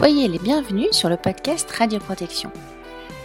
Soyez 0.00 0.28
les 0.28 0.38
bienvenus 0.38 0.92
sur 0.92 1.10
le 1.10 1.18
podcast 1.18 1.70
Radioprotection. 1.70 2.50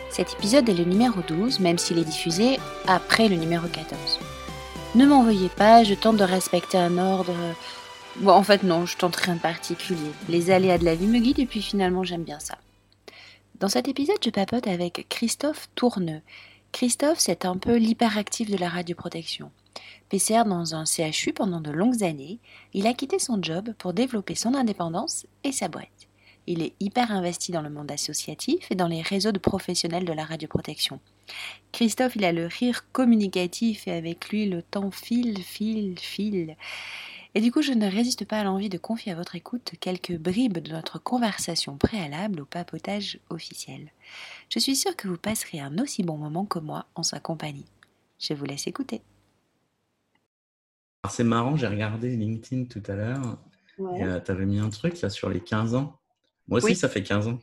Cet 0.09 0.33
épisode 0.33 0.67
est 0.67 0.73
le 0.73 0.83
numéro 0.83 1.21
12, 1.21 1.61
même 1.61 1.77
s'il 1.77 1.97
est 1.99 2.03
diffusé 2.03 2.59
après 2.85 3.29
le 3.29 3.37
numéro 3.37 3.65
14. 3.65 4.19
Ne 4.93 5.05
m'envoyez 5.05 5.47
pas, 5.47 5.85
je 5.85 5.93
tente 5.93 6.17
de 6.17 6.25
respecter 6.25 6.77
un 6.77 6.97
ordre. 6.97 7.33
Bon, 8.17 8.33
en 8.33 8.43
fait, 8.43 8.63
non, 8.63 8.85
je 8.85 8.97
tente 8.97 9.15
rien 9.15 9.35
de 9.35 9.39
particulier. 9.39 10.11
Les 10.27 10.51
aléas 10.51 10.77
de 10.77 10.83
la 10.83 10.95
vie 10.95 11.07
me 11.07 11.19
guident 11.19 11.39
et 11.39 11.45
puis 11.45 11.61
finalement, 11.61 12.03
j'aime 12.03 12.23
bien 12.23 12.41
ça. 12.41 12.57
Dans 13.61 13.69
cet 13.69 13.87
épisode, 13.87 14.19
je 14.21 14.29
papote 14.29 14.67
avec 14.67 15.05
Christophe 15.07 15.69
Tourneux. 15.75 16.19
Christophe, 16.73 17.19
c'est 17.19 17.45
un 17.45 17.55
peu 17.55 17.77
l'hyperactif 17.77 18.51
de 18.51 18.57
la 18.57 18.67
radioprotection. 18.67 19.49
PCR 20.09 20.43
dans 20.43 20.75
un 20.75 20.83
CHU 20.83 21.31
pendant 21.31 21.61
de 21.61 21.71
longues 21.71 22.03
années, 22.03 22.39
il 22.73 22.85
a 22.85 22.93
quitté 22.93 23.17
son 23.17 23.41
job 23.41 23.73
pour 23.77 23.93
développer 23.93 24.35
son 24.35 24.53
indépendance 24.53 25.25
et 25.45 25.53
sa 25.53 25.69
boîte. 25.69 25.87
Il 26.47 26.61
est 26.61 26.73
hyper 26.79 27.11
investi 27.11 27.51
dans 27.51 27.61
le 27.61 27.69
monde 27.69 27.91
associatif 27.91 28.71
et 28.71 28.75
dans 28.75 28.87
les 28.87 29.01
réseaux 29.01 29.31
de 29.31 29.39
professionnels 29.39 30.05
de 30.05 30.13
la 30.13 30.25
radioprotection. 30.25 30.99
Christophe, 31.71 32.15
il 32.15 32.25
a 32.25 32.31
le 32.31 32.45
rire 32.45 32.91
communicatif 32.91 33.87
et 33.87 33.91
avec 33.91 34.29
lui 34.29 34.47
le 34.47 34.61
temps 34.61 34.91
file, 34.91 35.39
file, 35.39 35.97
file. 35.99 36.55
Et 37.33 37.41
du 37.41 37.51
coup, 37.51 37.61
je 37.61 37.73
ne 37.73 37.89
résiste 37.89 38.25
pas 38.25 38.39
à 38.39 38.43
l'envie 38.45 38.69
de 38.69 38.77
confier 38.77 39.11
à 39.11 39.15
votre 39.15 39.35
écoute 39.35 39.73
quelques 39.81 40.17
bribes 40.17 40.59
de 40.59 40.71
notre 40.71 40.99
conversation 40.99 41.75
préalable 41.77 42.41
au 42.41 42.45
papotage 42.45 43.19
officiel. 43.29 43.91
Je 44.49 44.59
suis 44.59 44.75
sûre 44.75 44.95
que 44.95 45.09
vous 45.09 45.17
passerez 45.17 45.59
un 45.59 45.77
aussi 45.79 46.01
bon 46.01 46.17
moment 46.17 46.45
que 46.45 46.59
moi 46.59 46.85
en 46.95 47.03
sa 47.03 47.19
compagnie. 47.19 47.65
Je 48.19 48.33
vous 48.33 48.45
laisse 48.45 48.67
écouter. 48.67 49.01
C'est 51.09 51.25
marrant, 51.25 51.57
j'ai 51.57 51.67
regardé 51.67 52.15
LinkedIn 52.15 52.65
tout 52.65 52.83
à 52.87 52.95
l'heure. 52.95 53.37
Euh, 53.79 54.19
tu 54.21 54.31
avais 54.31 54.45
mis 54.45 54.59
un 54.59 54.69
truc 54.69 54.99
là 55.01 55.09
sur 55.09 55.29
les 55.29 55.41
15 55.41 55.75
ans. 55.75 55.99
Moi 56.47 56.63
aussi, 56.63 56.75
ça 56.75 56.89
fait 56.89 57.03
15 57.03 57.27
ans. 57.27 57.39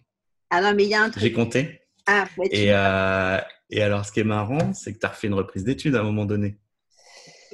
Ah 0.50 0.60
non, 0.60 0.74
mais 0.74 0.84
il 0.84 0.90
y 0.90 0.94
a 0.94 1.02
un 1.02 1.10
truc. 1.10 1.22
J'ai 1.22 1.32
compté. 1.32 1.80
Ah, 2.06 2.26
et, 2.50 2.72
euh, 2.72 3.38
et 3.70 3.82
alors, 3.82 4.04
ce 4.04 4.12
qui 4.12 4.20
est 4.20 4.24
marrant, 4.24 4.72
c'est 4.74 4.92
que 4.92 4.98
tu 4.98 5.06
as 5.06 5.08
refait 5.08 5.28
une 5.28 5.34
reprise 5.34 5.64
d'études 5.64 5.94
à 5.94 6.00
un 6.00 6.04
moment 6.04 6.26
donné. 6.26 6.58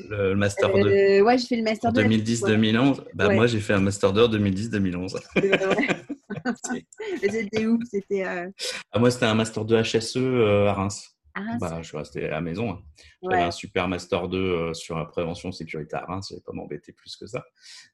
Le, 0.09 0.35
Master 0.35 0.73
2. 0.73 0.81
Euh, 0.81 1.21
ouais, 1.23 1.39
j'ai 1.39 1.47
fait 1.47 1.57
le 1.57 1.63
Master 1.63 1.93
2. 1.93 2.03
2010-2011. 2.03 3.05
Bah, 3.15 3.33
Moi, 3.33 3.47
j'ai 3.47 3.61
fait 3.61 3.75
un 3.75 3.81
Master 3.81 4.13
2 4.13 4.29
2010-2011. 4.39 5.17
C'était 7.21 7.67
où? 7.67 7.79
C'était. 7.89 8.27
Euh... 8.27 8.49
Ah, 8.93 8.99
moi, 8.99 9.11
c'était 9.11 9.27
un 9.27 9.35
Master 9.35 9.65
2 9.65 9.83
HSE 9.83 10.17
à 10.17 10.73
Reims. 10.73 11.15
Bah, 11.61 11.79
je 11.81 11.87
suis 11.87 11.97
resté 11.97 12.27
à 12.27 12.31
la 12.31 12.41
maison. 12.41 12.71
Hein. 12.71 12.83
J'avais 13.23 13.43
un 13.43 13.51
super 13.53 13.87
Master 13.87 14.29
2 14.29 14.39
euh, 14.39 14.75
sur 14.75 14.99
la 14.99 15.05
prévention 15.05 15.53
sécurité 15.53 15.95
à 15.95 16.05
Reims. 16.05 16.29
Je 16.31 16.37
vais 16.37 16.43
pas 16.45 16.53
m'embêter 16.53 16.93
plus 16.93 17.17
que 17.17 17.27
ça. 17.27 17.45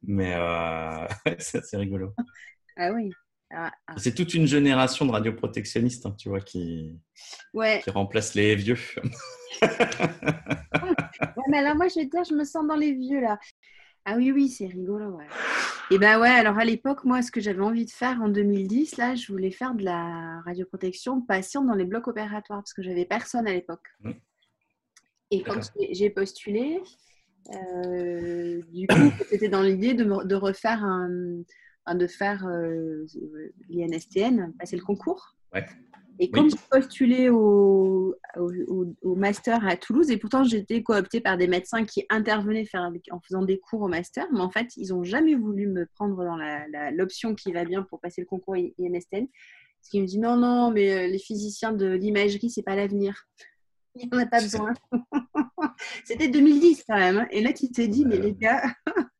Mais 0.02 0.34
c'est 1.38 1.76
rigolo. 1.76 2.14
Ah 2.76 2.92
oui. 2.92 3.10
Ah, 3.50 3.72
ah. 3.86 3.94
C'est 3.96 4.14
toute 4.14 4.34
une 4.34 4.46
génération 4.46 5.06
de 5.06 5.12
radioprotectionnistes, 5.12 6.06
hein, 6.06 6.14
tu 6.18 6.28
vois, 6.28 6.40
qui, 6.40 6.98
ouais. 7.52 7.80
qui 7.82 7.90
remplacent 7.90 8.34
les 8.34 8.56
vieux. 8.56 8.78
ouais, 9.62 9.68
mais 11.48 11.62
là, 11.62 11.74
moi, 11.74 11.88
je 11.88 12.00
vais 12.00 12.06
te 12.06 12.10
dire, 12.10 12.24
je 12.24 12.34
me 12.34 12.44
sens 12.44 12.66
dans 12.66 12.76
les 12.76 12.92
vieux, 12.92 13.20
là. 13.20 13.38
Ah 14.04 14.16
oui, 14.16 14.32
oui, 14.32 14.48
c'est 14.48 14.66
rigolo, 14.66 15.16
ouais. 15.16 15.26
Et 15.90 15.98
ben 15.98 16.18
ouais, 16.18 16.28
alors 16.28 16.58
à 16.58 16.64
l'époque, 16.64 17.04
moi, 17.04 17.22
ce 17.22 17.30
que 17.30 17.40
j'avais 17.40 17.62
envie 17.62 17.86
de 17.86 17.90
faire 17.90 18.20
en 18.22 18.28
2010, 18.28 18.96
là, 18.96 19.14
je 19.14 19.30
voulais 19.30 19.50
faire 19.50 19.74
de 19.74 19.84
la 19.84 20.40
radioprotection 20.44 21.20
patiente 21.22 21.66
dans 21.66 21.74
les 21.74 21.84
blocs 21.84 22.08
opératoires 22.08 22.60
parce 22.60 22.74
que 22.74 22.82
j'avais 22.82 23.04
personne 23.04 23.46
à 23.46 23.52
l'époque. 23.52 23.86
Mmh. 24.00 24.10
Et 25.30 25.42
quand 25.42 25.60
j'ai 25.92 26.10
postulé, 26.10 26.82
euh, 27.52 28.60
du 28.72 28.86
coup, 28.86 29.12
c'était 29.30 29.48
dans 29.48 29.62
l'idée 29.62 29.94
de, 29.94 30.04
de, 30.24 30.34
refaire 30.34 30.84
un, 30.84 31.42
de 31.92 32.06
faire 32.06 32.46
euh, 32.46 33.04
l'INSTN, 33.68 34.52
passer 34.58 34.76
le 34.76 34.82
concours. 34.82 35.36
Et 36.20 36.30
quand 36.30 36.48
j'ai 36.48 36.56
postulé 36.70 37.28
au, 37.28 38.14
au, 38.36 39.14
master 39.16 39.66
à 39.66 39.76
Toulouse, 39.76 40.10
et 40.10 40.16
pourtant 40.16 40.44
j'étais 40.44 40.82
cooptée 40.82 41.20
par 41.20 41.36
des 41.36 41.48
médecins 41.48 41.84
qui 41.84 42.06
intervenaient 42.08 42.64
faire, 42.64 42.90
en 43.10 43.20
faisant 43.20 43.42
des 43.42 43.58
cours 43.58 43.82
au 43.82 43.88
master, 43.88 44.26
mais 44.32 44.40
en 44.40 44.50
fait, 44.50 44.76
ils 44.76 44.90
n'ont 44.90 45.02
jamais 45.02 45.34
voulu 45.34 45.66
me 45.66 45.86
prendre 45.86 46.16
dans 46.16 46.38
l'option 46.92 47.34
qui 47.34 47.52
va 47.52 47.64
bien 47.64 47.82
pour 47.82 48.00
passer 48.00 48.20
le 48.20 48.26
concours 48.26 48.54
INSTN. 48.54 49.26
Parce 49.84 49.90
qu'ils 49.90 50.02
me 50.02 50.06
disent 50.06 50.18
non, 50.18 50.36
non, 50.36 50.70
mais 50.70 50.92
euh, 50.92 51.06
les 51.08 51.18
physiciens 51.18 51.72
de 51.72 51.86
l'imagerie, 51.86 52.48
c'est 52.48 52.62
pas 52.62 52.74
l'avenir. 52.74 53.26
Il 53.96 54.08
n'y 54.08 54.16
en 54.16 54.22
a 54.22 54.26
pas 54.26 54.40
besoin. 54.40 54.72
C'était 56.04 56.28
2010 56.28 56.84
quand 56.88 56.96
même. 56.96 57.18
Hein. 57.18 57.28
Et 57.30 57.42
là, 57.42 57.52
tu 57.52 57.70
t'es 57.70 57.86
dit, 57.86 58.06
mais 58.06 58.16
les 58.16 58.32
gars, 58.32 58.62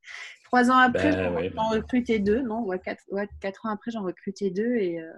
trois 0.55 0.71
ans 0.71 0.79
après, 0.79 1.11
ben 1.11 1.53
j'en 1.55 1.71
recrutais 1.71 2.19
deux, 2.19 2.43
non 2.43 2.67
quatre, 2.79 3.03
quatre, 3.41 3.67
ans 3.67 3.71
après, 3.71 3.91
j'en 3.91 4.03
recrutais 4.03 4.51
deux 4.51 4.77
et. 4.77 5.01
Euh, 5.01 5.13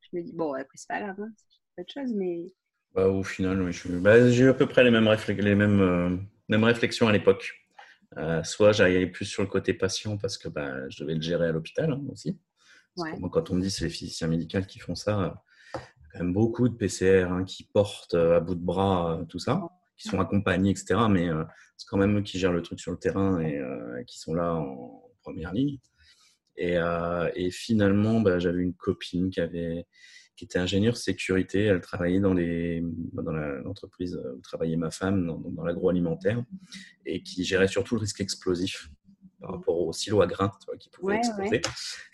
je 0.00 0.16
me 0.16 0.22
dis, 0.22 0.32
bon, 0.32 0.54
après, 0.54 0.76
c'est 0.76 0.88
pas 0.88 1.00
grave, 1.00 1.16
hein, 1.20 1.30
c'est 1.36 1.76
pas 1.76 1.82
de 1.82 1.88
chose, 2.06 2.14
mais. 2.14 2.46
Bah, 2.94 3.08
au 3.08 3.22
final, 3.22 3.60
oui, 3.60 3.78
bah, 4.00 4.30
j'ai 4.30 4.44
eu 4.44 4.48
à 4.48 4.54
peu 4.54 4.66
près 4.66 4.82
les 4.82 4.90
mêmes, 4.90 5.14
les 5.28 5.54
mêmes, 5.54 5.80
euh, 5.80 6.16
mêmes 6.48 6.64
réflexions 6.64 7.06
à 7.06 7.12
l'époque. 7.12 7.52
Euh, 8.16 8.42
soit 8.42 8.72
j'allais 8.72 9.06
plus 9.06 9.26
sur 9.26 9.42
le 9.42 9.48
côté 9.48 9.74
patient 9.74 10.16
parce 10.16 10.38
que 10.38 10.48
bah, 10.48 10.88
je 10.88 11.02
devais 11.02 11.14
le 11.14 11.20
gérer 11.20 11.48
à 11.48 11.52
l'hôpital 11.52 11.92
hein, 11.92 12.00
aussi. 12.10 12.40
moi, 12.96 13.28
quand 13.30 13.50
on 13.50 13.56
me 13.56 13.60
dit 13.60 13.70
c'est 13.70 13.84
les 13.84 13.90
physiciens 13.90 14.28
médicaux 14.28 14.62
qui 14.62 14.78
font 14.78 14.94
ça, 14.94 15.42
il 15.74 15.78
y 15.78 15.82
a 15.82 16.08
quand 16.12 16.18
même 16.20 16.32
beaucoup 16.32 16.70
de 16.70 16.74
PCR 16.74 17.30
hein, 17.30 17.44
qui 17.44 17.64
portent 17.64 18.14
à 18.14 18.40
bout 18.40 18.54
de 18.54 18.64
bras 18.64 19.20
tout 19.28 19.38
ça, 19.38 19.60
qui 19.98 20.08
sont 20.08 20.20
accompagnés, 20.20 20.70
etc. 20.70 21.00
Mais 21.10 21.28
c'est 21.76 21.86
quand 21.88 21.98
même 21.98 22.18
eux 22.18 22.22
qui 22.22 22.38
gèrent 22.38 22.52
le 22.52 22.62
truc 22.62 22.80
sur 22.80 22.92
le 22.92 22.98
terrain 22.98 23.40
et 23.40 23.60
qui 24.06 24.18
sont 24.18 24.34
là 24.34 24.54
en 24.54 25.02
première 25.22 25.52
ligne. 25.52 25.78
Euh, 26.60 27.30
et, 27.34 27.50
finalement, 27.50 28.20
bah, 28.20 28.38
j'avais 28.38 28.62
une 28.62 28.74
copine 28.74 29.30
qui, 29.30 29.40
avait, 29.40 29.86
qui 30.36 30.44
était 30.44 30.58
ingénieure 30.58 30.96
sécurité. 30.96 31.64
Elle 31.64 31.80
travaillait 31.80 32.20
dans, 32.20 32.34
les, 32.34 32.82
dans 33.12 33.32
l'entreprise 33.32 34.16
où 34.16 34.40
travaillait 34.40 34.76
ma 34.76 34.90
femme, 34.90 35.26
dans, 35.26 35.64
l'agroalimentaire, 35.64 36.42
et 37.06 37.22
qui 37.22 37.44
gérait 37.44 37.68
surtout 37.68 37.94
le 37.94 38.00
risque 38.00 38.20
explosif 38.20 38.88
par 39.40 39.52
rapport 39.52 39.78
au 39.78 39.92
silo 39.92 40.20
à 40.20 40.26
grains 40.26 40.52
qui 40.78 40.90
pouvaient 40.90 41.16
exploser. 41.16 41.60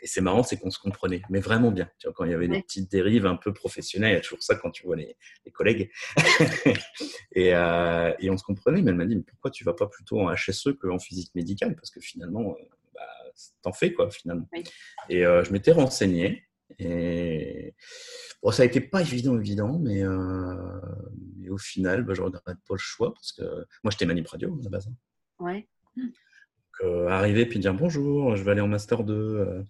Et 0.00 0.06
c'est 0.06 0.20
marrant, 0.20 0.42
c'est 0.42 0.58
qu'on 0.58 0.70
se 0.70 0.78
comprenait, 0.78 1.22
mais 1.30 1.40
vraiment 1.40 1.70
bien. 1.70 1.88
Tu 1.98 2.06
vois, 2.06 2.14
quand 2.14 2.24
il 2.24 2.30
y 2.30 2.34
avait 2.34 2.48
des 2.48 2.62
petites 2.62 2.90
dérives 2.90 3.26
un 3.26 3.36
peu 3.36 3.52
professionnelles, 3.52 4.12
il 4.12 4.14
y 4.14 4.18
a 4.18 4.20
toujours 4.20 4.42
ça 4.42 4.56
quand 4.56 4.70
tu 4.70 4.86
vois 4.86 4.96
les, 4.96 5.16
les 5.44 5.52
collègues. 5.52 5.90
et, 7.32 7.54
euh, 7.54 8.12
et, 8.18 8.30
on 8.30 8.36
se 8.36 8.44
comprenait, 8.44 8.82
mais 8.82 8.90
elle 8.90 8.96
m'a 8.96 9.06
dit, 9.06 9.16
mais 9.16 9.22
pourquoi 9.22 9.50
tu 9.50 9.64
vas 9.64 9.74
pas 9.74 9.86
plutôt 9.86 10.20
en 10.20 10.34
HSE 10.34 10.76
qu'en 10.80 10.98
physique 10.98 11.34
médicale? 11.34 11.74
Parce 11.76 11.90
que 11.90 12.00
finalement, 12.00 12.56
euh, 12.96 13.30
t'en 13.62 13.72
fais 13.72 13.92
quoi 13.92 14.10
finalement. 14.10 14.48
Et 15.08 15.24
euh, 15.24 15.42
je 15.44 15.52
m'étais 15.52 15.72
renseigné 15.72 16.44
et 16.78 17.74
bon, 18.42 18.50
ça 18.50 18.62
a 18.62 18.66
été 18.66 18.80
pas 18.80 19.02
évident 19.02 19.38
évident, 19.38 19.78
mais, 19.78 20.02
euh, 20.02 20.80
au 21.50 21.58
final, 21.58 22.04
bah, 22.04 22.14
je 22.14 22.22
regrette 22.22 22.44
pas 22.44 22.74
le 22.74 22.78
choix 22.78 23.12
parce 23.12 23.32
que 23.32 23.42
moi 23.82 23.90
j'étais 23.90 24.06
manip 24.06 24.26
radio 24.26 24.56
à 24.60 24.64
la 24.64 24.70
base. 24.70 24.88
Hein. 24.88 24.94
Ouais. 25.38 25.68
Donc, 26.80 26.90
euh, 26.90 27.08
arriver 27.08 27.46
puis 27.46 27.58
dire 27.58 27.74
bonjour, 27.74 28.36
je 28.36 28.42
vais 28.42 28.50
aller 28.50 28.60
en 28.60 28.68
master 28.68 29.04
2. 29.04 29.64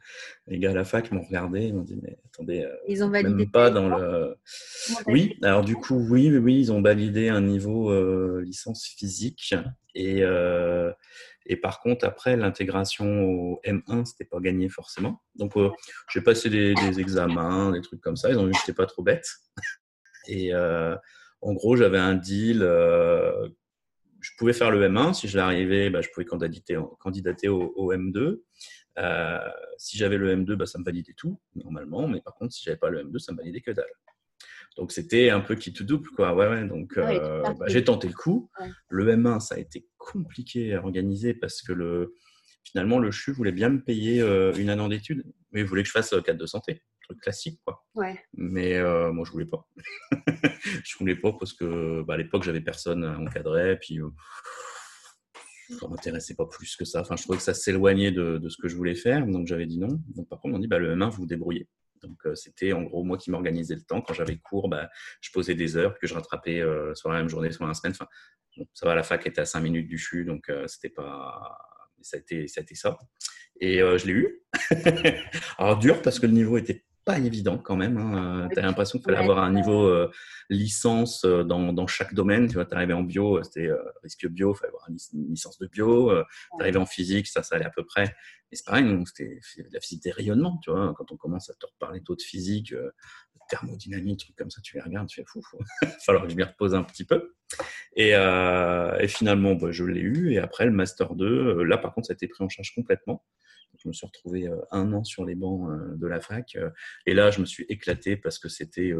les 0.48 0.58
gars 0.58 0.70
à 0.70 0.74
la 0.74 0.84
fac 0.84 1.10
m'ont 1.12 1.22
regardé, 1.22 1.66
ils 1.66 1.74
m'ont 1.74 1.82
dit 1.82 1.98
mais 2.02 2.16
attendez, 2.26 2.66
ils 2.88 3.04
ont 3.04 3.10
validé 3.10 3.34
même 3.34 3.50
pas 3.50 3.70
dans 3.70 3.88
le. 3.88 4.36
Oui, 5.06 5.36
alors 5.42 5.64
du 5.64 5.76
coup 5.76 5.96
oui, 5.96 6.30
oui, 6.30 6.38
oui, 6.38 6.58
ils 6.60 6.72
ont 6.72 6.82
validé 6.82 7.28
un 7.28 7.42
niveau 7.42 7.92
licence 8.40 8.84
physique 8.86 9.54
et 9.94 10.24
et 11.46 11.56
par 11.56 11.80
contre, 11.80 12.06
après, 12.06 12.36
l'intégration 12.36 13.22
au 13.24 13.60
M1, 13.64 14.06
c'était 14.06 14.24
pas 14.24 14.40
gagné 14.40 14.68
forcément. 14.68 15.22
Donc, 15.34 15.56
euh, 15.56 15.70
j'ai 16.10 16.22
passé 16.22 16.48
des, 16.48 16.74
examens, 16.98 17.70
des 17.72 17.82
trucs 17.82 18.00
comme 18.00 18.16
ça. 18.16 18.30
Ils 18.30 18.38
ont 18.38 18.46
vu 18.46 18.52
que 18.52 18.58
j'étais 18.58 18.72
pas 18.72 18.86
trop 18.86 19.02
bête. 19.02 19.26
Et 20.26 20.54
euh, 20.54 20.96
en 21.42 21.52
gros, 21.52 21.76
j'avais 21.76 21.98
un 21.98 22.14
deal. 22.14 22.62
Euh, 24.24 24.30
je 24.30 24.30
pouvais 24.38 24.52
faire 24.52 24.70
le 24.70 24.88
M1. 24.88 25.14
Si 25.14 25.28
je 25.28 25.36
l'arrivais, 25.36 25.90
bah, 25.90 26.00
je 26.00 26.08
pouvais 26.10 26.24
candidater, 26.24 26.78
candidater 26.98 27.48
au, 27.48 27.92
M2. 27.92 28.40
si 29.78 29.98
j'avais 29.98 30.16
le 30.16 30.34
M2, 30.34 30.54
bah, 30.54 30.66
ça 30.66 30.78
me 30.78 30.84
validait 30.84 31.14
tout, 31.16 31.40
normalement. 31.54 32.08
Mais 32.08 32.20
par 32.20 32.34
contre, 32.34 32.52
si 32.52 32.62
j'avais 32.64 32.78
pas 32.78 32.90
le 32.90 33.04
M2, 33.04 33.18
ça 33.18 33.32
me 33.32 33.38
validait 33.38 33.60
que 33.60 33.70
dalle. 33.70 33.86
Donc 34.76 34.90
c'était 34.90 35.30
un 35.30 35.40
peu 35.40 35.54
qui 35.54 35.72
tout 35.72 35.84
double, 35.84 36.08
quoi. 36.10 36.34
Ouais, 36.34 36.48
ouais. 36.48 36.66
Donc 36.66 36.98
euh, 36.98 37.42
bah, 37.42 37.66
j'ai 37.66 37.84
tenté 37.84 38.08
le 38.08 38.14
coup. 38.14 38.50
Le 38.88 39.06
M1, 39.14 39.40
ça 39.40 39.54
a 39.54 39.58
été 39.58 39.86
compliqué 39.98 40.74
à 40.74 40.80
organiser 40.80 41.34
parce 41.34 41.62
que 41.62 41.72
le, 41.72 42.14
finalement, 42.64 42.98
le 42.98 43.10
CHU 43.10 43.32
voulait 43.32 43.52
bien 43.52 43.68
me 43.68 43.80
payer 43.80 44.20
euh, 44.20 44.52
une 44.54 44.70
année 44.70 44.88
d'études, 44.88 45.24
mais 45.52 45.60
il 45.60 45.66
voulait 45.66 45.82
que 45.82 45.88
je 45.88 45.92
fasse 45.92 46.10
4 46.10 46.28
euh, 46.28 46.34
de 46.34 46.46
santé, 46.46 46.82
truc 47.02 47.20
classique, 47.20 47.60
quoi. 47.64 47.84
Ouais. 47.94 48.18
Mais 48.34 48.80
moi, 49.12 49.24
je 49.24 49.30
voulais 49.30 49.46
pas. 49.46 49.68
je 50.84 50.98
voulais 50.98 51.16
pas 51.16 51.32
parce 51.32 51.52
que 51.52 52.02
bah, 52.02 52.14
à 52.14 52.16
l'époque, 52.16 52.42
j'avais 52.42 52.60
personne 52.60 53.04
à 53.04 53.18
encadrer, 53.18 53.78
puis 53.78 54.00
ça 55.78 55.88
m'intéressait 55.88 56.34
pas 56.34 56.46
plus 56.46 56.76
que 56.76 56.84
ça. 56.84 57.00
Enfin, 57.00 57.16
je 57.16 57.22
trouvais 57.22 57.38
que 57.38 57.44
ça 57.44 57.54
s'éloignait 57.54 58.12
de, 58.12 58.38
de, 58.38 58.48
ce 58.48 58.56
que 58.60 58.68
je 58.68 58.76
voulais 58.76 58.94
faire, 58.94 59.26
donc 59.26 59.46
j'avais 59.46 59.66
dit 59.66 59.78
non. 59.78 60.00
Donc 60.14 60.28
par 60.28 60.40
contre, 60.40 60.54
on 60.54 60.58
m'a 60.58 60.62
dit 60.62 60.68
bah, 60.68 60.78
le 60.78 60.94
M1, 60.94 61.10
vous 61.10 61.22
vous 61.22 61.26
débrouillez. 61.26 61.68
Donc, 62.06 62.18
euh, 62.26 62.34
c'était 62.34 62.72
en 62.72 62.82
gros 62.82 63.02
moi 63.02 63.16
qui 63.16 63.30
m'organisais 63.30 63.74
le 63.74 63.82
temps. 63.82 64.00
Quand 64.00 64.14
j'avais 64.14 64.36
cours, 64.36 64.68
bah, 64.68 64.90
je 65.20 65.30
posais 65.30 65.54
des 65.54 65.76
heures 65.76 65.98
que 65.98 66.06
je 66.06 66.14
rattrapais 66.14 66.60
euh, 66.60 66.94
soit 66.94 67.12
la 67.12 67.18
même 67.18 67.28
journée, 67.28 67.50
soit 67.50 67.66
la 67.66 67.74
semaine. 67.74 67.94
Enfin, 67.98 68.08
ça 68.72 68.86
va, 68.86 68.94
la 68.94 69.02
fac 69.02 69.26
était 69.26 69.40
à 69.40 69.46
5 69.46 69.60
minutes 69.60 69.88
du 69.88 69.98
CHU, 69.98 70.24
donc 70.24 70.48
euh, 70.48 70.66
c'était 70.66 70.90
pas. 70.90 71.58
Ça 72.04 72.16
a, 72.16 72.20
été, 72.20 72.46
ça 72.46 72.60
a 72.60 72.62
été 72.62 72.74
ça. 72.74 72.98
Et 73.60 73.78
je 73.78 74.06
l'ai 74.06 74.12
eu. 74.12 74.42
Alors, 75.58 75.78
dur 75.78 76.02
parce 76.02 76.18
que 76.18 76.26
le 76.26 76.32
niveau 76.32 76.56
était 76.58 76.84
pas 77.04 77.18
évident 77.18 77.58
quand 77.58 77.76
même. 77.76 77.98
Hein. 77.98 78.48
Tu 78.52 78.58
as 78.58 78.62
l'impression 78.62 78.98
qu'il 78.98 79.04
fallait 79.04 79.18
avoir 79.18 79.38
un 79.38 79.52
niveau 79.52 79.84
euh, 79.84 80.10
licence 80.48 81.24
euh, 81.24 81.44
dans, 81.44 81.72
dans, 81.72 81.86
chaque 81.86 82.14
domaine. 82.14 82.48
Tu 82.48 82.54
vois, 82.54 82.64
tu 82.64 82.74
arrivé 82.74 82.94
en 82.94 83.02
bio, 83.02 83.42
c'était 83.42 83.68
risque 84.02 84.26
bio, 84.28 84.54
il 84.54 84.58
fallait 84.58 84.70
avoir 84.70 84.88
une 84.88 85.28
licence 85.30 85.58
de 85.58 85.66
bio. 85.66 86.12
tu 86.56 86.62
arrivé 86.62 86.78
en 86.78 86.86
physique, 86.86 87.26
ça, 87.26 87.42
ça 87.42 87.56
allait 87.56 87.66
à 87.66 87.70
peu 87.70 87.84
près. 87.84 88.14
Et 88.50 88.56
c'est 88.56 88.64
pareil, 88.64 88.86
c'était 89.06 89.38
la 89.72 89.80
physique 89.80 90.02
des 90.02 90.12
rayonnements. 90.12 90.58
Tu 90.62 90.70
vois, 90.70 90.94
quand 90.96 91.12
on 91.12 91.16
commence 91.16 91.50
à 91.50 91.54
te 91.54 91.66
reparler 91.66 92.00
d'autres 92.00 92.24
physiques, 92.24 92.74
thermodynamique, 93.48 94.20
trucs 94.20 94.36
comme 94.36 94.50
ça, 94.50 94.60
tu 94.62 94.76
les 94.76 94.82
regardes, 94.82 95.08
tu 95.08 95.16
fais 95.16 95.26
fou, 95.26 95.40
il 95.82 95.88
va 95.88 95.94
falloir 96.04 96.24
que 96.24 96.30
je 96.30 96.36
m'y 96.36 96.42
repose 96.42 96.74
un 96.74 96.82
petit 96.82 97.04
peu. 97.04 97.34
Et, 97.96 98.10
et 98.10 99.08
finalement, 99.08 99.54
bah, 99.54 99.70
je 99.70 99.84
l'ai 99.84 100.00
eu. 100.00 100.32
Et 100.32 100.38
après, 100.38 100.64
le 100.64 100.72
Master 100.72 101.14
2, 101.14 101.62
là, 101.62 101.78
par 101.78 101.94
contre, 101.94 102.08
ça 102.08 102.12
a 102.12 102.14
été 102.14 102.26
pris 102.26 102.42
en 102.42 102.48
charge 102.48 102.74
complètement. 102.74 103.24
Je 103.82 103.88
me 103.88 103.92
suis 103.92 104.06
retrouvé 104.06 104.46
euh, 104.48 104.56
un 104.70 104.92
an 104.92 105.04
sur 105.04 105.24
les 105.24 105.34
bancs 105.34 105.68
euh, 105.70 105.96
de 105.96 106.06
la 106.06 106.20
fac. 106.20 106.56
Euh, 106.56 106.70
et 107.06 107.14
là, 107.14 107.30
je 107.30 107.40
me 107.40 107.46
suis 107.46 107.64
éclaté 107.68 108.16
parce 108.16 108.38
que 108.38 108.48
c'était. 108.48 108.90
je 108.90 108.96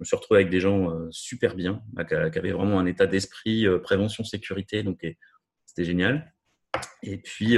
me 0.00 0.04
suis 0.04 0.16
retrouvé 0.16 0.40
avec 0.40 0.50
des 0.50 0.60
gens 0.60 0.92
super 1.10 1.54
bien, 1.54 1.82
bah, 1.92 2.04
qui 2.04 2.14
avaient 2.14 2.52
vraiment 2.52 2.78
un 2.78 2.86
état 2.86 3.06
d'esprit 3.06 3.66
prévention 3.82 4.24
sécurité. 4.24 4.82
Donc, 4.82 5.04
c'était 5.66 5.84
génial. 5.84 6.32
Et 7.02 7.18
puis, 7.18 7.56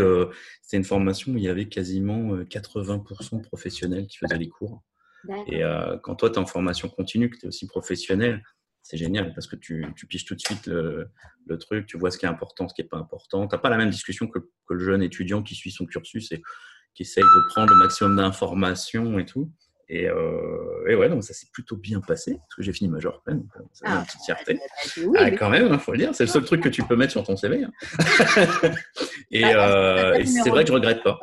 c'était 0.62 0.76
une 0.76 0.84
formation 0.84 1.32
où 1.32 1.36
il 1.36 1.42
y 1.42 1.48
avait 1.48 1.68
quasiment 1.68 2.36
80% 2.36 3.38
de 3.38 3.42
professionnels 3.42 4.06
qui 4.06 4.18
faisaient 4.18 4.38
les 4.38 4.48
cours. 4.48 4.82
Et 5.46 5.62
quand 6.02 6.16
toi, 6.16 6.30
tu 6.30 6.36
es 6.36 6.38
en 6.38 6.46
formation 6.46 6.88
continue, 6.88 7.30
que 7.30 7.38
tu 7.38 7.46
es 7.46 7.48
aussi 7.48 7.66
professionnel, 7.66 8.42
c'est 8.82 8.96
génial 8.96 9.34
parce 9.34 9.48
que 9.48 9.56
tu, 9.56 9.84
tu, 9.96 10.06
piges 10.06 10.24
tout 10.24 10.36
de 10.36 10.40
suite 10.40 10.66
le, 10.68 11.58
truc, 11.58 11.86
tu 11.86 11.98
vois 11.98 12.12
ce 12.12 12.18
qui 12.18 12.26
est 12.26 12.28
important, 12.28 12.68
ce 12.68 12.74
qui 12.74 12.82
n'est 12.82 12.88
pas 12.88 12.98
important. 12.98 13.48
Tu 13.48 13.54
n'as 13.54 13.60
pas 13.60 13.68
la 13.68 13.76
même 13.76 13.90
discussion 13.90 14.28
que, 14.28 14.38
le 14.70 14.78
jeune 14.78 15.02
étudiant 15.02 15.42
qui 15.42 15.54
suit 15.54 15.72
son 15.72 15.86
cursus 15.86 16.30
et 16.30 16.42
qui 16.94 17.02
essaye 17.02 17.24
de 17.24 17.48
prendre 17.48 17.72
le 17.72 17.78
maximum 17.78 18.16
d'informations 18.16 19.18
et 19.18 19.24
tout. 19.24 19.50
Et, 19.88 20.08
euh, 20.08 20.88
et, 20.88 20.94
ouais, 20.94 21.08
donc 21.08 21.22
ça 21.22 21.32
s'est 21.32 21.46
plutôt 21.52 21.76
bien 21.76 22.00
passé 22.00 22.34
parce 22.34 22.54
que 22.56 22.62
j'ai 22.62 22.72
fini 22.72 22.90
major 22.90 23.22
quand 23.24 23.32
même. 23.32 23.46
Ça 23.72 23.84
ah, 23.86 23.98
une 23.98 24.04
petite 24.04 24.22
fierté. 24.24 24.58
ah, 25.16 25.30
quand 25.32 25.50
même, 25.50 25.66
il 25.66 25.72
hein, 25.72 25.78
faut 25.78 25.92
le 25.92 25.98
dire. 25.98 26.14
C'est 26.14 26.24
le 26.24 26.30
seul 26.30 26.44
truc 26.44 26.62
que 26.62 26.68
tu 26.68 26.82
peux 26.82 26.96
mettre 26.96 27.12
sur 27.12 27.22
ton 27.22 27.36
CV. 27.36 27.64
Hein. 27.64 27.72
et, 29.30 29.42
bah, 29.42 29.76
euh, 29.76 30.14
et 30.14 30.26
c'est 30.26 30.50
vrai 30.50 30.64
que 30.64 30.68
je 30.68 30.74
regrette 30.74 31.02
pas. 31.04 31.18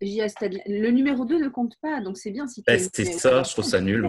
Le 0.00 0.90
numéro 0.90 1.24
2 1.24 1.38
ne 1.38 1.48
compte 1.48 1.76
pas, 1.80 2.00
donc 2.00 2.18
c'est 2.18 2.30
bien 2.30 2.46
si 2.46 2.62
bah, 2.66 2.78
C'était 2.78 3.04
ça, 3.04 3.42
je 3.42 3.52
trouve 3.52 3.64
ça 3.64 3.80
nul. 3.80 4.06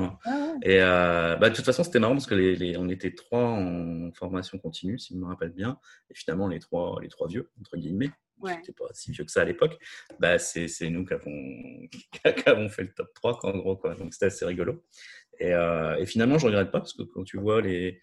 Et 0.62 0.82
euh, 0.82 1.36
bah, 1.38 1.50
de 1.50 1.56
toute 1.56 1.66
façon, 1.66 1.84
c'était 1.84 2.00
marrant 2.00 2.14
parce 2.14 2.28
que 2.28 2.36
les, 2.36 2.78
on 2.78 2.90
était 2.90 3.12
trois 3.12 3.44
en 3.44 4.12
formation 4.14 4.58
continue, 4.58 5.00
si 5.00 5.14
je 5.14 5.20
me 5.20 5.26
rappelle 5.26 5.52
bien. 5.52 5.80
Et 6.10 6.16
finalement, 6.16 6.48
les 6.48 6.60
trois, 6.60 7.00
les 7.02 7.08
trois 7.08 7.28
vieux, 7.28 7.50
entre 7.60 7.78
guillemets, 7.78 8.12
ouais. 8.42 8.60
pas 8.78 8.86
si 8.92 9.12
vieux 9.12 9.24
que 9.24 9.32
ça 9.32 9.42
à 9.42 9.46
l'époque, 9.46 9.78
bah, 10.20 10.38
c'est 10.40 10.68
nous 10.90 11.06
qui 11.06 11.14
avons, 11.14 12.70
fait 12.70 12.84
le 12.84 12.94
top 12.94 13.14
3, 13.14 13.40
en 13.46 13.58
gros. 13.58 13.78
Quoi. 13.78 13.96
Donc 13.96 14.14
c'était 14.14 14.28
assez 14.28 14.46
rigolo. 14.46 14.84
Et, 15.40 15.54
euh, 15.54 15.96
et 15.98 16.06
finalement, 16.06 16.38
je 16.38 16.48
ne 16.48 16.52
regrette 16.52 16.72
pas 16.72 16.80
parce 16.80 16.94
que 16.94 17.04
quand 17.04 17.24
tu 17.24 17.38
vois 17.38 17.62
les, 17.62 18.02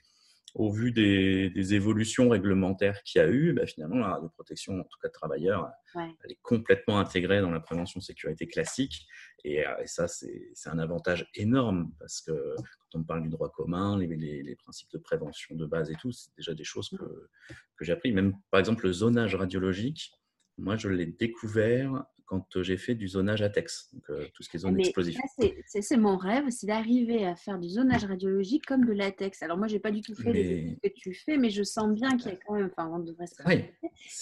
au 0.55 0.71
vu 0.71 0.93
des, 0.93 1.75
évolutions 1.75 2.29
réglementaires 2.29 3.03
qu'il 3.03 3.21
y 3.21 3.25
a 3.25 3.29
eu, 3.29 3.53
bah, 3.53 3.67
finalement, 3.67 3.97
la 3.97 4.15
radioprotection, 4.15 4.81
en 4.81 4.85
tout 4.85 4.99
cas 5.03 5.09
de 5.09 5.13
travailleurs, 5.13 5.69
elle 5.97 6.31
est 6.31 6.39
complètement 6.43 6.99
intégrée 6.99 7.41
dans 7.41 7.51
la 7.51 7.61
prévention 7.61 8.01
sécurité 8.01 8.47
classique. 8.47 9.07
Et, 9.45 9.67
euh, 9.67 9.73
ça, 9.87 10.07
c'est 10.07 10.53
un 10.67 10.79
avantage 10.79 11.29
énorme 11.35 11.93
parce 11.99 12.21
que 12.21 12.55
quand 12.91 13.01
on 13.01 13.05
parle 13.05 13.23
du 13.23 13.31
droit 13.31 13.51
commun, 13.51 13.99
les, 13.99 14.07
les, 14.43 14.57
principes 14.57 14.91
de 14.93 14.99
prévention 14.99 15.57
de 15.57 15.67
base 15.67 15.91
et 15.91 15.97
tout, 15.97 16.13
c'est 16.13 16.31
déjà 16.37 16.55
des 16.55 16.65
choses 16.65 16.89
que, 16.89 17.05
que 17.77 17.85
j'ai 17.85 17.93
appris. 17.93 18.13
Même, 18.13 18.35
par 18.51 18.61
exemple, 18.61 18.87
le 18.87 18.93
zonage 18.93 19.35
radiologique, 19.35 20.13
moi, 20.57 20.77
je 20.77 20.89
l'ai 20.89 21.07
découvert 21.07 22.05
quand 22.27 22.63
j'ai 22.63 22.77
fait 22.77 22.95
du 22.95 23.09
zonage 23.09 23.43
à 23.43 23.51
texte, 23.51 23.95
donc 23.95 24.33
tout 24.33 24.43
ce 24.43 24.49
qui 24.49 24.57
est 24.57 24.61
zone 24.61 24.79
explosive. 24.81 25.19
C'est 25.67 25.97
mon 25.97 26.17
rêve, 26.17 26.45
c'est 26.51 26.67
d'arriver 26.67 27.27
à 27.27 27.37
faire 27.37 27.59
du 27.59 27.69
zonage 27.69 28.05
radiologique 28.05 28.67
comme 28.67 28.85
de 28.85 28.93
latex. 28.93 29.43
Alors 29.43 29.59
moi, 29.59 29.67
j'ai 29.67 29.79
pas 29.79 29.91
du 29.91 30.01
tout 30.01 30.15
fait 30.15 30.33
les 30.33 30.79
que 30.83 30.89
tu 31.01 31.15
fais, 31.15 31.37
mais 31.37 31.51
je 31.51 31.63
sens 31.63 31.93
bien 31.95 32.17
qu'il 32.17 32.31
y 32.31 32.35
a 32.35 32.39
quand 32.47 32.55
même, 32.55 32.71
enfin, 32.77 32.91
on 32.93 32.99
devrait 32.99 33.27
se 33.27 33.35
oui, 33.47 33.65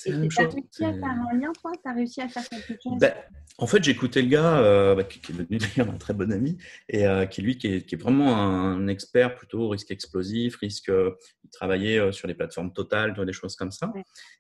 Et 0.07 0.29
tu 0.29 0.41
as 0.41 0.49
réussi 0.49 0.85
à 0.85 0.93
faire 0.93 1.17
un 1.31 1.37
lien, 1.37 1.53
toi? 1.61 1.73
Tu 1.83 1.91
as 1.91 1.93
réussi 1.93 2.21
à 2.21 2.29
faire 2.29 2.49
quelque 2.49 2.75
chose? 2.83 2.99
Ben, 2.99 3.15
En 3.59 3.67
fait, 3.67 3.83
j'ai 3.83 3.93
écouté 3.93 4.23
le 4.23 4.29
gars, 4.29 4.59
euh, 4.59 4.95
bah, 4.95 5.05
qui, 5.05 5.19
est 5.19 5.35
devenu 5.35 5.59
d'ailleurs 5.59 5.93
un 5.93 5.99
très 5.99 6.15
bon 6.15 6.33
ami, 6.33 6.59
et 6.89 7.07
euh, 7.07 7.27
qui 7.27 7.43
lui, 7.43 7.59
qui 7.59 7.69
est, 7.69 7.87
qui 7.87 7.95
est, 7.95 7.99
vraiment 7.99 8.37
un 8.37 8.89
expert 8.89 9.35
plutôt 9.35 9.69
risque 9.69 9.91
explosif, 9.91 10.57
risque, 10.57 10.89
euh, 10.89 11.17
il 11.45 11.51
travaillait 11.51 12.13
sur 12.13 12.29
les 12.29 12.35
plateformes 12.35 12.73
totales, 12.73 13.15
des 13.25 13.33
choses 13.33 13.57
comme 13.57 13.71
ça. 13.71 13.93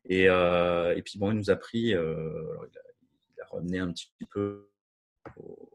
Et, 0.08 0.24
et, 0.24 1.02
puis 1.04 1.18
bon, 1.18 1.30
il 1.30 1.38
nous 1.38 1.50
a 1.50 1.56
pris, 1.56 1.94
alors, 1.94 2.66
il 2.70 2.78
a, 2.78 2.82
ramener 3.52 3.78
un 3.78 3.92
petit 3.92 4.08
peu 4.30 4.68
aux 5.36 5.68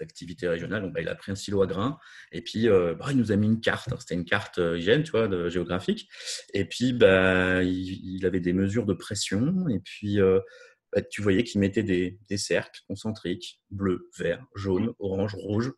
activités 0.00 0.48
régionales. 0.48 0.82
Donc, 0.82 0.92
bah, 0.92 1.00
il 1.00 1.08
a 1.08 1.14
pris 1.14 1.32
un 1.32 1.34
silo 1.34 1.62
à 1.62 1.66
grains 1.66 1.98
et 2.32 2.42
puis 2.42 2.68
euh, 2.68 2.94
bah, 2.94 3.06
il 3.10 3.16
nous 3.16 3.32
a 3.32 3.36
mis 3.36 3.46
une 3.46 3.60
carte. 3.60 3.88
C'était 4.00 4.14
une 4.14 4.24
carte 4.24 4.58
euh, 4.58 4.78
hygiène, 4.78 5.02
tu 5.02 5.10
vois, 5.10 5.28
de, 5.28 5.48
géographique. 5.48 6.08
Et 6.54 6.64
puis, 6.64 6.92
bah, 6.92 7.62
il, 7.62 8.24
avait 8.24 8.40
des 8.40 8.52
mesures 8.52 8.86
de 8.86 8.94
pression 8.94 9.68
et 9.68 9.80
puis 9.80 10.20
euh, 10.20 10.40
bah, 10.92 11.00
tu 11.02 11.22
voyais 11.22 11.42
qu'il 11.42 11.60
mettait 11.60 11.82
des, 11.82 12.18
cercles 12.36 12.80
concentriques, 12.86 13.60
bleu, 13.70 14.10
vert, 14.18 14.44
jaune, 14.54 14.92
orange, 14.98 15.34
rouge. 15.34 15.72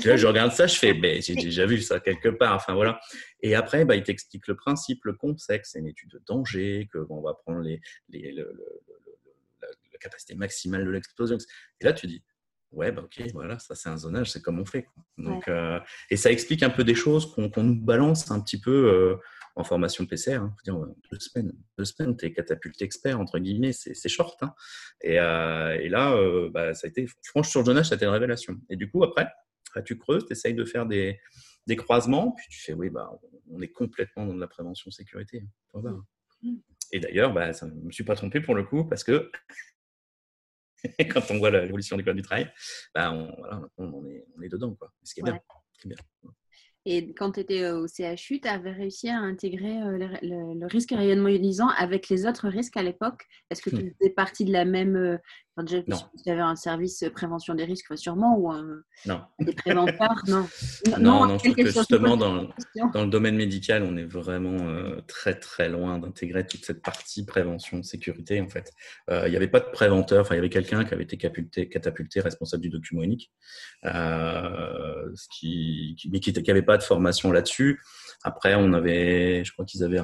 je 0.00 0.26
regarde 0.26 0.52
ça, 0.52 0.66
je 0.66 0.76
fais, 0.76 0.94
ben, 0.94 1.20
j'ai 1.20 1.34
déjà 1.34 1.66
vu 1.66 1.80
ça 1.80 1.98
quelque 1.98 2.28
part. 2.28 2.54
Enfin 2.54 2.74
voilà. 2.74 3.00
Et 3.42 3.54
après, 3.54 3.84
il 3.88 4.02
t'explique 4.02 4.46
le 4.46 4.54
principe, 4.56 5.04
le 5.04 5.14
contexte, 5.14 5.72
c'est 5.72 5.80
une 5.80 5.88
étude 5.88 6.10
de 6.10 6.22
danger, 6.26 6.88
que 6.92 6.98
on 7.10 7.20
va 7.20 7.34
prendre 7.34 7.60
les, 7.60 7.80
les 8.10 8.32
le, 8.32 8.52
capacité 10.00 10.34
maximale 10.34 10.84
de 10.84 10.90
l'explosion. 10.90 11.38
Et 11.80 11.84
là, 11.84 11.92
tu 11.92 12.06
dis, 12.06 12.22
ouais, 12.72 12.92
bah, 12.92 13.02
ok, 13.02 13.22
voilà, 13.32 13.58
ça 13.58 13.74
c'est 13.74 13.88
un 13.88 13.96
zonage, 13.96 14.30
c'est 14.30 14.42
comme 14.42 14.58
on 14.58 14.64
fait. 14.64 14.86
Donc, 15.18 15.48
euh, 15.48 15.78
et 16.10 16.16
ça 16.16 16.30
explique 16.30 16.62
un 16.62 16.70
peu 16.70 16.84
des 16.84 16.94
choses 16.94 17.32
qu'on 17.34 17.50
nous 17.62 17.80
balance 17.80 18.30
un 18.30 18.40
petit 18.40 18.60
peu 18.60 18.70
euh, 18.70 19.16
en 19.56 19.64
formation 19.64 20.06
PCR. 20.06 20.36
Hein. 20.36 20.54
Dire, 20.64 20.78
deux 21.10 21.18
semaines, 21.18 21.52
deux 21.78 21.84
semaines, 21.84 22.16
tu 22.16 22.26
es 22.26 22.32
catapulté 22.32 22.84
expert, 22.84 23.18
entre 23.20 23.38
guillemets, 23.38 23.72
c'est 23.72 24.08
short. 24.08 24.42
Hein. 24.42 24.54
Et, 25.02 25.18
euh, 25.18 25.78
et, 25.80 25.88
là, 25.88 26.16
bah, 26.50 26.74
ça 26.74 26.86
a 26.86 26.90
été, 26.90 27.06
franchement, 27.24 27.50
sur 27.50 27.60
le 27.60 27.66
zonage, 27.66 27.88
ça 27.88 27.94
a 27.94 27.96
été 27.96 28.04
une 28.04 28.12
révélation. 28.12 28.56
Et 28.68 28.76
du 28.76 28.90
coup, 28.90 29.02
après, 29.04 29.28
tu 29.84 29.98
creuses, 29.98 30.26
tu 30.26 30.32
essayes 30.32 30.54
de 30.54 30.64
faire 30.64 30.86
des, 30.86 31.20
des, 31.66 31.76
croisements, 31.76 32.32
puis 32.32 32.46
tu 32.50 32.60
fais, 32.60 32.72
oui, 32.72 32.90
bah, 32.90 33.10
on 33.50 33.60
est 33.60 33.68
complètement 33.68 34.26
dans 34.26 34.34
de 34.34 34.40
la 34.40 34.48
prévention 34.48 34.90
sécurité. 34.90 35.44
Hein. 35.74 36.04
Et 36.92 36.98
d'ailleurs, 36.98 37.32
bah, 37.32 37.52
je 37.52 37.64
ne 37.66 37.70
me 37.82 37.92
suis 37.92 38.04
pas 38.04 38.16
trompé 38.16 38.40
pour 38.40 38.54
le 38.54 38.64
coup, 38.64 38.84
parce 38.84 39.04
que 39.04 39.30
quand 41.10 41.30
on 41.30 41.38
voit 41.38 41.50
l'évolution 41.50 41.96
du 41.96 42.04
code 42.04 42.16
du 42.16 42.22
travail, 42.22 42.50
bah 42.94 43.12
on, 43.12 43.34
voilà, 43.38 43.60
on, 43.78 44.06
est, 44.06 44.24
on 44.36 44.42
est 44.42 44.48
dedans. 44.48 44.74
Quoi. 44.74 44.92
Ce 45.02 45.14
qui 45.14 45.20
est 45.20 45.24
bien. 45.24 45.38
bien. 45.84 45.96
Et 46.86 47.12
quand 47.12 47.32
tu 47.32 47.40
étais 47.40 47.70
au 47.70 47.86
CHU, 47.86 48.40
tu 48.40 48.48
avais 48.48 48.72
réussi 48.72 49.10
à 49.10 49.18
intégrer 49.18 49.82
euh, 49.82 49.98
le, 50.22 50.66
risque 50.66 50.92
rayonnement 50.92 51.28
ionisant 51.28 51.68
avec 51.68 52.08
les 52.08 52.26
autres 52.26 52.48
risques 52.48 52.76
à 52.76 52.82
l'époque? 52.82 53.26
Est-ce 53.50 53.60
que 53.60 53.68
tu 53.68 53.84
hmm. 53.84 53.92
faisais 53.98 54.10
partie 54.10 54.44
de 54.46 54.52
la 54.52 54.64
même. 54.64 55.18
Euh, 55.60 55.82
enfin, 55.88 55.96
déjà, 55.96 56.10
tu 56.24 56.30
avais 56.30 56.40
un 56.40 56.56
service 56.56 57.04
prévention 57.14 57.54
des 57.54 57.64
risques, 57.64 57.96
sûrement, 57.96 58.36
ou 58.38 58.50
un, 58.50 58.82
non. 59.06 59.22
des 59.38 59.52
préventeurs 59.52 60.22
Non. 60.26 60.46
Non, 60.98 61.26
non, 61.26 61.38
je 61.38 61.44
trouve 61.44 61.54
que 61.54 61.70
justement, 61.70 62.16
dans, 62.16 62.48
dans, 62.92 63.04
le 63.04 63.10
domaine 63.10 63.36
médical, 63.36 63.82
on 63.82 63.96
est 63.96 64.04
vraiment 64.04 64.68
euh, 64.68 65.00
très, 65.06 65.38
très 65.38 65.68
loin 65.68 65.98
d'intégrer 65.98 66.46
toute 66.46 66.64
cette 66.64 66.82
partie 66.82 67.24
prévention, 67.24 67.82
sécurité, 67.82 68.40
en 68.40 68.48
fait. 68.48 68.72
Il 69.08 69.30
n'y 69.30 69.36
avait 69.36 69.48
pas 69.48 69.60
de 69.60 69.70
préventeur, 69.70 70.22
enfin, 70.22 70.34
il 70.34 70.38
y 70.38 70.40
avait 70.40 70.50
quelqu'un 70.50 70.84
qui 70.84 70.94
avait 70.94 71.04
été 71.04 71.16
catapulté, 71.16 71.68
catapulté 71.68 72.20
responsable 72.20 72.62
du 72.62 72.70
document 72.70 73.02
unique, 73.02 73.32
ce 73.84 75.26
qui, 75.38 75.96
mais 76.10 76.20
qui 76.20 76.32
n'avait 76.32 76.62
pas 76.62 76.76
de 76.76 76.82
formation 76.82 77.32
là-dessus. 77.32 77.80
Après, 78.22 78.54
on 78.54 78.72
avait, 78.72 79.44
je 79.44 79.52
crois 79.52 79.64
qu'ils 79.64 79.82
avaient 79.84 80.00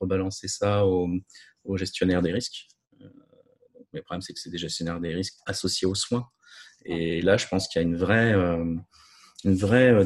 rebalancé 0.00 0.48
ça 0.48 0.86
aux, 0.86 1.08
gestionnaires 1.76 2.22
des 2.22 2.32
risques. 2.32 2.66
Euh, 3.92 3.94
mais 3.94 4.00
le 4.00 4.04
problème, 4.04 4.22
c'est 4.22 4.32
que 4.32 4.40
c'est 4.40 4.50
des 4.50 4.58
gestionnaires 4.58 5.00
des 5.00 5.14
risques 5.14 5.38
associés 5.46 5.86
aux 5.86 5.94
soins. 5.94 6.28
Et 6.84 7.22
là, 7.22 7.36
je 7.36 7.46
pense 7.46 7.68
qu'il 7.68 7.80
y 7.80 7.84
a 7.84 7.88
une 7.88 7.96
vraie, 7.96 8.32
euh, 8.32 8.76
une 9.44 9.54
vraie, 9.54 9.92
euh, 9.92 10.04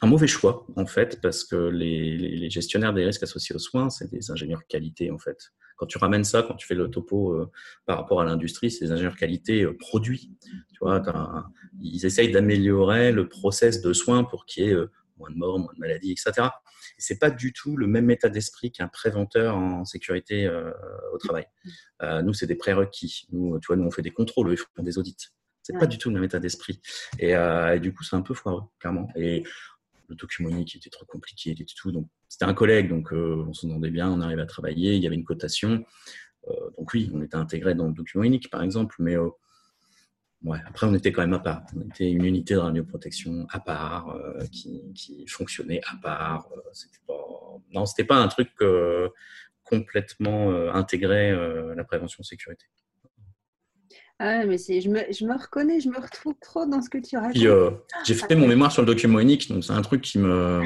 un 0.00 0.06
mauvais 0.06 0.26
choix 0.26 0.66
en 0.76 0.86
fait, 0.86 1.20
parce 1.20 1.44
que 1.44 1.56
les, 1.56 2.48
gestionnaires 2.50 2.94
des 2.94 3.04
risques 3.04 3.22
associés 3.22 3.54
aux 3.54 3.58
soins, 3.58 3.90
c'est 3.90 4.10
des 4.10 4.30
ingénieurs 4.30 4.66
qualité 4.66 5.10
en 5.10 5.18
fait. 5.18 5.50
Quand 5.76 5.86
tu 5.86 5.98
ramènes 5.98 6.24
ça, 6.24 6.42
quand 6.42 6.54
tu 6.54 6.66
fais 6.66 6.74
le 6.74 6.88
topo 6.88 7.46
par 7.84 7.98
rapport 7.98 8.20
à 8.20 8.24
l'industrie, 8.24 8.70
c'est 8.70 8.86
des 8.86 8.92
ingénieurs 8.92 9.16
qualité 9.16 9.66
produits. 9.78 10.32
Tu 10.42 10.78
vois, 10.80 11.02
ils 11.80 12.04
essayent 12.04 12.32
d'améliorer 12.32 13.12
le 13.12 13.28
process 13.28 13.80
de 13.80 13.92
soins 13.92 14.24
pour 14.24 14.44
qu'il 14.44 14.64
y 14.64 14.70
ait 14.70 14.76
moins 15.18 15.30
de 15.30 15.36
morts, 15.36 15.58
moins 15.58 15.72
de 15.74 15.78
maladies, 15.78 16.12
etc. 16.12 16.48
Et 16.96 17.00
c'est 17.00 17.18
pas 17.18 17.30
du 17.30 17.52
tout 17.52 17.76
le 17.76 17.86
même 17.86 18.10
état 18.10 18.28
d'esprit 18.28 18.70
qu'un 18.72 18.88
préventeur 18.88 19.56
en 19.56 19.84
sécurité 19.84 20.46
euh, 20.46 20.70
au 21.12 21.18
travail. 21.18 21.46
Euh, 22.02 22.22
nous, 22.22 22.32
c'est 22.32 22.46
des 22.46 22.54
prérequis. 22.54 23.26
Nous, 23.30 23.58
tu 23.60 23.66
vois, 23.66 23.76
nous 23.76 23.84
on 23.84 23.90
fait 23.90 24.02
des 24.02 24.10
contrôles, 24.10 24.52
ils 24.52 24.56
font 24.56 24.82
des 24.82 24.98
audits. 24.98 25.16
C'est 25.62 25.72
n'est 25.74 25.78
pas 25.78 25.86
du 25.86 25.98
tout 25.98 26.08
le 26.08 26.14
même 26.14 26.24
état 26.24 26.38
d'esprit. 26.38 26.80
Euh, 27.22 27.74
et, 27.74 27.80
du 27.80 27.92
coup, 27.92 28.02
c'est 28.02 28.16
un 28.16 28.22
peu 28.22 28.34
foireux, 28.34 28.62
clairement. 28.78 29.08
Et 29.16 29.44
le 30.08 30.14
document 30.14 30.48
unique 30.48 30.74
était 30.76 30.88
trop 30.88 31.04
compliqué 31.04 31.50
et 31.50 31.66
tout. 31.76 31.92
Donc, 31.92 32.08
c'était 32.28 32.46
un 32.46 32.54
collègue, 32.54 32.88
donc 32.88 33.12
on 33.12 33.52
s'entendait 33.52 33.90
bien, 33.90 34.10
on 34.10 34.20
arrivait 34.20 34.42
à 34.42 34.46
travailler, 34.46 34.94
il 34.94 35.02
y 35.02 35.06
avait 35.06 35.16
une 35.16 35.24
cotation. 35.24 35.84
donc 36.78 36.92
oui, 36.94 37.10
on 37.12 37.20
était 37.20 37.36
intégré 37.36 37.74
dans 37.74 37.86
le 37.86 37.92
document 37.92 38.24
unique, 38.24 38.48
par 38.48 38.62
exemple, 38.62 38.96
mais 38.98 39.16
Ouais, 40.44 40.58
après, 40.66 40.86
on 40.86 40.94
était 40.94 41.10
quand 41.10 41.22
même 41.22 41.34
à 41.34 41.40
part. 41.40 41.62
On 41.76 41.80
était 41.88 42.10
une 42.10 42.24
unité 42.24 42.54
de 42.54 42.60
radioprotection 42.60 43.46
à 43.50 43.58
part, 43.58 44.10
euh, 44.10 44.38
qui, 44.52 44.92
qui, 44.94 45.26
fonctionnait 45.26 45.80
à 45.90 45.96
part. 46.00 46.48
Euh, 46.56 46.60
c'était 46.72 47.00
pas... 47.06 47.14
Non, 47.72 47.86
c'était 47.86 48.04
pas 48.04 48.16
un 48.16 48.28
truc 48.28 48.50
euh, 48.60 49.08
complètement 49.64 50.50
intégré 50.72 51.30
à 51.30 51.74
la 51.74 51.84
prévention 51.84 52.22
sécurité. 52.22 52.66
Ah, 54.20 54.46
mais 54.46 54.56
je 54.56 54.88
me, 54.88 55.00
je 55.12 55.24
me, 55.26 55.34
reconnais, 55.34 55.80
je 55.80 55.88
me 55.88 56.00
retrouve 56.00 56.34
trop 56.40 56.66
dans 56.66 56.80
ce 56.80 56.88
que 56.88 56.98
tu 56.98 57.16
racontes. 57.16 57.82
j'ai 58.04 58.14
fait 58.14 58.34
mon 58.34 58.48
mémoire 58.48 58.72
sur 58.72 58.82
le 58.82 58.86
document 58.86 59.20
unique, 59.20 59.48
donc 59.48 59.64
c'est 59.64 59.72
un 59.72 59.82
truc 59.82 60.00
qui 60.00 60.18
me, 60.18 60.62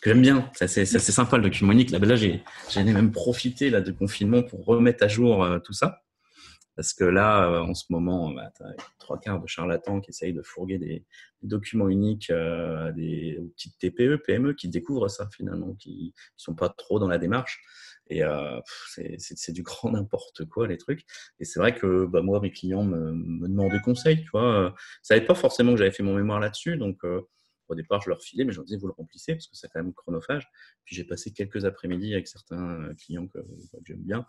que 0.00 0.10
j'aime 0.10 0.22
bien. 0.22 0.48
C'est 0.54 0.86
sympa 0.86 1.36
le 1.36 1.42
document 1.42 1.72
unique. 1.72 1.90
Là, 1.90 1.98
là 1.98 2.14
j'ai 2.14 2.42
même 2.76 3.10
profité 3.10 3.70
là, 3.70 3.80
de 3.80 3.90
confinement 3.90 4.42
pour 4.42 4.64
remettre 4.64 5.04
à 5.04 5.08
jour 5.08 5.44
tout 5.64 5.72
ça. 5.72 6.05
Parce 6.76 6.92
que 6.92 7.04
là, 7.04 7.50
euh, 7.50 7.60
en 7.60 7.74
ce 7.74 7.84
moment, 7.88 8.30
bah, 8.30 8.52
tu 8.54 8.62
as 8.62 8.74
trois 8.98 9.18
quarts 9.18 9.40
de 9.40 9.46
charlatans 9.46 10.00
qui 10.00 10.10
essayent 10.10 10.34
de 10.34 10.42
fourguer 10.42 10.78
des, 10.78 11.04
documents 11.42 11.88
uniques 11.88 12.30
euh, 12.30 12.90
des 12.92 13.38
petites 13.54 13.78
TPE, 13.78 14.16
PME 14.16 14.54
qui 14.54 14.68
découvrent 14.68 15.08
ça 15.08 15.28
finalement, 15.34 15.74
qui 15.74 16.12
ne 16.16 16.20
sont 16.36 16.54
pas 16.54 16.68
trop 16.68 16.98
dans 16.98 17.08
la 17.08 17.18
démarche. 17.18 17.60
Et 18.08 18.22
euh, 18.22 18.60
c'est 18.86 19.52
du 19.52 19.62
grand 19.62 19.90
n'importe 19.92 20.44
quoi, 20.44 20.66
les 20.66 20.76
trucs. 20.76 21.04
Et 21.40 21.44
c'est 21.44 21.60
vrai 21.60 21.74
que 21.74 22.06
bah, 22.06 22.20
moi, 22.20 22.40
mes 22.40 22.50
clients 22.50 22.84
me, 22.84 23.12
me 23.12 23.48
demandent 23.48 23.72
des 23.72 23.80
conseils. 23.80 24.22
Tu 24.22 24.30
vois. 24.32 24.74
Ça 25.02 25.14
n'avait 25.14 25.26
pas 25.26 25.34
forcément 25.34 25.72
que 25.72 25.78
j'avais 25.78 25.92
fait 25.92 26.02
mon 26.02 26.14
mémoire 26.14 26.40
là-dessus. 26.40 26.76
Donc, 26.76 26.98
au 27.68 27.74
départ, 27.74 28.00
je 28.02 28.08
leur 28.08 28.22
filais, 28.22 28.44
mais 28.44 28.52
je 28.52 28.58
leur 28.58 28.64
disais, 28.64 28.78
vous 28.78 28.86
le 28.86 28.92
remplissez 28.92 29.34
parce 29.34 29.46
que 29.46 29.56
c'est 29.56 29.68
quand 29.68 29.82
même 29.82 29.92
chronophage. 29.92 30.48
Puis 30.84 30.94
j'ai 30.94 31.04
passé 31.04 31.32
quelques 31.32 31.64
après-midi 31.64 32.12
avec 32.12 32.28
certains 32.28 32.82
euh, 32.82 32.94
clients 32.94 33.26
que, 33.26 33.38
j'aime 33.84 34.02
bien 34.02 34.26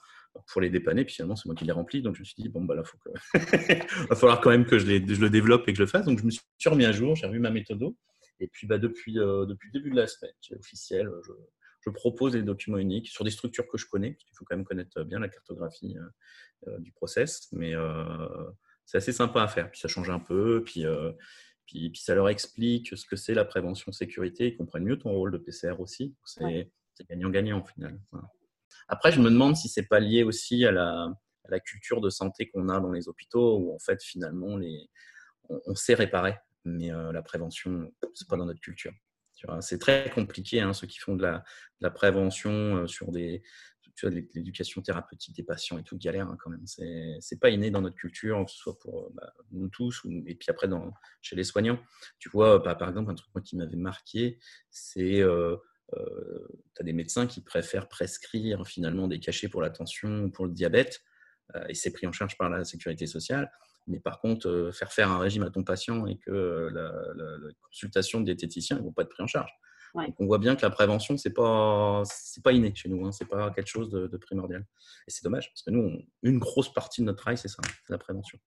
pour 0.47 0.61
les 0.61 0.69
dépanner. 0.69 1.05
Puis 1.05 1.15
finalement, 1.15 1.35
c'est 1.35 1.45
moi 1.45 1.55
qui 1.55 1.65
les 1.65 1.71
remplis. 1.71 2.01
Donc 2.01 2.15
je 2.15 2.21
me 2.21 2.25
suis 2.25 2.41
dit, 2.41 2.49
bon, 2.49 2.63
bah 2.63 2.75
là, 2.75 2.83
que... 2.83 3.37
va 4.09 4.15
falloir 4.15 4.41
quand 4.41 4.49
même 4.49 4.65
que 4.65 4.79
je, 4.79 4.85
je, 4.85 5.21
le 5.21 5.29
développe 5.29 5.67
et 5.67 5.73
que 5.73 5.77
je 5.77 5.83
le 5.83 5.87
fasse. 5.87 6.05
Donc 6.05 6.19
je 6.19 6.25
me 6.25 6.31
suis 6.31 6.41
remis 6.65 6.85
à 6.85 6.91
jour, 6.91 7.15
j'ai 7.15 7.27
revu 7.27 7.39
ma 7.39 7.51
méthode. 7.51 7.93
Et 8.39 8.47
puis 8.47 8.67
bah, 8.67 8.77
depuis, 8.77 9.19
euh, 9.19 9.45
depuis 9.45 9.69
le 9.73 9.79
début 9.79 9.91
de 9.91 9.95
la 9.95 10.07
semaine, 10.07 10.33
c'est 10.41 10.55
officiel, 10.55 11.09
je, 11.23 11.31
propose 11.93 12.33
des 12.33 12.43
documents 12.43 12.79
uniques 12.79 13.07
sur 13.07 13.23
des 13.23 13.31
structures 13.31 13.65
que 13.65 13.77
je 13.77 13.85
connais. 13.87 14.11
Parce 14.11 14.25
qu'il 14.25 14.35
faut 14.35 14.43
quand 14.43 14.57
même 14.57 14.65
connaître 14.65 15.03
bien 15.03 15.19
la 15.19 15.29
cartographie 15.29 15.95
euh, 16.67 16.77
du 16.79 16.91
process. 16.91 17.47
Mais 17.53 17.75
c'est 18.85 18.97
assez 18.97 19.13
sympa 19.13 19.41
à 19.41 19.47
faire. 19.47 19.71
Puis 19.71 19.79
ça 19.79 19.87
change 19.87 20.09
un 20.09 20.19
peu. 20.19 20.63
Puis 20.65 20.83
puis, 21.67 21.91
ça 21.95 22.15
leur 22.15 22.29
explique 22.29 22.97
ce 22.97 23.05
que 23.05 23.15
c'est 23.15 23.33
la 23.33 23.45
prévention 23.45 23.91
sécurité. 23.91 24.47
Ils 24.47 24.57
comprennent 24.57 24.85
mieux 24.85 24.97
ton 24.97 25.11
rôle 25.11 25.31
de 25.31 25.37
PCR 25.37 25.79
aussi. 25.79 26.15
C'est 26.23 26.71
gagnant-gagnant 27.09 27.61
au 27.61 27.65
final. 27.65 27.99
Après, 28.87 29.11
je 29.11 29.19
me 29.19 29.29
demande 29.29 29.55
si 29.55 29.67
c'est 29.67 29.87
pas 29.87 29.99
lié 29.99 30.23
aussi 30.23 30.65
à 30.65 30.71
la, 30.71 31.13
culture 31.65 32.01
de 32.01 32.09
santé 32.09 32.49
qu'on 32.49 32.69
a 32.69 32.79
dans 32.79 32.91
les 32.91 33.07
hôpitaux, 33.07 33.57
où 33.57 33.75
en 33.75 33.79
fait, 33.79 34.01
finalement, 34.01 34.57
les, 34.57 34.89
on, 35.49 35.75
sait 35.75 35.93
réparer, 35.93 36.35
mais 36.65 36.91
euh, 36.91 37.11
la 37.11 37.21
prévention, 37.21 37.91
c'est 38.13 38.27
pas 38.27 38.37
dans 38.37 38.45
notre 38.45 38.59
culture. 38.59 38.93
C'est 39.61 39.79
très 39.79 40.09
compliqué, 40.09 40.61
hein, 40.61 40.73
ceux 40.73 40.87
qui 40.87 40.97
font 40.97 41.15
de 41.15 41.21
la, 41.21 41.37
de 41.37 41.43
la 41.81 41.91
prévention 41.91 42.77
euh, 42.77 42.87
sur 42.87 43.11
des, 43.11 43.43
tu 43.97 44.07
vois, 44.07 44.15
l'éducation 44.35 44.81
thérapeutique 44.81 45.35
des 45.35 45.43
patients 45.43 45.79
et 45.79 45.83
tout 45.83 45.97
galère 45.97 46.27
hein, 46.27 46.37
quand 46.39 46.51
même. 46.51 46.65
C'est 46.67 47.39
pas 47.41 47.49
inné 47.49 47.71
dans 47.71 47.81
notre 47.81 47.95
culture, 47.95 48.45
que 48.45 48.51
ce 48.51 48.57
soit 48.57 48.77
pour 48.77 49.05
euh, 49.05 49.09
bah, 49.15 49.33
nous 49.51 49.69
tous 49.69 50.03
ou, 50.03 50.23
et 50.27 50.35
puis 50.35 50.49
après 50.49 50.69
chez 51.21 51.35
les 51.35 51.43
soignants. 51.43 51.79
Tu 52.19 52.29
vois, 52.29 52.59
bah, 52.59 52.75
par 52.75 52.89
exemple, 52.89 53.09
un 53.11 53.15
truc 53.15 53.43
qui 53.43 53.57
m'avait 53.57 53.75
marqué, 53.75 54.37
c'est 54.69 55.19
euh, 55.19 55.57
euh, 55.93 56.47
tu 56.75 56.81
as 56.81 56.83
des 56.83 56.93
médecins 56.93 57.25
qui 57.25 57.41
préfèrent 57.41 57.87
prescrire 57.87 58.67
finalement 58.67 59.07
des 59.07 59.19
cachets 59.19 59.49
pour 59.49 59.63
la 59.63 59.71
tension 59.71 60.25
ou 60.25 60.29
pour 60.29 60.45
le 60.45 60.51
diabète 60.51 61.01
et 61.69 61.73
c'est 61.73 61.91
pris 61.91 62.05
en 62.05 62.11
charge 62.11 62.37
par 62.37 62.49
la 62.49 62.65
sécurité 62.65 63.07
sociale. 63.07 63.49
Mais 63.87 64.01
par 64.01 64.19
contre, 64.19 64.69
faire 64.73 64.91
faire 64.91 65.09
un 65.09 65.17
régime 65.17 65.43
à 65.43 65.49
ton 65.49 65.63
patient 65.63 66.05
et 66.05 66.17
que 66.17 66.29
la, 66.73 66.91
la 67.15 67.53
consultation 67.61 68.19
de 68.19 68.25
diététicien 68.25 68.77
ne 68.77 68.81
vont 68.81 68.91
pas 68.91 69.03
être 69.03 69.09
pris 69.09 69.23
en 69.23 69.27
charge 69.27 69.49
on 70.19 70.25
voit 70.25 70.37
bien 70.37 70.55
que 70.55 70.61
la 70.61 70.69
prévention, 70.69 71.17
c'est 71.17 71.33
pas 71.33 72.03
c'est 72.05 72.43
pas 72.43 72.51
inné 72.51 72.73
chez 72.75 72.89
nous, 72.89 73.05
hein, 73.05 73.11
c'est 73.11 73.27
pas 73.27 73.51
quelque 73.51 73.67
chose 73.67 73.89
de, 73.89 74.17
primordial. 74.17 74.65
Et 75.07 75.11
c'est 75.11 75.23
dommage 75.23 75.49
parce 75.49 75.63
que 75.63 75.71
nous, 75.71 75.91
une 76.23 76.39
grosse 76.39 76.71
partie 76.73 77.01
de 77.01 77.05
notre 77.05 77.19
travail, 77.19 77.37
c'est 77.37 77.47
ça, 77.47 77.61
c'est 77.85 77.93
la 77.93 77.97
prévention. 77.97 78.39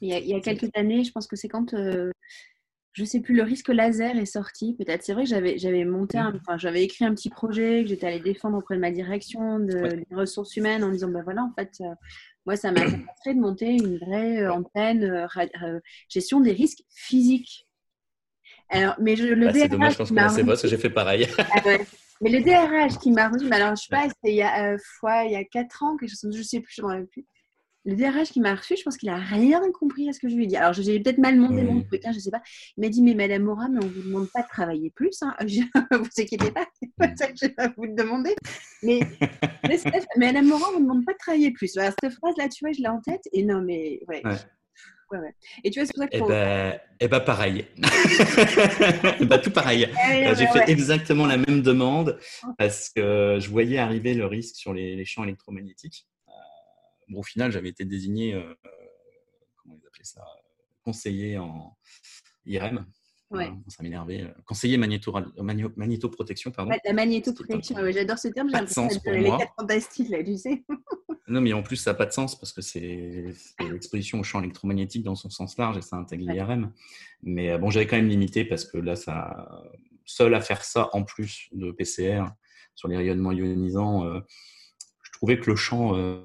Il 0.00 0.08
y, 0.08 0.34
a, 0.34 0.40
quelques 0.40 0.68
années, 0.74 1.04
je 1.04 1.12
pense 1.12 1.28
que 1.28 1.36
c'est 1.36 1.46
quand 1.46 1.74
euh, 1.74 2.10
je 2.92 3.04
sais 3.04 3.20
plus 3.20 3.36
le 3.36 3.44
risque 3.44 3.68
laser 3.68 4.16
est 4.16 4.26
sorti. 4.26 4.74
Peut-être 4.74 5.04
c'est 5.04 5.12
vrai 5.12 5.22
que 5.22 5.30
j'avais 5.30 5.58
j'avais 5.58 5.84
monté, 5.84 6.18
mmh. 6.18 6.40
enfin 6.40 6.58
j'avais 6.58 6.82
écrit 6.82 7.04
un 7.04 7.14
petit 7.14 7.30
projet 7.30 7.82
que 7.82 7.88
j'étais 7.88 8.06
allée 8.06 8.20
défendre 8.20 8.58
auprès 8.58 8.74
de 8.74 8.80
ma 8.80 8.90
direction 8.90 9.60
de, 9.60 10.04
des 10.08 10.14
ressources 10.14 10.56
humaines 10.56 10.82
en 10.82 10.90
disant 10.90 11.08
ben 11.08 11.22
voilà 11.22 11.44
en 11.44 11.52
fait. 11.54 11.70
Euh, 11.80 11.94
moi, 12.44 12.56
ça 12.56 12.72
m'a 12.72 12.80
permis 13.24 13.38
de 13.38 13.40
monter 13.40 13.70
une 13.70 13.98
vraie 13.98 14.42
euh, 14.42 14.52
antenne 14.52 15.28
gestion 16.08 16.40
des 16.40 16.52
risques 16.52 16.82
physiques 16.90 17.66
alors, 18.68 18.94
mais 19.00 19.16
je, 19.16 19.26
le 19.26 19.48
ah, 19.48 19.52
C'est 19.52 19.68
dommage 19.68 19.96
qu'on 19.96 20.06
se 20.06 20.14
connaissait 20.14 20.42
pas 20.42 20.48
parce 20.48 20.62
que 20.62 20.68
j'ai 20.68 20.78
fait 20.78 20.90
pareil. 20.90 21.28
Ah 21.38 21.60
mais 22.22 22.30
le 22.30 22.40
DRH 22.40 22.98
qui 23.00 23.10
m'a 23.10 23.28
reçu, 23.28 23.50
alors 23.50 23.74
je 23.74 23.82
sais 23.82 23.88
pas, 23.90 24.04
c'était 24.04 24.32
il 24.32 24.36
y 24.36 24.42
a 24.42 24.72
euh, 24.72 24.78
fois, 25.00 25.24
il 25.24 25.32
y 25.32 25.36
a 25.36 25.42
4 25.42 25.82
ans, 25.82 25.96
quelque 25.96 26.08
chose, 26.08 26.30
je 26.32 26.42
sais 26.42 26.60
plus, 26.60 26.72
je 26.72 26.80
ne 26.80 27.04
plus. 27.04 27.26
Le 27.84 27.96
DRH 27.96 28.30
qui 28.30 28.40
m'a 28.40 28.54
reçu, 28.54 28.76
je 28.76 28.84
pense 28.84 28.96
qu'il 28.96 29.08
a 29.08 29.16
rien 29.16 29.60
compris 29.72 30.08
à 30.08 30.12
ce 30.12 30.20
que 30.20 30.28
je 30.28 30.36
lui 30.36 30.44
ai 30.44 30.46
dit. 30.46 30.56
Alors, 30.56 30.72
j'ai 30.72 31.00
peut-être 31.00 31.18
mal 31.18 31.36
monté 31.36 31.62
mon 31.62 31.82
truc, 31.82 32.00
hein, 32.04 32.12
je 32.14 32.20
sais 32.20 32.30
pas. 32.30 32.40
Il 32.76 32.82
m'a 32.82 32.88
dit, 32.88 33.02
mais 33.02 33.14
Madame 33.14 33.42
Mora, 33.42 33.68
mais 33.68 33.84
on 33.84 33.88
vous 33.88 34.02
demande 34.02 34.28
pas 34.32 34.42
de 34.42 34.46
travailler 34.46 34.90
plus. 34.90 35.20
Hein. 35.22 35.34
Je, 35.48 35.62
vous 35.90 36.08
inquiétez 36.16 36.52
pas, 36.52 36.64
c'est 36.80 36.90
pas 36.96 37.08
ça 37.16 37.26
que 37.26 37.34
je 37.42 37.46
vais 37.46 37.72
vous 37.76 37.92
demander. 37.92 38.36
Mais, 38.84 39.00
mais 39.66 39.78
Madame 40.16 40.46
Mora, 40.46 40.68
on 40.70 40.74
vous 40.74 40.80
demande 40.80 41.04
pas 41.04 41.12
de 41.12 41.18
travailler 41.18 41.50
plus. 41.50 41.76
Alors, 41.76 41.92
cette 42.00 42.12
phrase-là, 42.12 42.48
tu 42.48 42.64
vois, 42.64 42.72
je 42.72 42.82
l'ai 42.82 42.88
en 42.88 43.00
tête. 43.00 43.22
Et 43.32 43.44
non, 43.44 43.60
mais 43.62 44.00
ouais. 44.06 44.22
Et 45.64 45.70
tu 45.70 45.80
vois, 45.80 45.86
c'est 45.86 45.94
pour 45.94 46.02
ça 46.02 46.08
que. 46.08 46.16
Eh 46.16 46.20
ben, 46.20 46.80
eh 47.00 47.08
ben 47.08 47.20
pareil. 47.20 47.66
eh 49.20 49.24
ben, 49.24 49.38
tout 49.38 49.50
pareil. 49.50 49.88
J'ai 50.08 50.46
fait 50.46 50.68
exactement 50.70 51.26
la 51.26 51.36
même 51.36 51.62
demande 51.62 52.18
parce 52.58 52.88
que 52.88 53.38
je 53.40 53.48
voyais 53.50 53.78
arriver 53.78 54.14
le 54.14 54.26
risque 54.26 54.56
sur 54.56 54.72
les, 54.72 55.04
champs 55.04 55.24
électromagnétiques. 55.24 56.06
Euh, 56.28 56.32
bon, 57.08 57.20
au 57.20 57.22
final, 57.22 57.50
j'avais 57.52 57.68
été 57.68 57.84
désigné, 57.84 58.34
euh, 58.34 58.54
comment 59.56 59.74
ils 59.74 59.86
appelaient 59.86 60.04
ça, 60.04 60.24
conseiller 60.84 61.38
en 61.38 61.76
IRM. 62.46 62.86
Ouais. 63.32 63.50
ça 63.68 63.82
m'énervait. 63.82 64.32
Conseiller 64.44 64.76
magnéto, 64.76 65.14
magnétoprotection, 65.76 66.50
pardon. 66.50 66.72
la 66.84 66.92
magnétoprotection, 66.92 67.76
j'adore 67.90 68.18
ce 68.18 68.28
terme. 68.28 68.48
J'ai 68.48 68.56
l'impression 68.56 68.88
les 69.06 69.24
quatre 69.24 69.54
fantastiques, 69.58 70.10
là, 70.10 70.22
tu 70.22 70.36
sais. 70.36 70.64
Non, 71.28 71.40
mais 71.40 71.52
en 71.52 71.62
plus, 71.62 71.76
ça 71.76 71.92
n'a 71.92 71.94
pas 71.94 72.06
de 72.06 72.12
sens 72.12 72.38
parce 72.38 72.52
que 72.52 72.60
c'est 72.60 73.32
l'exposition 73.60 74.20
au 74.20 74.22
champ 74.22 74.40
électromagnétique 74.40 75.04
dans 75.04 75.14
son 75.14 75.30
sens 75.30 75.56
large 75.56 75.78
et 75.78 75.82
ça 75.82 75.96
intègre 75.96 76.30
l'IRM. 76.30 76.72
Mais 77.22 77.50
euh, 77.50 77.58
bon, 77.58 77.70
j'avais 77.70 77.86
quand 77.86 77.96
même 77.96 78.08
limité 78.08 78.44
parce 78.44 78.64
que 78.64 78.76
là, 78.76 78.96
ça, 78.96 79.48
seul 80.04 80.34
à 80.34 80.40
faire 80.40 80.64
ça 80.64 80.90
en 80.92 81.04
plus 81.04 81.48
de 81.52 81.70
PCR 81.70 82.24
sur 82.74 82.88
les 82.88 82.96
rayonnements 82.96 83.32
ionisants, 83.32 84.04
euh, 84.04 84.20
je 85.02 85.12
trouvais 85.12 85.38
que 85.38 85.48
le 85.50 85.56
champ. 85.56 85.96
Euh, 85.96 86.20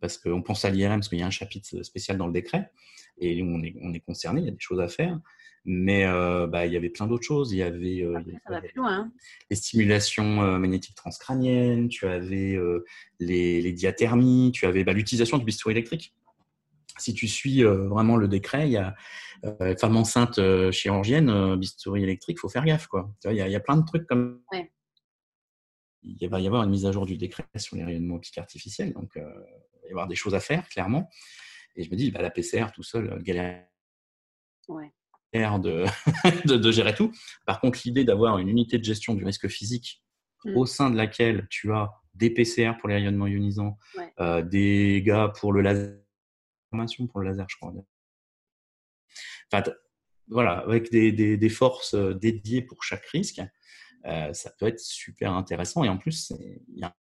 parce 0.00 0.18
qu'on 0.18 0.42
pense 0.42 0.66
à 0.66 0.70
l'IRM, 0.70 1.00
parce 1.00 1.08
qu'il 1.08 1.18
y 1.18 1.22
a 1.22 1.26
un 1.26 1.30
chapitre 1.30 1.82
spécial 1.82 2.18
dans 2.18 2.26
le 2.26 2.32
décret, 2.32 2.70
et 3.18 3.42
on 3.42 3.62
est, 3.62 3.74
on 3.80 3.92
est 3.92 4.00
concerné, 4.00 4.40
il 4.40 4.46
y 4.46 4.48
a 4.48 4.52
des 4.52 4.60
choses 4.60 4.80
à 4.80 4.88
faire. 4.88 5.20
Mais 5.66 6.04
euh, 6.04 6.46
bah, 6.46 6.66
il 6.66 6.72
y 6.72 6.76
avait 6.76 6.90
plein 6.90 7.06
d'autres 7.06 7.24
choses. 7.24 7.52
Il 7.52 7.58
y 7.58 7.62
avait, 7.62 8.02
euh, 8.02 8.20
les 9.48 9.56
stimulations 9.56 10.42
euh, 10.42 10.58
magnétiques 10.58 10.94
transcrâniennes, 10.94 11.88
tu 11.88 12.06
avais 12.06 12.58
les, 13.18 13.72
diathermies, 13.72 14.52
tu 14.52 14.66
avais 14.66 14.84
bah, 14.84 14.92
l'utilisation 14.92 15.38
du 15.38 15.44
bistouri 15.44 15.72
électrique. 15.72 16.14
Si 16.98 17.14
tu 17.14 17.26
suis 17.26 17.62
vraiment 17.64 18.16
le 18.16 18.28
décret, 18.28 18.68
il 18.68 18.72
y 18.72 18.76
a 18.76 18.94
femme 19.78 19.96
enceinte 19.96 20.38
chirurgienne, 20.70 21.56
bistouri 21.56 22.04
électrique, 22.04 22.36
il 22.38 22.40
faut 22.40 22.48
faire 22.48 22.64
gaffe. 22.64 22.86
Quoi. 22.86 23.10
Il, 23.24 23.32
y 23.32 23.40
a, 23.40 23.48
il 23.48 23.52
y 23.52 23.56
a 23.56 23.60
plein 23.60 23.76
de 23.76 23.84
trucs 23.84 24.06
comme. 24.06 24.40
Il 26.02 26.28
va 26.28 26.38
y 26.38 26.46
avoir 26.46 26.62
une 26.62 26.70
mise 26.70 26.86
à 26.86 26.92
jour 26.92 27.06
du 27.06 27.16
décret 27.16 27.44
sur 27.56 27.76
les 27.76 27.82
rayonnements 27.82 28.16
optiques 28.16 28.38
artificiels, 28.38 28.92
donc 28.92 29.12
il 29.16 29.22
va 29.22 29.88
y 29.88 29.90
avoir 29.90 30.06
des 30.06 30.14
choses 30.14 30.34
à 30.34 30.40
faire, 30.40 30.68
clairement. 30.68 31.10
Et 31.76 31.84
je 31.84 31.90
me 31.90 31.96
dis, 31.96 32.10
bah, 32.10 32.22
la 32.22 32.30
PCR 32.30 32.66
tout 32.72 32.82
seul, 32.82 33.22
galère. 33.22 33.66
Ouais. 34.68 34.92
de, 35.34 36.56
de, 36.56 36.70
gérer 36.70 36.94
tout. 36.94 37.12
Par 37.44 37.60
contre, 37.60 37.80
l'idée 37.84 38.04
d'avoir 38.04 38.38
une 38.38 38.48
unité 38.48 38.78
de 38.78 38.84
gestion 38.84 39.14
du 39.14 39.24
risque 39.24 39.48
physique 39.48 40.00
mm. 40.44 40.56
au 40.56 40.64
sein 40.64 40.90
de 40.90 40.96
laquelle 40.96 41.48
tu 41.50 41.72
as 41.72 41.90
des 42.14 42.30
PCR 42.30 42.74
pour 42.78 42.88
les 42.88 42.94
rayonnements 42.94 43.26
ionisants, 43.26 43.76
euh, 44.20 44.42
des 44.42 45.02
gars 45.04 45.32
pour 45.40 45.52
le 45.52 45.60
laser, 45.60 45.98
pour 47.10 47.20
le 47.20 47.28
laser, 47.28 47.46
je 47.48 47.56
crois. 47.56 47.72
Enfin, 49.52 49.64
voilà, 50.28 50.58
avec 50.58 50.90
des, 50.90 51.12
des, 51.12 51.48
forces 51.48 51.94
euh, 51.94 52.14
dédiées 52.14 52.62
pour 52.62 52.84
chaque 52.84 53.04
risque, 53.06 53.42
euh, 54.06 54.32
ça 54.32 54.52
peut 54.58 54.66
être 54.66 54.78
super 54.78 55.32
intéressant. 55.32 55.82
Et 55.82 55.88
en 55.88 55.98
plus, 55.98 56.32
il 56.38 56.78
y 56.78 56.84
a 56.84 56.94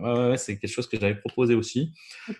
Ouais, 0.00 0.36
c'est 0.36 0.58
quelque 0.58 0.70
chose 0.70 0.88
que 0.88 0.98
j'avais 0.98 1.14
proposé 1.14 1.54
aussi. 1.54 1.92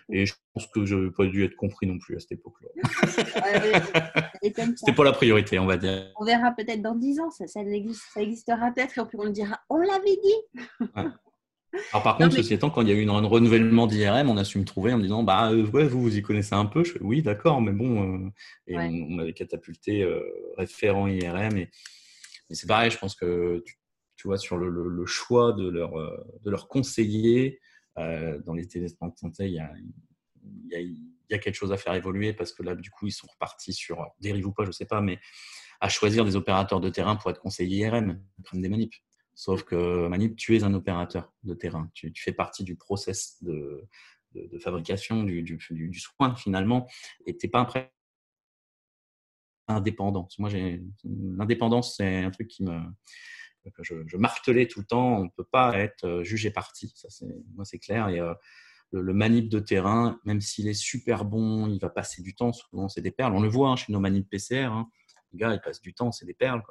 Et 0.09 0.25
je 0.25 0.33
pense 0.53 0.67
que 0.67 0.85
je 0.85 0.95
n'avais 0.95 1.11
pas 1.11 1.25
dû 1.25 1.43
être 1.43 1.55
compris 1.55 1.87
non 1.87 1.99
plus 1.99 2.15
à 2.15 2.19
cette 2.19 2.33
époque-là. 2.33 2.69
C'était 4.75 4.93
pas 4.93 5.03
la 5.03 5.13
priorité, 5.13 5.59
on 5.59 5.65
va 5.65 5.77
dire. 5.77 6.11
On 6.19 6.25
verra 6.25 6.51
peut-être 6.51 6.81
dans 6.81 6.95
10 6.95 7.19
ans, 7.21 7.31
ça, 7.31 7.47
ça, 7.47 7.61
existera 7.61 8.71
peut-être 8.71 8.97
et 8.97 9.01
on 9.17 9.23
le 9.23 9.31
dira 9.31 9.59
on 9.69 9.77
l'avait 9.77 10.17
dit. 10.21 10.79
Alors 11.91 12.03
par 12.03 12.17
contre, 12.17 12.35
ceci 12.35 12.53
étant, 12.53 12.69
quand 12.69 12.81
il 12.81 12.89
y 12.89 12.91
a 12.91 12.95
eu 12.95 13.09
un 13.09 13.25
renouvellement 13.25 13.87
d'IRM, 13.87 14.29
on 14.29 14.37
a 14.37 14.43
su 14.43 14.59
me 14.59 14.65
trouver 14.65 14.93
en 14.93 14.97
me 14.97 15.03
disant 15.03 15.23
bah 15.23 15.51
euh, 15.51 15.65
ouais, 15.71 15.85
vous 15.85 16.01
vous 16.01 16.15
y 16.15 16.21
connaissez 16.21 16.53
un 16.53 16.65
peu. 16.65 16.83
Je 16.83 16.93
fais 16.93 17.01
oui, 17.01 17.23
d'accord, 17.23 17.61
mais 17.61 17.71
bon, 17.71 18.25
euh, 18.25 18.29
et 18.67 18.77
on, 18.77 19.09
m'avait 19.09 19.33
catapulté 19.33 20.03
euh, 20.03 20.21
référent 20.57 21.07
IRM 21.07 21.57
et, 21.57 21.69
c'est 22.51 22.67
pareil. 22.67 22.91
Je 22.91 22.99
pense 22.99 23.15
que 23.15 23.63
tu, 23.65 23.75
vois 24.27 24.37
sur 24.37 24.57
le, 24.57 25.05
choix 25.05 25.53
de 25.53 25.69
leur 25.69 25.91
de 25.93 26.49
leur 26.49 26.67
conseiller 26.67 27.59
dans 27.95 28.53
les 28.53 28.63
établissements 28.63 29.09
de 29.09 29.17
santé, 29.17 29.47
il 29.47 29.53
y 29.53 29.59
a, 29.59 29.71
il 30.71 31.13
y 31.29 31.33
a 31.33 31.37
quelque 31.37 31.55
chose 31.55 31.71
à 31.71 31.77
faire 31.77 31.93
évoluer 31.93 32.33
parce 32.33 32.51
que 32.51 32.63
là, 32.63 32.75
du 32.75 32.89
coup, 32.89 33.07
ils 33.07 33.11
sont 33.11 33.27
repartis 33.27 33.73
sur 33.73 34.05
dérive 34.19 34.47
ou 34.47 34.51
pas, 34.51 34.65
je 34.65 34.71
sais 34.71 34.85
pas, 34.85 35.01
mais 35.01 35.19
à 35.79 35.89
choisir 35.89 36.25
des 36.25 36.35
opérateurs 36.35 36.79
de 36.79 36.89
terrain 36.89 37.15
pour 37.15 37.29
être 37.31 37.41
conseiller 37.41 37.79
IRM, 37.79 38.21
prennent 38.43 38.61
des 38.61 38.69
manips. 38.69 38.95
Sauf 39.35 39.63
que 39.63 40.07
Manip, 40.07 40.35
tu 40.35 40.55
es 40.55 40.63
un 40.63 40.73
opérateur 40.73 41.33
de 41.43 41.53
terrain. 41.53 41.89
Tu, 41.93 42.11
fais 42.15 42.33
partie 42.33 42.63
du 42.63 42.75
process 42.75 43.41
de, 43.41 43.87
fabrication 44.59 45.23
du, 45.23 45.41
du, 45.43 45.99
soin 45.99 46.35
finalement 46.35 46.87
et 47.25 47.35
tu 47.35 47.45
n'es 47.45 47.51
pas 47.51 47.59
un 47.59 47.65
indépendant. 49.67 50.27
Moi, 50.37 50.49
l'indépendance, 51.03 51.97
c'est 51.97 52.23
un 52.23 52.31
truc 52.31 52.47
qui 52.47 52.63
me, 52.63 52.79
je, 53.81 54.17
martelais 54.17 54.67
tout 54.67 54.79
le 54.79 54.85
temps. 54.85 55.19
On 55.19 55.25
ne 55.25 55.29
peut 55.29 55.43
pas 55.43 55.77
être 55.77 56.05
euh, 56.05 56.23
jugé 56.23 56.51
parti. 56.51 56.93
Ça, 56.95 57.07
moi, 57.55 57.65
c'est 57.65 57.79
clair. 57.79 58.09
Et, 58.09 58.19
euh, 58.19 58.33
le, 58.91 59.13
manip 59.13 59.49
de 59.49 59.59
terrain, 59.59 60.19
même 60.23 60.41
s'il 60.41 60.67
est 60.67 60.73
super 60.73 61.25
bon, 61.25 61.67
il 61.67 61.79
va 61.79 61.89
passer 61.89 62.21
du 62.21 62.35
temps. 62.35 62.53
Souvent, 62.53 62.87
c'est 62.89 63.01
des 63.01 63.11
perles. 63.11 63.33
On 63.33 63.41
le 63.41 63.47
voit 63.47 63.69
hein, 63.69 63.75
chez 63.75 63.91
nos 63.91 63.99
manips 63.99 64.29
PCR. 64.29 64.71
Hein. 64.71 64.87
Les 65.31 65.39
gars, 65.39 65.53
ils 65.53 65.61
passent 65.61 65.81
du 65.81 65.93
temps, 65.93 66.11
c'est 66.11 66.25
des 66.25 66.35
perles. 66.35 66.61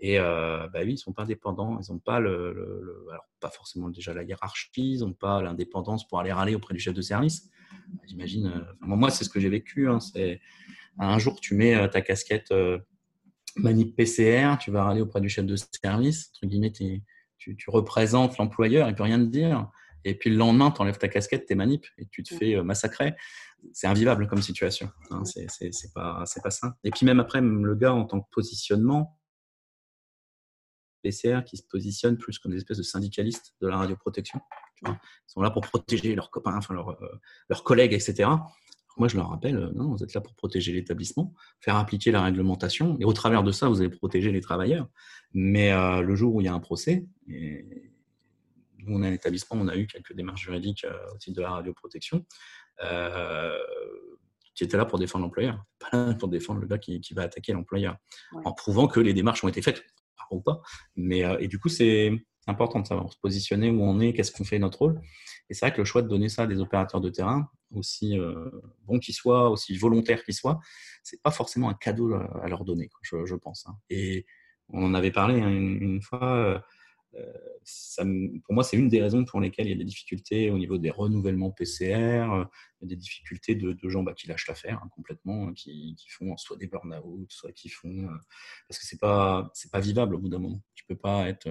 Et 0.00 0.18
euh, 0.18 0.66
bah 0.72 0.80
oui, 0.82 0.94
ils 0.94 0.98
sont 0.98 1.12
pas 1.12 1.22
indépendants. 1.22 1.78
Ils 1.78 1.92
n'ont 1.92 2.00
pas 2.00 2.18
le, 2.18 3.06
pas 3.38 3.50
forcément 3.50 3.88
déjà 3.88 4.12
la 4.14 4.24
hiérarchie, 4.24 4.70
ils 4.74 5.00
n'ont 5.00 5.12
pas 5.12 5.40
l'indépendance 5.42 6.08
pour 6.08 6.18
aller 6.18 6.32
râler 6.32 6.54
auprès 6.54 6.74
du 6.74 6.80
chef 6.80 6.94
de 6.94 7.02
service. 7.02 7.48
J'imagine. 8.06 8.46
Euh, 8.46 8.74
moi, 8.80 9.10
c'est 9.10 9.24
ce 9.24 9.30
que 9.30 9.38
j'ai 9.38 9.48
vécu. 9.48 9.88
Hein, 9.88 10.00
c'est 10.00 10.40
un 10.98 11.18
jour, 11.18 11.40
tu 11.40 11.54
mets 11.54 11.88
ta 11.88 12.02
casquette 12.02 12.52
manip 13.56 13.96
PCR, 13.96 14.56
tu 14.58 14.70
vas 14.70 14.84
râler 14.84 15.00
auprès 15.00 15.20
du 15.20 15.28
chef 15.28 15.46
de 15.46 15.56
service. 15.56 16.30
Entre 16.34 16.46
guillemets, 16.46 16.72
tu, 16.72 17.02
tu, 17.38 17.70
représentes 17.70 18.38
l'employeur, 18.38 18.88
il 18.88 18.94
peut 18.94 19.02
rien 19.02 19.18
te 19.18 19.30
dire. 19.30 19.68
Et 20.04 20.14
puis 20.14 20.30
le 20.30 20.36
lendemain, 20.36 20.70
tu 20.70 20.80
enlèves 20.80 20.98
ta 20.98 21.08
casquette, 21.08 21.46
tes 21.46 21.54
manip, 21.54 21.86
et 21.98 22.06
tu 22.06 22.22
te 22.22 22.34
fais 22.34 22.62
massacrer. 22.62 23.14
C'est 23.72 23.86
invivable 23.86 24.26
comme 24.28 24.40
situation. 24.40 24.90
Hein, 25.10 25.24
c'est 25.24 25.92
pas, 25.94 26.24
pas 26.42 26.50
ça. 26.50 26.76
Et 26.84 26.90
puis 26.90 27.04
même 27.04 27.20
après, 27.20 27.40
le 27.40 27.74
gars 27.74 27.92
en 27.92 28.04
tant 28.04 28.20
que 28.20 28.28
positionnement, 28.30 29.20
PCR 31.02 31.40
qui 31.44 31.56
se 31.56 31.62
positionnent 31.62 32.18
plus 32.18 32.38
comme 32.38 32.52
des 32.52 32.58
espèces 32.58 32.78
de 32.78 32.82
syndicalistes 32.82 33.54
de 33.60 33.68
la 33.68 33.78
radioprotection. 33.78 34.40
Ils 34.86 34.96
sont 35.26 35.42
là 35.42 35.50
pour 35.50 35.62
protéger 35.62 36.14
leurs 36.14 36.30
copains, 36.30 36.56
enfin 36.56 36.74
leurs, 36.74 36.90
euh, 36.90 37.20
leurs 37.48 37.64
collègues, 37.64 37.92
etc. 37.92 38.28
Moi, 38.96 39.08
je 39.08 39.16
leur 39.16 39.30
rappelle, 39.30 39.56
euh, 39.56 39.70
non, 39.74 39.94
vous 39.94 40.02
êtes 40.02 40.14
là 40.14 40.20
pour 40.20 40.34
protéger 40.34 40.72
l'établissement, 40.72 41.34
faire 41.60 41.76
appliquer 41.76 42.10
la 42.10 42.22
réglementation, 42.22 42.96
et 43.00 43.04
au 43.04 43.12
travers 43.12 43.42
de 43.42 43.52
ça, 43.52 43.68
vous 43.68 43.80
allez 43.80 43.90
protéger 43.90 44.32
les 44.32 44.40
travailleurs. 44.40 44.88
Mais 45.32 45.72
euh, 45.72 46.02
le 46.02 46.14
jour 46.16 46.34
où 46.34 46.40
il 46.40 46.44
y 46.44 46.48
a 46.48 46.54
un 46.54 46.60
procès, 46.60 47.06
et 47.28 47.92
nous, 48.78 48.96
on 48.96 49.02
a 49.02 49.08
un 49.08 49.12
établissement, 49.12 49.60
on 49.60 49.68
a 49.68 49.76
eu 49.76 49.86
quelques 49.86 50.14
démarches 50.14 50.42
juridiques 50.42 50.86
au 51.12 51.18
titre 51.18 51.36
de 51.36 51.42
la 51.42 51.50
radioprotection, 51.50 52.24
euh, 52.82 53.58
qui 54.54 54.64
était 54.64 54.76
là 54.76 54.84
pour 54.84 54.98
défendre 54.98 55.24
l'employeur, 55.24 55.64
pas 55.78 55.88
là 55.92 56.14
pour 56.14 56.28
défendre 56.28 56.60
le 56.60 56.66
gars 56.66 56.78
qui, 56.78 57.00
qui 57.00 57.14
va 57.14 57.22
attaquer 57.22 57.52
l'employeur, 57.52 57.96
en 58.44 58.52
prouvant 58.52 58.88
que 58.88 59.00
les 59.00 59.14
démarches 59.14 59.44
ont 59.44 59.48
été 59.48 59.62
faites 59.62 59.84
ou 60.30 60.40
pas. 60.40 60.60
Mais, 60.96 61.24
euh, 61.24 61.38
et 61.40 61.48
du 61.48 61.58
coup, 61.58 61.68
c'est 61.68 62.12
important 62.46 62.80
de 62.80 62.86
savoir 62.86 63.12
se 63.12 63.18
positionner 63.18 63.70
où 63.70 63.82
on 63.82 64.00
est, 64.00 64.12
qu'est-ce 64.12 64.32
qu'on 64.32 64.44
fait, 64.44 64.58
notre 64.58 64.78
rôle. 64.78 65.00
Et 65.48 65.54
c'est 65.54 65.66
vrai 65.66 65.74
que 65.74 65.80
le 65.80 65.84
choix 65.84 66.02
de 66.02 66.08
donner 66.08 66.28
ça 66.28 66.42
à 66.42 66.46
des 66.46 66.60
opérateurs 66.60 67.00
de 67.00 67.10
terrain, 67.10 67.48
aussi 67.74 68.18
euh, 68.18 68.50
bons 68.84 68.98
qu'ils 68.98 69.14
soient, 69.14 69.50
aussi 69.50 69.76
volontaires 69.76 70.24
qu'ils 70.24 70.34
soient, 70.34 70.60
c'est 71.02 71.22
pas 71.22 71.30
forcément 71.30 71.68
un 71.68 71.74
cadeau 71.74 72.14
à 72.14 72.48
leur 72.48 72.64
donner, 72.64 72.88
je, 73.02 73.34
pense. 73.34 73.66
Hein. 73.66 73.76
Et 73.88 74.26
on 74.68 74.84
en 74.84 74.94
avait 74.94 75.12
parlé 75.12 75.40
hein, 75.40 75.50
une, 75.50 76.02
fois. 76.02 76.36
Euh, 76.36 76.58
euh, 77.16 78.28
pour 78.44 78.54
moi, 78.54 78.62
c'est 78.62 78.76
une 78.76 78.88
des 78.88 79.02
raisons 79.02 79.24
pour 79.24 79.40
lesquelles 79.40 79.66
il 79.66 79.70
y 79.70 79.74
a 79.74 79.78
des 79.78 79.84
difficultés 79.84 80.50
au 80.50 80.58
niveau 80.58 80.78
des 80.78 80.90
renouvellements 80.90 81.50
PCR, 81.50 82.44
des 82.82 82.94
difficultés 82.94 83.56
de, 83.56 83.76
gens 83.88 84.04
bah, 84.04 84.14
qui 84.14 84.28
lâchent 84.28 84.46
l'affaire 84.46 84.80
hein, 84.82 84.88
complètement, 84.94 85.48
hein, 85.48 85.52
qui, 85.54 85.96
font 86.08 86.36
soit 86.36 86.56
des 86.56 86.68
burn-out, 86.68 87.26
soit 87.30 87.50
qui 87.52 87.68
font. 87.68 88.08
Parce 88.68 88.78
que 88.78 88.86
c'est 88.86 89.00
pas, 89.00 89.50
pas 89.72 89.80
vivable 89.80 90.14
au 90.14 90.18
bout 90.18 90.28
d'un 90.28 90.38
moment. 90.38 90.62
Tu 90.74 90.84
peux 90.84 90.96
pas 90.96 91.28
être 91.28 91.48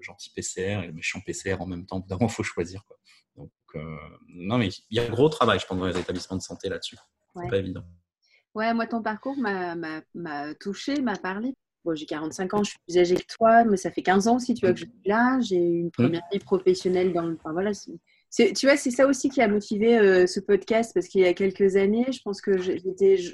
gentil 0.00 0.32
PCR 0.34 0.82
et 0.82 0.86
le 0.88 0.92
méchant 0.92 1.20
PCR 1.20 1.60
en 1.60 1.66
même 1.66 1.86
temps. 1.86 1.98
Au 1.98 2.00
bout 2.00 2.08
d'un 2.08 2.16
moment, 2.16 2.28
il 2.28 2.34
faut 2.34 2.42
choisir. 2.42 2.84
Donc, 3.74 3.84
non, 4.28 4.58
mais 4.58 4.68
il 4.90 4.96
y 4.96 5.00
a 5.00 5.04
un 5.04 5.10
gros 5.10 5.28
travail, 5.28 5.58
je 5.58 5.66
pense, 5.66 5.78
dans 5.78 5.86
les 5.86 5.98
établissements 5.98 6.36
de 6.36 6.42
santé 6.42 6.68
là-dessus. 6.68 6.96
C'est 7.36 7.48
pas 7.48 7.58
évident. 7.58 7.84
Ouais, 8.54 8.74
moi, 8.74 8.86
ton 8.86 9.02
parcours 9.02 9.36
m'a 9.36 10.02
touché, 10.58 11.00
m'a 11.00 11.16
parlé 11.16 11.54
j'ai 11.94 12.06
45 12.06 12.54
ans, 12.54 12.62
je 12.62 12.70
suis 12.70 12.78
plus 12.86 12.98
âgée 12.98 13.16
que 13.16 13.26
toi, 13.26 13.64
mais 13.64 13.76
ça 13.76 13.90
fait 13.90 14.02
15 14.02 14.28
ans 14.28 14.38
si 14.38 14.54
tu 14.54 14.66
vois 14.66 14.74
que 14.74 14.80
je 14.80 14.84
suis 14.84 15.08
là. 15.08 15.38
J'ai 15.40 15.56
une 15.56 15.90
première 15.90 16.22
vie 16.32 16.38
professionnelle 16.38 17.12
dans 17.12 17.22
le. 17.22 17.34
Enfin, 17.34 17.52
voilà, 17.52 17.72
tu 17.72 18.66
vois, 18.66 18.76
c'est 18.76 18.90
ça 18.90 19.06
aussi 19.06 19.28
qui 19.28 19.42
a 19.42 19.48
motivé 19.48 19.98
euh, 19.98 20.26
ce 20.26 20.40
podcast 20.40 20.92
parce 20.94 21.08
qu'il 21.08 21.22
y 21.22 21.26
a 21.26 21.34
quelques 21.34 21.76
années, 21.76 22.06
je 22.12 22.20
pense 22.22 22.40
que 22.40 22.52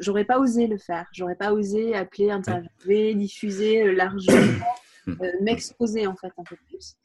j'aurais 0.01 0.25
pas 0.25 0.38
osé 0.38 0.66
le 0.66 0.79
faire. 0.79 1.07
J'aurais 1.12 1.35
pas 1.35 1.53
osé 1.53 1.94
appeler, 1.94 2.31
interviewer, 2.31 3.14
diffuser 3.14 3.83
euh, 3.83 3.92
largement, 3.92 4.64
euh, 5.09 5.14
m'exposer 5.42 6.07
en 6.07 6.16
fait 6.16 6.33
un 6.38 6.44
peu 6.44 6.57
plus. 6.68 6.96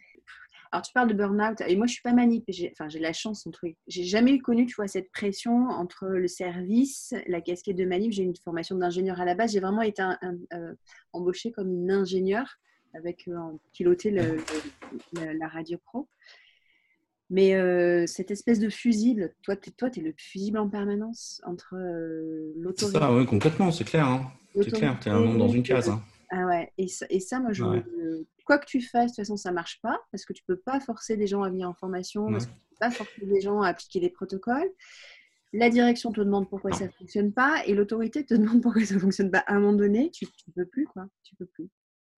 Alors, 0.71 0.83
tu 0.83 0.93
parles 0.93 1.09
de 1.09 1.13
burn-out, 1.13 1.61
et 1.67 1.75
moi, 1.75 1.85
je 1.85 1.93
suis 1.93 2.01
pas 2.01 2.13
manip. 2.13 2.49
Enfin, 2.71 2.87
j'ai 2.87 2.99
la 2.99 3.11
chance, 3.11 3.45
entre 3.45 3.65
J'ai 3.87 4.05
jamais 4.05 4.39
connu, 4.39 4.65
tu 4.65 4.75
vois, 4.75 4.87
cette 4.87 5.11
pression 5.11 5.67
entre 5.67 6.07
le 6.07 6.27
service, 6.29 7.13
la 7.27 7.41
casquette 7.41 7.75
de 7.75 7.83
manip. 7.83 8.13
J'ai 8.13 8.23
une 8.23 8.35
formation 8.37 8.77
d'ingénieur 8.77 9.19
à 9.19 9.25
la 9.25 9.35
base. 9.35 9.51
J'ai 9.51 9.59
vraiment 9.59 9.81
été 9.81 10.01
euh, 10.53 10.73
embauchée 11.11 11.51
comme 11.51 11.69
une 11.69 11.91
ingénieure 11.91 12.57
avec 12.93 13.27
euh, 13.27 13.37
piloter 13.73 14.11
la 14.11 15.47
radio 15.49 15.77
pro. 15.83 16.07
Mais 17.29 17.55
euh, 17.55 18.05
cette 18.07 18.31
espèce 18.31 18.59
de 18.59 18.69
fusible, 18.69 19.33
toi, 19.43 19.57
tu 19.57 19.71
es, 19.71 20.01
le 20.01 20.13
fusible 20.17 20.57
en 20.57 20.69
permanence 20.69 21.41
entre 21.45 21.75
l'autorité. 22.57 22.97
Ça, 22.97 23.13
oui, 23.13 23.25
complètement, 23.25 23.71
c'est 23.71 23.83
clair. 23.83 24.05
Hein. 24.05 24.31
C'est 24.55 24.71
clair, 24.71 24.97
tu 25.01 25.09
es 25.09 25.11
un 25.11 25.19
nom 25.19 25.35
dans 25.35 25.49
une 25.49 25.63
case. 25.63 25.89
Hein. 25.89 26.01
Ah 26.33 26.45
ouais, 26.45 26.71
et 26.77 26.87
ça, 26.87 27.05
et 27.09 27.19
ça 27.19 27.39
moi, 27.39 27.51
je, 27.51 27.63
quoi 28.45 28.57
que 28.57 28.65
tu 28.65 28.81
fasses, 28.81 29.11
de 29.11 29.15
toute 29.15 29.17
façon, 29.17 29.35
ça 29.35 29.51
marche 29.51 29.79
pas 29.81 29.99
parce 30.11 30.23
que 30.25 30.31
tu 30.31 30.43
peux 30.45 30.57
pas 30.57 30.79
forcer 30.79 31.17
des 31.17 31.27
gens 31.27 31.43
à 31.43 31.49
venir 31.49 31.69
en 31.69 31.73
formation, 31.73 32.31
parce 32.31 32.45
que 32.45 32.51
tu 32.51 32.67
peux 32.69 32.75
pas 32.79 32.91
forcer 32.91 33.25
des 33.25 33.41
gens 33.41 33.61
à 33.61 33.67
appliquer 33.67 33.99
des 33.99 34.09
protocoles. 34.09 34.69
La 35.53 35.69
direction 35.69 36.13
te 36.13 36.21
demande 36.21 36.49
pourquoi 36.49 36.71
ça 36.71 36.89
fonctionne 36.89 37.33
pas 37.33 37.65
et 37.65 37.73
l'autorité 37.73 38.25
te 38.25 38.33
demande 38.33 38.61
pourquoi 38.61 38.85
ça 38.85 38.97
fonctionne 38.97 39.29
pas. 39.29 39.39
À 39.39 39.55
un 39.55 39.59
moment 39.59 39.73
donné, 39.73 40.09
tu, 40.11 40.25
ne 40.25 40.53
peux 40.53 40.65
plus, 40.65 40.85
quoi. 40.87 41.05
Tu 41.23 41.35
peux 41.35 41.45
plus. 41.45 41.69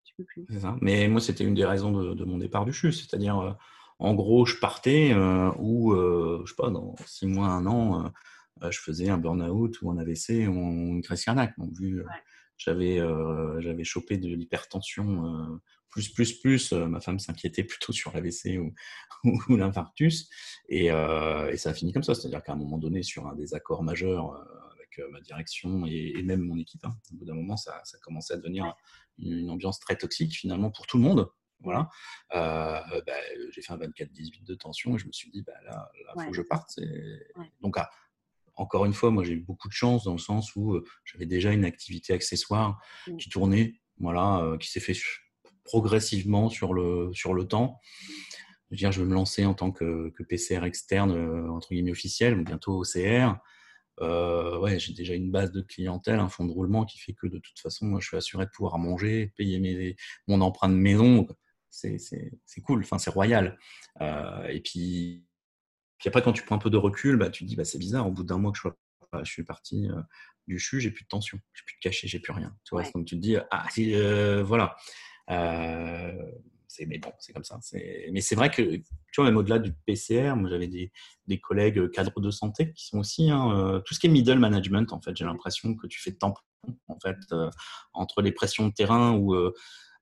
Tu 0.03 0.13
peux 0.17 0.25
plus. 0.25 0.45
Ça. 0.59 0.75
Mais 0.81 1.07
moi, 1.07 1.21
c'était 1.21 1.45
une 1.45 1.53
des 1.53 1.63
raisons 1.63 2.13
de, 2.13 2.25
mon 2.25 2.37
départ 2.37 2.65
du 2.65 2.73
CHU, 2.73 2.91
c'est-à-dire, 2.91 3.39
euh, 3.39 3.51
en 3.99 4.13
gros, 4.15 4.45
je 4.45 4.57
partais 4.57 5.13
euh, 5.13 5.51
ou, 5.59 5.93
euh, 5.93 6.41
je 6.43 6.49
sais 6.49 6.57
pas, 6.57 6.69
dans 6.69 6.95
six 7.05 7.27
mois, 7.27 7.47
un 7.47 7.65
an, 7.65 8.11
je 8.69 8.79
faisais 8.79 9.09
un 9.09 9.17
burn-out 9.17 9.81
ou 9.81 9.91
un 9.91 9.97
AVC 9.97 10.47
ou 10.49 10.53
une 10.53 11.01
crise 11.01 11.23
cardiaque. 11.23 11.57
Donc, 11.57 11.71
vu, 11.79 12.03
j'avais 12.63 12.99
euh, 12.99 13.59
j'avais 13.59 13.83
chopé 13.83 14.17
de 14.17 14.27
l'hypertension 14.27 15.25
euh, 15.25 15.57
plus 15.89 16.09
plus 16.09 16.33
plus. 16.39 16.73
Euh, 16.73 16.85
ma 16.85 16.99
femme 16.99 17.17
s'inquiétait 17.17 17.63
plutôt 17.63 17.91
sur 17.91 18.13
l'AVC 18.13 18.59
ou, 19.23 19.41
ou 19.49 19.55
l'infarctus 19.55 20.29
et, 20.69 20.85
et, 20.87 21.57
ça 21.57 21.69
a 21.69 21.73
fini 21.73 21.91
comme 21.91 22.03
ça, 22.03 22.15
c'est-à-dire 22.15 22.43
qu'à 22.43 22.53
un 22.53 22.57
moment 22.57 22.77
donné, 22.77 23.03
sur 23.03 23.27
un 23.27 23.35
désaccord 23.35 23.83
majeur 23.83 24.33
avec 24.73 24.99
ma 25.11 25.21
direction 25.21 25.85
et, 25.85 26.21
même 26.23 26.41
mon 26.41 26.57
équipe, 26.57 26.83
hein, 26.85 26.95
au 27.11 27.17
bout 27.17 27.25
d'un 27.25 27.35
moment, 27.35 27.55
ça, 27.55 27.81
ça 27.83 27.99
commençait 27.99 28.33
à 28.33 28.37
devenir 28.37 28.73
une, 29.19 29.49
ambiance 29.49 29.79
très 29.79 29.95
toxique 29.95 30.33
finalement 30.33 30.71
pour 30.71 30.87
tout 30.87 30.97
le 30.97 31.03
monde. 31.03 31.29
Voilà. 31.59 31.87
bah, 32.31 33.01
j'ai 33.51 33.61
fait 33.61 33.73
un 33.73 33.77
24-18 33.77 34.43
de 34.43 34.55
tension 34.55 34.95
et 34.95 34.97
je 34.97 35.05
me 35.05 35.11
suis 35.11 35.29
dit, 35.29 35.43
bah, 35.43 35.53
là, 35.65 35.91
il 36.15 36.23
faut 36.23 36.31
que 36.31 36.37
je 36.37 36.41
parte. 36.41 36.79
Donc, 37.61 37.77
à, 37.77 37.91
encore 38.55 38.85
une 38.85 38.93
fois, 38.93 39.11
moi 39.11 39.23
j'ai 39.23 39.33
eu 39.33 39.39
beaucoup 39.39 39.67
de 39.67 39.73
chance 39.73 40.03
dans 40.03 40.13
le 40.13 40.19
sens 40.19 40.55
où 40.55 40.73
euh, 40.73 40.83
j'avais 41.05 41.25
déjà 41.25 41.51
une 41.51 41.65
activité 41.65 42.13
accessoire 42.13 42.81
mmh. 43.07 43.17
qui 43.17 43.29
tournait, 43.29 43.81
voilà, 43.99 44.39
euh, 44.39 44.57
qui 44.57 44.69
s'est 44.69 44.79
fait 44.79 44.95
progressivement 45.63 46.49
sur 46.49 46.73
le, 46.73 47.11
sur 47.13 47.33
le 47.33 47.47
temps. 47.47 47.79
Je 48.69 48.75
veux 48.75 48.77
dire, 48.77 48.91
je 48.91 49.01
vais 49.01 49.07
me 49.07 49.13
lancer 49.13 49.45
en 49.45 49.53
tant 49.53 49.71
que, 49.71 50.13
PCR 50.29 50.63
externe, 50.63 51.11
euh, 51.11 51.49
entre 51.49 51.69
guillemets 51.69 51.91
officiel, 51.91 52.41
bientôt 52.43 52.81
OCR. 52.81 53.37
ouais, 53.99 54.79
j'ai 54.79 54.93
déjà 54.93 55.13
une 55.13 55.31
base 55.31 55.51
de 55.51 55.61
clientèle, 55.61 56.19
un 56.19 56.29
fonds 56.29 56.45
de 56.45 56.51
roulement 56.51 56.85
qui 56.85 56.97
fait 56.97 57.13
que 57.13 57.27
de 57.27 57.37
toute 57.39 57.59
façon, 57.59 57.85
moi, 57.85 57.99
je 57.99 58.07
suis 58.07 58.17
assuré 58.17 58.45
de 58.45 58.51
pouvoir 58.51 58.77
manger, 58.79 59.33
payer 59.35 59.59
mes, 59.59 59.95
mon 60.27 60.41
emprunt 60.41 60.69
de 60.69 60.75
maison. 60.75 61.27
C'est 61.69 61.97
cool, 62.63 62.81
enfin, 62.81 62.97
c'est 62.97 63.11
royal. 63.11 63.57
et 63.99 64.61
puis, 64.63 65.25
puis 66.01 66.07
après, 66.07 66.23
quand 66.23 66.33
tu 66.33 66.41
prends 66.43 66.55
un 66.55 66.59
peu 66.59 66.71
de 66.71 66.77
recul, 66.77 67.15
bah, 67.15 67.29
tu 67.29 67.43
te 67.43 67.49
dis, 67.49 67.55
bah, 67.55 67.63
c'est 67.63 67.77
bizarre, 67.77 68.07
au 68.07 68.11
bout 68.11 68.23
d'un 68.23 68.39
mois 68.39 68.51
que 68.51 68.57
je, 68.57 68.67
je 69.23 69.31
suis 69.31 69.43
parti 69.43 69.87
euh, 69.87 70.01
du 70.47 70.57
CHU, 70.57 70.81
j'ai 70.81 70.89
plus 70.89 71.03
de 71.03 71.07
tension, 71.09 71.39
j'ai 71.53 71.63
plus 71.63 71.75
de 71.75 71.79
cachet, 71.79 72.07
j'ai 72.07 72.19
plus 72.19 72.33
rien. 72.33 72.55
Tu 72.63 72.73
vois 72.73 72.81
Donc 72.95 73.05
tu 73.05 73.15
te 73.15 73.21
dis, 73.21 73.37
ah, 73.51 73.67
euh, 73.77 74.43
voilà. 74.43 74.75
Euh, 75.29 76.11
mais 76.87 76.97
bon, 76.97 77.11
c'est 77.19 77.33
comme 77.33 77.43
ça. 77.43 77.59
Mais 78.11 78.21
c'est 78.21 78.33
vrai 78.33 78.49
que, 78.49 78.63
tu 78.63 78.83
vois, 79.15 79.25
même 79.25 79.37
au-delà 79.37 79.59
du 79.59 79.73
PCR, 79.85 80.33
moi 80.35 80.49
j'avais 80.49 80.67
des, 80.67 80.91
des, 81.27 81.39
collègues 81.39 81.91
cadres 81.91 82.19
de 82.19 82.31
santé 82.31 82.73
qui 82.73 82.87
sont 82.87 82.97
aussi, 82.97 83.29
hein, 83.29 83.83
tout 83.85 83.93
ce 83.93 83.99
qui 83.99 84.07
est 84.07 84.09
middle 84.09 84.39
management, 84.39 84.91
en 84.91 85.01
fait, 85.01 85.15
j'ai 85.15 85.25
l'impression 85.25 85.75
que 85.75 85.85
tu 85.85 86.01
fais 86.01 86.11
de 86.11 86.17
temps 86.17 86.33
en 86.87 86.97
fait, 86.99 87.17
entre 87.93 88.23
les 88.23 88.31
pressions 88.31 88.67
de 88.67 88.73
terrain 88.73 89.15
où 89.15 89.35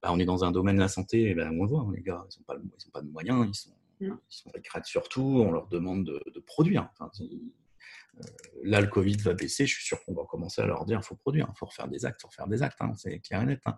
bah, 0.02 0.10
on 0.14 0.20
est 0.20 0.26
dans 0.26 0.46
un 0.46 0.52
domaine 0.52 0.78
de 0.78 0.82
la 0.82 0.88
santé, 0.88 1.34
ben, 1.34 1.50
on 1.60 1.64
le 1.64 1.70
voit, 1.70 1.82
hein, 1.82 1.92
les 1.94 2.02
gars, 2.02 2.24
ils 2.32 2.40
n'ont 2.40 2.46
pas, 2.46 2.56
pas, 2.94 3.02
de 3.02 3.10
moyens, 3.10 3.46
ils 3.46 3.56
sont, 3.56 3.72
ils 4.00 4.16
sont 4.30 4.52
surtout, 4.84 5.22
on 5.22 5.52
leur 5.52 5.68
demande 5.68 6.06
de, 6.06 6.22
de 6.34 6.40
produire. 6.40 6.90
Enfin, 6.94 7.12
euh, 7.20 8.24
là, 8.64 8.82
le 8.82 8.88
Covid 8.88 9.18
va 9.18 9.34
baisser, 9.34 9.66
je 9.66 9.76
suis 9.76 9.86
sûr 9.86 10.04
qu'on 10.04 10.14
va 10.14 10.24
commencer 10.26 10.62
à 10.62 10.66
leur 10.66 10.86
dire 10.86 11.00
il 11.02 11.06
faut 11.06 11.16
produire, 11.16 11.48
il 11.50 11.58
faut 11.58 11.66
refaire 11.66 11.88
des 11.88 12.06
actes, 12.06 12.20
il 12.20 12.24
faut 12.24 12.28
refaire 12.30 12.48
des 12.48 12.64
actes, 12.64 12.82
hein, 12.82 12.94
c'est 12.96 13.20
clair 13.20 13.42
et 13.42 13.46
net. 13.46 13.62
Hein. 13.66 13.78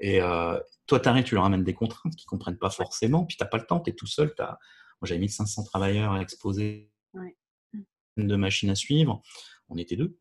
Et 0.00 0.20
euh, 0.20 0.58
toi, 0.86 1.00
tu 1.00 1.08
arrives, 1.08 1.24
tu 1.24 1.34
leur 1.34 1.44
amènes 1.44 1.64
des 1.64 1.74
contraintes 1.74 2.14
qu'ils 2.14 2.26
ne 2.26 2.30
comprennent 2.30 2.58
pas 2.58 2.70
forcément, 2.70 3.24
puis 3.24 3.36
tu 3.36 3.42
n'as 3.42 3.48
pas 3.48 3.58
le 3.58 3.66
temps, 3.66 3.80
tu 3.80 3.90
es 3.90 3.94
tout 3.94 4.06
seul. 4.06 4.34
As... 4.38 4.58
Moi, 5.00 5.06
j'avais 5.06 5.20
1500 5.20 5.64
travailleurs 5.64 6.12
à 6.12 6.20
exposer, 6.20 6.92
de 8.16 8.36
machines 8.36 8.70
à 8.70 8.74
suivre, 8.74 9.22
on 9.68 9.76
était 9.78 9.96
deux. 9.96 10.18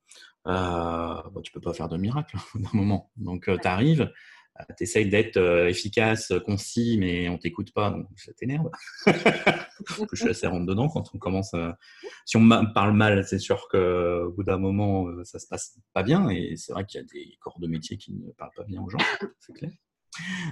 Euh, 0.47 1.21
tu 1.43 1.51
peux 1.51 1.61
pas 1.61 1.73
faire 1.73 1.89
de 1.89 1.97
miracle 1.97 2.37
d'un 2.55 2.69
moment. 2.73 3.11
Donc, 3.17 3.47
euh, 3.47 3.57
tu 3.61 3.67
arrives, 3.67 4.11
tu 4.77 4.83
essayes 4.83 5.09
d'être 5.09 5.37
euh, 5.37 5.67
efficace, 5.67 6.33
concis, 6.45 6.97
mais 6.99 7.29
on 7.29 7.37
t'écoute 7.37 7.73
pas, 7.73 7.91
donc 7.91 8.07
ça 8.15 8.33
t'énerve. 8.33 8.69
je 9.05 10.15
suis 10.15 10.29
assez 10.29 10.47
rentre 10.47 10.65
dedans 10.65 10.89
quand 10.89 11.09
on 11.13 11.17
commence. 11.17 11.53
À... 11.53 11.77
Si 12.25 12.37
on 12.37 12.49
parle 12.73 12.93
mal, 12.93 13.25
c'est 13.25 13.39
sûr 13.39 13.67
qu'au 13.69 14.31
bout 14.31 14.43
d'un 14.43 14.57
moment, 14.57 15.07
euh, 15.07 15.23
ça 15.23 15.39
se 15.39 15.47
passe 15.47 15.79
pas 15.93 16.03
bien. 16.03 16.29
Et 16.29 16.55
c'est 16.57 16.73
vrai 16.73 16.85
qu'il 16.85 17.01
y 17.01 17.03
a 17.03 17.07
des 17.07 17.37
corps 17.39 17.59
de 17.59 17.67
métier 17.67 17.97
qui 17.97 18.13
ne 18.13 18.31
parlent 18.31 18.53
pas 18.55 18.63
bien 18.63 18.81
aux 18.81 18.89
gens, 18.89 18.99
c'est 19.39 19.53
clair. 19.53 19.71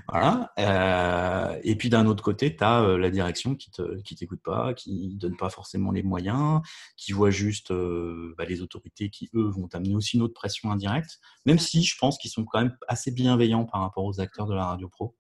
Voilà. 0.08 0.52
Euh, 0.60 1.60
et 1.64 1.76
puis 1.76 1.90
d'un 1.90 2.06
autre 2.06 2.24
côté, 2.24 2.56
tu 2.56 2.64
as 2.64 2.82
euh, 2.82 2.98
la 2.98 3.10
direction 3.10 3.56
qui 3.56 3.72
ne 3.80 4.02
qui 4.02 4.16
t'écoute 4.16 4.42
pas, 4.44 4.74
qui 4.74 5.16
donne 5.16 5.38
pas 5.38 5.50
forcément 5.50 5.92
les 5.92 6.04
moyens, 6.04 6.62
qui 6.98 7.12
voit 7.12 7.32
juste 7.32 7.72
euh, 7.72 8.34
bah, 8.38 8.46
les 8.46 8.62
autorités 8.62 9.10
qui, 9.10 9.30
eux, 9.36 9.50
vont 9.50 9.68
amener 9.74 9.96
aussi 9.96 10.18
une 10.18 10.24
autre 10.24 10.34
pression 10.34 10.72
indirecte, 10.72 11.20
même 11.46 11.60
si 11.60 11.84
je 11.84 11.96
pense 11.98 12.18
qu'ils 12.18 12.32
sont 12.32 12.46
quand 12.46 12.62
même 12.62 12.76
assez 12.88 13.12
bienveillants 13.12 13.66
par 13.66 13.82
rapport 13.82 14.06
aux 14.06 14.20
acteurs 14.20 14.48
de 14.48 14.56
la 14.56 14.66
radio 14.66 14.88
pro. 14.88 15.16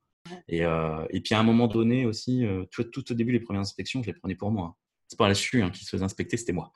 Et, 0.48 0.60
et 0.60 1.22
puis 1.22 1.34
à 1.34 1.40
un 1.40 1.44
moment 1.44 1.68
donné 1.68 2.06
aussi, 2.06 2.46
tout, 2.72 2.84
tout, 2.84 3.12
au 3.12 3.16
début, 3.16 3.32
les 3.32 3.40
premières 3.40 3.62
inspections, 3.62 4.04
je 4.04 4.08
les 4.08 4.14
prenais 4.14 4.36
pour 4.36 4.52
moi 4.52 4.78
c'est 5.10 5.18
pas 5.18 5.28
la 5.28 5.34
SU 5.34 5.62
hein, 5.64 5.72
qui 5.72 5.84
se 5.84 5.90
faisait 5.90 6.04
inspecter, 6.04 6.38
c'était 6.38 6.54
moi. 6.54 6.72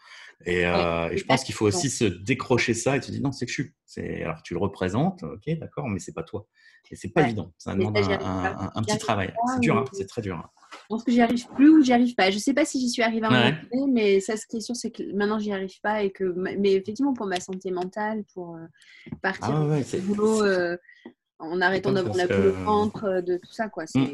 Et, 0.46 0.66
euh, 0.66 1.10
et 1.10 1.18
je 1.18 1.24
pense 1.24 1.44
qu'il 1.44 1.54
faut 1.54 1.68
aussi 1.68 1.90
se 1.92 2.06
décrocher 2.06 2.74
ça 2.74 2.98
et 2.98 3.00
te 3.00 3.12
dire 3.12 3.22
non, 3.22 3.32
c'est 3.32 3.46
que 3.46 3.52
je 3.52 3.62
suis. 3.62 4.24
Alors 4.24 4.42
tu 4.42 4.56
le 4.56 4.60
représentes, 4.60 5.22
ok, 5.22 5.58
d'accord, 5.60 5.88
mais 5.88 6.00
c'est 6.00 6.14
pas 6.14 6.24
toi. 6.24 6.48
Et 6.92 6.96
c'est 6.96 7.10
pas 7.10 7.24
évident. 7.24 7.52
Ça 7.58 7.74
demande 7.74 7.98
un, 7.98 8.72
un, 8.76 8.84
petit 8.84 8.98
travail. 9.00 9.34
C'est 9.54 9.60
dur, 9.62 9.78
hein, 9.78 9.86
c'est 9.94 10.06
très 10.06 10.22
dur. 10.22 10.38
Hein. 10.38 10.50
Je 10.72 10.78
pense 10.90 11.04
que 11.04 11.12
j'y 11.12 11.22
arrive 11.22 11.48
plus 11.56 11.70
ou 11.70 11.84
j'y 11.84 11.94
arrive 11.94 12.14
pas. 12.16 12.30
Je 12.30 12.38
sais 12.38 12.54
pas 12.54 12.66
si 12.66 12.80
j'y 12.80 12.90
suis 12.90 13.02
arrivée 13.02 13.26
à 13.26 13.30
un 13.30 13.32
moment 13.32 13.58
donné, 13.72 13.92
mais 13.92 14.20
ça, 14.20 14.38
ce 14.38 14.46
qui 14.46 14.58
est 14.58 14.62
sûr, 14.62 14.76
c'est 14.76 14.92
que 14.92 15.04
maintenant 15.16 15.40
j'y 15.40 15.52
arrive 15.52 15.80
pas 15.82 16.04
et 16.04 16.12
que, 16.12 16.24
mais 16.24 16.74
effectivement, 16.74 17.14
pour 17.14 17.26
ma 17.26 17.40
santé 17.40 17.72
mentale, 17.72 18.24
pour 18.34 18.56
euh, 18.56 18.66
partir 19.22 19.56
ah, 19.56 19.82
du 19.82 20.02
boulot 20.02 20.44
euh, 20.44 20.78
en 21.40 21.62
arrêtant 21.62 21.92
d'avoir 21.92 22.16
la 22.16 22.28
boule 22.28 22.48
au 22.48 22.64
ventre, 22.64 23.22
de 23.22 23.38
tout 23.38 23.54
ça, 23.54 23.70
quoi. 23.70 23.86
Mmh. 23.96 24.06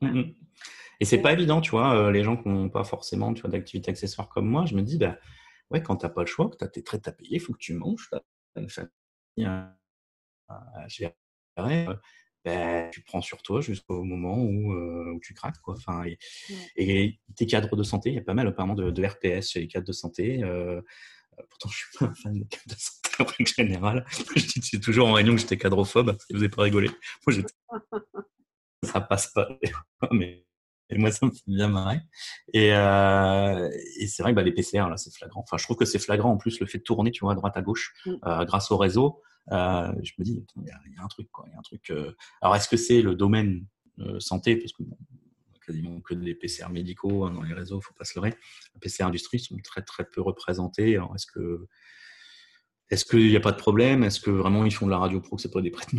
Mmh, 0.00 0.20
mmh. 0.20 0.34
Et 1.00 1.04
c'est 1.04 1.18
pas 1.18 1.32
évident, 1.32 1.60
tu 1.60 1.70
vois, 1.70 1.94
euh, 1.94 2.10
les 2.10 2.24
gens 2.24 2.36
qui 2.36 2.48
n'ont 2.48 2.70
pas 2.70 2.84
forcément 2.84 3.34
tu 3.34 3.42
vois, 3.42 3.50
d'activité 3.50 3.90
accessoire 3.90 4.28
comme 4.28 4.48
moi, 4.48 4.64
je 4.66 4.74
me 4.74 4.82
dis, 4.82 4.98
bah, 4.98 5.18
ouais, 5.70 5.82
quand 5.82 5.96
tu 5.96 6.06
n'as 6.06 6.10
pas 6.10 6.22
le 6.22 6.26
choix, 6.26 6.48
que 6.48 6.56
tu 6.56 6.64
as 6.64 6.68
tes 6.68 6.82
traites 6.82 7.06
à 7.08 7.12
payer, 7.12 7.36
il 7.36 7.40
faut 7.40 7.52
que 7.52 7.58
tu 7.58 7.74
manges, 7.74 8.08
tu 8.10 8.16
as 8.16 8.60
une 8.60 8.70
famille 8.70 8.90
à, 9.44 9.76
gérer, 10.88 11.14
euh, 11.58 11.94
bah, 12.44 12.88
tu 12.90 13.02
prends 13.02 13.20
sur 13.20 13.42
toi 13.42 13.60
jusqu'au 13.60 14.02
moment 14.04 14.42
où, 14.42 14.72
euh, 14.72 15.12
où, 15.14 15.20
tu 15.20 15.34
craques. 15.34 15.60
Quoi. 15.62 15.74
Enfin, 15.76 16.04
et, 16.76 17.18
tes 17.34 17.46
cadres 17.46 17.76
de 17.76 17.82
santé, 17.82 18.10
il 18.10 18.14
y 18.14 18.18
a 18.18 18.22
pas 18.22 18.34
mal 18.34 18.46
apparemment 18.46 18.74
de, 18.74 18.90
de 18.90 19.04
RPS 19.04 19.50
chez 19.50 19.60
les 19.60 19.68
cadres 19.68 19.86
de 19.86 19.92
santé. 19.92 20.42
pourtant, 21.50 21.68
je 21.68 21.76
suis 21.76 21.98
pas 21.98 22.06
un 22.06 22.14
fan 22.14 22.38
des 22.38 22.46
cadres 22.46 22.68
de 22.68 22.74
santé 22.74 23.22
en 23.22 23.24
règle 23.24 23.50
générale. 23.50 24.06
je 24.36 24.70
dis 24.70 24.80
toujours 24.80 25.08
en 25.08 25.12
réunion 25.12 25.34
que 25.34 25.40
j'étais 25.40 25.58
cadrophobe, 25.58 26.16
si 26.20 26.32
vous 26.32 26.38
n'avez 26.38 26.48
pas 26.48 26.62
rigolé. 26.62 26.90
Moi, 27.26 27.36
ça 28.82 29.00
passe 29.00 29.28
pas. 29.28 29.48
Mais 30.12 30.45
et 30.90 30.98
moi, 30.98 31.10
ça 31.10 31.26
me 31.26 31.30
fait 31.30 31.42
bien 31.46 31.68
marrer. 31.68 32.00
Et, 32.52 32.72
euh, 32.72 33.70
et 33.98 34.06
c'est 34.06 34.22
vrai 34.22 34.32
que 34.32 34.36
bah, 34.36 34.42
les 34.42 34.52
PCR, 34.52 34.88
là, 34.88 34.96
c'est 34.96 35.12
flagrant. 35.12 35.40
Enfin, 35.40 35.56
je 35.56 35.64
trouve 35.64 35.76
que 35.76 35.84
c'est 35.84 35.98
flagrant 35.98 36.30
en 36.30 36.36
plus 36.36 36.60
le 36.60 36.66
fait 36.66 36.78
de 36.78 36.82
tourner, 36.84 37.10
tu 37.10 37.24
vois, 37.24 37.32
à 37.32 37.34
droite, 37.34 37.56
à 37.56 37.62
gauche, 37.62 37.94
mm. 38.06 38.14
euh, 38.24 38.44
grâce 38.44 38.70
au 38.70 38.76
réseau. 38.76 39.22
Euh, 39.52 39.92
je 40.02 40.12
me 40.18 40.24
dis, 40.24 40.44
il 40.56 40.62
y, 40.62 40.66
y, 40.66 40.98
a 40.98 41.02
un 41.02 41.08
truc, 41.08 41.28
quoi. 41.32 41.44
Il 41.48 41.52
y 41.52 41.54
a 41.54 41.58
un 41.58 41.62
truc. 41.62 41.92
Alors, 42.40 42.56
est-ce 42.56 42.68
que 42.68 42.76
c'est 42.76 43.02
le 43.02 43.14
domaine 43.14 43.66
santé? 44.18 44.56
Parce 44.56 44.72
que 44.72 44.82
bon, 44.82 44.96
quasiment 45.66 46.00
que 46.00 46.14
des 46.14 46.34
PCR 46.34 46.68
médicaux 46.70 47.24
hein, 47.24 47.32
dans 47.32 47.42
les 47.42 47.54
réseaux, 47.54 47.76
il 47.76 47.78
ne 47.78 47.82
faut 47.82 47.94
pas 47.94 48.04
se 48.04 48.18
leurrer. 48.18 48.34
Les 48.74 48.80
PCR 48.80 49.04
industrie 49.04 49.40
sont 49.40 49.56
très, 49.62 49.82
très 49.82 50.04
peu 50.04 50.20
représentés. 50.20 50.96
Alors, 50.96 51.14
est-ce 51.14 51.26
que. 51.26 51.66
Est-ce 52.90 53.04
qu'il 53.04 53.28
n'y 53.28 53.36
a 53.36 53.40
pas 53.40 53.52
de 53.52 53.56
problème? 53.56 54.04
Est-ce 54.04 54.20
que 54.20 54.30
vraiment 54.30 54.64
ils 54.64 54.72
font 54.72 54.86
de 54.86 54.90
la 54.90 54.98
radio 54.98 55.20
pro 55.20 55.36
que 55.36 55.42
c'est 55.42 55.52
pas 55.52 55.60
des 55.60 55.70
prête 55.70 55.90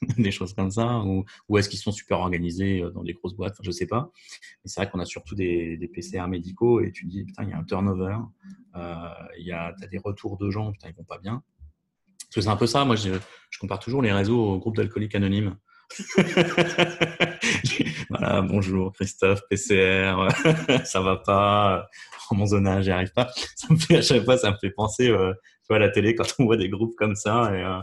des 0.18 0.30
choses 0.30 0.54
comme 0.54 0.70
ça, 0.70 0.98
ou, 1.00 1.24
ou 1.48 1.58
est-ce 1.58 1.68
qu'ils 1.68 1.78
sont 1.78 1.92
super 1.92 2.20
organisés 2.20 2.82
euh, 2.82 2.90
dans 2.90 3.02
des 3.02 3.14
grosses 3.14 3.34
boîtes, 3.34 3.54
enfin, 3.54 3.64
je 3.64 3.70
sais 3.70 3.86
pas. 3.86 4.10
Mais 4.64 4.70
c'est 4.70 4.80
vrai 4.80 4.90
qu'on 4.90 5.00
a 5.00 5.04
surtout 5.04 5.34
des, 5.34 5.90
PCR 5.92 6.26
médicaux 6.28 6.80
et 6.80 6.92
tu 6.92 7.06
dis, 7.06 7.24
putain, 7.24 7.44
il 7.44 7.50
y 7.50 7.52
a 7.52 7.58
un 7.58 7.64
turnover, 7.64 8.16
euh, 8.76 8.78
a, 8.78 9.74
as 9.82 9.86
des 9.90 9.98
retours 9.98 10.36
de 10.36 10.50
gens, 10.50 10.70
putain, 10.72 10.88
ils 10.88 10.94
vont 10.94 11.04
pas 11.04 11.18
bien. 11.18 11.42
Parce 12.20 12.34
que 12.34 12.40
c'est 12.42 12.48
un 12.48 12.56
peu 12.56 12.66
ça, 12.66 12.84
moi 12.84 12.94
je, 12.94 13.10
je 13.50 13.58
compare 13.58 13.78
toujours 13.78 14.02
les 14.02 14.12
réseaux 14.12 14.38
au 14.38 14.58
groupe 14.58 14.76
d'alcooliques 14.76 15.14
anonymes. 15.14 15.56
voilà, 18.10 18.42
bonjour 18.42 18.92
Christophe, 18.92 19.40
PCR, 19.48 20.28
ça 20.84 21.00
va 21.00 21.16
pas, 21.16 21.86
en 22.30 22.36
mon 22.36 22.44
zonage, 22.46 22.84
j'y 22.84 22.90
arrive 22.90 23.12
pas. 23.12 23.32
Ça 23.56 23.68
me 23.70 23.78
fait 23.78 23.96
à 23.96 24.02
chaque 24.02 24.24
fois, 24.24 24.36
ça 24.36 24.50
me 24.50 24.56
fait 24.60 24.70
penser, 24.70 25.08
euh, 25.08 25.32
vois, 25.68 25.76
à 25.76 25.80
la 25.80 25.90
télé 25.90 26.14
quand 26.14 26.26
on 26.38 26.44
voit 26.44 26.56
des 26.56 26.68
groupes 26.68 26.94
comme 26.96 27.14
ça 27.14 27.54
et, 27.54 27.62
euh, 27.64 27.80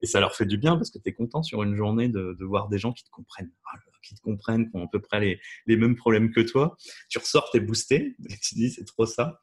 et 0.00 0.06
ça 0.06 0.20
leur 0.20 0.34
fait 0.34 0.46
du 0.46 0.58
bien 0.58 0.76
parce 0.76 0.90
que 0.90 0.98
tu 0.98 1.08
es 1.08 1.12
content 1.12 1.42
sur 1.42 1.62
une 1.62 1.74
journée 1.74 2.08
de, 2.08 2.36
de, 2.38 2.44
voir 2.44 2.68
des 2.68 2.78
gens 2.78 2.92
qui 2.92 3.04
te 3.04 3.10
comprennent, 3.10 3.50
ah, 3.72 3.78
qui 4.02 4.14
te 4.14 4.20
comprennent, 4.20 4.70
qui 4.70 4.76
ont 4.76 4.84
à 4.84 4.88
peu 4.88 5.00
près 5.00 5.20
les, 5.20 5.40
les 5.66 5.76
mêmes 5.76 5.96
problèmes 5.96 6.30
que 6.30 6.40
toi. 6.40 6.76
Tu 7.08 7.18
ressors, 7.18 7.50
t'es 7.50 7.60
boosté, 7.60 8.16
et 8.28 8.36
tu 8.42 8.54
dis 8.54 8.70
c'est 8.70 8.84
trop 8.84 9.06
ça. 9.06 9.40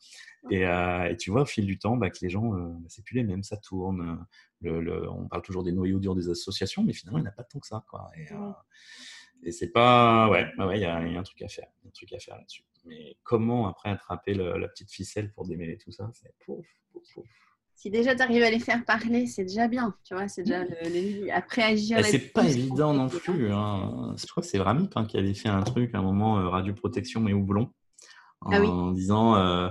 Et, 0.51 0.65
euh, 0.65 1.09
et, 1.09 1.17
tu 1.17 1.31
vois 1.31 1.41
au 1.41 1.45
fil 1.45 1.65
du 1.65 1.79
temps 1.79 1.97
bah, 1.97 2.09
que 2.09 2.19
les 2.21 2.29
gens, 2.29 2.53
euh, 2.53 2.69
bah, 2.69 2.87
c'est 2.87 3.03
plus 3.03 3.15
les 3.15 3.23
mêmes, 3.23 3.43
ça 3.43 3.57
tourne. 3.57 4.25
Le, 4.61 4.79
le, 4.79 5.09
on 5.09 5.27
parle 5.27 5.41
toujours 5.41 5.63
des 5.63 5.71
noyaux 5.71 5.99
durs 5.99 6.15
des 6.15 6.29
associations, 6.29 6.83
mais 6.83 6.93
finalement 6.93 7.19
il 7.19 7.23
n'y 7.23 7.27
en 7.27 7.31
a 7.31 7.35
pas 7.35 7.43
tant 7.43 7.59
que 7.59 7.67
ça. 7.67 7.83
Quoi. 7.89 8.09
Et, 8.15 8.31
euh, 8.31 8.51
et 9.43 9.51
c'est 9.51 9.71
pas, 9.71 10.29
ouais, 10.29 10.47
il 10.57 10.63
ouais, 10.63 10.79
y, 10.79 10.85
a, 10.85 11.05
y 11.05 11.15
a 11.15 11.19
un 11.19 11.23
truc 11.23 11.41
à 11.41 11.47
faire, 11.47 11.67
un 11.85 11.89
truc 11.89 12.13
à 12.13 12.19
faire 12.19 12.37
là-dessus. 12.37 12.63
Mais 12.85 13.17
comment 13.23 13.67
après 13.67 13.89
attraper 13.89 14.35
le, 14.35 14.57
la 14.57 14.67
petite 14.67 14.91
ficelle 14.91 15.33
pour 15.33 15.47
démêler 15.47 15.77
tout 15.77 15.91
ça, 15.91 16.09
c'est 16.13 16.33
pouf, 16.45 16.65
pouf, 16.91 17.03
pouf 17.13 17.44
si 17.75 17.89
déjà 17.89 18.15
tu 18.15 18.21
arrives 18.21 18.43
à 18.43 18.49
les 18.49 18.59
faire 18.59 18.83
parler, 18.85 19.27
c'est 19.27 19.43
déjà 19.43 19.67
bien. 19.67 19.93
Tu 20.03 20.15
vois, 20.15 20.27
c'est 20.27 20.43
déjà 20.43 20.63
le, 20.63 21.31
après 21.31 21.61
agir. 21.61 22.03
C'est 22.05 22.31
pas 22.31 22.45
évident 22.45 22.93
non 22.93 23.09
plus. 23.09 23.51
Hein. 23.51 24.15
Je 24.17 24.25
crois 24.27 24.41
que 24.41 24.49
c'est 24.49 24.59
Ramip 24.59 24.95
hein, 24.95 25.05
qui 25.05 25.17
avait 25.17 25.33
fait 25.33 25.49
un 25.49 25.61
truc 25.61 25.93
à 25.93 25.99
un 25.99 26.01
moment 26.01 26.39
euh, 26.39 26.47
radioprotection 26.47 27.27
et 27.27 27.33
houblon 27.33 27.71
en, 28.41 28.51
ah 28.51 28.93
disant, 28.93 29.35
euh, 29.35 29.69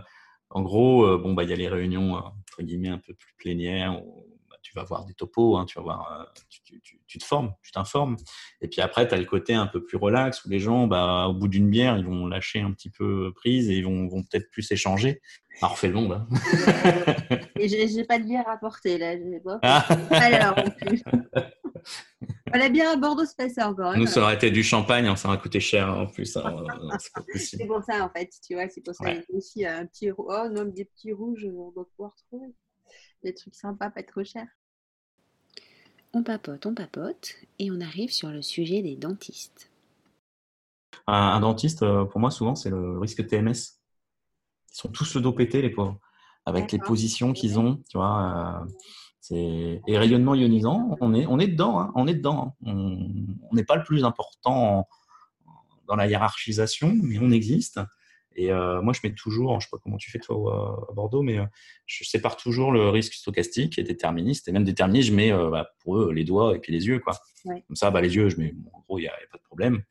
en 0.51 0.63
gros, 0.63 1.07
euh, 1.07 1.19
bon 1.19 1.35
bah 1.35 1.45
il 1.45 1.51
y 1.51 1.53
a 1.53 1.57
les 1.57 1.69
réunions 1.69 2.15
entre 2.15 2.63
guillemets 2.63 2.89
un 2.89 2.99
peu 2.99 3.15
plus 3.15 3.33
plénières 3.39 4.03
où 4.05 4.27
tu 4.65 4.75
vas 4.75 4.83
voir 4.83 5.05
des 5.05 5.15
topos, 5.15 5.57
hein, 5.57 5.67
tu 5.67 5.79
vas 5.79 5.83
voir, 5.83 6.33
tu, 6.49 6.81
tu, 6.81 7.01
tu, 7.07 7.19
te 7.19 7.25
formes, 7.25 7.55
tu 7.63 7.71
t'informes. 7.71 8.17
Et 8.63 8.69
puis 8.69 8.81
après, 8.81 9.07
tu 9.07 9.15
as 9.15 9.19
le 9.19 9.27
côté 9.27 9.55
un 9.55 9.67
peu 9.67 9.85
plus 9.85 9.99
relax 9.99 10.45
où 10.45 10.49
les 10.49 10.59
gens, 10.59 10.87
bah, 10.87 11.27
au 11.29 11.35
bout 11.35 11.49
d'une 11.49 11.69
bière, 11.69 11.99
ils 11.99 12.07
vont 12.07 12.27
lâcher 12.27 12.61
un 12.61 12.73
petit 12.73 12.91
peu 12.91 13.31
prise 13.37 13.69
et 13.71 13.75
ils 13.75 13.85
vont, 13.85 14.09
vont 14.09 14.23
peut-être 14.23 14.51
plus 14.51 14.73
échanger. 14.73 15.21
On 15.63 15.69
refait 15.69 15.89
le 15.89 15.95
monde. 15.95 16.13
Hein. 16.13 16.27
Et 17.61 17.69
j'ai 17.69 18.05
pas 18.05 18.19
de 18.19 18.25
bière 18.25 18.49
à 18.49 18.57
porter 18.57 18.99
là. 18.99 19.15
Pas 19.45 19.61
ah. 19.63 19.87
Alors, 20.11 20.59
en 20.59 20.71
plus. 20.71 21.03
La 22.53 22.69
bière 22.69 22.91
à 22.91 22.97
Bordeaux, 22.97 23.25
ça 23.25 23.69
encore. 23.69 23.93
Hein, 23.93 23.99
Nous, 23.99 24.07
ça 24.07 24.23
aurait 24.23 24.35
été 24.35 24.51
du 24.51 24.63
champagne, 24.63 25.07
hein, 25.07 25.17
ça 25.17 25.29
aurait 25.29 25.39
coûté 25.39 25.61
cher 25.61 25.89
en 25.89 26.07
plus. 26.07 26.37
c'est 27.37 27.67
pour 27.67 27.83
ça, 27.85 28.05
en 28.05 28.11
fait, 28.11 28.31
tu 28.47 28.55
vois, 28.55 28.69
c'est 28.69 28.81
pour 28.81 28.95
ça. 28.95 29.05
Ouais. 29.05 29.25
aussi 29.33 29.65
un 29.65 29.87
petit, 29.87 30.11
oh 30.17 30.49
non, 30.51 30.65
des 30.65 30.87
petits 30.87 31.13
rouges, 31.13 31.47
on 31.47 31.71
doit 31.71 31.87
pouvoir 31.97 32.15
trouver 32.27 32.49
des 33.25 33.35
trucs 33.35 33.55
sympas, 33.55 33.91
pas 33.91 34.03
trop 34.03 34.25
chers. 34.25 34.49
On 36.13 36.23
papote, 36.23 36.65
on 36.67 36.75
papote, 36.75 37.35
et 37.59 37.71
on 37.71 37.81
arrive 37.81 38.13
sur 38.13 38.31
le 38.31 38.41
sujet 38.41 38.83
des 38.83 38.95
dentistes. 38.95 39.71
Un, 41.09 41.15
un 41.15 41.41
dentiste, 41.41 41.83
euh, 41.83 42.05
pour 42.05 42.21
moi, 42.21 42.31
souvent, 42.31 42.55
c'est 42.55 42.71
le 42.71 42.99
risque 42.99 43.27
TMS. 43.27 43.81
Ils 44.71 44.77
sont 44.77 44.89
tous 44.89 45.15
le 45.17 45.21
dos 45.21 45.33
pété, 45.33 45.61
les 45.61 45.71
pauvres, 45.71 45.99
avec 46.47 46.71
les 46.71 46.79
positions 46.79 47.33
qu'ils 47.33 47.59
ont, 47.59 47.83
tu 47.89 47.99
vois. 47.99 48.63
Euh, 48.63 48.73
c'est 49.21 49.81
et 49.87 49.99
rayonnement 49.99 50.35
ionisant, 50.35 50.97
on 51.01 51.15
est, 51.15 51.27
on 51.27 51.39
est 51.39 51.49
dedans, 51.49 51.81
hein, 51.81 51.93
on 51.95 52.07
est 52.07 52.15
dedans. 52.15 52.55
Hein. 52.67 52.73
On 53.51 53.55
n'est 53.55 53.65
pas 53.65 53.77
le 53.77 53.83
plus 53.83 54.05
important 54.05 54.87
dans 55.87 55.97
la 55.97 56.07
hiérarchisation, 56.07 56.95
mais 57.03 57.19
on 57.19 57.31
existe. 57.31 57.81
Et 58.37 58.51
euh, 58.51 58.83
moi, 58.83 58.93
je 58.93 59.01
mets 59.05 59.15
toujours, 59.15 59.53
je 59.53 59.57
ne 59.57 59.61
sais 59.61 59.69
pas 59.71 59.79
comment 59.83 59.97
tu 59.97 60.11
fais 60.11 60.19
toi 60.19 60.87
à 60.91 60.93
Bordeaux, 60.93 61.23
mais 61.23 61.39
euh, 61.39 61.47
je 61.87 62.05
sépare 62.05 62.37
toujours 62.37 62.73
le 62.73 62.89
risque 62.89 63.15
stochastique 63.15 63.79
et 63.79 63.83
déterministe. 63.83 64.49
Et 64.49 64.53
même 64.53 64.65
déterministe, 64.65 65.09
je 65.09 65.15
mets 65.15 65.31
bah, 65.31 65.71
pour 65.81 65.99
eux 65.99 66.13
les 66.13 66.25
doigts 66.25 66.55
et 66.57 66.59
puis 66.59 66.73
les 66.73 66.87
yeux. 66.87 66.99
Quoi. 66.99 67.19
Comme 67.45 67.77
ça, 67.77 67.91
bah, 67.91 68.01
les 68.01 68.15
yeux, 68.15 68.29
je 68.29 68.39
mets, 68.39 68.55
en 68.73 68.81
gros, 68.81 68.99
il 68.99 69.03
n'y 69.03 69.09
a, 69.09 69.13
a, 69.13 69.27
pas 69.31 69.39
de 69.39 69.43
problème. 69.43 69.83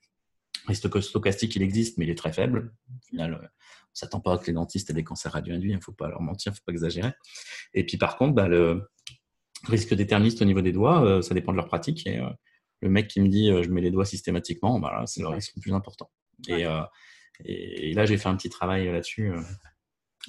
risque 0.68 1.02
stochastique, 1.02 1.56
il 1.56 1.62
existe, 1.62 1.98
mais 1.98 2.06
il 2.06 2.10
est 2.10 2.18
très 2.18 2.34
faible. 2.34 2.74
Au 2.90 3.08
final, 3.08 3.34
on 3.34 3.42
ne 3.42 3.48
s'attend 3.94 4.20
pas 4.20 4.38
que 4.38 4.48
les 4.48 4.54
dentistes 4.54 4.90
aient 4.90 4.94
des 4.94 5.04
cancers 5.04 5.32
radio-induits, 5.32 5.72
il 5.72 5.76
ne 5.76 5.82
faut 5.82 5.94
pas 5.94 6.10
leur 6.10 6.22
mentir, 6.22 6.52
il 6.52 6.54
ne 6.54 6.58
faut 6.58 6.64
pas 6.66 6.74
exagérer. 6.74 7.12
Et 7.74 7.86
puis 7.86 7.98
par 7.98 8.18
contre, 8.18 8.34
bah, 8.34 8.48
le 8.48 8.90
risque 9.68 9.94
déterministe 9.94 10.42
au 10.42 10.46
niveau 10.46 10.62
des 10.62 10.72
doigts, 10.72 11.22
ça 11.22 11.34
dépend 11.34 11.52
de 11.54 11.58
leur 11.58 11.68
pratique. 11.68 12.06
Et 12.08 12.20
le 12.82 12.90
mec 12.90 13.08
qui 13.08 13.22
me 13.22 13.30
dit 13.30 13.48
je 13.64 13.70
mets 13.70 13.82
les 13.82 13.92
doigts 13.92 14.06
systématiquement, 14.06 14.80
bah, 14.80 15.04
c'est 15.06 15.22
le 15.22 15.28
risque 15.28 15.54
le 15.56 15.62
plus 15.62 15.74
important. 15.74 16.12
Et, 16.50 16.66
et, 17.44 17.94
là, 17.94 18.06
j'ai 18.06 18.18
fait 18.18 18.30
un 18.30 18.36
petit 18.36 18.50
travail 18.50 18.86
là-dessus. 18.86 19.32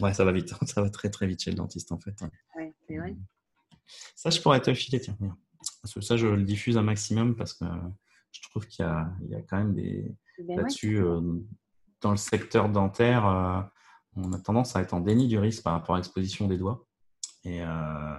Ouais, 0.01 0.13
ça 0.13 0.25
va 0.25 0.33
vite. 0.33 0.53
Ça 0.67 0.83
va 0.83 0.91
très 0.91 1.11
très 1.11 1.27
vite 1.27 1.43
chez 1.43 1.51
le 1.51 1.57
dentiste 1.57 1.93
en 1.93 1.99
fait. 1.99 2.15
Ouais, 2.57 2.75
c'est 2.87 2.97
vrai. 2.97 3.17
Ça, 4.17 4.31
je 4.31 4.41
pourrais 4.41 4.61
te 4.61 4.71
le 4.71 4.77
filer, 4.77 5.01
tiens. 5.01 5.17
Parce 5.83 5.95
que 5.95 6.01
ça, 6.01 6.17
je 6.17 6.27
le 6.27 6.43
diffuse 6.43 6.77
un 6.77 6.83
maximum 6.83 7.37
parce 7.37 7.55
que 7.55 7.65
je 8.33 8.41
trouve 8.49 8.67
qu'il 8.67 8.85
y, 8.85 9.33
y, 9.33 9.35
a 9.35 9.43
quand 9.43 9.59
même 9.59 9.75
des. 9.75 10.15
Ben 10.39 10.57
là-dessus, 10.57 10.99
euh, 10.99 11.21
dans 12.01 12.11
le 12.11 12.17
secteur 12.17 12.69
dentaire, 12.69 13.27
euh, 13.27 13.61
on 14.17 14.33
a 14.33 14.39
tendance 14.39 14.75
à 14.77 14.83
être 14.83 14.95
en 14.95 15.01
déni 15.01 15.29
du 15.29 15.39
risque 15.39 15.63
par 15.63 15.75
rapport 15.75 15.95
à 15.95 15.99
l'exposition 15.99 16.49
des 16.49 16.59
doigts. 16.59 16.87
Et 17.45 17.63
euh, 17.63 18.17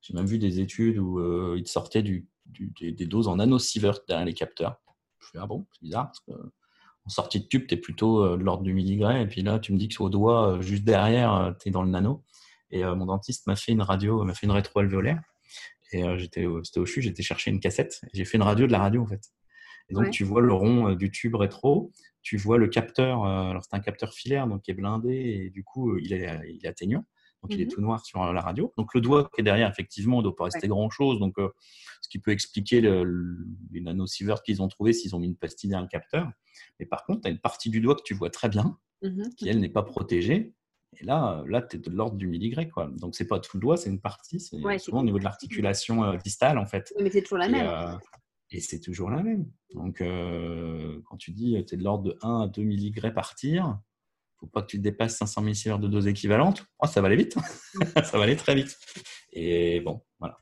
j'ai 0.00 0.14
même 0.14 0.26
vu 0.26 0.38
des 0.38 0.60
études 0.60 0.98
où 0.98 1.54
ils 1.56 1.68
sortaient 1.68 2.02
du, 2.02 2.28
des, 2.46 3.06
doses 3.06 3.28
en 3.28 3.36
nanosievert 3.36 4.00
derrière 4.06 4.26
les 4.26 4.34
capteurs. 4.34 4.80
Je 5.18 5.26
me 5.26 5.28
suis 5.28 5.38
ah 5.38 5.46
bon, 5.46 5.66
c'est 5.72 5.82
bizarre 5.82 6.06
parce 6.06 6.20
que 6.20 6.32
en 7.06 7.08
sortie 7.08 7.40
de 7.40 7.46
tube, 7.46 7.66
tu 7.66 7.74
es 7.74 7.76
plutôt 7.76 8.36
de 8.36 8.42
l'ordre 8.42 8.62
du 8.62 8.74
milligramme. 8.74 9.16
Et 9.16 9.26
puis 9.26 9.42
là, 9.42 9.58
tu 9.58 9.72
me 9.72 9.78
dis 9.78 9.88
que 9.88 10.02
au 10.02 10.10
doigt, 10.10 10.60
juste 10.60 10.84
derrière, 10.84 11.54
tu 11.60 11.68
es 11.68 11.72
dans 11.72 11.82
le 11.82 11.90
nano. 11.90 12.24
Et 12.70 12.84
mon 12.84 13.06
dentiste 13.06 13.46
m'a 13.46 13.56
fait 13.56 13.72
une 13.72 13.82
radio, 13.82 14.22
m'a 14.24 14.34
fait 14.34 14.46
une 14.46 14.52
rétro-alvéolaire. 14.52 15.20
Et 15.92 16.04
euh, 16.04 16.16
j'étais, 16.18 16.46
c'était 16.62 16.80
au 16.80 16.86
CHU, 16.86 17.02
j'étais 17.02 17.22
chercher 17.22 17.50
une 17.50 17.60
cassette. 17.60 18.00
J'ai 18.12 18.24
fait 18.24 18.36
une 18.36 18.42
radio 18.42 18.66
de 18.66 18.72
la 18.72 18.78
radio 18.78 19.02
en 19.02 19.06
fait. 19.06 19.22
Et 19.88 19.94
donc 19.94 20.10
tu 20.10 20.22
vois 20.22 20.40
le 20.40 20.52
rond 20.52 20.90
euh, 20.90 20.94
du 20.94 21.10
tube 21.10 21.34
rétro, 21.34 21.90
tu 22.22 22.36
vois 22.36 22.58
le 22.58 22.68
capteur. 22.68 23.24
Euh, 23.24 23.50
alors 23.50 23.64
c'est 23.64 23.74
un 23.74 23.80
capteur 23.80 24.12
filaire 24.12 24.46
donc 24.46 24.62
qui 24.62 24.70
est 24.70 24.74
blindé 24.74 25.14
et 25.14 25.50
du 25.50 25.64
coup 25.64 25.96
il 25.98 26.12
est, 26.12 26.28
il 26.48 26.64
est 26.64 26.68
atténuant. 26.68 27.04
Donc 27.42 27.54
il 27.54 27.60
est 27.60 27.66
mmh 27.66 27.68
tout 27.68 27.80
noir 27.80 28.04
sur 28.04 28.32
la 28.32 28.40
radio. 28.40 28.72
Donc 28.76 28.94
le 28.94 29.00
doigt 29.00 29.30
qui 29.34 29.40
est 29.40 29.44
derrière, 29.44 29.68
effectivement, 29.70 30.18
ne 30.18 30.24
doit 30.24 30.36
pas 30.36 30.44
rester 30.44 30.68
grand 30.68 30.90
chose. 30.90 31.18
Donc 31.18 31.36
ce 31.38 32.08
qui 32.08 32.18
peut 32.18 32.32
expliquer 32.32 32.80
le, 32.80 33.46
les 33.72 33.80
nanosieverts 33.80 34.42
qu'ils 34.42 34.62
ont 34.62 34.68
trouvé 34.68 34.92
s'ils 34.92 35.14
ont 35.16 35.18
mis 35.18 35.28
une 35.28 35.36
pastille 35.36 35.70
derrière 35.70 35.82
le 35.82 35.88
capteur. 35.88 36.30
Mais 36.78 36.86
par 36.86 37.04
contre, 37.04 37.22
tu 37.22 37.28
as 37.28 37.30
une 37.30 37.38
partie 37.38 37.70
du 37.70 37.80
doigt 37.80 37.94
que 37.94 38.02
tu 38.04 38.14
vois 38.14 38.30
très 38.30 38.48
bien, 38.48 38.78
mmh 39.02 39.22
qui 39.36 39.48
elle 39.48 39.60
n'est 39.60 39.70
pas 39.70 39.82
protégée. 39.82 40.54
Et 40.98 41.04
là, 41.04 41.44
là 41.46 41.62
tu 41.62 41.76
es 41.76 41.78
de 41.78 41.90
l'ordre 41.90 42.16
du 42.16 42.26
milligré. 42.26 42.68
Quoi. 42.68 42.90
Donc, 42.98 43.14
c'est 43.14 43.26
pas 43.26 43.38
tout 43.38 43.56
le 43.56 43.60
doigt, 43.60 43.76
c'est 43.76 43.90
une 43.90 44.00
partie. 44.00 44.40
C'est 44.40 44.78
souvent 44.78 45.00
au 45.00 45.04
niveau 45.04 45.18
de 45.18 45.24
l'articulation 45.24 46.04
euh, 46.04 46.16
distale, 46.16 46.58
en 46.58 46.66
fait. 46.66 46.92
Mais 47.00 47.10
c'est 47.10 47.22
toujours 47.22 47.38
la 47.38 47.48
même. 47.48 47.66
Euh, 47.66 47.96
et 48.50 48.60
c'est 48.60 48.80
toujours 48.80 49.10
la 49.10 49.22
même. 49.22 49.46
Donc, 49.74 50.00
euh, 50.00 51.00
quand 51.04 51.16
tu 51.16 51.30
dis 51.30 51.62
tu 51.66 51.74
es 51.74 51.78
de 51.78 51.84
l'ordre 51.84 52.04
de 52.04 52.18
1 52.22 52.42
à 52.42 52.46
2 52.48 52.62
milligrés 52.62 53.14
par 53.14 53.34
tir, 53.36 53.78
faut 54.40 54.46
pas 54.46 54.62
que 54.62 54.66
tu 54.66 54.78
dépasses 54.78 55.16
500 55.18 55.42
millisievert 55.42 55.78
de 55.78 55.86
dose 55.86 56.06
équivalente. 56.06 56.64
Oh, 56.82 56.86
ça 56.86 57.00
va 57.00 57.08
aller 57.08 57.16
vite. 57.16 57.36
ça 58.04 58.18
va 58.18 58.24
aller 58.24 58.36
très 58.36 58.54
vite. 58.54 58.76
Et 59.32 59.80
bon, 59.80 60.02
voilà. 60.18 60.38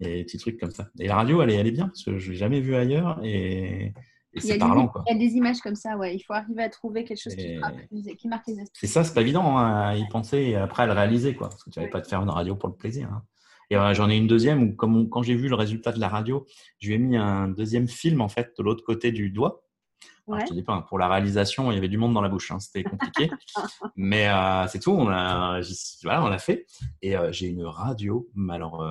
Et 0.00 0.16
des 0.16 0.24
petits 0.24 0.38
trucs 0.38 0.60
comme 0.60 0.70
ça. 0.70 0.88
Et 0.98 1.06
la 1.06 1.16
radio, 1.16 1.42
elle 1.42 1.50
est, 1.50 1.54
elle 1.54 1.66
est 1.66 1.72
bien, 1.72 1.86
parce 1.86 2.04
que 2.04 2.18
je 2.18 2.32
l'ai 2.32 2.36
jamais 2.36 2.60
vu 2.60 2.74
ailleurs. 2.74 3.20
Et 3.24 3.94
c'est 4.36 4.58
parlant. 4.58 4.88
Quoi. 4.88 5.04
Il 5.08 5.12
y 5.12 5.16
a 5.16 5.18
des 5.18 5.34
images 5.36 5.60
comme 5.60 5.74
ça, 5.74 5.96
ouais. 5.96 6.14
Il 6.14 6.20
faut 6.20 6.32
arriver 6.32 6.62
à 6.62 6.68
trouver 6.68 7.04
quelque 7.04 7.20
chose 7.20 7.34
qui, 7.34 7.58
marque 8.28 8.46
les 8.46 8.60
esprits. 8.60 8.70
C'est 8.72 8.86
ça, 8.86 9.04
c'est 9.04 9.14
pas 9.14 9.20
évident 9.20 9.58
hein, 9.58 9.88
à 9.88 9.96
y 9.96 10.06
penser 10.08 10.38
et 10.38 10.56
après 10.56 10.84
à 10.84 10.86
le 10.86 10.92
réaliser, 10.92 11.34
quoi. 11.34 11.48
Parce 11.48 11.62
que 11.62 11.70
tu 11.70 11.78
n'avais 11.78 11.90
pas 11.90 12.00
de 12.00 12.06
faire 12.06 12.22
une 12.22 12.30
radio 12.30 12.56
pour 12.56 12.68
le 12.68 12.74
plaisir. 12.74 13.08
Hein. 13.12 13.22
Et 13.70 13.76
euh, 13.76 13.94
j'en 13.94 14.10
ai 14.10 14.16
une 14.16 14.26
deuxième 14.26 14.62
où, 14.62 14.74
comme 14.74 15.08
quand 15.08 15.22
j'ai 15.22 15.34
vu 15.34 15.48
le 15.48 15.54
résultat 15.54 15.92
de 15.92 16.00
la 16.00 16.08
radio, 16.08 16.46
je 16.78 16.88
lui 16.88 16.94
ai 16.94 16.98
mis 16.98 17.16
un 17.16 17.48
deuxième 17.48 17.88
film, 17.88 18.20
en 18.20 18.28
fait, 18.28 18.52
de 18.58 18.62
l'autre 18.62 18.84
côté 18.84 19.12
du 19.12 19.30
doigt. 19.30 19.61
Je 20.28 20.46
te 20.46 20.54
dis 20.54 20.62
pas, 20.62 20.82
pour 20.82 20.98
la 20.98 21.08
réalisation, 21.08 21.70
il 21.72 21.74
y 21.74 21.78
avait 21.78 21.88
du 21.88 21.98
monde 21.98 22.14
dans 22.14 22.20
la 22.20 22.28
bouche, 22.28 22.50
hein. 22.50 22.60
c'était 22.60 22.84
compliqué. 22.84 23.30
Mais 23.96 24.28
euh, 24.28 24.66
c'est 24.68 24.78
tout, 24.78 24.92
on 24.92 25.08
l'a 25.08 25.60
voilà, 26.04 26.24
on 26.24 26.38
fait. 26.38 26.66
Et 27.00 27.16
euh, 27.16 27.32
j'ai 27.32 27.48
une 27.48 27.64
radio, 27.64 28.28
mais 28.34 28.54
alors 28.54 28.82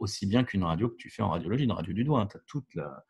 aussi 0.00 0.26
bien 0.26 0.44
qu'une 0.44 0.64
radio 0.64 0.88
que 0.88 0.96
tu 0.96 1.10
fais 1.10 1.22
en 1.22 1.30
radiologie, 1.30 1.64
une 1.64 1.72
radio 1.72 1.92
du 1.92 2.04
doigt. 2.04 2.20
Hein. 2.20 2.26
Tu 2.26 2.36
as 2.36 2.40
toute 2.46 2.74
la, 2.74 3.04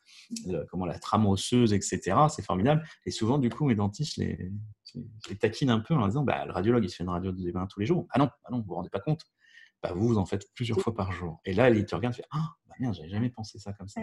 comment, 0.70 0.86
la 0.86 0.98
trame 0.98 1.26
osseuse, 1.26 1.72
etc. 1.72 2.16
C'est 2.28 2.44
formidable. 2.44 2.84
Et 3.06 3.10
souvent, 3.10 3.38
du 3.38 3.50
coup, 3.50 3.66
mes 3.66 3.74
dentistes, 3.74 4.16
les, 4.16 4.50
les 5.28 5.36
taquinent 5.36 5.70
un 5.70 5.80
peu 5.80 5.94
en 5.94 6.06
disant 6.06 6.24
bah, 6.24 6.44
le 6.46 6.52
radiologue, 6.52 6.84
il 6.84 6.90
se 6.90 6.96
fait 6.96 7.04
une 7.04 7.10
radio 7.10 7.32
des 7.32 7.52
tous 7.68 7.80
les 7.80 7.86
jours. 7.86 8.06
Ah 8.10 8.18
non, 8.18 8.28
ah 8.44 8.50
non 8.50 8.58
vous 8.58 8.62
ne 8.62 8.68
vous 8.68 8.74
rendez 8.74 8.90
pas 8.90 9.00
compte. 9.00 9.22
Bah, 9.82 9.92
vous, 9.94 10.08
vous 10.08 10.18
en 10.18 10.26
faites 10.26 10.52
plusieurs 10.54 10.80
fois 10.80 10.94
par 10.94 11.12
jour. 11.12 11.40
Et 11.44 11.52
là, 11.52 11.70
il 11.70 11.86
te 11.86 11.94
regarde 11.94 12.14
et 12.14 12.18
fait 12.18 12.28
Ah, 12.30 12.54
bah 12.66 12.74
merde, 12.80 12.94
j'avais 12.94 13.10
jamais 13.10 13.30
pensé 13.30 13.58
ça 13.58 13.72
comme 13.72 13.88
ça. 13.88 14.00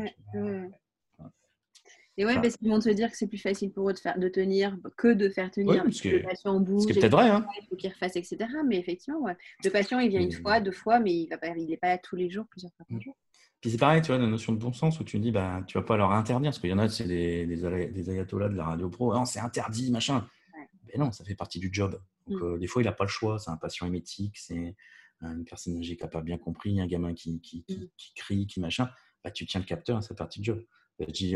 Et 2.18 2.26
ouais, 2.26 2.36
parce 2.36 2.56
qu'ils 2.56 2.70
vont 2.70 2.80
te 2.80 2.90
dire 2.90 3.12
que 3.12 3.18
c'est 3.18 3.28
plus 3.28 3.38
facile 3.38 3.72
pour 3.72 3.90
eux 3.90 3.94
de, 3.94 4.00
faire, 4.00 4.18
de 4.18 4.30
tenir 4.30 4.78
que 4.96 5.10
de 5.14 5.30
faire 5.30 5.52
tenir 5.52 5.84
le 5.84 6.24
patient 6.24 6.56
en 6.56 6.60
bouge. 6.62 6.84
Ce 6.84 6.88
qui 6.88 6.94
est 6.94 7.02
peut-être 7.02 7.12
vrai. 7.12 7.30
Hein. 7.30 7.46
Il 7.62 7.68
faut 7.68 7.76
qu'il 7.76 7.92
refasse, 7.92 8.16
etc. 8.16 8.38
Mais 8.66 8.78
effectivement, 8.78 9.20
ouais. 9.20 9.36
le 9.64 9.70
patient, 9.70 10.00
il 10.00 10.10
vient 10.10 10.22
une 10.22 10.32
fois, 10.32 10.62
deux 10.62 10.72
fois, 10.72 11.00
mais 11.00 11.14
il 11.14 11.30
n'est 11.68 11.78
pas 11.78 11.90
là 11.90 11.98
tous 11.98 12.16
les 12.16 12.30
jours, 12.30 12.46
plusieurs 12.50 12.72
fois 12.74 12.86
par 12.88 12.98
mm. 12.98 13.02
jour. 13.02 13.18
Puis 13.60 13.72
c'est 13.72 13.78
pareil, 13.78 14.02
tu 14.02 14.08
vois, 14.08 14.18
la 14.18 14.28
notion 14.28 14.54
de 14.54 14.60
bon 14.60 14.72
sens 14.72 15.00
où 15.00 15.04
tu 15.04 15.20
dis, 15.20 15.32
bah, 15.32 15.64
tu 15.68 15.78
vas 15.78 15.84
pas 15.84 15.98
leur 15.98 16.12
interdire, 16.12 16.52
parce 16.52 16.60
qu'il 16.60 16.70
y 16.70 16.74
en 16.74 16.78
a, 16.78 16.88
c'est 16.88 17.06
des, 17.06 17.46
des, 17.46 18.10
ayatollahs 18.10 18.50
de 18.50 18.56
la 18.56 18.66
radio 18.66 18.90
pro, 18.90 19.14
non, 19.14 19.26
c'est 19.26 19.40
interdit, 19.40 19.92
machin. 19.92 20.28
Mais 20.88 20.98
non, 20.98 21.12
ça 21.12 21.26
fait 21.26 21.36
partie 21.36 21.60
du 21.60 21.70
job. 21.72 22.00
Donc, 22.28 22.42
mm. 22.42 22.46
euh, 22.46 22.58
des 22.58 22.68
fois, 22.68 22.82
il 22.82 22.86
n'a 22.86 22.94
pas 22.94 23.04
le 23.04 23.10
choix. 23.10 23.40
C'est 23.40 23.52
un 23.52 23.58
patient 23.58 23.88
émétique, 23.88 24.38
c'est 24.38 24.76
une 25.22 25.44
personne 25.44 25.78
âgée 25.78 25.98
qui 25.98 26.04
n'a 26.04 26.10
pas 26.10 26.22
bien 26.22 26.38
compris, 26.38 26.80
un 26.80 26.88
gamin 26.88 27.14
qui, 27.14 27.42
qui, 27.42 27.64
qui, 27.64 27.92
qui 27.98 28.14
crie, 28.14 28.48
qui 28.48 28.62
machin. 28.62 28.90
Bah, 29.24 29.32
tu 29.32 29.46
tiens 29.46 29.60
le 29.60 29.66
capteur, 29.66 30.02
c'est 30.04 30.16
partie 30.16 30.40
du 30.40 30.46
job. 30.46 30.64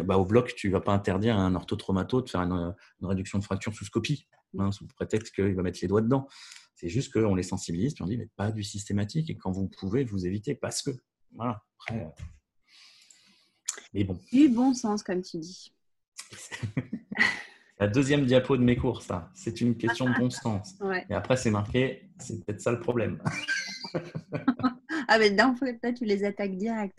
Bah, 0.03 0.17
au 0.17 0.25
bloc, 0.25 0.55
tu 0.55 0.67
ne 0.67 0.73
vas 0.73 0.81
pas 0.81 0.93
interdire 0.93 1.37
à 1.37 1.41
un 1.41 1.53
orthotraumato 1.53 2.21
de 2.21 2.29
faire 2.29 2.41
une, 2.41 2.73
réduction 3.01 3.39
de 3.39 3.43
fracture 3.43 3.73
sous 3.73 3.85
scopie, 3.85 4.27
hein, 4.57 4.71
sous 4.71 4.87
prétexte 4.87 5.35
qu'il 5.35 5.53
va 5.53 5.63
mettre 5.63 5.79
les 5.81 5.87
doigts 5.87 6.01
dedans. 6.01 6.27
C'est 6.75 6.87
juste 6.87 7.11
qu'on 7.11 7.35
les 7.35 7.43
sensibilise, 7.43 7.93
puis 7.93 8.03
on 8.03 8.07
dit, 8.07 8.17
mais 8.17 8.29
pas 8.37 8.51
du 8.51 8.63
systématique, 8.63 9.29
et 9.29 9.35
quand 9.35 9.51
vous 9.51 9.67
pouvez, 9.67 10.05
vous 10.05 10.25
évitez, 10.25 10.55
parce 10.55 10.81
que. 10.81 10.91
Voilà. 11.33 11.61
Après, 11.77 12.05
euh, 12.05 12.23
Mais 13.93 14.05
bon. 14.05 14.17
Du 14.31 14.47
bon 14.47 14.73
sens, 14.73 15.03
comme 15.03 15.21
tu 15.21 15.39
dis. 15.39 15.73
La 17.79 17.87
deuxième 17.87 18.25
diapo 18.25 18.57
de 18.57 18.63
mes 18.63 18.75
cours, 18.75 19.01
ça. 19.01 19.31
C'est 19.33 19.61
une 19.61 19.77
question 19.77 20.05
de 20.09 20.17
bon 20.17 20.29
sens. 20.29 20.75
Et 21.09 21.13
après, 21.13 21.37
c'est 21.37 21.51
marqué, 21.51 22.09
c'est 22.17 22.45
peut-être 22.45 22.61
ça 22.61 22.71
le 22.71 22.79
problème. 22.79 23.21
ah, 25.07 25.17
mais 25.17 25.31
d'un 25.31 25.55
fois, 25.55 25.69
tu 25.93 26.05
les 26.05 26.23
attaques 26.23 26.57
direct. 26.57 26.97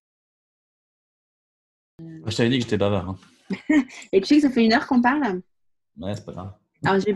Je 2.26 2.36
t'avais 2.36 2.50
dit 2.50 2.58
que 2.58 2.64
j'étais 2.64 2.76
bavard. 2.76 3.10
Hein. 3.10 3.18
Et 4.12 4.20
tu 4.20 4.26
sais 4.26 4.36
que 4.36 4.42
ça 4.42 4.50
fait 4.50 4.64
une 4.64 4.72
heure 4.72 4.86
qu'on 4.86 5.00
parle? 5.00 5.40
Ouais, 5.98 6.14
c'est 6.14 6.24
pas 6.24 6.32
grave. 6.32 6.52
Alors, 6.84 7.02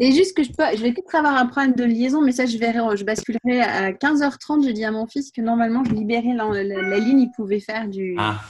C'est 0.00 0.12
juste 0.12 0.34
que 0.34 0.42
je, 0.42 0.50
peux, 0.50 0.64
je 0.74 0.82
vais 0.82 0.92
peut-être 0.92 1.14
avoir 1.14 1.36
un 1.36 1.44
problème 1.44 1.74
de 1.74 1.84
liaison, 1.84 2.22
mais 2.22 2.32
ça, 2.32 2.46
je 2.46 2.56
verrai. 2.56 2.96
Je 2.96 3.04
basculerai 3.04 3.60
à 3.60 3.92
15h30. 3.92 4.64
J'ai 4.64 4.72
dit 4.72 4.84
à 4.84 4.90
mon 4.90 5.06
fils 5.06 5.30
que 5.30 5.42
normalement, 5.42 5.84
je 5.84 5.92
libérais 5.92 6.32
la, 6.32 6.62
ligne. 6.98 7.20
Il 7.20 7.30
pouvait 7.36 7.60
faire 7.60 7.86
du. 7.86 8.14
Ah, 8.18 8.40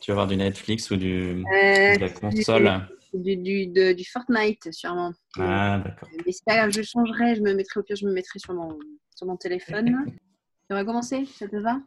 tu 0.00 0.10
vas 0.10 0.14
voir 0.14 0.26
du 0.26 0.36
Netflix 0.36 0.90
ou 0.90 0.96
du, 0.96 1.42
de 1.44 2.00
la 2.00 2.08
console? 2.08 2.88
du, 3.12 3.36
du, 3.36 3.66
du, 3.66 4.04
Fortnite, 4.04 4.72
sûrement. 4.72 5.12
Ah, 5.38 5.82
d'accord. 5.84 6.08
Mais 6.24 6.32
c'est 6.32 6.44
pas 6.44 6.56
grave, 6.56 6.70
je 6.70 6.82
changerai. 6.82 7.34
Je 7.34 7.42
me 7.42 7.54
mettrai 7.54 7.80
au 7.80 7.82
pire, 7.82 7.96
je 7.96 8.06
me 8.06 8.12
mettrai 8.12 8.38
sur 8.38 8.54
mon, 8.54 8.78
sur 9.14 9.26
mon 9.26 9.36
téléphone. 9.36 10.06
On 10.70 10.74
va 10.74 10.84
commencer 10.84 11.26
Ça 11.26 11.46
te 11.46 11.56
va? 11.56 11.78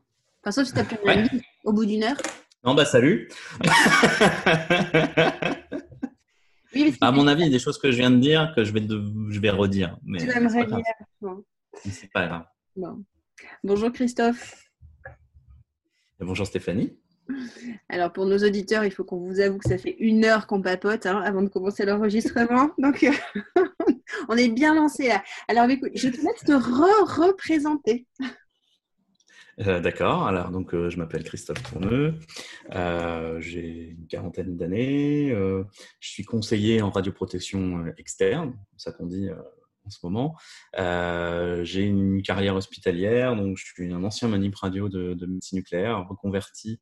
Enfin, 0.41 0.52
sauf 0.52 0.67
si 0.67 0.74
tu 0.74 0.80
as 0.80 0.84
plus 0.84 0.98
ouais. 1.04 1.24
Au 1.67 1.73
bout 1.73 1.86
d'une 1.86 2.03
heure. 2.03 2.17
Non, 2.63 2.73
bah 2.73 2.86
salut. 2.86 3.30
à 7.01 7.12
mon 7.12 7.27
avis, 7.27 7.41
il 7.41 7.45
y 7.45 7.49
a 7.49 7.51
des 7.51 7.60
choses 7.60 7.77
que 7.77 7.91
je 7.91 7.97
viens 7.97 8.10
de 8.10 8.17
dire 8.17 8.53
que 8.56 8.63
je 8.63 8.71
vais, 8.71 8.82
je 8.82 9.39
vais 9.39 9.49
redire. 9.49 9.97
Mais 10.03 10.19
tu 10.19 10.30
aimerais 10.30 10.65
dire. 10.65 10.82
C'est 11.86 12.12
pas 12.12 12.25
grave. 12.27 12.45
Bonjour 13.63 13.91
Christophe. 13.91 14.63
Et 16.19 16.25
bonjour 16.25 16.47
Stéphanie. 16.47 16.97
Alors 17.89 18.13
pour 18.13 18.25
nos 18.25 18.38
auditeurs, 18.38 18.86
il 18.86 18.91
faut 18.91 19.03
qu'on 19.03 19.19
vous 19.19 19.41
avoue 19.41 19.58
que 19.58 19.67
ça 19.67 19.77
fait 19.77 19.97
une 19.99 20.23
heure 20.23 20.47
qu'on 20.47 20.62
papote 20.62 21.06
hein, 21.06 21.21
avant 21.25 21.41
de 21.41 21.49
commencer 21.49 21.86
l'enregistrement. 21.86 22.69
Donc 22.77 23.03
euh, 23.03 23.12
on 24.30 24.38
est 24.38 24.47
bien 24.47 24.73
lancé 24.73 25.10
là. 25.10 25.21
Alors 25.49 25.69
écoute, 25.69 25.91
je 25.95 26.08
te 26.08 26.15
laisse 26.15 26.43
te 26.45 26.53
re-représenter. 26.53 28.08
Euh, 29.60 29.80
d'accord. 29.80 30.28
Alors, 30.28 30.52
donc, 30.52 30.74
euh, 30.74 30.89
je 30.89 30.98
m'appelle 30.98 31.24
Christophe 31.24 31.62
Tourneux. 31.63 32.13
Euh, 32.76 33.39
j'ai 33.41 33.96
une 33.98 34.08
quarantaine 34.08 34.56
d'années. 34.56 35.30
je 35.30 36.10
suis 36.10 36.24
conseiller 36.24 36.82
en 36.82 36.91
radioprotection 36.91 37.88
externe, 37.98 38.58
ça 38.78 38.91
qu'on 38.91 39.08
dit 39.08 39.30
en 39.86 39.89
ce 39.89 40.00
moment. 40.04 40.36
j'ai 41.63 41.82
une 41.82 42.22
carrière 42.22 42.56
hospitalière, 42.56 43.36
donc 43.36 43.58
je 43.58 43.65
suis 43.65 43.91
un 43.91 44.04
ancien 44.04 44.28
manip 44.28 44.56
radio 44.56 44.89
de, 44.89 45.26
médecine 45.26 45.58
nucléaire, 45.58 46.08
reconverti 46.08 46.80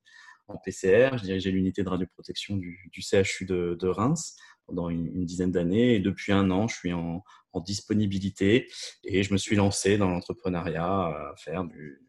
en 0.47 0.57
PCR. 0.57 1.17
Je 1.17 1.23
dirigeais 1.23 1.51
l'unité 1.51 1.83
de 1.83 1.89
radioprotection 1.89 2.57
du, 2.57 2.91
CHU 2.99 3.45
de, 3.45 3.87
Reims 3.87 4.35
pendant 4.67 4.89
une, 4.89 5.25
dizaine 5.25 5.51
d'années. 5.51 5.95
Et 5.95 5.99
depuis 5.99 6.33
un 6.33 6.51
an, 6.51 6.67
je 6.67 6.75
suis 6.75 6.93
en, 6.93 7.23
en, 7.53 7.59
disponibilité 7.61 8.67
et 9.05 9.23
je 9.23 9.31
me 9.31 9.37
suis 9.37 9.55
lancé 9.55 9.97
dans 9.97 10.09
l'entrepreneuriat 10.09 10.83
à 10.83 11.33
faire 11.37 11.63
du, 11.63 12.04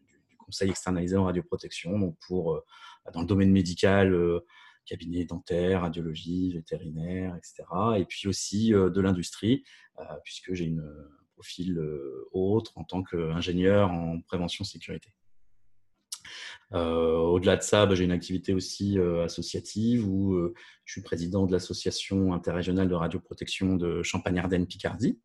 conseil 0.47 0.71
externalisé 0.71 1.17
en 1.17 1.25
radioprotection, 1.25 1.99
donc 1.99 2.17
pour, 2.27 2.55
euh, 2.55 2.65
dans 3.13 3.21
le 3.21 3.27
domaine 3.27 3.51
médical, 3.51 4.15
euh, 4.15 4.41
cabinet 4.87 5.25
dentaire, 5.25 5.83
radiologie, 5.83 6.53
vétérinaire, 6.53 7.37
etc. 7.37 7.65
Et 7.99 8.05
puis 8.05 8.29
aussi 8.29 8.71
de 8.71 9.01
l'industrie, 9.01 9.65
puisque 10.23 10.55
j'ai 10.55 10.69
un 10.69 10.81
profil 11.35 11.77
autre 12.31 12.71
en 12.77 12.85
tant 12.85 13.03
qu'ingénieur 13.03 13.91
en 13.91 14.21
prévention 14.21 14.63
sécurité. 14.63 15.13
Euh, 16.73 17.17
au-delà 17.17 17.57
de 17.57 17.63
ça, 17.63 17.87
bah, 17.87 17.95
j'ai 17.95 18.05
une 18.05 18.13
activité 18.13 18.53
aussi 18.55 18.99
euh, 18.99 19.25
associative 19.25 20.09
où 20.09 20.35
euh, 20.35 20.55
je 20.85 20.93
suis 20.93 21.03
président 21.03 21.47
de 21.47 21.53
l'association 21.53 22.33
interrégionale 22.33 22.89
de 22.89 22.95
radioprotection 22.95 23.77
de 23.77 24.03
Champagne-Ardenne-Picardie. 24.03 25.19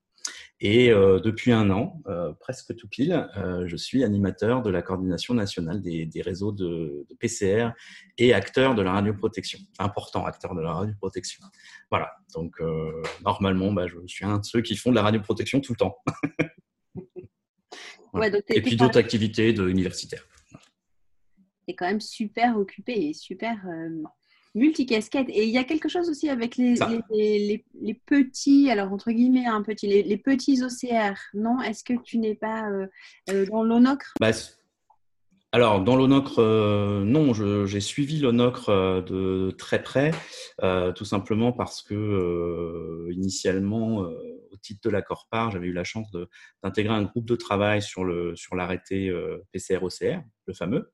Et 0.60 0.90
depuis 0.90 1.52
un 1.52 1.72
an, 1.72 2.04
presque 2.40 2.76
tout 2.76 2.88
pile, 2.88 3.28
je 3.66 3.76
suis 3.76 4.04
animateur 4.04 4.62
de 4.62 4.70
la 4.70 4.84
coordination 4.84 5.34
nationale 5.34 5.82
des, 5.82 6.22
réseaux 6.24 6.52
de, 6.52 7.08
PCR 7.20 7.70
et 8.20 8.34
acteur 8.34 8.76
de 8.76 8.84
la 8.84 8.92
radioprotection. 8.92 9.60
Important 9.80 10.26
acteur 10.26 10.54
de 10.54 10.62
la 10.62 10.74
radioprotection. 10.74 11.44
Voilà, 11.90 12.12
donc 12.36 12.62
normalement, 13.26 13.72
bah, 13.72 13.88
je 13.88 13.98
suis 14.06 14.24
un 14.24 14.38
de 14.38 14.46
ceux 14.46 14.62
qui 14.62 14.76
font 14.76 14.92
de 14.92 14.96
la 14.96 15.02
radioprotection 15.02 15.62
tout 15.62 15.74
le 15.74 15.78
temps. 15.78 15.98
et 18.50 18.62
puis 18.62 18.76
d'autres 18.76 19.00
activités 19.00 19.54
de 19.54 19.68
universitaires 19.68 20.28
quand 21.74 21.86
même 21.88 22.02
super 22.02 22.58
occupé 22.58 23.10
et 23.10 23.14
super 23.14 23.58
euh, 23.68 24.04
multicasquette. 24.56 25.30
Et 25.30 25.46
il 25.46 25.50
y 25.50 25.58
a 25.58 25.64
quelque 25.64 25.90
chose 25.90 26.10
aussi 26.10 26.30
avec 26.30 26.58
les, 26.58 26.76
les, 27.12 27.64
les, 27.82 27.94
petits, 27.94 28.70
alors 28.70 28.92
entre 28.92 29.12
guillemets, 29.12 29.46
un 29.46 29.62
petit, 29.62 29.88
les, 29.88 30.18
petits 30.18 30.62
OCR, 30.64 31.18
non 31.34 31.62
Est-ce 31.62 31.84
que 31.84 31.94
tu 32.02 32.18
n'es 32.18 32.36
pas 32.36 32.70
euh, 32.70 32.88
euh, 33.30 33.46
dans 33.46 33.64
l'ONOCRE? 33.64 34.14
Bah, 34.20 34.32
alors, 35.54 35.84
dans 35.84 35.98
l'ONOCRE, 35.98 36.40
non, 37.04 37.34
j'ai 37.66 37.82
suivi 37.82 38.20
l'ONOCRE 38.20 39.04
de 39.04 39.52
très 39.58 39.84
près, 39.84 40.12
tout 40.96 41.04
simplement 41.04 41.52
parce 41.52 41.82
que, 41.82 43.10
initialement, 43.12 43.98
au 43.98 44.58
titre 44.62 44.80
de 44.86 44.90
l'accord 44.90 45.28
par, 45.30 45.52
j'avais 45.52 45.68
eu 45.68 45.74
la 45.74 45.84
chance 45.84 46.10
d'intégrer 46.64 46.94
un 46.94 47.02
groupe 47.02 47.26
de 47.26 47.36
travail 47.36 47.82
sur 47.82 48.06
l'arrêté 48.06 49.08
sur 49.08 49.42
PCR-OCR, 49.52 50.22
le 50.46 50.54
fameux. 50.54 50.90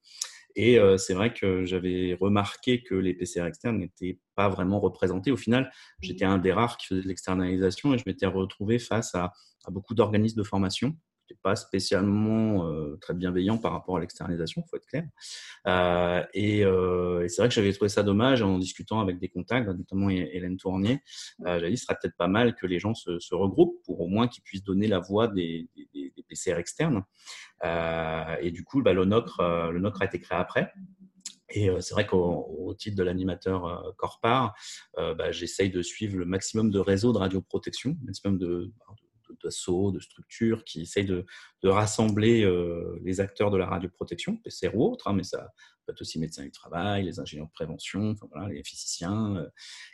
Et 0.57 0.79
euh, 0.79 0.97
c'est 0.97 1.13
vrai 1.13 1.33
que 1.33 1.65
j'avais 1.65 2.17
remarqué 2.19 2.81
que 2.81 2.95
les 2.95 3.13
PCR 3.13 3.45
externes 3.45 3.77
n'étaient 3.77 4.19
pas 4.33 4.49
vraiment 4.49 4.79
représentés. 4.79 5.31
Au 5.31 5.37
final, 5.37 5.71
j'étais 6.01 6.25
un 6.25 6.39
des 6.39 6.51
rares 6.51 6.77
qui 6.77 6.87
faisait 6.87 7.03
de 7.03 7.07
l'externalisation 7.07 7.93
et 7.93 7.99
je 7.99 8.03
m'étais 8.07 8.25
retrouvé 8.25 8.79
face 8.79 9.13
à, 9.13 9.31
beaucoup 9.69 9.93
d'organismes 9.93 10.39
de 10.39 10.43
formation 10.43 10.95
n'étaient 11.29 11.39
pas 11.41 11.55
spécialement 11.55 12.67
euh, 12.67 12.97
très 13.01 13.13
bienveillant 13.13 13.57
par 13.57 13.71
rapport 13.71 13.97
à 13.97 13.99
l'externalisation, 13.99 14.63
faut 14.69 14.77
être 14.77 14.87
clair. 14.87 15.03
Euh, 15.67 16.23
et, 16.33 16.61
c'est 17.29 17.41
vrai 17.41 17.49
que 17.49 17.53
j'avais 17.55 17.73
trouvé 17.73 17.89
ça 17.89 18.03
dommage 18.03 18.41
en 18.41 18.57
discutant 18.57 18.99
avec 18.99 19.19
des 19.19 19.27
contacts, 19.27 19.67
notamment 19.67 20.09
Hélène 20.09 20.57
Tournier. 20.57 21.01
j'avais 21.45 21.69
dit, 21.69 21.77
ce 21.77 21.85
serait 21.85 21.97
peut-être 22.01 22.17
pas 22.17 22.27
mal 22.27 22.55
que 22.55 22.65
les 22.65 22.79
gens 22.79 22.93
se, 22.93 23.35
regroupent 23.35 23.81
pour 23.83 24.01
au 24.01 24.07
moins 24.07 24.27
qu'ils 24.27 24.43
puissent 24.43 24.63
donner 24.63 24.87
la 24.87 24.99
voix 24.99 25.27
des, 25.27 25.69
PCR 26.27 26.57
externes. 26.57 27.03
Euh, 27.63 28.35
et 28.41 28.51
du 28.51 28.63
coup, 28.63 28.81
bah, 28.81 28.93
le, 28.93 29.05
NOCRE, 29.05 29.39
euh, 29.39 29.71
le 29.71 29.85
a 29.87 30.05
été 30.05 30.19
créé 30.19 30.37
après. 30.37 30.71
Et 31.49 31.69
euh, 31.69 31.79
c'est 31.79 31.93
vrai 31.93 32.05
qu'au 32.05 32.75
titre 32.77 32.97
de 32.97 33.03
l'animateur 33.03 33.93
Corpar, 33.97 34.53
bah, 34.95 35.31
j'essaye 35.31 35.69
de 35.69 35.81
suivre 35.81 36.17
le 36.17 36.25
maximum 36.25 36.71
de 36.71 36.79
réseaux 36.79 37.13
de 37.13 37.17
radioprotection, 37.17 37.97
le 37.99 38.05
maximum 38.05 38.37
de, 38.37 38.71
d'assauts, 39.43 39.91
de 39.91 40.00
structures 40.00 40.63
qui 40.63 40.82
essayent 40.82 41.06
de, 41.06 41.26
rassembler 41.63 42.50
les 43.04 43.19
acteurs 43.19 43.52
de 43.52 43.58
la 43.58 43.65
radioprotection, 43.65 44.38
PCR 44.38 44.69
ou 44.73 44.84
autres, 44.86 45.10
hein, 45.10 45.13
mais 45.13 45.23
ça 45.23 45.52
peut 45.86 45.91
être 45.91 46.02
aussi 46.02 46.17
médecins 46.17 46.43
du 46.43 46.52
travail, 46.52 47.04
les 47.04 47.19
ingénieurs 47.19 47.47
de 47.47 47.52
prévention, 47.52 48.15
les 48.50 48.63
physiciens. 48.63 49.45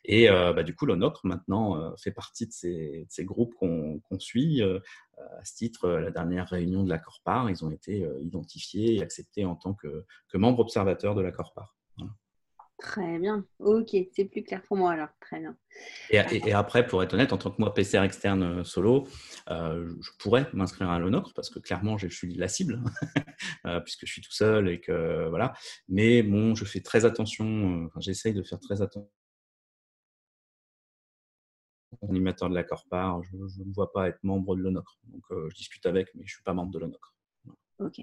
et 0.06 0.28
bah, 0.28 0.62
du 0.62 0.76
coup, 0.76 0.86
l'ONOCRE 0.86 1.22
maintenant 1.24 1.96
fait 1.98 2.12
partie 2.12 2.46
de 2.46 2.52
ces, 2.52 3.26
groupes 3.26 3.56
qu'on 3.56 4.20
suit 4.20 4.62
à 5.18 5.46
ce 5.46 5.56
titre, 5.56 5.90
la 5.90 6.12
dernière 6.12 6.48
réunion 6.48 6.84
de 6.84 6.90
la 6.90 6.98
Corpar, 6.98 7.50
ils 7.50 7.64
ont 7.64 7.72
été 7.72 8.04
euh, 8.04 8.20
identifiés 8.22 8.96
et 8.96 9.02
acceptés 9.02 9.46
en 9.46 9.56
tant 9.56 9.74
que, 9.74 10.06
membres 10.34 10.60
observateurs 10.60 11.16
de 11.16 11.22
la 11.22 11.32
Corpar. 11.32 11.76
Très 12.84 13.18
bien, 13.18 13.46
ok, 13.60 13.96
c'est 14.14 14.26
plus 14.26 14.44
clair 14.44 14.62
pour 14.62 14.78
moi 14.78 14.92
alors, 14.92 15.08
très 15.20 15.40
bien. 15.40 15.58
Et, 16.12 16.54
après, 16.54 16.86
pour 16.86 17.02
être 17.02 17.14
honnête, 17.14 17.34
en 17.34 17.38
tant 17.38 17.50
que 17.50 17.56
moi 17.60 17.74
PCR 17.74 18.04
externe 18.04 18.44
euh, 18.44 18.64
solo, 18.64 19.08
euh, 19.50 19.90
je 20.02 20.10
pourrais 20.20 20.48
m'inscrire 20.54 20.90
à 20.90 21.00
l'ONOCRE 21.00 21.34
parce 21.34 21.50
que 21.50 21.60
clairement, 21.60 21.98
je 21.98 22.08
suis 22.08 22.36
la 22.36 22.48
cible, 22.48 22.84
puisque 23.86 24.06
je 24.06 24.12
suis 24.12 24.22
tout 24.22 24.34
seul 24.34 24.70
et 24.70 24.82
que 24.82 25.28
voilà. 25.30 25.54
Mais 25.88 26.24
bon, 26.24 26.54
je 26.54 26.66
fais 26.66 26.82
très 26.82 27.06
attention, 27.06 27.90
j'essaye 28.00 28.34
de 28.34 28.44
faire 28.44 28.60
très 28.60 28.82
attention 28.82 29.10
animateur 32.10 32.50
de 32.50 32.56
la 32.56 32.64
Corpar, 32.64 33.24
je 33.24 33.36
ne 33.36 33.74
vois 33.74 33.92
pas 33.92 34.10
être 34.10 34.20
membre 34.24 34.56
de 34.56 34.62
l'ONOCRE. 34.62 35.00
Donc, 35.06 35.24
euh, 35.32 35.50
je 35.50 35.56
discute 35.56 35.86
avec, 35.86 36.14
mais 36.16 36.22
je 36.22 36.32
ne 36.32 36.36
suis 36.36 36.44
pas 36.44 36.54
membre 36.54 36.72
de 36.72 36.80
l'ONOCRE. 36.80 37.14
Ok, 37.80 38.02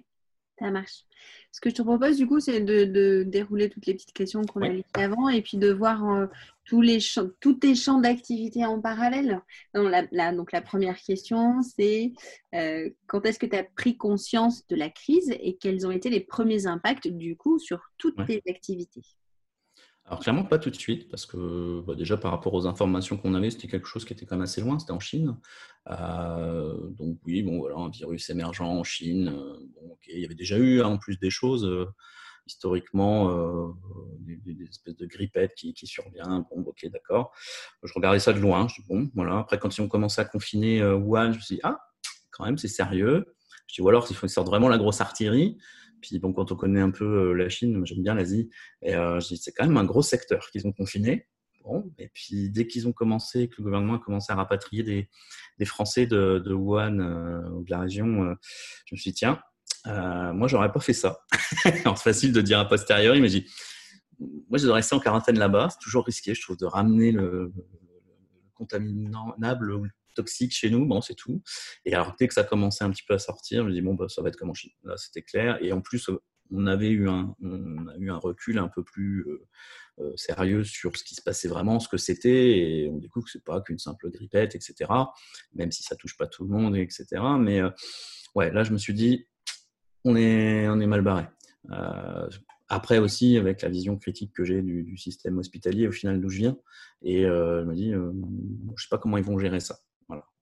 ça 0.60 0.70
marche. 0.70 1.04
Ce 1.52 1.60
que 1.60 1.70
je 1.70 1.74
te 1.74 1.82
propose, 1.82 2.16
du 2.16 2.26
coup, 2.26 2.38
c'est 2.38 2.60
de, 2.60 3.24
dérouler 3.24 3.68
toutes 3.68 3.86
les 3.86 3.94
petites 3.94 4.12
questions 4.12 4.42
qu'on 4.44 4.62
a 4.62 4.68
lues 4.68 4.84
avant 4.94 5.28
et 5.28 5.42
puis 5.42 5.56
de 5.56 5.72
voir 5.72 6.08
euh, 6.08 6.26
tous, 6.64 6.80
les 6.80 7.00
champs, 7.00 7.28
tous 7.40 7.54
tes 7.54 7.74
champs 7.74 7.98
d'activité 7.98 8.64
en 8.64 8.80
parallèle. 8.80 9.40
Donc 9.74 9.90
la, 10.12 10.32
donc, 10.32 10.52
la 10.52 10.60
première 10.60 10.98
question, 11.00 11.62
c'est 11.62 12.12
euh, 12.54 12.90
quand 13.06 13.24
est-ce 13.26 13.38
que 13.38 13.46
tu 13.46 13.56
as 13.56 13.64
pris 13.64 13.96
conscience 13.96 14.66
de 14.68 14.76
la 14.76 14.90
crise 14.90 15.34
et 15.40 15.56
quels 15.56 15.86
ont 15.86 15.90
été 15.90 16.10
les 16.10 16.20
premiers 16.20 16.66
impacts, 16.66 17.08
du 17.08 17.36
coup, 17.36 17.58
sur 17.58 17.80
toutes 17.98 18.24
tes 18.26 18.42
activités? 18.48 19.02
Alors 20.10 20.20
clairement 20.20 20.42
pas 20.42 20.58
tout 20.58 20.70
de 20.70 20.76
suite, 20.76 21.08
parce 21.08 21.24
que 21.24 21.82
bah, 21.86 21.94
déjà 21.94 22.16
par 22.16 22.32
rapport 22.32 22.52
aux 22.52 22.66
informations 22.66 23.16
qu'on 23.16 23.32
avait, 23.34 23.48
c'était 23.48 23.68
quelque 23.68 23.86
chose 23.86 24.04
qui 24.04 24.12
était 24.12 24.26
quand 24.26 24.34
même 24.34 24.42
assez 24.42 24.60
loin, 24.60 24.76
c'était 24.80 24.90
en 24.90 24.98
Chine. 24.98 25.36
Euh, 25.88 26.76
donc 26.98 27.18
oui, 27.24 27.44
bon 27.44 27.58
voilà, 27.58 27.76
un 27.76 27.90
virus 27.90 28.28
émergent 28.28 28.62
en 28.62 28.82
Chine. 28.82 29.28
Euh, 29.28 29.56
il 30.08 30.18
y 30.18 30.24
avait 30.24 30.34
déjà 30.34 30.58
eu 30.58 30.82
hein, 30.82 30.88
en 30.88 30.98
plus 30.98 31.16
des 31.20 31.30
choses 31.30 31.64
euh, 31.64 31.86
historiquement, 32.48 33.72
des, 34.18 34.64
espèces 34.68 34.96
de 34.96 35.06
grippettes 35.06 35.54
qui, 35.54 35.74
qui 35.74 35.86
survient. 35.86 36.44
Bon, 36.50 36.62
ok, 36.62 36.88
d'accord. 36.90 37.32
Je 37.84 37.92
regardais 37.94 38.18
ça 38.18 38.32
de 38.32 38.40
loin. 38.40 38.66
Je 38.66 38.82
dis, 38.82 38.88
bon, 38.88 39.08
voilà. 39.14 39.38
Après, 39.38 39.60
quand 39.60 39.78
ils 39.78 39.80
ont 39.80 39.88
commencé 39.88 40.20
à 40.20 40.24
confiner 40.24 40.82
Wuhan, 40.82 41.30
je 41.30 41.36
me 41.36 41.40
suis 41.40 41.54
dit, 41.56 41.60
ah, 41.62 41.78
quand 42.32 42.44
même, 42.44 42.58
c'est 42.58 42.66
sérieux. 42.66 43.36
Je 43.68 43.76
dis, 43.76 43.82
ou 43.82 43.88
alors, 43.88 44.08
il 44.10 44.28
sortent 44.28 44.48
vraiment 44.48 44.68
la 44.68 44.78
grosse 44.78 45.00
artillerie. 45.00 45.58
Puis 46.00 46.18
bon, 46.18 46.32
quand 46.32 46.52
on 46.52 46.56
connaît 46.56 46.80
un 46.80 46.90
peu 46.90 47.04
euh, 47.04 47.32
la 47.32 47.48
Chine, 47.48 47.84
j'aime 47.84 48.02
bien 48.02 48.14
l'Asie, 48.14 48.50
et 48.82 48.94
euh, 48.94 49.20
c'est 49.20 49.52
quand 49.52 49.66
même 49.66 49.76
un 49.76 49.84
gros 49.84 50.02
secteur 50.02 50.50
qu'ils 50.50 50.66
ont 50.66 50.72
confiné. 50.72 51.26
Bon, 51.62 51.92
et 51.98 52.08
puis 52.08 52.48
dès 52.50 52.66
qu'ils 52.66 52.88
ont 52.88 52.92
commencé, 52.92 53.48
que 53.48 53.56
le 53.58 53.64
gouvernement 53.64 53.94
a 53.96 53.98
commencé 53.98 54.32
à 54.32 54.36
rapatrier 54.36 54.82
des, 54.82 55.64
Français 55.66 56.06
de, 56.06 56.52
Wuhan 56.52 56.98
euh, 57.00 57.48
ou 57.50 57.64
de 57.64 57.70
la 57.70 57.80
région, 57.80 58.34
je 58.86 58.94
me 58.94 58.96
suis 58.96 59.10
dit, 59.10 59.18
tiens, 59.18 59.40
moi 59.84 60.48
j'aurais 60.48 60.72
pas 60.72 60.80
fait 60.80 60.94
ça. 60.94 61.20
Alors 61.84 61.98
c'est 61.98 62.04
facile 62.04 62.32
de 62.32 62.40
dire 62.40 62.58
a 62.58 62.66
posteriori, 62.66 63.20
mais 63.20 63.28
j'ai 63.28 63.46
moi 64.18 64.58
je 64.58 64.66
resté 64.68 64.94
en 64.94 65.00
quarantaine 65.00 65.38
là-bas, 65.38 65.68
c'est 65.70 65.78
toujours 65.82 66.04
risqué, 66.04 66.34
je 66.34 66.40
trouve, 66.40 66.56
de 66.56 66.66
ramener 66.66 67.12
le, 67.12 67.52
le 67.54 67.64
contaminable 68.54 69.92
toxique 70.20 70.52
chez 70.52 70.70
nous, 70.70 70.86
bon, 70.86 71.00
c'est 71.00 71.14
tout. 71.14 71.42
Et 71.84 71.94
alors, 71.94 72.14
dès 72.18 72.28
que 72.28 72.34
ça 72.34 72.44
commençait 72.44 72.84
un 72.84 72.90
petit 72.90 73.04
peu 73.06 73.14
à 73.14 73.18
sortir, 73.18 73.62
je 73.62 73.68
me 73.68 73.72
dis, 73.72 73.80
bon, 73.80 73.94
bah, 73.94 74.06
ça 74.08 74.22
va 74.22 74.28
être 74.28 74.36
comme 74.36 74.50
en 74.50 74.54
Chine. 74.54 74.72
Là, 74.84 74.96
c'était 74.96 75.22
clair. 75.22 75.58
Et 75.62 75.72
en 75.72 75.80
plus, 75.80 76.10
on 76.52 76.66
avait 76.66 76.90
eu 76.90 77.08
un, 77.08 77.34
on 77.42 77.86
a 77.88 77.96
eu 77.96 78.10
un 78.10 78.16
recul 78.16 78.58
un 78.58 78.68
peu 78.68 78.82
plus 78.82 79.24
euh, 79.28 79.46
euh, 80.00 80.12
sérieux 80.16 80.64
sur 80.64 80.96
ce 80.96 81.04
qui 81.04 81.14
se 81.14 81.22
passait 81.22 81.48
vraiment, 81.48 81.80
ce 81.80 81.88
que 81.88 81.96
c'était. 81.96 82.58
Et 82.58 82.88
on 82.88 82.98
découvre 82.98 83.26
que 83.26 83.30
c'est 83.30 83.44
pas 83.44 83.60
qu'une 83.60 83.78
simple 83.78 84.10
grippette, 84.10 84.54
etc. 84.54 84.90
Même 85.54 85.70
si 85.72 85.82
ça 85.82 85.96
touche 85.96 86.16
pas 86.16 86.26
tout 86.26 86.44
le 86.44 86.50
monde, 86.50 86.76
etc. 86.76 87.06
Mais 87.38 87.60
euh, 87.60 87.70
ouais, 88.34 88.50
là, 88.52 88.64
je 88.64 88.72
me 88.72 88.78
suis 88.78 88.94
dit, 88.94 89.26
on 90.04 90.16
est, 90.16 90.68
on 90.68 90.80
est 90.80 90.86
mal 90.86 91.02
barré. 91.02 91.24
après 92.68 92.98
aussi, 92.98 93.36
avec 93.36 93.62
la 93.62 93.68
vision 93.68 93.96
critique 93.96 94.32
que 94.32 94.44
j'ai 94.44 94.62
du, 94.62 94.96
système 94.96 95.38
hospitalier, 95.38 95.88
au 95.88 95.92
final, 95.92 96.20
d'où 96.20 96.30
je 96.30 96.38
viens, 96.38 96.56
et 97.02 97.22
je 97.22 97.64
me 97.64 97.74
dis, 97.74 97.92
je 97.92 98.82
sais 98.82 98.88
pas 98.88 98.98
comment 98.98 99.18
ils 99.18 99.24
vont 99.24 99.38
gérer 99.38 99.60
ça. 99.60 99.80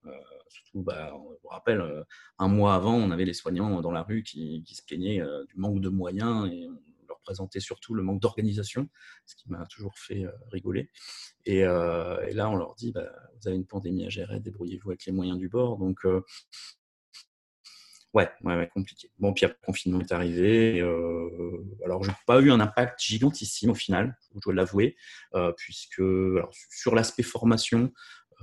Euh, 0.09 0.39
surtout, 0.49 0.83
bah, 0.83 1.13
on 1.15 1.31
vous 1.43 1.49
rappelle, 1.49 1.81
euh, 1.81 2.03
un 2.39 2.49
mois 2.49 2.75
avant, 2.75 2.95
on 2.95 3.11
avait 3.11 3.25
les 3.25 3.35
soignants 3.35 3.81
dans 3.81 3.91
la 3.91 4.03
rue 4.03 4.23
qui, 4.23 4.65
se 4.67 4.83
plaignaient 4.83 5.21
euh, 5.21 5.45
du 5.45 5.57
manque 5.57 5.81
de 5.81 5.89
moyens 5.89 6.51
et 6.51 6.67
on 6.67 7.07
leur 7.09 7.21
présentait 7.21 7.61
surtout 7.61 7.95
le 7.95 8.03
manque 8.03 8.21
d'organisation, 8.21 8.89
ce 9.27 9.35
qui 9.37 9.51
m'a 9.51 9.67
toujours 9.67 9.97
fait 9.99 10.27
rigoler. 10.51 10.91
Et, 11.45 11.63
là, 11.63 12.51
on 12.51 12.57
leur 12.57 12.75
dit, 12.75 12.93
bah, 12.93 13.11
vous 13.41 13.49
avez 13.49 13.57
une 13.57 13.67
pandémie 13.67 14.07
à 14.07 14.09
gérer, 14.09 14.41
débrouillez-vous 14.41 14.91
avec 14.91 15.05
les 15.07 15.13
moyens 15.13 15.39
du 15.39 15.49
bord. 15.49 15.79
Donc, 15.79 16.07
Ouais, 18.15 18.29
compliqué. 18.75 19.13
Bon, 19.19 19.33
puis 19.33 19.47
le 19.47 19.55
confinement 19.65 20.01
est 20.01 20.13
arrivé. 20.13 20.81
alors, 21.85 22.03
je 22.03 22.11
n'ai 22.11 22.17
pas 22.27 22.41
eu 22.41 22.51
un 22.51 22.59
impact 22.59 23.01
gigantissime 23.01 23.71
au 23.71 23.75
final, 23.75 24.19
je 24.35 24.41
dois 24.41 24.55
l'avouer, 24.55 24.97
puisque 25.57 26.03
sur 26.71 26.95
l'aspect 26.95 27.23
formation, 27.23 27.93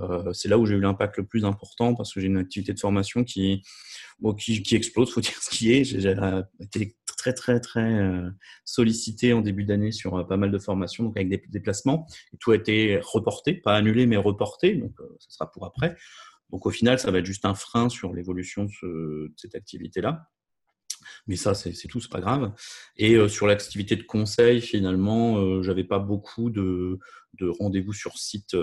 euh, 0.02 0.34
c'est 0.34 0.50
là 0.50 0.58
où 0.58 0.66
j'ai 0.66 0.76
eu 0.76 0.80
l'impact 0.80 1.18
le 1.18 1.26
plus 1.26 1.46
important 1.46 1.96
parce 1.96 2.14
que 2.14 2.20
j'ai 2.20 2.28
une 2.28 2.38
activité 2.38 2.74
de 2.74 2.80
formation 2.80 3.24
qui, 3.24 3.64
bon, 4.20 4.34
qui, 4.34 4.64
explose, 4.76 5.12
faut 5.12 5.22
dire 5.22 5.41
ce 5.41 5.50
qui 5.50 5.72
est. 5.74 5.84
J'ai 5.84 6.16
été 6.60 6.96
très 7.18 7.34
très 7.34 7.60
très 7.60 8.12
sollicité 8.66 9.34
en 9.34 9.41
début 9.41 9.64
d'année 9.64 9.91
sur 9.91 10.28
pas 10.28 10.38
mal 10.38 10.52
de 10.52 10.60
formations, 10.60 11.06
donc 11.06 11.18
avec 11.18 11.30
des 11.30 11.41
déplacements. 11.50 12.08
Et 12.34 12.38
tout 12.38 12.52
a 12.52 12.56
été 12.56 13.00
reporté, 13.02 13.54
pas 13.54 13.76
annulé, 13.76 14.06
mais 14.06 14.18
reporté. 14.18 14.76
Donc 14.76 14.93
ça 15.20 15.30
sera 15.30 15.52
pour 15.52 15.66
après. 15.66 15.96
Donc 16.52 16.66
au 16.66 16.72
final, 16.72 17.00
ça 17.00 17.12
va 17.12 17.20
être 17.20 17.26
juste 17.26 17.46
un 17.46 17.56
frein 17.56 17.89
sur 17.89 18.14
l'évolution 18.14 18.66
de, 18.66 19.34
cette 19.36 19.56
activité-là. 19.56 20.30
Mais 21.28 21.36
ça, 21.36 21.53
c'est 21.53 21.88
tout, 21.88 21.99
c'est 21.99 22.12
pas 22.12 22.22
grave. 22.22 22.51
Et 22.97 23.28
sur 23.28 23.47
l'activité 23.47 23.95
de 23.95 24.03
conseil, 24.03 24.62
finalement, 24.62 25.38
euh, 25.38 25.62
j'avais 25.62 25.84
pas 25.84 25.99
beaucoup 25.99 26.49
de, 26.49 26.99
de 27.39 27.47
rendez-vous 27.47 27.93
sur 27.93 28.18
site 28.18 28.56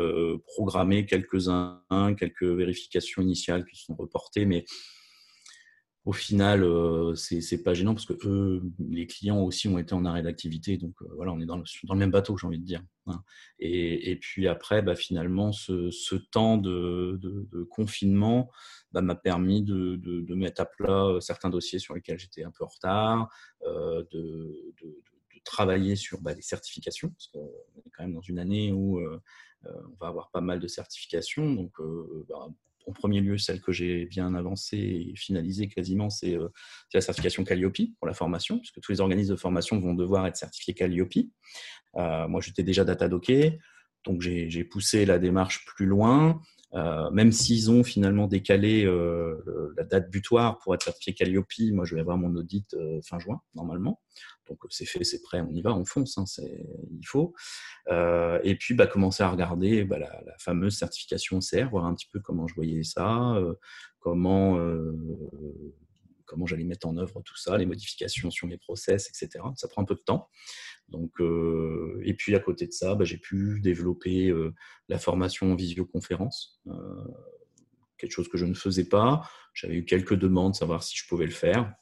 programmés, 0.47 1.07
quelques-uns, 1.07 1.83
quelques 2.19 2.45
vérifications 2.45 3.23
initiales 3.23 3.65
qui 3.65 3.81
sont 3.81 3.95
reportées, 3.95 4.47
mais 4.47 4.65
au 6.05 6.13
final, 6.13 6.65
euh, 6.65 7.15
c'est 7.15 7.63
pas 7.63 7.75
gênant 7.75 7.95
parce 7.95 8.07
que 8.07 8.19
eux, 8.27 8.63
les 8.81 9.07
clients 9.07 9.41
aussi 9.41 9.69
ont 9.69 9.79
été 9.79 9.95
en 9.95 10.05
arrêt 10.05 10.23
d'activité. 10.23 10.77
Donc 10.77 11.01
euh, 11.01 11.07
voilà, 11.15 11.33
on 11.33 11.41
est 11.41 11.47
dans 11.47 11.57
le, 11.57 11.95
même 11.95 12.11
bateau, 12.11 12.37
j'ai 12.37 12.47
envie 12.47 12.59
de 12.59 12.65
dire. 12.65 12.83
Hein. 13.07 13.23
Et, 13.61 14.17
puis 14.21 14.49
après, 14.49 14.83
bah, 14.83 14.97
finalement, 14.97 15.53
ce, 15.53 16.17
temps 16.17 16.57
de, 16.59 17.21
confinement 17.71 18.51
bah, 18.91 19.01
m'a 19.01 19.15
permis 19.15 19.63
de, 19.63 20.35
mettre 20.35 20.63
à 20.63 20.67
plat 20.67 21.05
euh, 21.05 21.21
certains 21.21 21.51
dossiers 21.51 21.79
sur 21.79 21.95
lesquels 21.95 22.19
j'étais 22.19 22.43
un 22.43 22.51
peu 22.51 22.65
en 22.65 22.69
retard, 22.69 23.29
euh, 23.67 24.03
de, 24.11 24.75
travailler 25.45 25.97
sur 25.97 26.21
bah, 26.21 26.35
les 26.35 26.43
certifications, 26.43 27.11
parce 27.11 27.27
qu'on 27.29 27.81
est 27.85 27.91
quand 27.97 28.05
même 28.05 28.15
dans 28.15 28.21
une 28.21 28.39
année 28.39 28.73
où 28.73 29.01
on 29.65 29.95
va 30.01 30.07
avoir 30.07 30.31
pas 30.31 30.41
mal 30.41 30.61
de 30.61 30.69
certifications. 30.69 31.53
Donc, 31.53 31.73
bah, 32.29 32.49
en 32.87 32.93
premier 32.93 33.21
lieu, 33.21 33.39
celle 33.39 33.61
que 33.61 33.73
j'ai 33.73 34.07
bien 34.07 34.35
avancée 34.35 35.13
et 35.13 35.17
finalisée 35.17 35.69
quasiment, 35.69 36.11
c'est 36.11 36.35
euh, 36.37 36.49
la 36.95 37.01
certification 37.01 37.45
Calliope 37.45 37.79
pour 37.99 38.07
la 38.07 38.15
formation, 38.15 38.59
puisque 38.59 38.81
tous 38.81 38.93
les 38.93 39.01
organismes 39.01 39.33
de 39.33 39.39
formation 39.39 39.79
vont 39.79 39.95
devoir 39.95 40.27
être 40.27 40.37
certifiés 40.37 40.75
Calliope. 40.75 41.15
Euh, 41.97 42.29
moi, 42.29 42.41
j'étais 42.41 42.63
déjà 42.63 42.85
datadocké, 42.85 43.59
donc 44.05 44.21
j'ai 44.21 44.65
poussé 44.65 45.05
la 45.05 45.19
démarche 45.19 45.65
plus 45.65 45.87
loin. 45.87 46.41
Euh, 46.75 47.11
même 47.11 47.33
s'ils 47.33 47.71
ont 47.71 47.85
finalement 47.85 48.27
décalé 48.27 48.85
la 49.77 49.85
date 49.85 50.11
butoir 50.11 50.59
pour 50.59 50.75
être 50.75 50.83
certifié 50.83 51.15
Calliope, 51.15 51.47
moi 51.73 51.85
je 51.85 51.95
vais 51.95 52.01
avoir 52.01 52.19
mon 52.19 52.35
audit 52.37 52.77
fin 53.05 53.19
juin 53.19 53.41
normalement. 53.55 54.01
Donc 54.49 54.59
c'est 54.71 54.87
fait, 54.87 55.05
c'est 55.05 55.23
prêt, 55.23 55.41
on 55.41 55.53
y 55.53 55.63
va, 55.63 55.75
on 55.75 55.85
fonce, 55.85 56.19
hein, 56.19 56.25
il 56.39 57.07
faut. 57.07 57.35
Euh, 57.89 58.39
et 58.43 58.57
puis 58.57 58.75
bah, 58.75 58.87
commencer 58.87 59.23
à 59.23 59.31
regarder 59.31 59.85
bah, 59.85 59.99
la, 59.99 60.11
fameuse 60.39 60.77
certification 60.77 61.39
CR, 61.39 61.71
voir 61.71 61.87
un 61.87 61.95
petit 61.95 62.09
peu 62.13 62.21
comment 62.21 62.47
je 62.47 62.55
voyais 62.55 62.83
ça, 62.83 63.35
euh, 63.37 63.55
comment, 64.01 64.59
euh, 64.59 64.93
comment 66.33 66.47
j'allais 66.47 66.65
mettre 66.65 66.87
en 66.87 66.97
œuvre 66.97 67.21
tout 67.23 67.37
ça, 67.37 67.59
les 67.59 67.67
modifications 67.67 68.31
sur 68.31 68.49
mes 68.49 68.57
process, 68.57 69.09
etc. 69.09 69.45
Ça 69.57 69.69
prend 69.69 69.83
un 69.83 69.85
peu 69.85 69.95
de 69.95 70.01
temps. 70.01 70.29
Donc, 70.89 71.13
et 72.05 72.15
puis 72.15 72.35
à 72.35 72.41
côté 72.41 72.67
de 72.67 72.73
ça, 72.73 72.95
bah, 72.95 73.05
j'ai 73.05 73.19
pu 73.19 73.61
développer 73.63 74.35
la 74.89 74.99
formation 74.99 75.53
en 75.53 75.55
visioconférence 75.55 76.61
quelque 78.03 78.13
chose 78.13 78.29
que 78.29 78.37
je 78.37 78.45
ne 78.45 78.55
faisais 78.55 78.89
pas. 78.89 79.23
J'avais 79.55 79.77
eu 79.77 79.85
quelques 79.85 80.17
demandes, 80.17 80.57
savoir 80.57 80.83
si 80.83 80.99
je 80.99 81.07
pouvais 81.07 81.25
le 81.25 81.31
faire. 81.31 81.73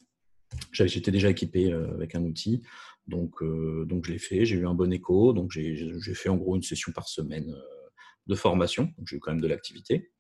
J'étais 0.72 1.10
déjà 1.10 1.30
équipé 1.30 1.72
euh, 1.72 1.94
avec 1.94 2.14
un 2.14 2.24
outil, 2.24 2.62
donc, 3.06 3.42
euh, 3.42 3.84
donc 3.86 4.04
je 4.04 4.12
l'ai 4.12 4.18
fait, 4.18 4.44
j'ai 4.44 4.56
eu 4.56 4.66
un 4.66 4.74
bon 4.74 4.92
écho, 4.92 5.32
donc 5.32 5.52
j'ai 5.52 6.14
fait 6.14 6.28
en 6.28 6.36
gros 6.36 6.56
une 6.56 6.62
session 6.62 6.90
par 6.92 7.08
semaine 7.08 7.50
euh, 7.50 7.88
de 8.26 8.34
formation, 8.34 8.92
donc 8.98 9.06
j'ai 9.06 9.16
eu 9.16 9.20
quand 9.20 9.30
même 9.30 9.40
de 9.40 9.46
l'activité. 9.46 10.10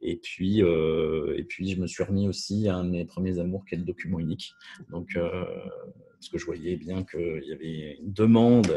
Et 0.00 0.16
puis, 0.16 0.60
et 0.60 1.44
puis, 1.48 1.70
je 1.70 1.80
me 1.80 1.86
suis 1.86 2.04
remis 2.04 2.28
aussi 2.28 2.68
à 2.68 2.76
un 2.76 2.84
de 2.84 2.90
mes 2.90 3.04
premiers 3.04 3.38
amours 3.38 3.64
qui 3.64 3.74
est 3.74 3.78
le 3.78 3.84
document 3.84 4.18
unique. 4.18 4.54
Donc, 4.90 5.08
parce 5.14 6.28
que 6.30 6.38
je 6.38 6.44
voyais 6.44 6.76
bien 6.76 7.04
qu'il 7.04 7.44
y 7.44 7.52
avait 7.52 7.98
une 8.00 8.12
demande 8.12 8.72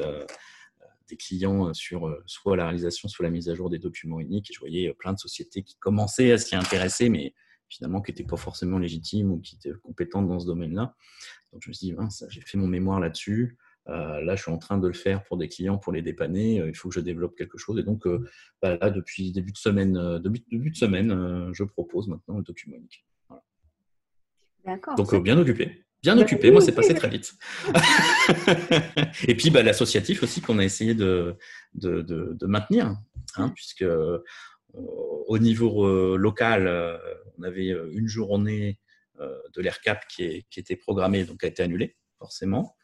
des 1.07 1.17
clients 1.17 1.73
sur 1.73 2.15
soit 2.25 2.55
la 2.55 2.65
réalisation, 2.65 3.07
soit 3.09 3.23
la 3.23 3.31
mise 3.31 3.49
à 3.49 3.55
jour 3.55 3.69
des 3.69 3.79
documents 3.79 4.19
uniques. 4.19 4.49
Et 4.49 4.53
je 4.53 4.59
voyais 4.59 4.93
plein 4.93 5.13
de 5.13 5.19
sociétés 5.19 5.61
qui 5.61 5.75
commençaient 5.77 6.31
à 6.31 6.37
s'y 6.37 6.55
intéresser, 6.55 7.09
mais 7.09 7.33
finalement 7.69 8.01
qui 8.01 8.11
n'étaient 8.11 8.23
pas 8.23 8.37
forcément 8.37 8.79
légitimes 8.79 9.31
ou 9.31 9.39
qui 9.39 9.55
étaient 9.55 9.77
compétentes 9.83 10.27
dans 10.27 10.39
ce 10.39 10.45
domaine-là. 10.45 10.95
Donc 11.53 11.61
je 11.63 11.69
me 11.69 11.73
suis 11.73 11.87
dit, 11.87 11.95
j'ai 12.29 12.41
fait 12.41 12.57
mon 12.57 12.67
mémoire 12.67 12.99
là-dessus. 12.99 13.57
Euh, 13.91 14.21
là, 14.21 14.35
je 14.35 14.43
suis 14.43 14.51
en 14.51 14.57
train 14.57 14.77
de 14.77 14.87
le 14.87 14.93
faire 14.93 15.23
pour 15.23 15.37
des 15.37 15.47
clients, 15.47 15.77
pour 15.77 15.91
les 15.91 16.01
dépanner. 16.01 16.61
Euh, 16.61 16.69
il 16.69 16.75
faut 16.75 16.89
que 16.89 16.95
je 16.95 16.99
développe 16.99 17.35
quelque 17.35 17.57
chose. 17.57 17.77
Et 17.79 17.83
donc, 17.83 18.07
euh, 18.07 18.25
bah, 18.61 18.77
là, 18.77 18.89
depuis 18.89 19.31
début 19.31 19.51
de 19.51 19.57
semaine, 19.57 20.19
début, 20.19 20.69
de 20.71 20.75
semaine 20.75 21.51
je 21.53 21.63
propose 21.63 22.07
maintenant 22.07 22.37
le 22.37 22.43
document 22.43 22.77
unique. 22.77 23.05
D'accord. 24.65 24.95
Donc, 24.95 25.13
bien 25.23 25.37
occupé. 25.37 25.85
Bien 26.03 26.15
bah 26.15 26.23
occupé, 26.23 26.49
moi 26.49 26.61
c'est 26.61 26.71
passé 26.71 26.95
très 26.95 27.09
vite. 27.09 27.35
et 29.27 29.35
puis 29.35 29.51
bah, 29.51 29.61
l'associatif 29.61 30.23
aussi 30.23 30.41
qu'on 30.41 30.57
a 30.57 30.63
essayé 30.63 30.95
de, 30.95 31.35
de, 31.75 32.01
de, 32.01 32.45
maintenir, 32.47 32.95
hein, 33.35 33.49
puisque 33.49 33.85
au 34.73 35.37
niveau 35.37 36.17
local, 36.17 36.99
on 37.37 37.43
avait 37.43 37.67
une 37.67 38.07
journée 38.07 38.79
de 39.19 39.61
l'AirCap 39.61 40.07
qui, 40.07 40.43
qui, 40.49 40.59
était 40.59 40.75
programmée, 40.75 41.23
donc 41.23 41.43
a 41.43 41.47
été 41.47 41.61
annulée, 41.61 41.95
forcément. 42.21 42.75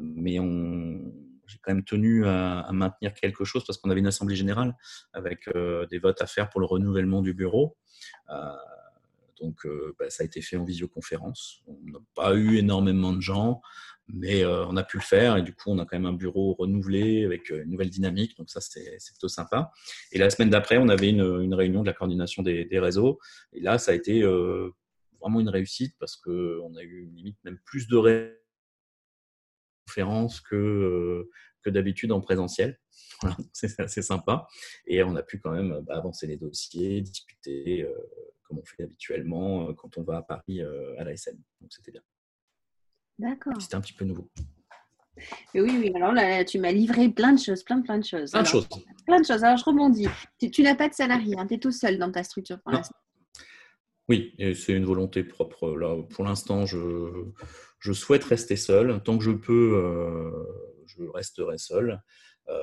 mais 0.00 0.38
on, 0.38 1.12
j'ai 1.46 1.58
quand 1.62 1.74
même 1.74 1.84
tenu 1.84 2.26
à, 2.26 2.68
maintenir 2.72 3.12
quelque 3.14 3.44
chose 3.44 3.64
parce 3.64 3.78
qu'on 3.78 3.90
avait 3.90 4.00
une 4.00 4.06
assemblée 4.06 4.36
générale 4.36 4.76
avec 5.12 5.48
des 5.90 5.98
votes 5.98 6.22
à 6.22 6.26
faire 6.26 6.48
pour 6.48 6.60
le 6.60 6.66
renouvellement 6.66 7.22
du 7.22 7.34
bureau. 7.34 7.76
donc, 9.40 9.66
bah, 9.98 10.10
ça 10.10 10.22
a 10.22 10.26
été 10.26 10.40
fait 10.40 10.56
en 10.56 10.64
visioconférence. 10.64 11.62
On 11.66 11.78
n'a 11.90 11.98
pas 12.14 12.34
eu 12.34 12.56
énormément 12.56 13.12
de 13.12 13.20
gens. 13.20 13.60
Mais 14.08 14.44
euh, 14.44 14.64
on 14.66 14.76
a 14.76 14.84
pu 14.84 14.98
le 14.98 15.02
faire 15.02 15.36
et 15.36 15.42
du 15.42 15.52
coup, 15.52 15.70
on 15.70 15.78
a 15.78 15.84
quand 15.84 15.96
même 15.96 16.06
un 16.06 16.12
bureau 16.12 16.54
renouvelé 16.54 17.24
avec 17.24 17.50
euh, 17.50 17.64
une 17.64 17.70
nouvelle 17.70 17.90
dynamique. 17.90 18.36
Donc 18.38 18.50
ça, 18.50 18.60
c'est 18.60 18.98
plutôt 19.12 19.28
sympa. 19.28 19.72
Et 20.12 20.18
la 20.18 20.30
semaine 20.30 20.50
d'après, 20.50 20.78
on 20.78 20.88
avait 20.88 21.10
une, 21.10 21.54
réunion 21.54 21.80
de 21.82 21.86
la 21.86 21.92
coordination 21.92 22.42
des, 22.42 22.68
réseaux. 22.72 23.18
Et 23.52 23.60
là, 23.60 23.78
ça 23.78 23.92
a 23.92 23.94
été 23.94 24.22
euh, 24.22 24.70
vraiment 25.26 25.40
une 25.40 25.48
réussite 25.48 25.94
parce 25.98 26.16
qu'on 26.16 26.76
a 26.76 26.82
eu 26.82 27.06
limite 27.06 27.38
même 27.44 27.58
plus 27.64 27.88
de 27.88 28.36
conférences 29.86 30.40
que, 30.40 31.28
que 31.62 31.70
d'habitude 31.70 32.12
en 32.12 32.20
présentiel. 32.20 32.78
c'est 33.52 33.78
assez 33.80 34.02
sympa. 34.02 34.46
Et 34.86 35.02
on 35.02 35.16
a 35.16 35.22
pu 35.22 35.38
quand 35.40 35.52
même 35.52 35.80
bah, 35.80 35.96
avancer 35.96 36.26
les 36.26 36.36
dossiers, 36.36 37.00
discuter 37.00 37.86
comme 38.44 38.58
on 38.58 38.64
fait 38.64 38.84
habituellement 38.84 39.72
quand 39.74 39.98
on 39.98 40.02
va 40.02 40.18
à 40.18 40.22
Paris 40.22 40.60
à 40.60 41.04
l'ASN. 41.04 41.36
Donc 41.60 41.72
c'était 41.72 41.92
bien. 41.92 42.02
D'accord. 43.18 43.54
C'était 43.60 43.76
un 43.76 43.80
petit 43.80 43.94
peu 43.94 44.04
nouveau. 44.04 44.30
oui, 45.54 45.62
oui, 45.78 45.92
alors 45.94 46.12
là, 46.12 46.44
tu 46.44 46.58
m'as 46.58 46.72
livré 46.72 47.08
plein 47.08 47.32
de 47.32 47.40
choses, 47.40 47.62
plein, 47.62 47.80
plein 47.80 47.98
de 47.98 48.04
choses. 48.04 48.30
Plein 48.32 48.42
de 48.42 48.46
choses. 48.46 48.68
Plein 49.06 49.20
de 49.20 49.26
choses. 49.26 49.42
Alors, 49.42 49.56
je 49.56 49.64
rebondis. 49.64 50.08
Tu, 50.38 50.62
n'as 50.62 50.74
pas 50.74 50.88
de 50.88 50.94
salarié, 50.94 51.34
hein, 51.38 51.46
tu 51.46 51.54
es 51.54 51.58
tout 51.58 51.72
seul 51.72 51.98
dans 51.98 52.12
ta 52.12 52.22
structure 52.22 52.60
pour 52.60 52.72
l'instant. 52.72 52.96
Oui, 54.08 54.34
c'est 54.54 54.72
une 54.72 54.84
volonté 54.84 55.24
propre. 55.24 55.76
Là, 55.76 55.96
pour 56.10 56.24
l'instant, 56.24 56.64
je, 56.64 56.78
je, 57.80 57.92
souhaite 57.92 58.24
rester 58.24 58.56
seul. 58.56 59.02
Tant 59.02 59.18
que 59.18 59.24
je 59.24 59.32
peux, 59.32 59.74
euh, 59.74 60.30
je 60.86 61.02
resterai 61.12 61.58
seul. 61.58 62.00
Euh, 62.48 62.54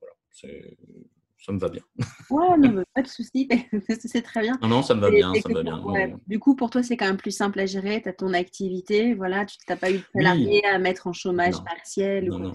voilà, 0.00 0.14
ça 1.38 1.52
me 1.52 1.58
va 1.58 1.68
bien. 1.68 1.82
Ouais, 2.30 2.58
non, 2.58 2.82
pas 2.92 3.02
de 3.02 3.06
souci, 3.06 3.48
c'est 4.00 4.22
très 4.22 4.40
bien. 4.40 4.58
Non, 4.60 4.68
non, 4.68 4.82
ça 4.82 4.96
me 4.96 5.00
va 5.00 5.10
bien, 5.10 5.32
ça 5.34 5.48
me 5.48 5.54
va 5.54 5.62
bien. 5.62 6.18
Du 6.26 6.40
coup, 6.40 6.56
pour 6.56 6.70
toi, 6.70 6.82
c'est 6.82 6.96
quand 6.96 7.06
même 7.06 7.16
plus 7.16 7.30
simple 7.30 7.60
à 7.60 7.66
gérer, 7.66 8.02
tu 8.02 8.08
as 8.08 8.12
ton 8.12 8.32
activité, 8.32 9.14
voilà, 9.14 9.46
tu 9.46 9.56
n'as 9.68 9.76
pas 9.76 9.92
eu 9.92 9.98
de 9.98 10.04
salarié 10.12 10.64
à 10.66 10.80
mettre 10.80 11.06
en 11.06 11.12
chômage 11.12 11.62
partiel. 11.64 12.28
Non, 12.28 12.40
non. 12.40 12.52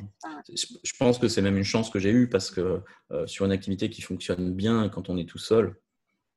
Je 0.50 0.92
pense 1.00 1.20
que 1.20 1.30
c'est 1.30 1.42
même 1.42 1.56
une 1.56 1.64
chance 1.64 1.90
que 1.90 2.00
j'ai 2.00 2.12
eue 2.12 2.28
parce 2.28 2.52
que 2.52 2.82
euh, 3.12 3.26
sur 3.28 3.46
une 3.46 3.54
activité 3.54 3.90
qui 3.90 4.02
fonctionne 4.02 4.54
bien 4.54 4.90
quand 4.90 5.10
on 5.10 5.16
est 5.16 5.30
tout 5.30 5.38
seul, 5.38 5.78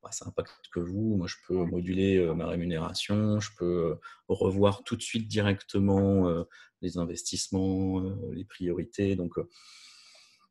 bah, 0.04 0.12
ça 0.12 0.26
impacte 0.28 0.52
que 0.72 0.80
vous. 0.80 1.16
Moi, 1.16 1.26
je 1.26 1.36
peux 1.48 1.64
moduler 1.64 2.18
euh, 2.18 2.34
ma 2.34 2.46
rémunération, 2.46 3.40
je 3.40 3.50
peux 3.58 3.90
euh, 3.90 3.94
revoir 4.28 4.84
tout 4.84 4.96
de 4.96 5.02
suite 5.02 5.26
directement 5.26 6.44
les 6.82 6.98
investissements, 6.98 8.00
les 8.32 8.44
priorités. 8.44 9.16
Donc, 9.16 9.38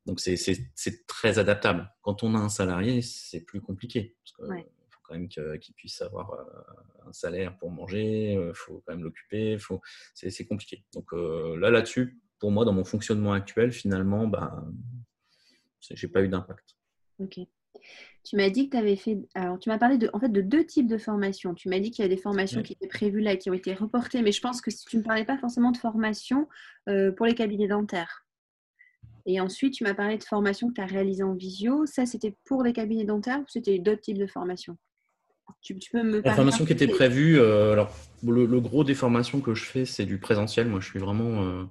donc 0.05 0.19
c'est 0.19 1.07
très 1.07 1.39
adaptable. 1.39 1.89
Quand 2.01 2.23
on 2.23 2.35
a 2.35 2.37
un 2.37 2.49
salarié, 2.49 3.01
c'est 3.01 3.41
plus 3.41 3.61
compliqué. 3.61 4.17
Parce 4.23 4.51
Il 4.51 4.65
faut 4.89 4.99
quand 5.03 5.13
même 5.13 5.29
qu'il 5.29 5.73
puisse 5.75 6.01
avoir 6.01 6.33
euh, 6.33 7.07
un 7.07 7.13
salaire 7.13 7.57
pour 7.57 7.71
manger, 7.71 8.33
il 8.33 8.37
euh, 8.37 8.53
faut 8.53 8.83
quand 8.85 8.93
même 8.93 9.03
l'occuper, 9.03 9.57
c'est 10.13 10.45
compliqué. 10.45 10.83
Donc 10.93 11.13
euh, 11.13 11.57
là, 11.57 11.69
là-dessus, 11.69 12.19
pour 12.39 12.51
moi, 12.51 12.65
dans 12.65 12.73
mon 12.73 12.83
fonctionnement 12.83 13.31
actuel, 13.31 13.71
finalement, 13.71 14.27
bah, 14.27 14.65
j'ai 15.79 16.07
pas 16.09 16.21
eu 16.21 16.27
d'impact. 16.27 16.75
Ok. 17.19 17.39
Tu 18.23 18.37
m'as 18.37 18.49
dit 18.49 18.69
que 18.69 18.75
tu 18.75 18.81
avais 18.81 18.95
fait. 18.95 19.17
Alors, 19.35 19.59
tu 19.59 19.69
m'as 19.69 19.77
parlé 19.77 19.97
de, 19.97 20.09
en 20.13 20.19
fait, 20.19 20.29
de 20.29 20.41
deux 20.41 20.65
types 20.65 20.87
de 20.87 20.97
formations. 20.97 21.53
Tu 21.53 21.67
m'as 21.67 21.79
dit 21.79 21.91
qu'il 21.91 22.03
y 22.03 22.05
a 22.05 22.09
des 22.09 22.17
formations 22.17 22.61
qui 22.63 22.73
étaient 22.73 22.87
prévues 22.87 23.19
là 23.19 23.33
et 23.33 23.37
qui 23.37 23.49
ont 23.49 23.53
été 23.53 23.73
reportées, 23.73 24.21
mais 24.21 24.31
je 24.31 24.39
pense 24.39 24.61
que 24.61 24.69
tu 24.71 24.95
ne 24.95 25.01
me 25.01 25.05
parlais 25.05 25.25
pas 25.25 25.37
forcément 25.37 25.71
de 25.71 25.77
formation 25.77 26.47
pour 27.17 27.25
les 27.25 27.35
cabinets 27.35 27.67
dentaires. 27.67 28.25
Et 29.25 29.39
ensuite, 29.39 29.73
tu 29.73 29.83
m'as 29.83 29.93
parlé 29.93 30.17
de 30.17 30.23
formation 30.23 30.69
que 30.69 30.73
tu 30.73 30.81
as 30.81 30.85
réalisée 30.85 31.23
en 31.23 31.33
visio. 31.33 31.85
Ça, 31.85 32.05
c'était 32.05 32.35
pour 32.45 32.63
les 32.63 32.73
cabinets 32.73 33.05
dentaires 33.05 33.39
ou 33.39 33.45
c'était 33.47 33.79
d'autres 33.79 34.01
types 34.01 34.17
de 34.17 34.27
formations? 34.27 34.77
Tu, 35.61 35.75
peux 35.91 36.03
me 36.03 36.21
La 36.21 36.33
formation 36.33 36.65
qui 36.65 36.73
était 36.73 36.87
prévue, 36.87 37.39
alors 37.39 37.93
le, 38.25 38.59
gros 38.59 38.83
des 38.83 38.95
formations 38.95 39.41
que 39.41 39.53
je 39.53 39.63
fais, 39.63 39.85
c'est 39.85 40.05
du 40.05 40.17
présentiel. 40.17 40.67
Moi, 40.67 40.79
je 40.79 40.89
suis 40.89 40.99
vraiment. 40.99 41.67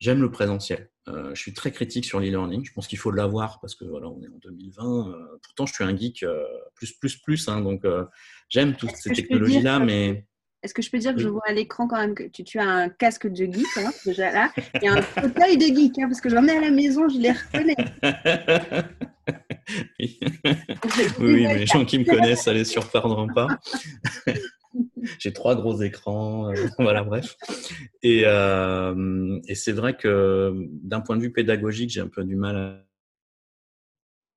J'aime 0.00 0.20
le 0.20 0.30
présentiel. 0.30 0.90
je 1.06 1.34
suis 1.34 1.54
très 1.54 1.70
critique 1.70 2.04
sur 2.04 2.20
l'e-learning. 2.20 2.64
Je 2.64 2.72
pense 2.72 2.86
qu'il 2.86 2.98
faut 2.98 3.10
l'avoir 3.10 3.60
parce 3.60 3.74
que 3.74 3.84
voilà, 3.84 4.08
on 4.08 4.22
est 4.22 4.28
en 4.28 4.38
2020. 4.42 5.14
pourtant, 5.42 5.66
je 5.66 5.74
suis 5.74 5.84
un 5.84 5.96
geek 5.96 6.24
plus, 6.74 6.92
plus, 6.92 7.16
plus. 7.16 7.48
Hein, 7.48 7.60
donc, 7.60 7.82
j'aime 8.48 8.74
toutes 8.76 8.96
ces 8.96 9.10
technologies-là, 9.12 9.78
mais 9.78 10.26
est-ce 10.64 10.72
que 10.72 10.80
je 10.80 10.90
peux 10.90 10.96
dire 10.96 11.14
que 11.14 11.20
je 11.20 11.28
vois 11.28 11.42
à 11.46 11.52
l'écran 11.52 11.86
quand 11.86 11.98
même 11.98 12.14
que 12.14 12.24
tu, 12.42 12.58
as 12.58 12.66
un 12.66 12.88
casque 12.88 13.26
de 13.26 13.44
geek, 13.44 13.66
hein, 13.76 13.92
déjà 14.06 14.32
là, 14.32 14.50
et 14.80 14.88
un 14.88 15.02
fauteuil 15.02 15.58
de 15.58 15.66
geek, 15.66 15.98
hein, 15.98 16.08
parce 16.08 16.22
que 16.22 16.30
j'en 16.30 16.42
ai 16.48 16.52
à 16.52 16.60
la 16.62 16.70
maison, 16.70 17.06
je 17.06 17.18
les 17.18 17.32
reconnais. 17.32 17.76
oui, 20.00 20.18
oui 21.18 21.42
mais 21.46 21.58
les 21.58 21.66
gens 21.66 21.84
qui 21.84 21.98
me 21.98 22.04
connaissent, 22.06 22.44
ça 22.44 22.54
les 22.54 22.64
surprendront 22.64 23.28
pas. 23.28 23.48
J'ai 25.18 25.32
trois 25.32 25.54
gros 25.54 25.80
écrans, 25.82 26.50
euh, 26.50 26.54
voilà, 26.78 27.04
bref. 27.04 27.36
Et, 28.02 28.22
euh, 28.26 29.40
et 29.46 29.54
c'est 29.54 29.72
vrai 29.72 29.96
que 29.96 30.52
d'un 30.82 31.00
point 31.00 31.16
de 31.16 31.22
vue 31.22 31.32
pédagogique, 31.32 31.90
j'ai 31.90 32.00
un 32.00 32.08
peu 32.08 32.24
du 32.24 32.36
mal 32.36 32.56
à 32.56 32.84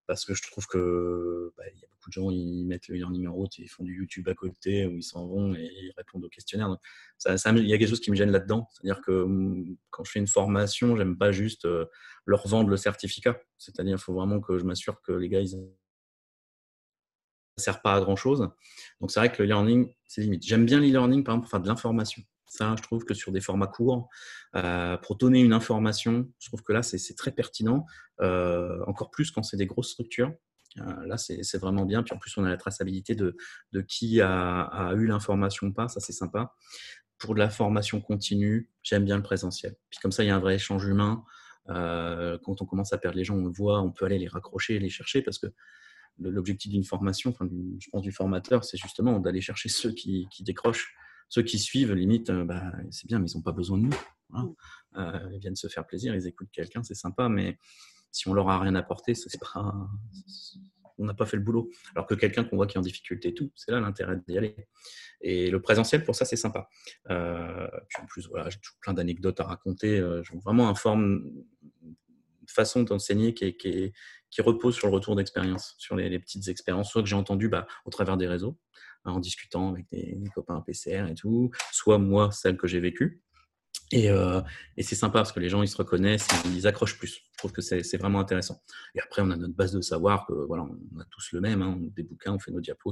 parce 0.07 0.23
que 0.25 0.33
je 0.33 0.41
trouve 0.41 0.65
que 0.67 1.53
bah, 1.57 1.65
y 1.67 1.83
a 1.83 1.87
beaucoup 1.91 2.09
de 2.09 2.13
gens 2.13 2.31
ils 2.31 2.65
mettent 2.65 2.87
le 2.87 2.95
e-learning 2.95 3.27
en 3.27 3.43
et 3.43 3.49
ils 3.59 3.67
font 3.67 3.83
du 3.83 3.97
YouTube 3.97 4.27
à 4.29 4.33
côté 4.33 4.85
où 4.85 4.97
ils 4.97 5.03
s'en 5.03 5.27
vont 5.27 5.53
et 5.53 5.69
ils 5.69 5.93
répondent 5.97 6.23
aux 6.23 6.29
questionnaires. 6.29 6.75
il 7.25 7.67
y 7.67 7.73
a 7.73 7.77
quelque 7.77 7.89
chose 7.89 7.99
qui 7.99 8.09
me 8.09 8.15
gêne 8.15 8.31
là-dedans, 8.31 8.69
c'est-à-dire 8.71 9.01
que 9.01 9.11
hum, 9.11 9.77
quand 9.89 10.05
je 10.05 10.11
fais 10.11 10.19
une 10.19 10.27
formation, 10.27 10.95
j'aime 10.95 11.17
pas 11.17 11.31
juste 11.31 11.65
euh, 11.65 11.85
leur 12.25 12.47
vendre 12.47 12.69
le 12.69 12.77
certificat. 12.77 13.39
C'est-à-dire, 13.57 13.97
il 13.97 14.01
faut 14.01 14.13
vraiment 14.13 14.39
que 14.39 14.57
je 14.57 14.63
m'assure 14.63 15.01
que 15.01 15.11
les 15.11 15.29
gars 15.29 15.41
ils 15.41 15.55
sert 17.57 17.81
pas 17.81 17.95
à 17.95 17.99
grand 17.99 18.15
chose. 18.15 18.49
Donc 19.01 19.11
c'est 19.11 19.19
vrai 19.19 19.31
que 19.31 19.41
le 19.41 19.47
e-learning, 19.47 19.91
c'est 20.07 20.21
limite. 20.21 20.45
J'aime 20.45 20.65
bien 20.65 20.79
l'e-learning 20.79 21.23
par 21.23 21.35
exemple 21.35 21.43
pour 21.45 21.51
faire 21.51 21.61
de 21.61 21.67
l'information. 21.67 22.21
Ça, 22.47 22.75
je 22.77 22.81
trouve 22.81 23.03
que 23.03 23.13
sur 23.13 23.31
des 23.31 23.41
formats 23.41 23.67
courts, 23.67 24.07
euh, 24.55 24.97
pour 24.97 25.17
donner 25.17 25.41
une 25.41 25.53
information, 25.53 26.31
je 26.39 26.47
trouve 26.47 26.63
que 26.63 26.71
là, 26.71 26.81
c'est 26.81 27.15
très 27.15 27.31
pertinent, 27.31 27.85
euh, 28.21 28.83
encore 28.87 29.11
plus 29.11 29.31
quand 29.31 29.43
c'est 29.43 29.57
des 29.57 29.65
grosses 29.65 29.91
structures. 29.91 30.33
Euh, 30.79 31.05
là, 31.07 31.17
c'est 31.17 31.57
vraiment 31.57 31.85
bien. 31.85 32.03
Puis 32.03 32.13
en 32.13 32.17
plus, 32.17 32.37
on 32.37 32.45
a 32.45 32.49
la 32.49 32.57
traçabilité 32.57 33.15
de, 33.15 33.35
de 33.73 33.81
qui 33.81 34.21
a, 34.21 34.61
a 34.61 34.93
eu 34.93 35.07
l'information 35.07 35.67
ou 35.67 35.73
pas. 35.73 35.89
Ça, 35.89 35.99
c'est 35.99 36.13
sympa. 36.13 36.53
Pour 37.17 37.33
de 37.33 37.39
la 37.39 37.49
formation 37.49 37.99
continue, 37.99 38.69
j'aime 38.83 39.03
bien 39.03 39.17
le 39.17 39.23
présentiel. 39.23 39.75
Puis 39.89 39.99
comme 39.99 40.11
ça, 40.11 40.23
il 40.23 40.27
y 40.27 40.29
a 40.29 40.35
un 40.35 40.39
vrai 40.39 40.55
échange 40.55 40.85
humain. 40.85 41.23
quand 41.67 42.61
on 42.61 42.65
commence 42.65 42.93
à 42.93 42.97
perdre 42.97 43.17
les 43.17 43.25
gens, 43.25 43.35
on 43.35 43.45
le 43.45 43.51
voit, 43.51 43.81
on 43.81 43.91
peut 43.91 44.05
aller 44.05 44.19
les 44.19 44.27
raccrocher, 44.27 44.79
les 44.79 44.89
chercher 44.89 45.21
parce 45.21 45.39
que 45.39 45.47
l'objectif 46.19 46.71
d'une 46.71 46.83
formation, 46.83 47.29
enfin, 47.29 47.47
je 47.79 47.89
pense 47.89 48.01
du 48.01 48.11
formateur, 48.11 48.63
c'est 48.63 48.77
justement 48.77 49.19
d'aller 49.19 49.41
chercher 49.41 49.69
ceux 49.69 49.91
qui, 49.91 50.27
qui 50.31 50.43
décrochent 50.43 50.95
ceux 51.29 51.41
qui 51.41 51.59
suivent, 51.59 51.93
limite, 51.93 52.29
euh, 52.29 52.45
bah, 52.45 52.71
c'est 52.89 53.07
bien, 53.07 53.19
mais 53.19 53.29
ils 53.29 53.37
n'ont 53.37 53.43
pas 53.43 53.51
besoin 53.51 53.77
de 53.77 53.83
nous. 53.83 53.95
Hein. 54.33 54.53
Euh, 54.97 55.29
ils 55.33 55.39
viennent 55.39 55.55
se 55.55 55.67
faire 55.67 55.85
plaisir, 55.85 56.15
ils 56.15 56.27
écoutent 56.27 56.51
quelqu'un, 56.51 56.83
c'est 56.83 56.95
sympa, 56.95 57.29
mais 57.29 57.57
si 58.11 58.27
on 58.27 58.33
leur 58.33 58.49
a 58.49 58.59
rien 58.59 58.75
apporté, 58.75 59.13
c'est 59.13 59.39
pas, 59.39 59.73
on 60.97 61.05
n'a 61.05 61.13
pas 61.13 61.25
fait 61.25 61.37
le 61.37 61.43
boulot. 61.43 61.69
Alors 61.95 62.07
que 62.07 62.15
quelqu'un 62.15 62.43
qu'on 62.43 62.55
voit 62.55 62.67
qui 62.67 62.77
est 62.77 62.79
en 62.79 62.83
difficulté 62.83 63.29
et 63.29 63.33
tout, 63.33 63.51
c'est 63.55 63.71
là 63.71 63.79
l'intérêt 63.79 64.17
d'y 64.27 64.37
aller. 64.37 64.55
Et 65.21 65.51
le 65.51 65.61
présentiel, 65.61 66.03
pour 66.03 66.15
ça, 66.15 66.25
c'est 66.25 66.35
sympa. 66.35 66.69
Euh, 67.09 67.67
puis 67.89 68.01
en 68.01 68.05
plus, 68.05 68.27
voilà, 68.29 68.49
j'ai 68.49 68.59
toujours 68.59 68.77
plein 68.79 68.93
d'anecdotes 68.93 69.39
à 69.39 69.43
raconter. 69.43 70.01
j'ai 70.23 70.37
vraiment 70.37 70.69
un 70.69 70.75
forme, 70.75 71.21
une 71.83 71.95
façon 72.51 72.83
d'enseigner 72.83 73.33
qui, 73.33 73.55
qui, 73.57 74.41
repose 74.41 74.75
sur 74.75 74.87
le 74.87 74.93
retour 74.93 75.15
d'expérience, 75.15 75.75
sur 75.77 75.95
les, 75.95 76.19
petites 76.19 76.47
expériences, 76.47 76.91
soit 76.91 77.01
que 77.01 77.09
j'ai 77.09 77.15
entendues 77.15 77.49
bah, 77.49 77.67
au 77.85 77.89
travers 77.89 78.17
des 78.17 78.27
réseaux, 78.27 78.57
en 79.05 79.19
discutant 79.19 79.71
avec 79.71 79.87
des, 79.89 80.17
copains 80.33 80.61
PCR 80.61 81.07
et 81.09 81.15
tout, 81.15 81.51
soit 81.71 81.97
moi, 81.97 82.31
celle 82.31 82.57
que 82.57 82.67
j'ai 82.67 82.79
vécue. 82.79 83.23
Et, 83.91 84.09
euh, 84.09 84.41
et 84.75 84.83
c'est 84.83 84.95
sympa 84.95 85.19
parce 85.19 85.31
que 85.31 85.39
les 85.39 85.47
gens 85.47 85.63
ils 85.63 85.69
se 85.69 85.77
reconnaissent, 85.77 86.27
ils 86.45 86.67
accrochent 86.67 86.97
plus. 86.97 87.21
Je 87.31 87.37
trouve 87.37 87.53
que 87.53 87.61
c'est 87.61 87.97
vraiment 87.97 88.19
intéressant. 88.19 88.61
Et 88.95 88.99
après, 88.99 89.21
on 89.21 89.31
a 89.31 89.37
notre 89.37 89.55
base 89.55 89.71
de 89.71 89.79
savoir 89.79 90.25
que 90.27 90.33
voilà, 90.33 90.63
on 90.63 90.99
a 90.99 91.05
tous 91.09 91.31
le 91.31 91.39
même. 91.39 91.61
Hein, 91.61 91.77
des 91.95 92.03
bouquins, 92.03 92.33
on 92.33 92.39
fait 92.39 92.51
nos 92.51 92.59
diapos. 92.59 92.91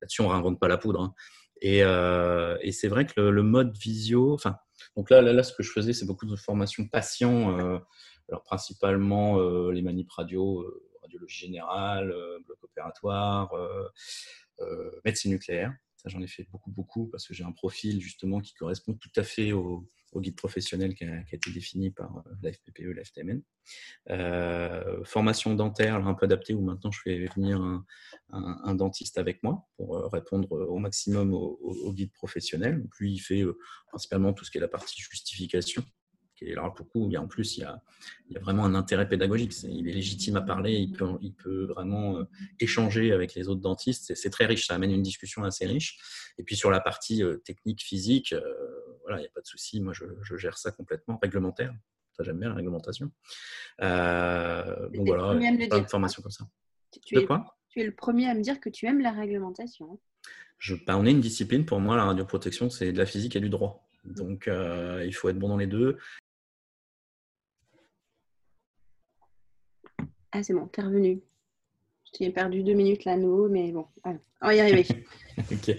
Là-dessus, 0.00 0.20
on 0.20 0.28
ne 0.28 0.32
réinvente 0.32 0.60
pas 0.60 0.68
la 0.68 0.78
poudre. 0.78 1.00
Hein. 1.00 1.14
Et, 1.62 1.82
euh, 1.82 2.56
et 2.62 2.72
c'est 2.72 2.88
vrai 2.88 3.06
que 3.06 3.20
le, 3.20 3.42
mode 3.42 3.76
visio, 3.76 4.32
enfin, 4.32 4.56
donc 4.96 5.10
là, 5.10 5.20
là, 5.20 5.32
là, 5.32 5.42
ce 5.42 5.52
que 5.52 5.62
je 5.62 5.70
faisais, 5.70 5.92
c'est 5.92 6.06
beaucoup 6.06 6.26
de 6.26 6.36
formations 6.36 6.86
patients. 6.86 7.58
Euh, 7.58 7.78
alors 8.30 8.42
principalement 8.44 9.38
les 9.70 9.82
manips 9.82 10.10
radio, 10.10 10.64
radiologie 11.02 11.46
générale, 11.46 12.14
bloc 12.46 12.62
opératoire, 12.62 13.52
euh, 14.62 14.90
médecine 15.04 15.32
nucléaire. 15.32 15.74
Ça, 15.96 16.08
j'en 16.08 16.22
ai 16.22 16.26
fait 16.26 16.46
beaucoup, 16.50 16.70
beaucoup 16.70 17.06
parce 17.08 17.26
que 17.26 17.34
j'ai 17.34 17.44
un 17.44 17.52
profil 17.52 18.00
justement 18.00 18.40
qui 18.40 18.54
correspond 18.54 18.94
tout 18.94 19.10
à 19.16 19.22
fait 19.22 19.52
au, 19.52 19.86
guide 20.16 20.34
professionnel 20.34 20.94
qui 20.94 21.04
a, 21.04 21.20
été 21.30 21.52
défini 21.52 21.90
par 21.90 22.18
euh, 22.18 22.30
la 22.42 22.52
FPPE, 22.52 22.94
la 22.96 23.04
FTMN. 23.04 23.42
Euh, 24.10 25.04
formation 25.04 25.54
dentaire, 25.54 25.94
un 25.94 26.14
peu 26.14 26.24
adaptée, 26.24 26.52
où 26.52 26.62
maintenant 26.62 26.90
je 26.90 27.00
fais 27.00 27.26
venir 27.26 27.62
un, 28.30 28.74
dentiste 28.74 29.18
avec 29.18 29.42
moi 29.42 29.68
pour 29.76 30.10
répondre 30.10 30.50
au 30.50 30.78
maximum 30.78 31.32
au, 31.32 31.92
guide 31.92 32.12
professionnel. 32.12 32.84
Puis 32.90 33.12
il 33.12 33.18
fait 33.18 33.44
principalement 33.88 34.32
tout 34.32 34.44
ce 34.44 34.50
qui 34.50 34.58
est 34.58 34.60
la 34.60 34.68
partie 34.68 35.00
justification, 35.00 35.84
et 36.42 36.52
alors, 36.52 36.72
pour 36.72 36.88
coup, 36.88 37.06
il 37.06 37.12
y 37.12 37.16
a, 37.16 37.22
en 37.22 37.26
plus, 37.26 37.58
il 37.58 37.60
y 37.60 37.64
a, 37.64 37.82
il 38.28 38.34
y 38.34 38.36
a 38.36 38.40
vraiment 38.40 38.64
un 38.64 38.74
intérêt 38.74 39.08
pédagogique. 39.08 39.52
il 39.64 39.88
est 39.88 39.92
légitime 39.92 40.36
à 40.36 40.40
parler, 40.40 40.72
il 40.72 40.92
peut, 40.92 41.06
il 41.20 41.34
peut 41.34 41.64
vraiment 41.64 42.18
euh, 42.18 42.24
échanger 42.60 43.12
avec 43.12 43.34
les 43.34 43.48
autres 43.48 43.60
dentistes. 43.60 44.14
C'est 44.14 44.30
très 44.30 44.46
riche, 44.46 44.66
ça 44.66 44.74
amène 44.74 44.90
une 44.90 45.02
discussion 45.02 45.44
assez 45.44 45.66
riche. 45.66 45.98
Et 46.38 46.42
puis, 46.42 46.56
sur 46.56 46.70
la 46.70 46.80
partie 46.80 47.22
euh, 47.22 47.36
technique, 47.36 47.82
physique, 47.82 48.32
euh, 48.32 48.40
voilà, 49.02 49.18
il 49.18 49.22
n'y 49.22 49.26
a 49.26 49.30
pas 49.34 49.42
de 49.42 49.46
souci. 49.46 49.80
Moi, 49.80 49.92
je, 49.92 50.04
je, 50.22 50.36
gère 50.36 50.56
ça 50.56 50.70
complètement. 50.70 51.18
Réglementaire, 51.20 51.74
ça, 52.16 52.22
j'aime 52.22 52.38
bien 52.38 52.48
la 52.48 52.54
réglementation. 52.54 53.10
donc, 53.78 55.06
voilà, 55.06 55.38
plein 55.38 55.80
de 55.80 55.90
formations 55.90 56.22
comme 56.22 56.32
ça. 56.32 56.46
Tu, 57.04 57.18
es, 57.18 57.26
quoi? 57.26 57.54
tu 57.68 57.80
es 57.80 57.84
le 57.84 57.94
premier 57.94 58.28
à 58.28 58.34
me 58.34 58.40
dire 58.40 58.60
que 58.60 58.70
tu 58.70 58.86
aimes 58.86 59.00
la 59.00 59.12
réglementation. 59.12 60.00
Je, 60.58 60.74
bah, 60.86 60.96
on 60.96 61.04
est 61.04 61.10
une 61.10 61.20
discipline, 61.20 61.66
pour 61.66 61.80
moi, 61.80 61.96
la 61.96 62.04
radioprotection, 62.04 62.70
c'est 62.70 62.92
de 62.92 62.98
la 62.98 63.06
physique 63.06 63.36
et 63.36 63.40
du 63.40 63.50
droit. 63.50 63.86
Donc, 64.04 64.48
il 64.48 65.12
faut 65.12 65.28
être 65.28 65.38
bon 65.38 65.48
dans 65.48 65.58
les 65.58 65.66
deux. 65.66 65.98
Ah, 70.32 70.42
c'est 70.42 70.54
bon, 70.54 70.66
t'es 70.66 70.82
revenu. 70.82 71.20
J'ai 72.18 72.30
perdu 72.30 72.62
deux 72.62 72.74
minutes 72.74 73.04
là, 73.04 73.16
nous, 73.16 73.48
mais 73.48 73.72
bon, 73.72 73.86
on 74.04 74.46
va 74.46 74.54
y 74.54 74.60
arriver. 74.60 74.86
ok. 75.38 75.76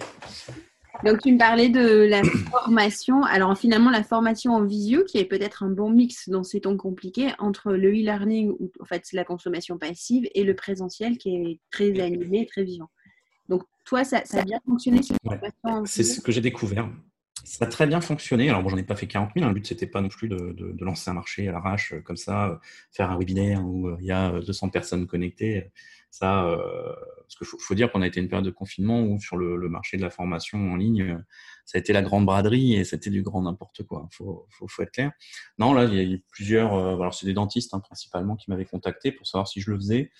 Donc, 1.04 1.20
tu 1.20 1.32
me 1.32 1.38
parlais 1.38 1.68
de 1.68 2.06
la 2.06 2.22
formation. 2.22 3.24
Alors, 3.24 3.56
finalement, 3.58 3.90
la 3.90 4.04
formation 4.04 4.52
en 4.52 4.64
visio, 4.64 5.04
qui 5.04 5.18
est 5.18 5.24
peut-être 5.24 5.62
un 5.62 5.70
bon 5.70 5.90
mix 5.90 6.28
dans 6.28 6.44
ces 6.44 6.60
temps 6.60 6.76
compliqués, 6.76 7.32
entre 7.38 7.72
le 7.72 7.90
e-learning, 7.90 8.54
où 8.58 8.70
en 8.78 8.84
fait, 8.84 9.02
c'est 9.04 9.16
la 9.16 9.24
consommation 9.24 9.78
passive, 9.78 10.28
et 10.34 10.44
le 10.44 10.54
présentiel, 10.54 11.18
qui 11.18 11.34
est 11.34 11.60
très 11.70 11.98
animé, 12.00 12.46
très 12.46 12.62
vivant. 12.62 12.90
Donc, 13.48 13.64
toi, 13.84 14.04
ça, 14.04 14.22
a 14.32 14.44
bien 14.44 14.60
fonctionné 14.64 15.00
C'est 15.86 16.04
ce 16.04 16.20
que 16.20 16.30
j'ai 16.30 16.40
découvert. 16.40 16.88
Ça 17.44 17.64
a 17.64 17.68
très 17.68 17.86
bien 17.86 18.00
fonctionné. 18.00 18.48
Alors, 18.48 18.62
bon, 18.62 18.68
j'en 18.68 18.76
ai 18.76 18.82
pas 18.82 18.96
fait 18.96 19.06
40 19.06 19.30
000. 19.34 19.44
Hein. 19.44 19.48
Le 19.48 19.54
but, 19.54 19.66
c'était 19.66 19.86
pas 19.86 20.00
non 20.00 20.08
plus 20.08 20.28
de, 20.28 20.74
lancer 20.80 21.10
un 21.10 21.14
marché 21.14 21.48
à 21.48 21.52
l'arrache 21.52 21.92
euh, 21.92 22.00
comme 22.00 22.16
ça, 22.16 22.48
euh, 22.48 22.56
faire 22.92 23.10
un 23.10 23.18
webinaire 23.18 23.64
où 23.64 23.88
euh, 23.88 23.96
il 24.00 24.06
y 24.06 24.12
a 24.12 24.40
200 24.40 24.68
personnes 24.70 25.06
connectées. 25.06 25.70
Ça, 26.10 26.46
parce 27.22 27.36
qu'il 27.36 27.46
faut, 27.46 27.74
dire 27.74 27.90
qu'on 27.90 28.02
a 28.02 28.06
été 28.06 28.20
une 28.20 28.28
période 28.28 28.44
de 28.44 28.50
confinement 28.50 29.02
où 29.02 29.18
sur 29.18 29.38
le, 29.38 29.56
marché 29.70 29.96
de 29.96 30.02
la 30.02 30.10
formation 30.10 30.58
en 30.70 30.76
ligne, 30.76 31.24
ça 31.64 31.78
a 31.78 31.80
été 31.80 31.92
la 31.92 32.02
grande 32.02 32.26
braderie 32.26 32.74
et 32.74 32.84
c'était 32.84 33.10
du 33.10 33.22
grand 33.22 33.42
n'importe 33.42 33.82
quoi. 33.84 34.08
Il 34.12 34.16
faut, 34.16 34.46
faut, 34.50 34.82
être 34.82 34.90
clair. 34.90 35.12
Non, 35.58 35.72
là, 35.72 35.84
il 35.84 35.94
y 35.94 36.00
a 36.00 36.02
eu 36.02 36.24
plusieurs. 36.30 36.74
alors, 36.74 37.14
c'est 37.14 37.26
des 37.26 37.34
dentistes 37.34 37.74
hein, 37.74 37.80
principalement 37.80 38.36
qui 38.36 38.50
m'avaient 38.50 38.64
contacté 38.64 39.12
pour 39.12 39.26
savoir 39.26 39.48
si 39.48 39.60
je 39.60 39.70
le 39.70 39.76
faisais 39.76 40.10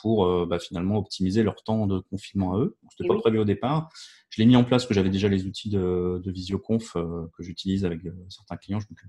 pour 0.00 0.46
bah, 0.46 0.58
finalement 0.58 0.98
optimiser 0.98 1.42
leur 1.42 1.62
temps 1.62 1.86
de 1.86 1.98
confinement 1.98 2.54
à 2.54 2.58
eux. 2.58 2.76
C'était 2.90 3.08
pas 3.08 3.18
prévu 3.18 3.38
au 3.38 3.44
départ. 3.44 3.90
Je 4.30 4.42
l'ai 4.42 4.46
mis 4.46 4.56
en 4.56 4.64
place, 4.64 4.86
que 4.86 4.94
j'avais 4.94 5.10
déjà 5.10 5.28
les 5.28 5.46
outils 5.46 5.70
de, 5.70 6.20
de 6.22 6.30
visioconf 6.30 6.96
euh, 6.96 7.26
que 7.36 7.42
j'utilise 7.42 7.84
avec 7.84 8.04
euh, 8.04 8.12
certains 8.28 8.56
clients. 8.56 8.80
Je 8.80 8.86
m'occupe 8.90 9.08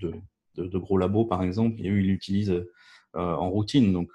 de, 0.55 0.67
de, 0.67 0.77
gros 0.77 0.97
labos, 0.97 1.25
par 1.25 1.43
exemple, 1.43 1.79
et 1.81 1.89
eux, 1.89 1.99
ils 1.99 2.07
l'utilisent 2.07 2.51
euh, 2.51 2.65
en 3.13 3.49
routine. 3.49 3.91
Donc, 3.91 4.09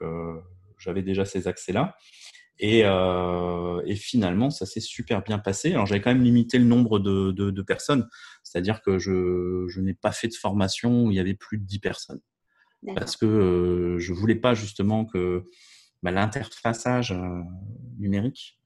j'avais 0.79 1.03
déjà 1.03 1.25
ces 1.25 1.47
accès-là. 1.49 1.97
Et, 2.61 2.81
et, 2.81 3.97
finalement, 3.97 4.49
ça 4.51 4.65
s'est 4.65 4.81
super 4.81 5.23
bien 5.23 5.39
passé. 5.39 5.73
Alors, 5.73 5.87
j'avais 5.87 6.01
quand 6.01 6.13
même 6.13 6.23
limité 6.23 6.59
le 6.59 6.65
nombre 6.65 7.01
de, 7.01 7.33
de 7.33 7.63
personnes, 7.63 8.09
c'est-à-dire 8.45 8.81
que 8.81 8.99
je, 8.99 9.67
je 9.69 9.81
n'ai 9.81 9.95
pas 9.95 10.13
fait 10.13 10.29
de 10.29 10.35
formation 10.35 11.05
où 11.05 11.11
il 11.11 11.17
y 11.17 11.21
avait 11.21 11.35
plus 11.35 11.59
de 11.59 11.65
10 11.65 11.79
personnes. 11.81 12.21
Parce 12.95 13.17
que 13.17 13.97
je 13.99 14.13
voulais 14.13 14.37
pas 14.37 14.55
justement 14.55 15.05
que 15.05 15.45
bah, 16.03 16.11
l'interfaçage 16.11 17.15
numérique 17.99 18.61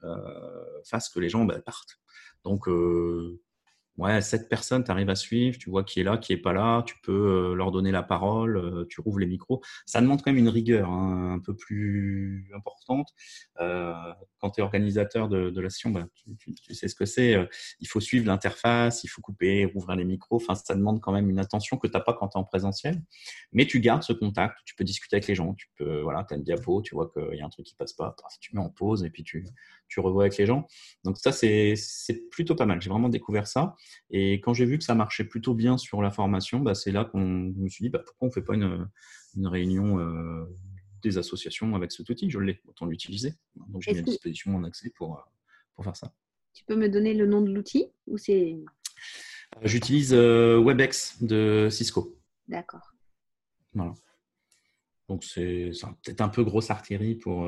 fasse 0.85 1.09
que 1.09 1.21
les 1.21 1.29
gens 1.29 1.45
bah, 1.45 1.59
partent. 1.61 1.99
Donc, 2.45 2.69
euh, 2.69 3.41
ouais, 3.99 4.21
sept 4.21 4.49
personnes, 4.49 4.85
tu 4.85 4.91
arrives 4.91 5.11
à 5.11 5.15
suivre, 5.17 5.59
tu 5.59 5.71
vois 5.71 5.85
qui 5.85 6.01
est 6.01 6.05
là, 6.05 6.17
qui 6.17 6.33
est 6.33 6.39
pas 6.39 6.53
là, 6.53 6.83
tu 6.87 6.95
peux 7.03 7.55
leur 7.55 7.71
donner 7.71 7.91
la 7.91 8.03
parole, 8.03 8.87
tu 8.89 9.01
rouvres 9.01 9.19
les 9.19 9.27
micros. 9.27 9.61
Ça 9.87 10.01
demande 10.01 10.23
quand 10.23 10.31
même 10.31 10.39
une 10.39 10.49
rigueur 10.49 10.89
hein, 10.89 11.35
un 11.35 11.39
peu 11.41 11.55
plus 11.55 12.51
importante. 12.55 13.09
quand 13.57 14.51
tu 14.51 14.61
es 14.61 14.63
organisateur 14.63 15.29
de, 15.29 15.61
la 15.61 15.71
session, 15.71 15.91
bah, 15.91 16.07
tu, 16.39 16.75
sais 16.75 16.89
ce 16.89 16.95
que 16.95 17.05
c'est. 17.05 17.37
il 17.81 17.89
faut 17.89 18.01
suivre 18.01 18.27
l'interface, 18.27 19.05
il 19.05 19.09
faut 19.09 19.21
couper, 19.21 19.65
rouvrir 19.65 19.97
les 19.97 20.05
micros. 20.05 20.37
Enfin, 20.37 20.55
ça 20.55 20.75
demande 20.75 21.01
quand 21.01 21.13
même 21.13 21.29
une 21.29 21.39
attention 21.39 21.77
que 21.77 21.87
tu 21.87 21.93
n'as 21.93 22.01
pas 22.01 22.15
quand 22.15 22.29
tu 22.29 22.39
es 22.39 22.41
en 22.41 22.45
présentiel. 22.45 23.03
Mais 23.53 23.67
tu 23.67 23.81
gardes 23.81 24.03
ce 24.03 24.13
contact, 24.13 24.59
tu 24.65 24.75
peux 24.75 24.85
discuter 24.85 25.17
avec 25.17 25.27
les 25.27 25.35
gens, 25.35 25.55
tu 25.55 25.69
peux, 25.77 26.01
voilà, 26.01 26.25
tu 26.25 26.35
as 26.35 26.37
une 26.37 26.45
diapo, 26.45 26.83
tu 26.83 26.95
vois 26.95 27.11
qu'il 27.11 27.39
y 27.39 27.41
a 27.41 27.47
un 27.47 27.51
truc 27.51 27.67
qui 27.67 27.75
passe 27.75 27.93
pas, 27.93 28.15
tu 28.41 28.55
mets 28.55 28.63
en 28.63 28.71
pause 28.71 29.05
et 29.05 29.11
puis 29.11 29.25
tu, 29.25 29.45
tu 29.89 30.01
revois 30.01 30.25
avec 30.25 30.37
les 30.37 30.47
gens. 30.47 30.67
Donc 31.05 31.19
ça, 31.19 31.33
c'est 31.33 31.75
plutôt 32.31 32.55
pas 32.55 32.67
mal. 32.67 32.81
J'ai 32.81 32.91
vraiment 32.91 33.09
découvert 33.09 33.47
ça. 33.47 33.75
Et 34.11 34.35
quand 34.35 34.55
j'ai 34.55 34.67
vu 34.67 34.79
que 34.79 34.85
ça 34.85 34.95
marchait 34.95 35.25
plutôt 35.25 35.55
bien 35.55 35.79
sur 35.79 36.03
la 36.03 36.11
formation, 36.11 36.61
bah, 36.61 36.75
c'est 36.75 36.93
là 36.93 37.05
qu'on 37.05 37.21
me 37.21 37.69
suis 37.69 37.85
dit, 37.85 37.89
bah, 37.89 38.03
pourquoi 38.05 38.27
on 38.27 38.29
ne 38.29 38.33
fait 38.33 38.43
pas 38.43 38.55
une, 38.55 38.89
une 39.37 39.47
réunion 39.47 39.99
euh, 39.99 40.45
des 41.03 41.19
associations 41.19 41.75
avec 41.75 41.93
cet 41.93 42.09
outil? 42.09 42.31
Je 42.31 42.39
l'ai, 42.39 42.61
autant 42.67 42.87
l'utiliser. 42.87 43.35
Donc 43.57 43.83
j'ai 43.83 43.93
mis 43.93 43.99
à 44.01 44.03
disposition 44.03 44.53
mon 44.53 44.65
accès 44.65 44.91
pour, 44.91 45.17
euh, 45.17 45.23
pour 45.75 45.85
faire 45.85 45.97
ça. 45.97 46.13
Tu 46.53 46.65
peux 46.65 46.77
me 46.77 46.89
donner 46.89 47.15
le 47.15 47.27
nom 47.27 47.41
de 47.41 47.51
l'outil 47.53 47.87
ou 48.07 48.19
c'est... 48.19 48.53
Euh, 48.53 49.61
j'utilise 49.63 50.13
WebEx 50.13 51.23
de 51.23 51.69
Cisco. 51.71 52.19
D'accord. 52.47 52.93
Voilà. 53.73 53.95
Donc 55.09 55.25
c'est 55.25 55.71
peut-être 56.03 56.21
un 56.21 56.29
peu 56.29 56.45
grosse 56.45 56.71
artillerie 56.71 57.15
pour, 57.15 57.47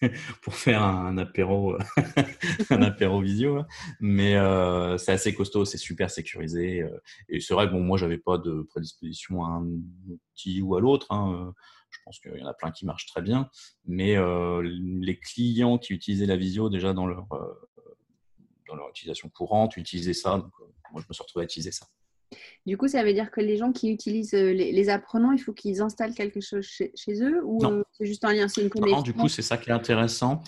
pour 0.42 0.54
faire 0.54 0.82
un 0.82 1.18
apéro, 1.18 1.76
un 2.70 2.82
apéro 2.82 3.20
visio. 3.20 3.64
Mais 4.00 4.36
euh, 4.36 4.98
c'est 4.98 5.12
assez 5.12 5.34
costaud, 5.34 5.64
c'est 5.64 5.78
super 5.78 6.10
sécurisé. 6.10 6.82
Euh, 6.82 7.02
et 7.28 7.40
c'est 7.40 7.54
vrai 7.54 7.66
que 7.66 7.72
bon, 7.72 7.80
moi, 7.80 7.98
j'avais 7.98 8.18
pas 8.18 8.38
de 8.38 8.62
prédisposition 8.62 9.44
à 9.44 9.48
un 9.48 9.66
outil 10.08 10.62
ou 10.62 10.76
à 10.76 10.80
l'autre. 10.80 11.06
Hein. 11.10 11.52
Je 11.90 11.98
pense 12.04 12.20
qu'il 12.20 12.36
y 12.36 12.42
en 12.42 12.46
a 12.46 12.54
plein 12.54 12.70
qui 12.70 12.84
marchent 12.84 13.06
très 13.06 13.22
bien. 13.22 13.48
Mais 13.86 14.16
euh, 14.16 14.62
les 14.62 15.18
clients 15.18 15.78
qui 15.78 15.94
utilisaient 15.94 16.26
la 16.26 16.36
visio 16.36 16.68
déjà 16.68 16.92
dans 16.92 17.06
leur, 17.06 17.26
dans 18.68 18.74
leur 18.74 18.88
utilisation 18.90 19.28
courante 19.28 19.76
utilisaient 19.76 20.12
ça. 20.12 20.38
Donc, 20.38 20.52
moi, 20.92 21.02
je 21.02 21.06
me 21.08 21.12
suis 21.12 21.22
retrouvé 21.22 21.44
à 21.44 21.46
utiliser 21.46 21.72
ça. 21.72 21.86
Du 22.66 22.76
coup, 22.76 22.88
ça 22.88 23.02
veut 23.02 23.12
dire 23.12 23.30
que 23.30 23.40
les 23.40 23.56
gens 23.56 23.72
qui 23.72 23.90
utilisent 23.90 24.34
euh, 24.34 24.52
les, 24.52 24.88
apprenants, 24.88 25.32
il 25.32 25.38
faut 25.38 25.52
qu'ils 25.52 25.80
installent 25.80 26.14
quelque 26.14 26.40
chose 26.40 26.66
chez, 26.66 26.92
eux 27.22 27.40
ou 27.44 27.64
euh, 27.64 27.82
c'est 27.92 28.06
juste 28.06 28.24
un 28.24 28.32
lien, 28.32 28.48
c'est 28.48 28.62
une 28.62 28.70
connexion 28.70 29.02
Du 29.02 29.14
coup, 29.14 29.28
c'est 29.28 29.42
ça 29.42 29.56
qui 29.56 29.70
est 29.70 29.72
intéressant. 29.72 30.42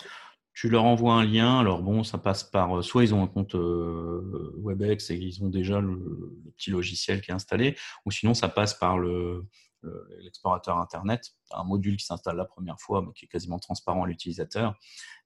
Tu 0.53 0.69
leur 0.69 0.83
envoies 0.83 1.13
un 1.13 1.25
lien. 1.25 1.59
Alors 1.59 1.81
bon, 1.81 2.03
ça 2.03 2.17
passe 2.17 2.43
par 2.43 2.77
euh, 2.77 2.81
soit 2.81 3.03
ils 3.03 3.13
ont 3.15 3.23
un 3.23 3.27
compte 3.27 3.55
Webex 3.55 5.09
et 5.09 5.15
ils 5.15 5.43
ont 5.43 5.49
déjà 5.49 5.79
le, 5.79 5.97
petit 6.57 6.69
logiciel 6.69 7.21
qui 7.21 7.31
est 7.31 7.33
installé, 7.33 7.75
ou 8.05 8.11
sinon 8.11 8.33
ça 8.33 8.49
passe 8.49 8.73
par 8.73 8.99
le, 8.99 9.45
l'explorateur 10.19 10.77
Internet, 10.77 11.31
un 11.51 11.63
module 11.63 11.97
qui 11.97 12.05
s'installe 12.05 12.37
la 12.37 12.45
première 12.45 12.79
fois, 12.79 13.01
mais 13.01 13.13
qui 13.13 13.25
est 13.25 13.27
quasiment 13.27 13.59
transparent 13.59 14.03
à 14.03 14.07
l'utilisateur. 14.07 14.77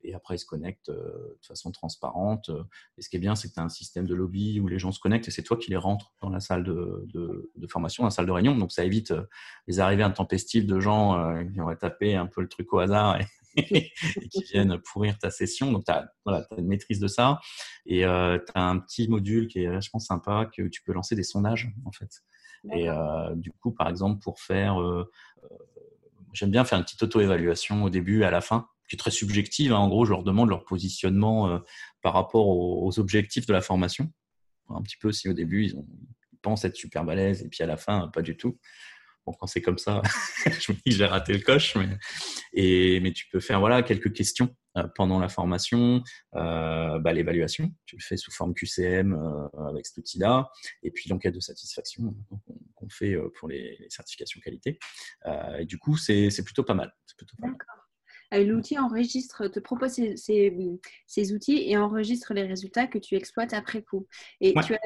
Et 0.03 0.13
après, 0.13 0.35
il 0.35 0.39
se 0.39 0.45
connecte 0.45 0.89
euh, 0.89 1.37
de 1.41 1.45
façon 1.45 1.71
transparente. 1.71 2.51
Et 2.97 3.01
ce 3.01 3.09
qui 3.09 3.15
est 3.15 3.19
bien, 3.19 3.35
c'est 3.35 3.49
que 3.49 3.53
tu 3.55 3.59
as 3.59 3.63
un 3.63 3.69
système 3.69 4.05
de 4.05 4.13
lobby 4.13 4.59
où 4.59 4.67
les 4.67 4.79
gens 4.79 4.91
se 4.91 4.99
connectent 4.99 5.27
et 5.27 5.31
c'est 5.31 5.43
toi 5.43 5.57
qui 5.57 5.71
les 5.71 5.77
rentres 5.77 6.13
dans 6.21 6.29
la 6.29 6.39
salle 6.39 6.63
de, 6.63 7.07
de, 7.13 7.67
formation, 7.67 8.03
dans 8.03 8.07
la 8.07 8.11
salle 8.11 8.27
de 8.27 8.31
réunion. 8.31 8.55
Donc, 8.55 8.71
ça 8.71 8.83
évite 8.83 9.11
euh, 9.11 9.23
les 9.67 9.79
arrivées 9.79 10.03
intempestives 10.03 10.67
de 10.67 10.79
gens 10.79 11.17
euh, 11.17 11.43
qui 11.43 11.59
auraient 11.59 11.77
tapé 11.77 12.15
un 12.15 12.27
peu 12.27 12.41
le 12.41 12.47
truc 12.47 12.71
au 12.73 12.79
hasard 12.79 13.19
et, 13.19 13.25
qui 14.31 14.43
viennent 14.51 14.77
pourrir 14.79 15.17
ta 15.17 15.31
session. 15.31 15.71
Donc, 15.71 15.85
tu 15.85 15.91
as, 15.91 16.07
voilà, 16.23 16.45
une 16.57 16.67
maîtrise 16.67 16.99
de 16.99 17.07
ça. 17.07 17.39
Et 17.85 18.01
tu 18.01 18.05
as 18.05 18.41
un 18.55 18.79
petit 18.79 19.07
module 19.07 19.47
qui 19.47 19.59
est 19.59 19.69
vachement 19.69 19.99
sympa 19.99 20.49
que 20.55 20.63
tu 20.67 20.83
peux 20.83 20.91
lancer 20.91 21.15
des 21.15 21.23
sondages, 21.23 21.73
en 21.85 21.91
fait. 21.91 22.21
Et 22.73 22.89
euh, 22.89 23.35
du 23.35 23.51
coup, 23.51 23.71
par 23.71 23.89
exemple, 23.89 24.21
pour 24.21 24.39
faire, 24.39 24.81
euh, 24.81 25.09
euh, 25.43 25.47
j'aime 26.33 26.51
bien 26.51 26.65
faire 26.65 26.77
une 26.77 26.83
petite 26.83 27.03
auto-évaluation 27.03 27.83
au 27.83 27.89
début 27.89 28.21
et 28.21 28.25
à 28.25 28.31
la 28.31 28.41
fin, 28.41 28.67
qui 28.89 28.95
est 28.95 28.99
très 28.99 29.11
subjective. 29.11 29.73
Hein. 29.73 29.77
En 29.77 29.87
gros, 29.87 30.05
je 30.05 30.11
leur 30.11 30.23
demande 30.23 30.49
leur 30.49 30.63
positionnement 30.63 31.61
par 32.01 32.13
rapport 32.13 32.47
aux, 32.47 32.99
objectifs 32.99 33.45
de 33.45 33.53
la 33.53 33.61
formation. 33.61 34.11
Un 34.69 34.81
petit 34.81 34.97
peu 34.97 35.11
si 35.11 35.29
au 35.29 35.33
début, 35.33 35.65
ils, 35.65 35.75
ont, 35.75 35.85
pensent 36.41 36.65
être 36.65 36.75
super 36.75 37.03
balèzes 37.03 37.41
et 37.41 37.49
puis 37.49 37.63
à 37.63 37.67
la 37.67 37.77
fin, 37.77 38.07
pas 38.09 38.21
du 38.21 38.37
tout. 38.37 38.57
Bon, 39.25 39.33
quand 39.33 39.47
c'est 39.47 39.61
comme 39.61 39.77
ça, 39.77 40.01
je 40.45 40.71
me 40.71 40.77
dis 40.85 40.91
j'ai 40.91 41.05
raté 41.05 41.33
le 41.33 41.39
coche, 41.39 41.75
mais, 41.75 42.99
mais 43.01 43.11
tu 43.11 43.27
peux 43.31 43.39
faire 43.39 43.59
voilà, 43.59 43.83
quelques 43.83 44.13
questions 44.13 44.55
euh, 44.77 44.87
pendant 44.95 45.19
la 45.19 45.29
formation, 45.29 46.03
euh, 46.35 46.99
bah, 46.99 47.13
l'évaluation, 47.13 47.71
tu 47.85 47.95
le 47.95 48.01
fais 48.01 48.17
sous 48.17 48.31
forme 48.31 48.53
QCM 48.53 49.13
euh, 49.13 49.69
avec 49.69 49.85
cet 49.85 49.97
outil-là, 49.97 50.49
et 50.83 50.91
puis 50.91 51.09
l'enquête 51.09 51.33
de 51.33 51.39
satisfaction 51.39 52.13
qu'on 52.75 52.89
fait 52.89 53.15
pour 53.39 53.47
les, 53.47 53.77
certifications 53.89 54.41
qualité. 54.41 54.79
du 55.61 55.77
coup, 55.77 55.97
c'est 55.97 56.43
plutôt 56.43 56.63
pas 56.63 56.73
mal. 56.73 56.93
L'outil 58.31 58.77
enregistre, 58.77 59.47
te 59.47 59.59
propose 59.59 59.91
ces, 60.15 61.33
outils 61.33 61.69
et 61.69 61.77
enregistre 61.77 62.33
les 62.33 62.43
résultats 62.43 62.87
que 62.87 62.97
tu 62.97 63.15
exploites 63.15 63.53
après 63.53 63.81
coup. 63.81 64.07
Et 64.41 64.53
tu 64.65 64.73
as 64.73 64.79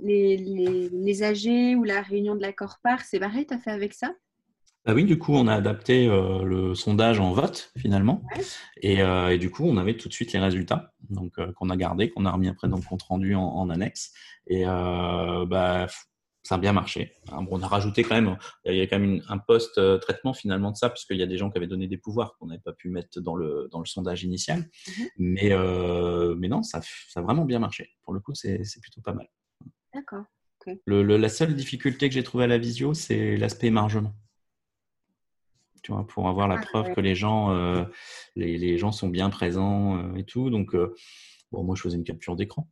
les, 0.00 0.36
les, 0.36 0.88
les, 0.92 1.22
AG 1.22 1.76
ou 1.76 1.84
la 1.84 2.02
réunion 2.02 2.34
de 2.34 2.42
l'accord 2.42 2.76
par, 2.82 3.00
c'est 3.00 3.18
pareil, 3.18 3.46
tu 3.46 3.54
as 3.54 3.58
fait 3.58 3.70
avec 3.70 3.94
ça? 3.94 4.12
Bah 4.84 4.94
oui, 4.94 5.04
du 5.04 5.16
coup, 5.16 5.32
on 5.34 5.46
a 5.46 5.54
adapté 5.54 6.08
euh, 6.08 6.42
le 6.42 6.74
sondage 6.74 7.20
en 7.20 7.30
vote 7.32 7.70
finalement, 7.78 8.24
euh, 8.84 9.28
et, 9.28 9.38
du 9.38 9.48
coup, 9.48 9.64
on 9.64 9.76
avait 9.76 9.96
tout 9.96 10.08
de 10.08 10.12
suite 10.12 10.32
les 10.32 10.40
résultats, 10.40 10.92
donc 11.08 11.38
euh, 11.38 11.52
qu'on 11.52 11.70
a 11.70 11.76
gardé, 11.76 12.10
qu'on 12.10 12.26
a 12.26 12.32
remis 12.32 12.48
après 12.48 12.66
dans 12.66 12.78
le 12.78 12.82
compte 12.82 13.02
rendu 13.02 13.36
en, 13.36 13.70
annexe, 13.70 14.12
et 14.48 14.64
bah, 14.64 15.86
ça 16.42 16.56
a 16.56 16.58
bien 16.58 16.72
marché. 16.72 17.12
on 17.30 17.62
a 17.62 17.66
rajouté 17.66 18.02
quand 18.02 18.14
même, 18.14 18.36
il 18.64 18.74
y 18.74 18.80
a 18.80 18.86
quand 18.86 18.98
même 18.98 19.22
un 19.28 19.38
post-traitement 19.38 20.34
finalement 20.34 20.70
de 20.70 20.76
ça, 20.76 20.90
puisqu'il 20.90 21.16
y 21.16 21.22
a 21.22 21.26
des 21.26 21.38
gens 21.38 21.50
qui 21.50 21.58
avaient 21.58 21.66
donné 21.66 21.86
des 21.86 21.98
pouvoirs 21.98 22.36
qu'on 22.36 22.46
n'avait 22.46 22.60
pas 22.60 22.72
pu 22.72 22.88
mettre 22.88 23.20
dans 23.20 23.36
le, 23.36 23.68
dans 23.70 23.78
le 23.78 23.86
sondage 23.86 24.24
initial, 24.24 24.68
mhm. 24.88 25.08
mais, 25.18 25.50
mais 26.36 26.48
non, 26.48 26.62
ça, 26.62 26.80
ça, 27.08 27.20
a 27.20 27.22
vraiment 27.22 27.44
bien 27.44 27.58
marché. 27.58 27.90
Pour 28.02 28.12
le 28.12 28.20
coup, 28.20 28.34
c'est 28.34 28.62
plutôt 28.80 29.00
pas 29.00 29.12
mal. 29.12 29.28
D'accord. 29.94 30.24
la 30.86 31.28
seule 31.28 31.54
difficulté 31.54 32.08
que 32.08 32.14
j'ai 32.14 32.22
trouvée 32.22 32.44
à 32.44 32.48
la 32.48 32.58
visio, 32.58 32.94
c'est 32.94 33.36
l'aspect 33.36 33.68
émargement 33.68 34.14
tu 35.82 35.92
vois, 35.92 36.06
pour 36.06 36.28
avoir 36.28 36.48
la 36.48 36.56
ah, 36.58 36.62
preuve 36.62 36.94
que 36.94 37.00
les 37.00 37.14
gens, 37.14 37.50
euh, 37.50 37.84
les, 38.36 38.78
gens 38.78 38.92
sont 38.92 39.08
bien 39.08 39.30
présents 39.30 39.98
euh, 39.98 40.14
et 40.16 40.24
tout. 40.24 40.48
Donc, 40.48 40.74
euh, 40.74 40.94
bon, 41.50 41.64
moi, 41.64 41.74
je 41.76 41.82
faisais 41.82 41.96
une 41.96 42.04
capture 42.04 42.36
d'écran. 42.36 42.68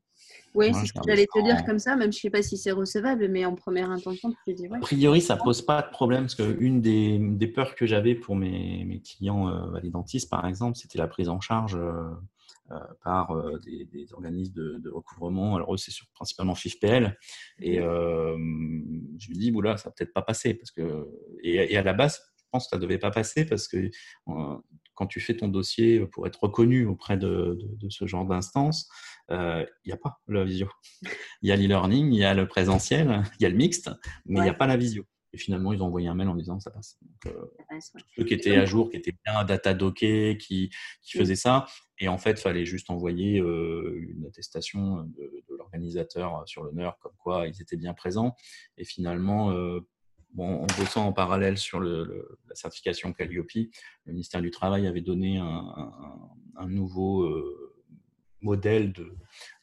Oui, 0.55 0.73
c'est 0.75 0.87
ce 0.87 0.93
que 0.93 1.01
j'allais 1.07 1.27
te 1.27 1.43
dire 1.45 1.65
comme 1.65 1.79
ça, 1.79 1.97
même 1.97 2.13
je 2.13 2.19
ne 2.19 2.21
sais 2.21 2.31
pas 2.31 2.43
si 2.43 2.57
c'est 2.57 2.73
recevable, 2.73 3.29
mais 3.29 3.45
en 3.45 3.55
première 3.55 3.91
intention, 3.91 4.31
tu 4.31 4.53
te 4.53 4.57
dis 4.57 4.69
ouais. 4.69 4.79
A 4.79 4.81
priori, 4.81 5.21
ça 5.21 5.37
ne 5.37 5.41
pose 5.41 5.63
pas 5.63 5.83
de 5.83 5.91
problème, 5.91 6.23
parce 6.23 6.35
qu'une 6.35 6.81
des, 6.81 7.19
des 7.19 7.47
peurs 7.47 7.75
que 7.75 7.87
j'avais 7.87 8.15
pour 8.15 8.37
mes, 8.37 8.85
mes 8.85 9.01
clients, 9.01 9.49
les 9.83 9.91
dentistes 9.91 10.31
par 10.31 10.47
exemple, 10.47 10.77
c'était 10.77 10.99
la 10.99 11.07
prise 11.07 11.29
en 11.29 11.41
charge 11.41 11.79
par 13.03 13.35
des, 13.65 14.13
organismes 14.13 14.55
de, 14.55 14.91
recouvrement. 14.91 15.57
Alors 15.57 15.75
eux, 15.75 15.77
c'est 15.77 15.91
sur, 15.91 16.07
principalement 16.15 16.55
FIFPL. 16.55 17.17
Et 17.61 17.77
je 17.77 18.37
me 18.37 19.35
dis, 19.35 19.51
voilà, 19.51 19.77
ça 19.77 19.89
va 19.89 19.95
peut-être 19.97 20.13
pas 20.13 20.23
passer. 20.23 20.55
Parce 20.55 20.71
que, 20.71 21.09
et, 21.43 21.73
et 21.73 21.77
à 21.77 21.83
la 21.83 21.93
base, 21.93 22.21
pense 22.51 22.67
que 22.67 22.71
ça 22.71 22.77
ne 22.77 22.83
devait 22.83 22.99
pas 22.99 23.11
passer 23.11 23.45
parce 23.45 23.69
que 23.69 23.91
euh, 24.29 24.57
quand 25.01 25.07
tu 25.07 25.19
fais 25.19 25.35
ton 25.35 25.49
dossier 25.49 26.01
pour 26.09 26.27
être 26.27 26.43
reconnu 26.43 26.85
auprès 26.85 27.17
de, 27.17 27.59
ce 27.89 28.07
genre 28.07 28.27
d'instance, 28.27 28.87
il 29.31 29.35
euh, 29.35 29.65
n'y 29.87 29.93
a 29.93 29.97
pas 29.97 30.21
la 30.29 30.45
visio. 30.45 30.69
Il 31.41 31.49
y 31.49 31.53
a 31.53 31.57
l'e-learning, 31.57 32.13
il 32.13 32.19
y 32.19 32.25
a 32.25 32.35
le 32.35 32.47
présentiel, 32.47 33.23
il 33.41 33.43
y 33.45 33.47
a 33.47 33.49
le 33.49 33.57
mixte, 33.57 33.91
mais 34.27 34.41
il 34.41 34.43
n'y 34.43 34.51
a 34.51 34.55
pas 34.55 34.67
la 34.67 34.77
visio. 34.77 35.07
Et 35.33 35.39
finalement, 35.39 35.73
ils 35.73 35.83
ont 35.83 35.87
envoyé 35.87 36.09
un 36.09 36.15
mail 36.15 36.29
en 36.29 36.35
disant 36.35 36.61
ça 36.61 36.71
passe. 36.71 36.99
Donc, 37.01 37.35
euh, 37.35 37.79
ceux 38.15 38.25
qui 38.25 38.35
étaient 38.35 38.57
à 38.57 38.67
jour, 38.67 38.91
qui 38.91 38.99
étaient 38.99 39.15
bien 39.25 39.43
data 39.45 39.73
dockés, 39.73 40.37
qui, 40.37 40.69
qui 41.01 41.17
faisaient 41.17 41.35
ça. 41.35 41.65
Et 41.99 42.09
en 42.09 42.19
fait, 42.19 42.33
il 42.33 42.43
fallait 42.43 42.67
juste 42.67 42.91
envoyer 42.91 43.39
une 43.39 44.27
attestation 44.27 45.05
de, 45.05 45.45
de 45.49 45.57
l'organisateur 45.57 46.43
sur 46.45 46.63
l'honneur, 46.63 46.99
comme 46.99 47.15
quoi 47.17 47.47
ils 47.47 47.63
étaient 47.63 47.79
bien 47.79 47.95
présents. 47.95 48.35
Et 48.77 48.85
finalement, 48.85 49.51
Bon, 50.33 50.63
en 50.63 50.67
bossant 50.79 51.07
en 51.07 51.13
parallèle 51.13 51.59
sur 51.59 51.81
la 51.81 52.55
certification 52.55 53.13
Calliope, 53.13 53.51
le 53.55 54.13
ministère 54.13 54.41
du 54.41 54.51
Travail 54.51 54.87
avait 54.87 55.01
donné 55.01 55.39
un, 55.39 56.69
nouveau 56.69 57.25
euh, 57.25 57.75
modèle 58.41 58.93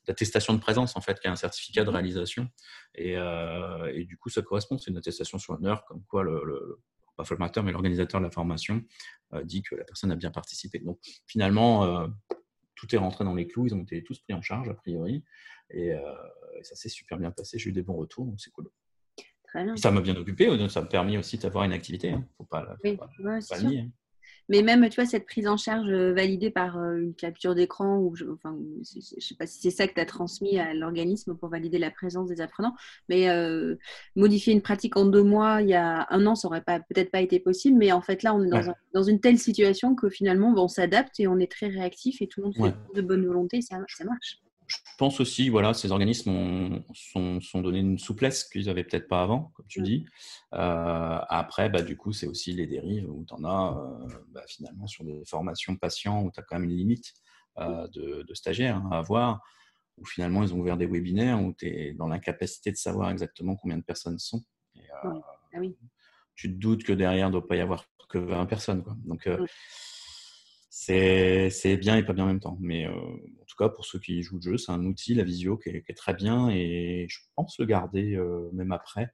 d'attestation 0.05 0.53
de, 0.53 0.59
présence, 0.59 0.97
en 0.97 1.01
fait, 1.01 1.19
qui 1.21 1.27
est 1.27 1.29
un 1.29 1.37
certificat 1.37 1.85
de 1.85 1.89
réalisation. 1.89 2.49
Et, 2.95 3.17
euh, 3.17 3.93
et 3.93 4.03
du 4.03 4.17
coup, 4.17 4.29
ça 4.29 4.41
correspond, 4.41 4.77
c'est 4.77 4.91
une 4.91 4.97
attestation 4.97 5.37
sur 5.37 5.53
l'honneur, 5.53 5.85
comme 5.85 6.03
quoi 6.03 6.23
le 6.23 6.81
formateur, 7.23 7.63
mais 7.63 7.71
l'organisateur 7.71 8.19
de 8.19 8.25
la 8.25 8.31
formation 8.31 8.83
euh, 9.33 9.43
dit 9.43 9.61
que 9.61 9.73
la 9.75 9.85
personne 9.85 10.11
a 10.11 10.15
bien 10.17 10.31
participé. 10.31 10.79
Donc, 10.79 10.99
finalement, 11.27 12.09
tout 12.75 12.93
est 12.93 12.97
rentré 12.97 13.23
dans 13.23 13.35
les 13.35 13.47
clous, 13.47 13.67
ils 13.67 13.73
ont 13.73 13.83
été 13.83 14.03
tous 14.03 14.19
pris 14.19 14.33
en 14.33 14.41
charge, 14.41 14.67
a 14.67 14.73
priori, 14.73 15.23
et, 15.69 15.87
et 15.87 16.63
ça 16.63 16.75
s'est 16.75 16.89
super 16.89 17.17
bien 17.17 17.31
passé. 17.31 17.57
J'ai 17.57 17.69
eu 17.69 17.73
des 17.73 17.83
bons 17.83 17.95
retours, 17.95 18.25
donc 18.25 18.41
c'est 18.41 18.51
cool. 18.51 18.69
Ça 19.75 19.91
m'a 19.91 20.01
bien 20.01 20.15
occupé, 20.15 20.49
ça 20.69 20.81
m'a 20.81 20.87
permis 20.87 21.17
aussi 21.17 21.37
d'avoir 21.37 21.63
une 21.63 21.73
activité. 21.73 22.11
Hein. 22.11 22.23
faut 22.37 22.43
pas, 22.43 22.75
oui, 22.83 22.97
pas, 22.97 23.59
nier. 23.59 23.79
Hein. 23.79 23.89
Mais 24.49 24.61
même, 24.61 24.87
tu 24.89 24.95
vois, 24.95 25.05
cette 25.05 25.25
prise 25.25 25.47
en 25.47 25.57
charge 25.57 25.89
euh, 25.89 26.13
validée 26.13 26.49
par 26.49 26.77
euh, 26.77 26.97
une 26.97 27.13
capture 27.13 27.53
d'écran, 27.53 27.99
ou 27.99 28.15
je, 28.15 28.25
enfin, 28.25 28.57
je 28.81 28.97
ne 28.97 29.21
sais 29.21 29.35
pas 29.35 29.45
si 29.45 29.59
c'est 29.59 29.71
ça 29.71 29.87
que 29.87 29.93
tu 29.93 29.99
as 29.99 30.05
transmis 30.05 30.57
à 30.57 30.73
l'organisme 30.73 31.35
pour 31.35 31.49
valider 31.49 31.77
la 31.77 31.91
présence 31.91 32.29
des 32.29 32.39
apprenants, 32.39 32.73
mais 33.09 33.29
euh, 33.29 33.75
modifier 34.15 34.53
une 34.53 34.61
pratique 34.61 34.95
en 34.95 35.05
deux 35.05 35.23
mois, 35.23 35.61
il 35.61 35.67
y 35.67 35.73
a 35.73 36.07
un 36.09 36.25
an, 36.25 36.35
ça 36.35 36.47
aurait 36.47 36.63
peut-être 36.63 37.11
pas 37.11 37.21
été 37.21 37.39
possible, 37.39 37.77
mais 37.77 37.91
en 37.91 38.01
fait, 38.01 38.23
là, 38.23 38.33
on 38.33 38.43
est 38.43 38.71
dans, 38.93 39.03
une 39.03 39.19
telle 39.19 39.37
situation 39.37 39.95
que 39.95 40.09
finalement, 40.09 40.53
on 40.55 40.67
s'adapte 40.69 41.19
et 41.19 41.27
on 41.27 41.39
est 41.39 41.51
très 41.51 41.67
réactif 41.67 42.21
et 42.21 42.27
tout 42.27 42.39
le 42.39 42.45
monde 42.45 42.55
fait 42.55 42.73
de 42.95 43.01
bonne 43.01 43.25
volonté, 43.25 43.61
ça, 43.61 43.79
ça 43.89 44.05
marche 44.05 44.39
je 44.67 44.77
pense 44.97 45.21
aussi, 45.21 45.47
voilà, 45.47 45.73
ces 45.73 45.91
organismes 45.91 46.31
ont, 46.31 46.83
sont, 46.93 47.39
sont 47.39 47.61
donnés 47.61 47.79
une 47.79 47.97
souplesse 47.97 48.43
qu'ils 48.43 48.65
n'avaient 48.65 48.83
peut-être 48.83 49.07
pas 49.07 49.21
avant, 49.21 49.51
comme 49.55 49.65
tu 49.67 49.81
dis. 49.81 50.05
Euh, 50.53 51.19
après, 51.29 51.69
bah, 51.69 51.81
du 51.81 51.95
coup, 51.95 52.11
c'est 52.11 52.27
aussi 52.27 52.51
les 52.51 52.67
dérives 52.67 53.09
où 53.09 53.23
tu 53.25 53.33
en 53.33 53.45
as 53.45 53.77
euh, 53.77 54.07
bah, 54.29 54.43
finalement 54.47 54.85
sur 54.85 55.05
des 55.05 55.23
formations 55.25 55.77
patients 55.77 56.21
où 56.21 56.31
tu 56.31 56.39
as 56.39 56.43
quand 56.43 56.59
même 56.59 56.69
une 56.69 56.75
limite 56.75 57.13
euh, 57.59 57.87
de, 57.87 58.33
stagiaires 58.33 58.75
hein, 58.75 58.89
à 58.91 58.97
avoir, 58.97 59.41
où 59.97 60.05
finalement 60.05 60.43
ils 60.43 60.53
ont 60.53 60.59
ouvert 60.59 60.77
des 60.77 60.85
webinaires 60.85 61.41
où 61.41 61.53
tu 61.53 61.67
es 61.67 61.93
dans 61.93 62.09
l'incapacité 62.09 62.71
de 62.71 62.77
savoir 62.77 63.09
exactement 63.09 63.55
combien 63.55 63.77
de 63.77 63.83
personnes 63.83 64.19
sont. 64.19 64.43
Ah 65.03 65.13
tu 66.35 66.53
te 66.53 66.59
doutes 66.59 66.83
que 66.83 66.93
derrière, 66.93 67.27
il 67.27 67.29
ne 67.29 67.39
doit 67.39 67.47
pas 67.47 67.55
y 67.55 67.61
avoir 67.61 67.85
que 68.09 68.19
20 68.19 68.45
personnes. 68.45 68.83
Quoi. 68.83 68.95
Donc, 69.05 69.27
c'est 70.69 71.77
bien 71.77 71.97
et 71.97 72.03
pas 72.03 72.13
bien 72.13 72.25
en 72.25 72.27
même 72.27 72.39
temps. 72.39 72.57
Mais 72.61 72.85
cas, 73.57 73.69
pour 73.69 73.85
ceux 73.85 73.99
qui 73.99 74.21
jouent 74.21 74.37
le 74.37 74.41
jeu, 74.41 74.57
c'est 74.57 74.71
un 74.71 74.83
outil, 74.85 75.13
la 75.15 75.23
visio, 75.23 75.57
qui 75.57 75.69
est, 75.69 75.97
très 75.97 76.13
bien 76.13 76.49
et 76.49 77.07
je 77.09 77.19
pense 77.35 77.57
le 77.59 77.65
garder 77.65 78.15
euh, 78.15 78.49
même 78.53 78.71
après. 78.71 79.09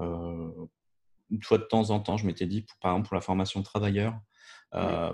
Euh, 0.00 0.50
une 1.30 1.42
fois 1.42 1.58
de 1.58 1.64
temps 1.64 1.90
en 1.90 2.00
temps, 2.00 2.16
je 2.16 2.26
m'étais 2.26 2.46
dit, 2.46 2.66
par 2.80 2.92
exemple, 2.92 3.08
pour 3.08 3.14
la 3.14 3.20
formation 3.20 3.60
de 3.60 3.64
travailleurs, 3.64 4.18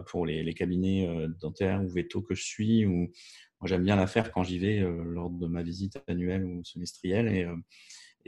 pour 0.07 0.27
les, 0.27 0.55
cabinets 0.55 1.09
dentaires 1.41 1.83
ou 1.83 1.89
veto 1.89 2.23
que 2.23 2.35
je 2.35 2.43
suis, 2.43 2.87
ou 2.87 3.11
moi 3.61 3.66
j'aime 3.66 3.85
bien 3.85 3.97
la 3.97 4.07
faire 4.07 4.33
quand 4.33 4.43
j'y 4.43 4.59
vais 4.59 4.81
lors 4.81 5.31
de 5.31 5.47
ma 5.47 5.62
visite 5.62 6.01
annuelle 6.09 6.45
ou 6.45 6.64
semestrielle. 6.64 7.29
Et 7.29 7.47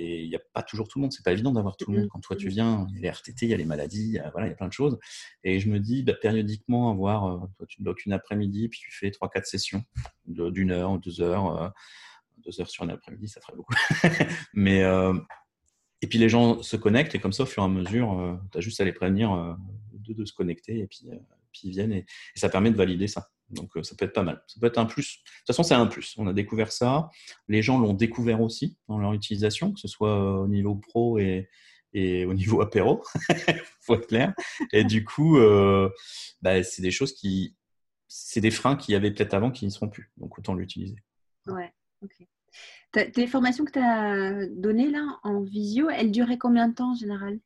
et 0.00 0.22
il 0.22 0.28
n'y 0.30 0.36
a 0.36 0.40
pas 0.54 0.62
toujours 0.62 0.88
tout 0.88 0.98
le 0.98 1.02
monde. 1.02 1.12
C'est 1.12 1.24
pas 1.24 1.32
évident 1.32 1.52
d'avoir 1.52 1.76
tout 1.76 1.90
le 1.90 1.98
monde. 1.98 2.08
Quand 2.08 2.20
toi 2.20 2.34
tu 2.34 2.48
viens, 2.48 2.86
il 2.88 2.96
y 2.96 2.98
a 2.98 3.02
les 3.02 3.10
RTT, 3.10 3.46
il 3.46 3.48
y 3.50 3.54
a 3.54 3.56
les 3.56 3.66
maladies, 3.66 4.06
il 4.06 4.12
y 4.14 4.18
a, 4.18 4.30
voilà, 4.30 4.46
il 4.46 4.50
y 4.50 4.52
a 4.52 4.56
plein 4.56 4.68
de 4.68 4.72
choses. 4.72 4.98
Et 5.44 5.60
je 5.60 5.68
me 5.68 5.78
dis, 5.78 6.02
bah, 6.02 6.14
périodiquement, 6.14 6.90
avoir, 6.90 7.26
euh, 7.26 7.46
toi 7.58 7.66
tu 7.68 7.82
bloques 7.82 8.06
une 8.06 8.14
après-midi, 8.14 8.68
puis 8.68 8.80
tu 8.80 8.90
fais 8.90 9.10
3-4 9.10 9.44
sessions 9.44 9.84
d'une 10.26 10.70
heure, 10.70 10.98
deux 10.98 11.20
heures, 11.20 11.62
euh, 11.62 11.68
deux 12.38 12.60
heures 12.60 12.70
sur 12.70 12.84
une 12.84 12.90
après-midi, 12.90 13.28
ça 13.28 13.42
ferait 13.42 13.56
beaucoup. 13.56 13.74
Mais 14.54 14.82
euh, 14.84 15.14
et 16.00 16.06
puis 16.06 16.18
les 16.18 16.30
gens 16.30 16.62
se 16.62 16.76
connectent 16.76 17.14
et 17.14 17.18
comme 17.18 17.34
ça, 17.34 17.42
au 17.42 17.46
fur 17.46 17.62
et 17.62 17.66
à 17.66 17.68
mesure, 17.68 18.40
tu 18.50 18.56
as 18.58 18.60
juste 18.62 18.80
à 18.80 18.84
les 18.84 18.92
prévenir 18.94 19.58
de, 19.92 20.14
de, 20.14 20.24
se 20.24 20.32
connecter 20.32 20.78
et 20.78 20.86
puis, 20.86 21.10
puis 21.52 21.60
ils 21.64 21.70
viennent 21.72 21.92
et 21.92 22.06
ça 22.34 22.48
permet 22.48 22.70
de 22.70 22.76
valider 22.76 23.06
ça. 23.06 23.28
Donc 23.50 23.76
euh, 23.76 23.82
ça 23.82 23.94
peut 23.96 24.04
être 24.04 24.12
pas 24.12 24.22
mal. 24.22 24.42
Ça 24.46 24.60
peut 24.60 24.66
être 24.66 24.78
un 24.78 24.86
plus. 24.86 25.18
De 25.18 25.30
toute 25.38 25.46
façon, 25.48 25.62
c'est 25.62 25.74
un 25.74 25.86
plus. 25.86 26.14
On 26.18 26.26
a 26.26 26.32
découvert 26.32 26.72
ça. 26.72 27.10
Les 27.48 27.62
gens 27.62 27.78
l'ont 27.78 27.94
découvert 27.94 28.40
aussi 28.40 28.78
dans 28.88 28.98
leur 28.98 29.12
utilisation, 29.12 29.72
que 29.72 29.80
ce 29.80 29.88
soit 29.88 30.16
euh, 30.16 30.44
au 30.44 30.48
niveau 30.48 30.74
pro 30.74 31.18
et, 31.18 31.48
au 31.94 32.34
niveau 32.34 32.60
apéro, 32.62 33.02
faut 33.80 33.94
être 33.94 34.06
clair. 34.06 34.32
Et 34.72 34.84
du 34.84 35.04
coup, 35.04 35.38
euh, 35.38 35.90
bah, 36.42 36.62
c'est 36.62 36.82
des 36.82 36.92
choses 36.92 37.12
qui, 37.12 37.56
c'est 38.06 38.40
des 38.40 38.50
freins 38.50 38.76
qu'il 38.76 38.92
y 38.92 38.96
avait 38.96 39.10
peut-être 39.10 39.34
avant 39.34 39.50
qui 39.50 39.64
n'y 39.64 39.72
seront 39.72 39.88
plus. 39.88 40.10
Donc 40.16 40.38
autant 40.38 40.54
l'utiliser. 40.54 40.96
Ouais, 41.46 41.72
ok. 42.02 42.26
Tes 42.92 43.26
formations 43.28 43.64
que 43.64 43.72
tu 43.72 43.78
as 43.78 44.46
données 44.48 44.90
là 44.90 45.20
en 45.22 45.40
visio, 45.40 45.90
elles 45.90 46.10
duraient 46.10 46.38
combien 46.38 46.68
de 46.68 46.74
temps 46.74 46.92
en 46.92 46.96
général? 46.96 47.38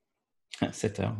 7 0.72 1.00
heures. 1.00 1.16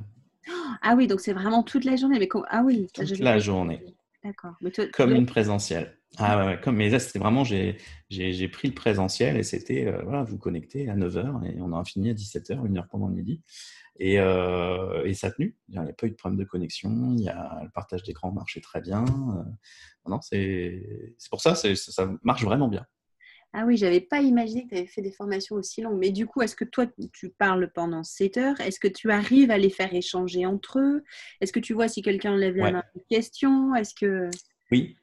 Ah 0.83 0.95
oui, 0.97 1.07
donc 1.07 1.21
c'est 1.21 1.33
vraiment 1.33 1.63
toute 1.63 1.85
la 1.85 1.97
journée. 1.97 2.19
Mais 2.19 2.29
Ah 2.49 2.63
oui, 2.63 2.89
toute 2.93 3.19
la 3.19 3.39
journée. 3.39 3.95
D'accord. 4.25 4.55
Comme 4.93 5.15
une 5.15 5.27
présentielle. 5.27 5.99
Ah 6.17 6.47
ouais, 6.47 6.61
comme, 6.61 6.77
mais 6.77 6.89
là, 6.89 6.99
c'était 6.99 7.19
vraiment, 7.19 7.45
j'ai 7.45 7.77
pris 8.49 8.69
le 8.69 8.75
présentiel 8.75 9.37
et 9.37 9.43
c'était, 9.43 9.87
euh, 9.87 10.03
voilà, 10.05 10.23
vous 10.23 10.39
connectez 10.39 10.89
à 10.89 10.97
9h 10.97 11.45
et 11.45 11.61
on 11.61 11.73
a 11.73 11.85
fini 11.85 12.11
à 12.11 12.15
17h, 12.15 12.65
une 12.67 12.79
heure 12.79 12.89
pendant 12.89 13.09
le 13.09 13.15
midi. 13.15 13.43
Et, 13.99 14.19
euh, 14.19 15.05
et 15.05 15.15
ça 15.15 15.29
a 15.29 15.31
tenu. 15.31 15.57
Il 15.69 15.81
n'y 15.81 15.89
a 15.91 15.93
pas 15.93 16.07
eu 16.07 16.11
de 16.11 16.17
problème 16.17 16.39
de 16.39 16.45
connexion. 16.45 17.15
Il 17.17 17.23
y 17.23 17.29
a, 17.29 17.61
le 17.63 17.71
partage 17.71 18.03
d'écran 18.03 18.33
marchait 18.33 18.61
très 18.61 18.81
bien. 18.81 19.05
Euh, 19.05 19.43
non, 20.09 20.21
c'est 20.21 20.83
pour 21.31 21.41
ça, 21.41 21.55
ça 21.55 22.11
marche 22.23 22.45
vraiment 22.45 22.69
bien. 22.69 22.87
Ah 23.57 23.65
oui, 23.65 23.77
j'avais 23.77 24.01
pas 24.01 24.21
imaginé 24.21 24.65
que 24.65 24.71
tu 24.71 24.75
avais 24.75 24.87
fait 24.87 25.01
des 25.01 25.13
formations 25.13 25.55
aussi 25.55 25.81
longues. 25.81 25.99
Mais 26.01 26.11
du 26.11 26.27
coup, 26.27 26.43
est-ce 26.43 26.57
que 26.57 26.65
toi, 26.65 26.87
tu 27.13 27.31
parles 27.31 27.71
pendant 27.73 28.03
7 28.03 28.37
heures? 28.37 28.61
Est-ce 28.61 28.81
que 28.81 28.89
tu 28.89 29.13
arrives 29.13 29.53
à 29.53 29.59
les 29.59 29.71
faire 29.71 29.95
échanger 29.95 30.45
entre 30.45 30.81
eux? 30.81 31.05
Est-ce 31.41 31.53
que 31.53 31.61
tu 31.61 31.73
vois 31.73 31.87
si 31.87 32.03
quelqu'un 32.03 32.37
lève 32.37 32.57
la 32.57 32.73
main 32.73 32.85
une 32.97 33.03
question? 33.09 33.77
Est-ce 33.77 33.95
que 33.95 34.29
Oui. 34.73 34.97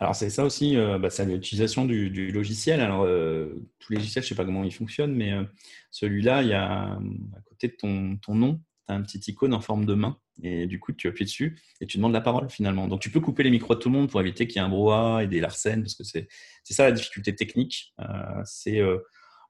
Alors 0.00 0.14
c'est 0.14 0.30
ça 0.30 0.44
aussi, 0.44 0.76
euh, 0.76 0.98
bah, 0.98 1.10
c'est 1.10 1.24
l'utilisation 1.24 1.86
du, 1.86 2.30
logiciel. 2.30 2.80
Alors 2.80 3.04
euh, 3.04 3.54
tous 3.78 3.92
les 3.92 3.98
logiciels, 3.98 4.22
je 4.22 4.28
sais 4.28 4.34
pas 4.34 4.44
comment 4.44 4.64
ils 4.64 4.74
fonctionnent, 4.74 5.14
mais 5.14 5.32
euh, 5.32 5.42
celui-là, 5.90 6.42
il 6.42 6.48
y 6.48 6.52
a 6.52 6.92
à 6.92 7.40
côté 7.46 7.68
de 7.68 7.72
ton, 7.72 8.16
ton 8.18 8.34
nom, 8.34 8.60
tu 8.88 8.92
as 8.92 8.96
un 8.96 9.02
petit 9.02 9.18
icône 9.30 9.54
en 9.54 9.60
forme 9.60 9.84
de 9.84 9.94
main. 9.94 10.18
Et 10.42 10.66
du 10.66 10.80
coup, 10.80 10.92
tu 10.92 11.08
appuies 11.08 11.24
dessus 11.24 11.60
et 11.80 11.86
tu 11.86 11.98
demandes 11.98 12.12
la 12.12 12.20
parole 12.20 12.48
finalement. 12.48 12.88
Donc, 12.88 13.00
tu 13.00 13.10
peux 13.10 13.20
couper 13.20 13.42
les 13.42 13.50
micros 13.50 13.74
de 13.74 13.80
tout 13.80 13.90
le 13.90 13.96
monde 13.96 14.10
pour 14.10 14.20
éviter 14.20 14.46
qu'il 14.46 14.60
y 14.60 14.64
ait 14.64 14.66
un 14.66 14.68
brouhaha 14.68 15.24
et 15.24 15.26
des 15.26 15.40
larcènes, 15.40 15.82
parce 15.82 15.94
que 15.94 16.04
c'est 16.04 16.28
ça 16.64 16.84
la 16.84 16.92
difficulté 16.92 17.34
technique. 17.34 17.94
Euh, 18.00 18.42
c'est 18.44 18.80
euh... 18.80 18.98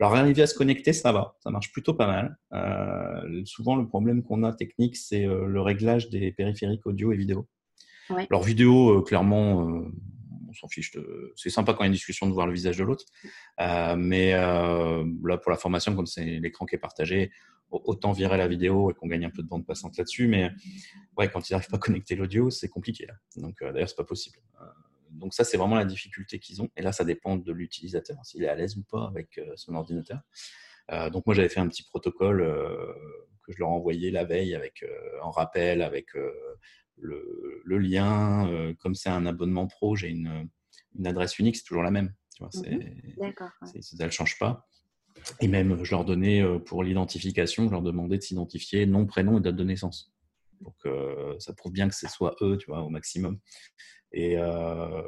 Alors, 0.00 0.14
arriver 0.14 0.42
à 0.42 0.46
se 0.46 0.54
connecter, 0.54 0.92
ça 0.92 1.10
va, 1.10 1.36
ça 1.40 1.50
marche 1.50 1.72
plutôt 1.72 1.92
pas 1.92 2.06
mal. 2.06 2.38
Euh, 2.52 3.42
souvent, 3.44 3.74
le 3.74 3.86
problème 3.86 4.22
qu'on 4.22 4.44
a 4.44 4.52
technique, 4.52 4.96
c'est 4.96 5.24
le 5.26 5.60
réglage 5.60 6.08
des 6.08 6.30
périphériques 6.30 6.86
audio 6.86 7.12
et 7.12 7.16
vidéo. 7.16 7.48
Alors, 8.30 8.44
vidéo, 8.44 9.02
clairement, 9.02 9.82
s'en 10.58 10.68
fiche. 10.68 10.92
C'est 11.36 11.50
sympa 11.50 11.72
quand 11.72 11.80
il 11.80 11.86
y 11.86 11.88
a 11.88 11.88
une 11.88 11.92
discussion 11.92 12.26
de 12.26 12.32
voir 12.32 12.46
le 12.46 12.52
visage 12.52 12.76
de 12.76 12.84
l'autre. 12.84 13.04
mais 13.96 14.32
là, 14.32 15.04
pour 15.42 15.50
la 15.50 15.56
formation, 15.56 15.94
comme 15.94 16.06
c'est 16.06 16.24
l'écran 16.24 16.66
qui 16.66 16.74
est 16.74 16.78
partagé, 16.78 17.30
autant 17.70 18.12
virer 18.12 18.36
la 18.36 18.48
vidéo 18.48 18.90
et 18.90 18.94
qu'on 18.94 19.06
gagne 19.06 19.24
un 19.24 19.30
peu 19.30 19.42
de 19.42 19.48
bande 19.48 19.66
passante 19.66 19.96
là-dessus. 19.96 20.26
Mais 20.28 20.50
ouais, 21.16 21.30
quand 21.30 21.48
ils 21.48 21.52
n'arrivent 21.52 21.68
pas 21.68 21.76
à 21.76 21.80
connecter 21.80 22.16
l'audio, 22.16 22.50
c'est 22.50 22.68
compliqué. 22.68 23.06
Là. 23.06 23.14
Donc 23.36 23.60
euh, 23.62 23.72
d'ailleurs, 23.72 23.88
c'est 23.88 23.96
pas 23.96 24.04
possible. 24.04 24.38
Euh, 24.60 24.64
donc 25.10 25.34
ça, 25.34 25.44
c'est 25.44 25.56
vraiment 25.56 25.76
la 25.76 25.84
difficulté 25.84 26.38
qu'ils 26.38 26.62
ont. 26.62 26.68
Et 26.76 26.82
là, 26.82 26.92
ça 26.92 27.04
dépend 27.04 27.36
de 27.36 27.52
l'utilisateur, 27.52 28.18
s'il 28.24 28.42
est 28.44 28.48
à 28.48 28.54
l'aise 28.54 28.76
ou 28.76 28.82
pas 28.82 29.06
avec 29.06 29.38
euh, 29.38 29.52
son 29.56 29.74
ordinateur. 29.74 30.20
donc 31.12 31.26
moi, 31.26 31.34
j'avais 31.34 31.48
fait 31.48 31.60
un 31.60 31.68
petit 31.68 31.82
protocole 31.82 32.38
que 33.42 33.52
je 33.52 33.58
leur 33.58 33.70
envoyais 33.70 34.10
la 34.10 34.24
veille 34.24 34.54
avec 34.54 34.84
en 35.22 35.30
rappel, 35.30 35.82
avec 35.82 36.08
le, 37.00 37.62
le, 37.64 37.78
lien. 37.78 38.74
comme 38.80 38.94
c'est 38.94 39.08
un 39.08 39.26
abonnement 39.26 39.66
pro, 39.66 39.96
j'ai 39.96 40.08
une, 40.08 40.48
une, 40.98 41.06
adresse 41.06 41.38
unique, 41.38 41.56
c'est 41.56 41.64
toujours 41.64 41.82
la 41.82 41.90
même. 41.90 42.12
Tu 42.34 42.42
vois, 42.42 42.48
mmh 42.48 43.32
ça 43.80 44.04
ne 44.06 44.10
change 44.10 44.38
pas. 44.38 44.68
Et 45.40 45.48
même, 45.48 45.82
je 45.84 45.90
leur 45.90 46.04
donnais 46.04 46.42
euh, 46.42 46.58
pour 46.58 46.82
l'identification, 46.82 47.66
je 47.66 47.72
leur 47.72 47.82
demandais 47.82 48.18
de 48.18 48.22
s'identifier 48.22 48.86
nom, 48.86 49.06
prénom 49.06 49.38
et 49.38 49.40
date 49.40 49.56
de 49.56 49.64
naissance. 49.64 50.12
Pour 50.62 50.76
que 50.78 51.36
ça 51.38 51.52
prouve 51.54 51.72
bien 51.72 51.88
que 51.88 51.94
ce 51.94 52.08
soit 52.08 52.34
eux, 52.42 52.56
tu 52.56 52.66
vois, 52.70 52.82
au 52.82 52.88
maximum. 52.88 53.38
Et, 54.12 54.38
euh, 54.38 55.02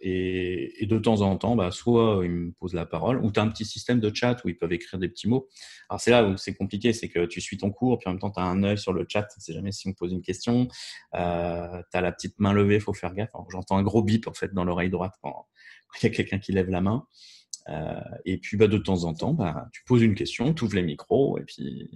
et, 0.00 0.86
de 0.86 0.98
temps 0.98 1.22
en 1.22 1.36
temps, 1.36 1.56
bah, 1.56 1.70
soit 1.72 2.20
ils 2.22 2.30
me 2.30 2.52
posent 2.52 2.74
la 2.74 2.86
parole, 2.86 3.24
ou 3.24 3.32
tu 3.32 3.40
as 3.40 3.42
un 3.42 3.48
petit 3.48 3.64
système 3.64 3.98
de 3.98 4.14
chat 4.14 4.36
où 4.44 4.48
ils 4.48 4.56
peuvent 4.56 4.72
écrire 4.72 5.00
des 5.00 5.08
petits 5.08 5.28
mots. 5.28 5.48
Alors 5.88 6.00
c'est 6.00 6.12
là 6.12 6.24
où 6.24 6.36
c'est 6.36 6.54
compliqué, 6.54 6.92
c'est 6.92 7.08
que 7.08 7.26
tu 7.26 7.40
suis 7.40 7.56
ton 7.56 7.72
cours, 7.72 7.98
puis 7.98 8.08
en 8.08 8.12
même 8.12 8.20
temps 8.20 8.30
tu 8.30 8.38
as 8.38 8.44
un 8.44 8.62
œil 8.62 8.78
sur 8.78 8.92
le 8.92 9.06
chat, 9.08 9.26
c'est 9.38 9.52
jamais 9.52 9.72
si 9.72 9.88
on 9.88 9.92
pose 9.92 10.12
une 10.12 10.22
question. 10.22 10.68
Euh, 11.14 11.82
tu 11.90 11.98
as 11.98 12.00
la 12.00 12.12
petite 12.12 12.38
main 12.38 12.52
levée, 12.52 12.76
il 12.76 12.80
faut 12.80 12.92
faire 12.92 13.14
gaffe. 13.14 13.30
J'entends 13.50 13.76
un 13.76 13.82
gros 13.82 14.04
bip 14.04 14.28
en 14.28 14.34
fait 14.34 14.54
dans 14.54 14.64
l'oreille 14.64 14.90
droite 14.90 15.14
quand 15.20 15.46
il 16.00 16.06
y 16.06 16.06
a 16.06 16.14
quelqu'un 16.14 16.38
qui 16.38 16.52
lève 16.52 16.68
la 16.68 16.80
main. 16.80 17.06
Euh, 17.68 18.00
et 18.24 18.38
puis 18.38 18.56
bah, 18.56 18.68
de 18.68 18.78
temps 18.78 19.04
en 19.04 19.14
temps, 19.14 19.32
bah, 19.32 19.68
tu 19.72 19.82
poses 19.84 20.02
une 20.02 20.14
question, 20.14 20.54
tu 20.54 20.64
ouvres 20.64 20.76
les 20.76 20.82
micros 20.82 21.38
et 21.38 21.44
puis, 21.44 21.90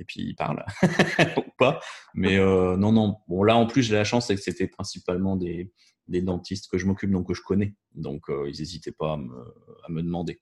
et 0.00 0.04
puis 0.04 0.20
il 0.20 0.34
parle 0.34 0.64
ou 1.36 1.50
pas. 1.58 1.80
Mais 2.14 2.36
euh, 2.38 2.76
non, 2.76 2.92
non. 2.92 3.18
Bon, 3.28 3.44
là 3.44 3.56
en 3.56 3.66
plus, 3.66 3.82
j'ai 3.82 3.94
la 3.94 4.04
chance, 4.04 4.26
c'est 4.26 4.34
que 4.34 4.40
c'était 4.40 4.66
principalement 4.66 5.36
des, 5.36 5.72
des, 6.08 6.22
dentistes 6.22 6.68
que 6.70 6.78
je 6.78 6.86
m'occupe, 6.86 7.10
donc 7.10 7.28
que 7.28 7.34
je 7.34 7.42
connais. 7.42 7.74
Donc 7.94 8.28
euh, 8.28 8.48
ils 8.48 8.58
n'hésitaient 8.58 8.92
pas 8.92 9.12
à 9.12 9.16
me, 9.16 9.54
à 9.84 9.90
me 9.90 10.02
demander. 10.02 10.40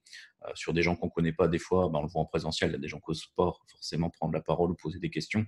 sur 0.55 0.73
des 0.73 0.81
gens 0.81 0.95
qu'on 0.95 1.07
ne 1.07 1.11
connaît 1.11 1.33
pas, 1.33 1.47
des 1.47 1.59
fois, 1.59 1.89
bah, 1.89 1.99
on 1.99 2.03
le 2.03 2.09
voit 2.09 2.21
en 2.21 2.25
présentiel, 2.25 2.71
il 2.71 2.73
y 2.73 2.77
a 2.77 2.79
des 2.79 2.87
gens 2.87 2.99
qui 2.99 3.11
n'osent 3.11 3.31
pas 3.35 3.51
forcément 3.69 4.09
prendre 4.09 4.33
la 4.33 4.41
parole 4.41 4.71
ou 4.71 4.75
poser 4.75 4.99
des 4.99 5.09
questions. 5.11 5.45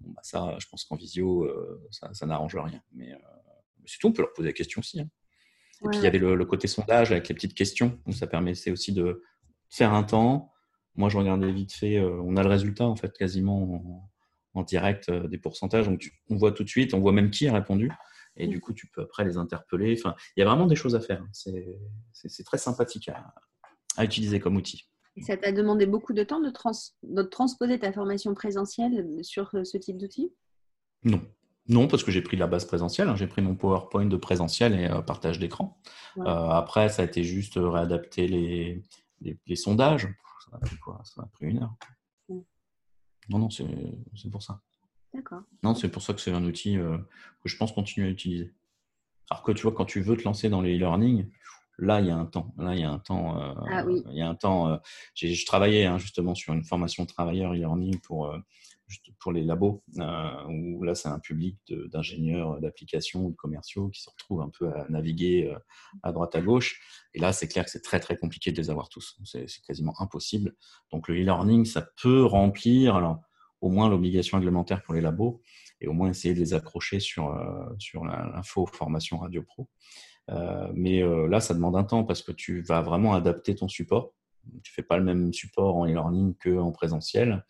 Bon, 0.00 0.10
bah, 0.10 0.20
ça, 0.22 0.56
je 0.58 0.66
pense 0.68 0.84
qu'en 0.84 0.96
visio, 0.96 1.48
ça, 1.90 2.12
ça 2.12 2.26
n'arrange 2.26 2.56
rien. 2.56 2.82
Mais, 2.92 3.12
mais 3.80 3.86
surtout, 3.86 4.08
on 4.08 4.12
peut 4.12 4.22
leur 4.22 4.32
poser 4.32 4.48
des 4.48 4.54
questions 4.54 4.80
aussi. 4.80 5.00
Hein. 5.00 5.08
Et 5.82 5.88
puis 5.88 5.98
il 5.98 6.04
y 6.04 6.06
avait 6.06 6.18
le, 6.18 6.44
côté 6.44 6.66
sondage 6.66 7.12
avec 7.12 7.28
les 7.28 7.34
petites 7.34 7.54
questions. 7.54 7.98
Donc 8.06 8.14
ça 8.14 8.26
permettait 8.26 8.70
aussi 8.70 8.92
de 8.92 9.22
faire 9.68 9.92
un 9.92 10.02
temps. 10.02 10.53
Moi, 10.96 11.08
je 11.08 11.18
regardais 11.18 11.50
vite 11.52 11.72
fait. 11.72 11.96
Euh, 11.98 12.20
on 12.22 12.36
a 12.36 12.42
le 12.42 12.48
résultat 12.48 12.84
en 12.84 12.96
fait 12.96 13.12
quasiment 13.16 14.08
en, 14.54 14.62
direct 14.62 15.08
euh, 15.08 15.26
des 15.26 15.38
pourcentages. 15.38 15.86
Donc 15.86 16.10
on 16.30 16.36
voit 16.36 16.52
tout 16.52 16.64
de 16.64 16.68
suite. 16.68 16.94
On 16.94 17.00
voit 17.00 17.12
même 17.12 17.30
qui 17.30 17.48
a 17.48 17.52
répondu. 17.52 17.90
Et 18.36 18.46
du 18.46 18.60
coup, 18.60 18.72
tu 18.72 18.88
peux 18.88 19.02
après 19.02 19.24
les 19.24 19.36
interpeller. 19.36 19.96
Enfin, 19.98 20.14
il 20.36 20.40
y 20.40 20.42
a 20.42 20.46
vraiment 20.46 20.66
des 20.66 20.76
choses 20.76 20.94
à 20.94 21.00
faire. 21.00 21.24
C'est 21.32 22.44
très 22.44 22.58
sympathique 22.58 23.08
à, 23.96 24.04
utiliser 24.04 24.40
comme 24.40 24.56
outil. 24.56 24.88
Et 25.16 25.22
ça 25.22 25.36
t'a 25.36 25.52
demandé 25.52 25.86
beaucoup 25.86 26.12
de 26.12 26.24
temps 26.24 26.40
de, 26.40 26.52
de 27.04 27.22
transposer 27.22 27.78
ta 27.78 27.92
formation 27.92 28.34
présentielle 28.34 29.06
sur 29.22 29.54
euh, 29.54 29.62
ce 29.62 29.78
type 29.78 29.96
d'outil 29.96 30.32
Non, 31.04 31.22
Non, 31.68 31.86
parce 31.86 32.02
que 32.02 32.10
j'ai 32.10 32.22
pris 32.22 32.36
la 32.36 32.48
base 32.48 32.64
présentielle. 32.64 33.08
Hein. 33.08 33.14
J'ai 33.14 33.28
pris 33.28 33.40
mon 33.40 33.54
PowerPoint 33.54 34.06
de 34.06 34.16
présentiel 34.16 34.74
et 34.74 34.88
partage 35.06 35.38
d'écran. 35.38 35.80
après, 36.26 36.88
ça 36.88 37.02
a 37.02 37.04
été 37.04 37.22
juste 37.22 37.54
réadapter 37.56 38.26
les, 38.26 38.82
les, 39.46 39.56
sondages. 39.56 40.08
Ça 40.54 40.58
a 40.62 40.66
pris 40.66 40.78
quoi 40.78 41.00
Ça 41.04 41.22
a 41.22 41.26
pris 41.26 41.46
une 41.46 41.62
heure. 41.62 41.74
Non, 43.28 43.38
non, 43.38 43.50
c'est 43.50 44.30
pour 44.30 44.42
ça. 44.42 44.60
D'accord. 45.12 45.42
Non, 45.62 45.74
c'est 45.74 45.88
pour 45.88 46.02
ça 46.02 46.12
que 46.12 46.20
c'est 46.20 46.32
un 46.32 46.44
outil 46.44 46.76
que 46.76 47.48
je 47.48 47.56
pense 47.56 47.72
continuer 47.72 48.08
à 48.08 48.10
utiliser. 48.10 48.52
Alors 49.30 49.42
que 49.42 49.52
tu 49.52 49.62
vois, 49.62 49.72
quand 49.72 49.86
tu 49.86 50.00
veux 50.00 50.16
te 50.16 50.24
lancer 50.24 50.48
dans 50.48 50.60
les 50.60 50.76
e-learning, 50.76 51.30
là, 51.78 52.00
il 52.00 52.06
y 52.06 52.10
a 52.10 52.16
un 52.16 52.26
temps. 52.26 52.54
Là, 52.58 52.74
il 52.74 52.80
y 52.80 52.84
a 52.84 52.90
un 52.90 52.98
temps. 52.98 53.40
Euh, 53.40 53.54
ah 53.70 53.84
oui. 53.86 54.02
Il 54.10 54.16
y 54.16 54.22
a 54.22 54.28
un 54.28 54.34
temps. 54.34 54.68
Euh, 54.68 54.76
je 55.14 55.46
travaillais 55.46 55.86
hein, 55.86 55.98
justement 55.98 56.34
sur 56.34 56.52
une 56.52 56.64
formation 56.64 57.06
travailleur 57.06 57.52
e-learning 57.52 58.00
pour, 58.00 58.34
euh, 58.90 59.12
pour 59.18 59.32
les 59.32 59.42
labos, 59.42 59.82
où 60.48 60.82
là, 60.82 60.94
c'est 60.94 61.08
un 61.08 61.18
public 61.18 61.58
d'ingénieurs 61.92 62.60
d'applications 62.60 63.26
ou 63.26 63.30
de 63.30 63.36
commerciaux 63.36 63.88
qui 63.88 64.02
se 64.02 64.10
retrouvent 64.10 64.42
un 64.42 64.50
peu 64.50 64.72
à 64.72 64.86
naviguer 64.88 65.54
à 66.02 66.12
droite 66.12 66.34
à 66.34 66.40
gauche. 66.40 66.80
Et 67.14 67.18
là, 67.18 67.32
c'est 67.32 67.48
clair 67.48 67.64
que 67.64 67.70
c'est 67.70 67.82
très, 67.82 68.00
très 68.00 68.16
compliqué 68.16 68.52
de 68.52 68.56
les 68.56 68.70
avoir 68.70 68.88
tous. 68.88 69.18
C'est 69.24 69.46
quasiment 69.66 69.94
impossible. 70.00 70.54
Donc, 70.92 71.08
le 71.08 71.14
e-learning, 71.16 71.64
ça 71.64 71.86
peut 72.02 72.24
remplir. 72.24 72.96
Alors, 72.96 73.20
au 73.60 73.70
moins 73.70 73.88
l'obligation 73.88 74.38
réglementaire 74.38 74.82
pour 74.82 74.94
les 74.94 75.00
labos 75.00 75.40
et 75.80 75.86
au 75.86 75.92
moins 75.92 76.10
essayer 76.10 76.34
de 76.34 76.40
les 76.40 76.52
accrocher 76.52 77.00
sur, 77.00 77.34
sur 77.78 78.04
l'info 78.04 78.66
formation 78.66 79.18
Radio 79.18 79.42
Pro. 79.42 79.68
Euh, 80.30 80.70
mais 80.74 81.02
euh, 81.02 81.28
là, 81.28 81.40
ça 81.40 81.54
demande 81.54 81.76
un 81.76 81.84
temps 81.84 82.04
parce 82.04 82.22
que 82.22 82.32
tu 82.32 82.62
vas 82.62 82.82
vraiment 82.82 83.14
adapter 83.14 83.54
ton 83.54 83.68
support. 83.68 84.14
Tu 84.62 84.72
fais 84.72 84.82
pas 84.82 84.98
le 84.98 85.04
même 85.04 85.32
support 85.32 85.76
en 85.76 85.86
e-learning 85.86 86.34
qu'en 86.42 86.72
présentiel. 86.72 87.44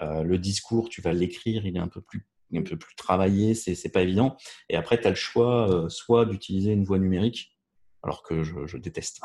Euh, 0.00 0.22
le 0.22 0.38
discours, 0.38 0.88
tu 0.88 1.00
vas 1.00 1.12
l'écrire, 1.12 1.66
il 1.66 1.76
est 1.76 1.80
un 1.80 1.88
peu 1.88 2.00
plus 2.00 2.26
un 2.52 2.62
peu 2.62 2.76
plus 2.76 2.96
travaillé, 2.96 3.54
c'est 3.54 3.92
pas 3.92 4.02
évident. 4.02 4.36
Et 4.68 4.74
après, 4.74 5.00
tu 5.00 5.06
as 5.06 5.10
le 5.10 5.14
choix 5.14 5.86
soit 5.88 6.24
d'utiliser 6.26 6.72
une 6.72 6.82
voix 6.82 6.98
numérique, 6.98 7.56
alors 8.02 8.24
que 8.24 8.42
je, 8.42 8.76
déteste. 8.76 9.20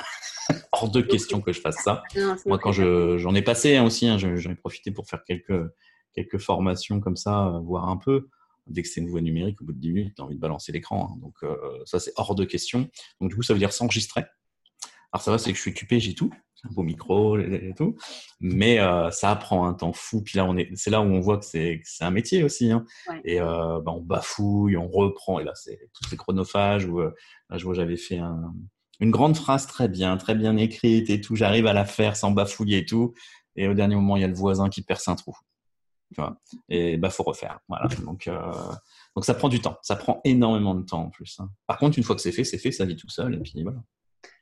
Hors 0.72 0.92
de 0.92 1.02
question 1.02 1.42
que 1.42 1.52
je 1.52 1.60
fasse 1.60 1.78
ça. 1.84 2.04
Moi, 2.46 2.60
quand 2.60 2.72
j'en 2.72 3.34
ai 3.34 3.42
passé 3.42 3.78
hein, 3.78 3.84
aussi, 3.84 4.06
hein, 4.08 4.20
j'en 4.20 4.52
ai 4.52 4.56
profité 4.56 4.92
pour 4.92 5.08
faire 5.08 5.24
quelques, 5.24 5.60
quelques 6.14 6.38
formations 6.38 7.00
comme 7.00 7.16
ça, 7.16 7.60
voir 7.64 7.90
un 7.90 7.98
peu 7.98 8.30
dès 8.68 8.82
que 8.82 8.88
c'est 8.88 9.02
une 9.02 9.10
voix 9.10 9.22
numérique, 9.22 9.62
au 9.62 9.66
bout 9.66 9.74
de 9.74 9.80
10 9.80 9.92
minutes, 9.92 10.16
tu 10.16 10.22
as 10.22 10.26
envie 10.26 10.36
de 10.36 10.40
balancer 10.40 10.72
l'écran. 10.72 11.12
Hein. 11.12 11.20
Donc, 11.22 11.36
euh, 11.44 11.56
ça, 11.86 12.00
c'est 12.00 12.12
hors 12.16 12.36
de 12.36 12.46
question. 12.46 12.90
Donc, 13.22 13.30
du 13.30 13.36
coup, 13.36 13.44
ça 13.44 13.54
veut 13.54 13.60
dire 13.60 13.74
s'enregistrer. 13.74 14.24
Alors, 15.12 15.22
ça 15.24 15.32
va, 15.32 15.38
c'est 15.38 15.52
que 15.52 15.58
je 15.58 15.62
suis 15.62 15.72
occupé, 15.72 16.00
j'ai 16.00 16.14
tout. 16.14 16.32
Un 16.64 16.74
beau 16.74 16.84
micro 16.84 17.38
et 17.38 17.74
tout. 17.78 17.96
Mais 18.40 18.80
euh, 18.80 19.12
ça 19.12 19.36
prend 19.36 19.68
un 19.68 19.74
temps 19.74 19.94
fou. 19.94 20.24
Puis 20.24 20.38
là, 20.38 20.46
on 20.46 20.58
est, 20.58 20.70
c'est 20.76 20.90
là 20.90 21.02
où 21.02 21.06
on 21.06 21.20
voit 21.20 21.38
que 21.38 21.46
c'est, 21.46 21.82
un 22.02 22.10
métier 22.10 22.44
aussi. 22.44 22.72
Hein. 22.72 22.86
Et 23.24 23.40
euh, 23.40 23.80
bah, 23.82 23.92
on 23.92 24.02
bafouille, 24.02 24.76
on 24.78 24.88
reprend. 24.88 25.40
Et 25.40 25.44
là, 25.44 25.54
c'est 25.54 25.78
tout 25.94 26.10
c'est 26.10 26.18
chronophage. 26.18 26.86
Où, 26.86 27.02
là, 27.02 27.12
je 27.54 27.64
vois, 27.64 27.76
j'avais 27.76 27.98
fait 27.98 28.20
une 29.00 29.12
grande 29.12 29.38
phrase 29.38 29.68
très 29.68 29.88
bien, 29.88 30.18
très 30.18 30.34
bien 30.34 30.58
écrite 30.58 31.10
et 31.10 31.22
tout. 31.22 31.36
J'arrive 31.36 31.68
à 31.68 31.74
la 31.74 31.86
faire 31.86 32.16
sans 32.16 32.32
bafouiller 32.32 32.80
et 32.80 32.86
tout. 32.86 33.14
Et 33.56 33.68
au 33.68 33.74
dernier 33.74 33.96
moment, 33.96 34.18
il 34.18 34.22
y 34.22 34.26
a 34.26 34.28
le 34.28 34.34
voisin 34.34 34.70
qui 34.70 34.82
perce 34.82 35.08
un 35.08 35.16
trou 35.16 35.38
et 36.70 36.98
bah 36.98 37.10
faut 37.10 37.24
refaire. 37.24 37.60
Voilà. 37.68 37.88
Donc, 38.04 38.28
euh, 38.28 38.52
donc 39.16 39.26
ça 39.26 39.34
prend 39.34 39.50
du 39.50 39.60
temps. 39.60 39.78
Ça 39.82 39.96
prend 39.96 40.22
énormément 40.24 40.76
de 40.76 40.84
temps 40.84 41.04
en 41.04 41.10
plus. 41.10 41.40
Hein. 41.40 41.50
Par 41.68 41.78
contre, 41.78 41.98
une 41.98 42.04
fois 42.04 42.16
que 42.16 42.22
c'est 42.22 42.32
fait, 42.32 42.44
c'est 42.44 42.58
fait, 42.58 42.72
ça 42.72 42.86
vit 42.86 42.96
tout 42.96 43.10
seul 43.10 43.36
et 43.36 43.40
puis 43.40 43.64
voilà. 43.64 43.80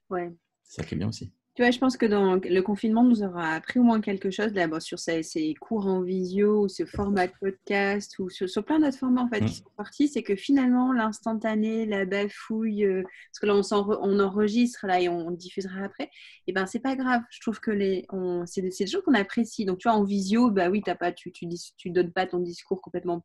Ouais. 0.10 0.34
C'est 0.64 0.82
ça 0.82 0.88
qui 0.88 0.96
est 0.96 0.98
bien 0.98 1.10
aussi. 1.10 1.32
Tu 1.56 1.62
vois, 1.62 1.70
je 1.70 1.78
pense 1.78 1.98
que 1.98 2.08
dans 2.08 2.34
le 2.44 2.62
confinement 2.62 3.04
nous 3.04 3.22
aura 3.22 3.54
appris 3.54 3.80
au 3.80 3.84
moins 3.84 4.02
quelque 4.02 4.32
chose 4.32 4.54
là, 4.54 4.68
sur 4.80 4.98
ces, 4.98 5.22
ces, 5.22 5.54
cours 5.54 5.86
en 5.86 6.02
visio, 6.02 6.64
ou 6.64 6.68
ce 6.68 6.84
format 6.84 7.28
de 7.28 7.34
podcast, 7.40 8.18
ou 8.18 8.28
sur, 8.32 8.48
plein 8.66 8.80
d'autres 8.80 8.98
formats 8.98 9.22
en 9.22 9.30
fait 9.30 9.42
qui 9.42 9.46
mmh. 9.46 9.64
sont 9.64 9.72
partis, 9.78 10.08
c'est 10.08 10.24
que 10.24 10.36
finalement 10.36 10.92
l'instantané, 10.92 11.86
la 11.86 12.06
bafouille, 12.06 12.86
euh, 12.86 13.04
parce 13.04 13.40
que 13.40 13.46
là 13.46 13.54
on, 13.56 14.00
on, 14.02 14.20
enregistre 14.20 14.88
là 14.88 15.00
et 15.00 15.10
on, 15.10 15.30
diffusera 15.30 15.84
après, 15.84 16.06
et 16.06 16.10
eh 16.48 16.54
ben 16.54 16.66
c'est 16.66 16.80
pas 16.80 16.96
grave. 16.96 17.22
Je 17.30 17.40
trouve 17.42 17.60
que 17.60 17.70
les, 17.70 18.08
c'est 18.48 18.62
des, 18.62 18.70
des 18.70 18.88
choses 18.88 19.04
qu'on 19.04 19.14
apprécie. 19.14 19.66
Donc 19.66 19.78
tu 19.78 19.88
vois 19.88 19.96
en 19.96 20.04
visio, 20.04 20.50
bah 20.50 20.72
oui, 20.72 20.82
t'as 20.84 20.96
pas, 20.96 21.12
tu, 21.12 21.32
tu, 21.32 21.48
tu 21.78 21.92
donnes 21.92 22.12
pas 22.12 22.26
ton 22.26 22.40
discours 22.40 22.82
complètement 22.82 23.24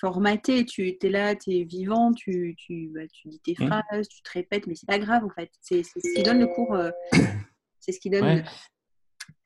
formaté. 0.00 0.64
Tu 0.64 0.88
es 0.88 1.08
là, 1.08 1.34
tu 1.34 1.50
es 1.52 1.64
vivant, 1.64 2.12
tu, 2.12 2.54
tu, 2.58 2.90
bah, 2.94 3.06
tu 3.12 3.28
dis 3.28 3.40
tes 3.40 3.56
mmh. 3.58 3.66
phrases, 3.66 4.08
tu 4.08 4.22
te 4.22 4.30
répètes, 4.32 4.66
mais 4.66 4.74
c'est 4.74 4.86
pas 4.86 4.98
grave 4.98 5.24
en 5.24 5.30
fait. 5.30 5.50
C'est 5.60 5.82
ce 5.82 6.14
qui 6.14 6.22
donne 6.22 6.40
le 6.40 6.46
cours, 6.46 6.74
euh, 6.74 6.90
c'est 7.80 7.92
ce 7.92 8.00
qui 8.00 8.10
donne 8.10 8.44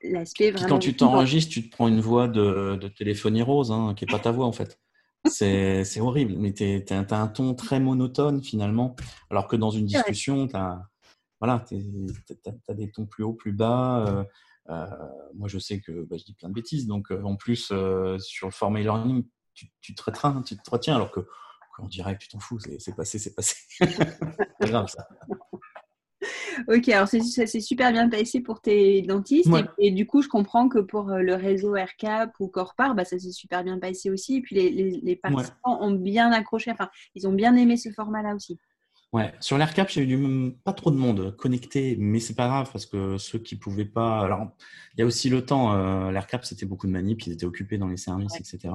l'aspect 0.02 0.50
vraiment. 0.50 0.68
Quand 0.68 0.78
tu 0.78 0.96
t'enregistres, 0.96 1.52
tu 1.52 1.68
te 1.68 1.74
prends 1.74 1.88
une 1.88 2.00
voix 2.00 2.28
de, 2.28 2.76
de 2.80 2.88
téléphonie 2.88 3.42
rose, 3.42 3.70
hein, 3.72 3.94
qui 3.96 4.04
n'est 4.04 4.12
pas 4.12 4.18
ta 4.18 4.30
voix 4.30 4.46
en 4.46 4.52
fait. 4.52 4.78
C'est 5.28 6.00
horrible, 6.00 6.34
mais 6.38 6.52
tu 6.52 6.82
as, 6.90 7.20
un 7.20 7.26
ton 7.28 7.54
très 7.54 7.80
monotone 7.80 8.42
finalement, 8.42 8.94
alors 9.30 9.48
que 9.48 9.56
dans 9.56 9.70
une 9.70 9.86
discussion, 9.86 10.46
tu 10.46 10.56
as, 10.56 10.80
voilà, 11.40 11.64
as, 12.68 12.74
des 12.74 12.90
tons 12.90 13.06
plus 13.06 13.24
hauts, 13.24 13.32
plus 13.32 13.52
bas. 13.52 14.06
Euh, 14.06 14.24
moi, 14.68 15.48
je 15.48 15.58
sais 15.58 15.80
que 15.80 16.04
bah, 16.04 16.16
je 16.16 16.24
dis 16.24 16.34
plein 16.34 16.48
de 16.48 16.54
bêtises. 16.54 16.86
Donc, 16.86 17.10
euh, 17.10 17.22
en 17.22 17.36
plus, 17.36 17.70
euh, 17.72 18.18
sur 18.18 18.48
le 18.48 18.52
format 18.52 18.80
e-learning, 18.80 19.24
tu, 19.54 19.68
tu, 19.80 19.94
te 19.94 20.02
retiens, 20.02 20.42
tu 20.42 20.56
te 20.56 20.70
retiens, 20.70 20.96
alors 20.96 21.10
que 21.10 21.20
en 21.78 21.88
direct, 21.88 22.22
tu 22.22 22.28
t'en 22.28 22.38
fous. 22.38 22.58
C'est 22.78 22.96
passé, 22.96 23.18
c'est 23.18 23.34
passé. 23.34 23.56
c'est 23.80 24.68
grave, 24.68 24.88
ça. 24.88 25.06
Ok, 26.68 26.88
alors 26.88 27.06
c'est 27.06 27.60
super 27.60 27.92
bien 27.92 28.08
passé 28.08 28.40
pour 28.40 28.62
tes 28.62 29.02
dentistes. 29.02 29.50
Et, 29.78 29.90
du 29.90 30.06
coup, 30.06 30.22
je 30.22 30.28
comprends 30.28 30.70
que 30.70 30.78
pour 30.78 31.08
le 31.08 31.34
réseau 31.34 31.76
AirCap 31.76 32.32
ou 32.40 32.48
Corpar, 32.48 32.94
bah, 32.94 33.04
ça 33.04 33.18
s'est 33.18 33.32
super 33.32 33.62
bien 33.62 33.78
passé 33.78 34.08
aussi. 34.08 34.36
Et 34.36 34.40
puis 34.40 34.56
les, 34.56 34.70
les, 34.70 35.16
participants 35.16 35.82
ont 35.82 35.92
bien 35.92 36.32
accroché, 36.32 36.70
enfin, 36.70 36.88
ils 37.14 37.28
ont 37.28 37.32
bien 37.32 37.54
aimé 37.56 37.76
ce 37.76 37.90
format-là 37.90 38.34
aussi. 38.34 38.58
Ouais, 39.12 39.32
sur 39.40 39.56
l'AirCap, 39.56 39.88
j'ai 39.88 40.02
eu 40.02 40.52
pas 40.64 40.72
trop 40.72 40.90
de 40.90 40.96
monde 40.96 41.34
connecté, 41.36 41.96
mais 41.98 42.20
c'est 42.20 42.34
pas 42.34 42.48
grave 42.48 42.70
parce 42.72 42.86
que 42.86 43.16
ceux 43.18 43.38
qui 43.38 43.56
pouvaient 43.56 43.84
pas. 43.84 44.20
Alors, 44.20 44.50
il 44.94 45.00
y 45.00 45.02
a 45.02 45.06
aussi 45.06 45.30
le 45.30 45.44
temps. 45.44 45.72
Euh, 45.74 46.10
L'AirCap, 46.10 46.44
c'était 46.44 46.66
beaucoup 46.66 46.86
de 46.86 46.92
manip, 46.92 47.22
ils 47.26 47.32
étaient 47.32 47.46
occupés 47.46 47.78
dans 47.78 47.88
les 47.88 47.96
services, 47.96 48.34
etc. 48.38 48.74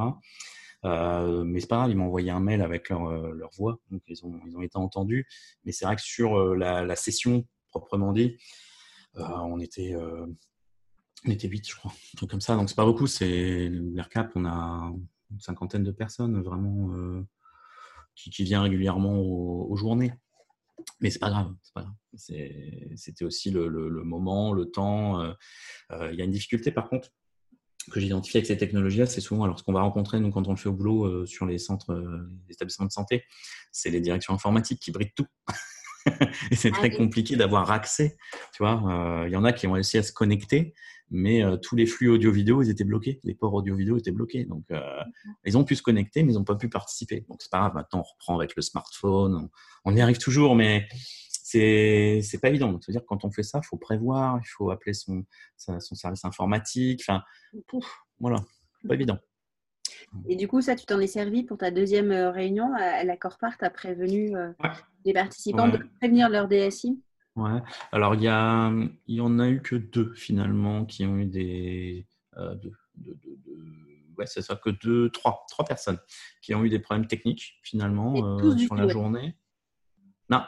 Euh, 0.84 1.44
mais 1.44 1.60
c'est 1.60 1.68
pas 1.68 1.78
grave, 1.78 1.92
ils 1.92 1.98
m'ont 1.98 2.06
envoyé 2.06 2.32
un 2.32 2.40
mail 2.40 2.62
avec 2.62 2.90
leur, 2.90 3.06
euh, 3.06 3.34
leur 3.34 3.52
voix, 3.52 3.80
donc 3.92 4.02
ils 4.08 4.26
ont, 4.26 4.40
ils 4.48 4.58
ont 4.58 4.62
été 4.62 4.78
entendus. 4.78 5.28
Mais 5.64 5.72
c'est 5.72 5.86
vrai 5.86 5.96
que 5.96 6.02
sur 6.02 6.40
euh, 6.40 6.56
la, 6.56 6.84
la, 6.84 6.96
session 6.96 7.46
proprement 7.70 8.12
dit, 8.14 8.38
on 9.16 9.60
était 9.60 9.96
on 11.26 11.30
était 11.30 11.48
8, 11.48 11.70
je 11.70 11.76
crois, 11.76 11.92
un 11.92 12.18
truc 12.18 12.30
comme 12.32 12.42
ça. 12.42 12.56
Donc 12.56 12.70
c'est 12.70 12.76
pas 12.76 12.86
beaucoup. 12.86 13.08
C'est 13.08 13.70
l'AirCap, 13.70 14.32
on 14.36 14.46
a 14.46 14.92
une 15.32 15.40
cinquantaine 15.40 15.84
de 15.84 15.92
personnes 15.92 16.42
vraiment 16.42 16.90
qui, 18.22 18.30
qui 18.30 18.44
vient 18.44 18.62
régulièrement 18.62 19.20
aux 19.20 19.76
journées. 19.76 20.14
Mais 21.00 21.10
c'est 21.10 21.20
pas 21.20 21.30
grave, 21.30 21.54
pas 21.74 21.82
grave. 21.82 21.94
C'était 22.96 23.26
aussi 23.26 23.52
le, 23.52 23.68
le, 23.68 24.04
moment, 24.04 24.54
le 24.54 24.66
temps. 24.66 25.22
Euh, 25.22 25.34
euh, 25.92 26.10
il 26.12 26.20
y 26.20 26.22
a 26.22 26.26
une 26.26 26.32
difficulté 26.32 26.72
par 26.72 26.90
contre 26.90 27.10
que 27.92 28.00
j'identifie 28.00 28.38
avec 28.38 28.46
ces 28.46 28.58
technologies-là, 28.58 29.08
c'est 29.08 29.22
souvent 29.22 29.44
alors 29.44 29.58
ce 29.58 29.64
qu'on 29.64 29.74
va 29.74 29.82
rencontrer 29.82 30.20
nous 30.20 30.30
quand 30.30 30.48
on 30.48 30.52
le 30.52 30.58
fait 30.58 30.70
au 30.70 30.74
boulot 30.74 31.06
euh, 31.06 31.26
sur 31.26 31.48
les 31.48 31.58
centres, 31.58 31.96
les 32.48 32.54
établissements 32.54 32.86
de 32.86 32.92
santé, 32.92 33.24
c'est 33.72 33.90
les 33.90 34.02
directions 34.02 34.36
informatiques 34.36 34.80
qui 34.80 34.92
brident 34.92 35.16
tout. 35.16 35.26
et 36.52 36.56
c'est 36.56 36.72
ah 36.74 36.78
très 36.78 36.92
compliqué 36.92 37.36
d'avoir 37.36 37.72
accès. 37.72 38.18
Tu 38.54 38.64
vois, 38.64 39.26
il 39.28 39.32
y 39.32 39.36
en 39.36 39.44
a 39.44 39.52
qui 39.52 39.66
ont 39.66 39.72
réussi 39.72 39.98
à 39.98 40.04
se 40.04 40.12
connecter, 40.12 40.76
mais 41.12 41.44
euh, 41.44 41.58
tous 41.58 41.76
les 41.76 41.86
flux 41.86 42.08
audio-vidéo, 42.08 42.64
ils 42.64 42.70
étaient 42.70 42.86
bloqués. 42.86 43.20
Les 43.26 43.36
ports 43.36 43.54
audio-vidéo 43.54 43.98
étaient 43.98 44.12
bloqués. 44.12 44.46
Donc, 44.46 44.64
euh, 44.72 44.80
ils 45.46 45.58
ont 45.58 45.66
pu 45.66 45.76
se 45.76 45.84
connecter, 45.84 46.24
mais 46.24 46.32
ils 46.32 46.38
n'ont 46.38 46.46
pas 46.46 46.56
pu 46.56 46.70
participer. 46.70 47.26
Donc, 47.28 47.42
c'est 47.42 47.52
pas 47.52 47.60
grave. 47.60 47.74
Maintenant, 47.76 48.00
on 48.00 48.04
reprend 48.04 48.38
avec 48.38 48.56
le 48.56 48.62
smartphone. 48.62 49.50
On, 49.84 49.96
y 49.96 50.00
arrive 50.00 50.18
toujours, 50.18 50.56
mais 50.56 50.88
c'est 51.30 52.22
c'est 52.24 52.40
pas 52.40 52.48
évident. 52.48 52.72
Donc, 52.72 52.84
c'est-à-dire 52.84 53.06
quand 53.06 53.26
on 53.26 53.32
fait 53.32 53.44
ça, 53.44 53.60
il 53.62 53.68
faut 53.68 53.78
prévoir, 53.78 54.40
il 54.42 54.48
faut 54.48 54.72
appeler 54.72 54.94
son, 54.94 55.26
son 55.58 55.96
service 55.96 56.24
informatique. 56.24 57.04
Enfin, 57.06 57.22
voilà, 58.20 58.38
pas 58.88 58.94
évident. 58.94 59.20
Et 60.30 60.38
du 60.38 60.48
coup, 60.48 60.62
ça, 60.62 60.76
tu 60.76 60.86
t'en 60.86 61.00
es 61.02 61.08
servi 61.08 61.44
pour 61.44 61.58
ta 61.58 61.72
deuxième 61.72 62.12
euh, 62.12 62.32
réunion 62.32 62.74
à 62.74 63.04
la 63.04 63.18
Corpart. 63.18 63.58
Tu 63.58 63.66
as 63.66 63.70
prévenu 63.70 64.34
les 65.04 65.14
participants 65.14 65.68
de 65.68 65.80
prévenir 66.00 66.30
leur 66.30 66.48
DSI 66.48 67.02
Ouais. 67.36 67.62
Alors, 67.92 68.16
il 68.16 68.22
y, 68.24 68.28
a, 68.28 68.72
il 69.08 69.16
y 69.16 69.22
en 69.22 69.40
a 69.40 69.50
eu 69.50 69.62
que 69.62 69.76
deux, 69.76 70.14
finalement, 70.16 70.86
qui 70.86 71.06
ont 71.06 71.18
eu 71.18 71.26
des. 71.26 72.08
Euh, 72.38 72.56
deux, 72.56 72.74
deux, 72.96 73.18
ouais, 74.18 74.26
c'est 74.26 74.42
ça, 74.42 74.56
que 74.56 74.70
deux, 74.70 75.10
trois, 75.10 75.46
trois 75.50 75.66
personnes 75.66 75.98
qui 76.42 76.54
ont 76.54 76.64
eu 76.64 76.70
des 76.70 76.80
problèmes 76.80 77.08
techniques, 77.08 77.60
finalement, 77.64 78.14
euh, 78.16 78.58
sur 78.58 78.76
la 78.76 78.88
journée. 78.88 79.36
Non. 80.32 80.44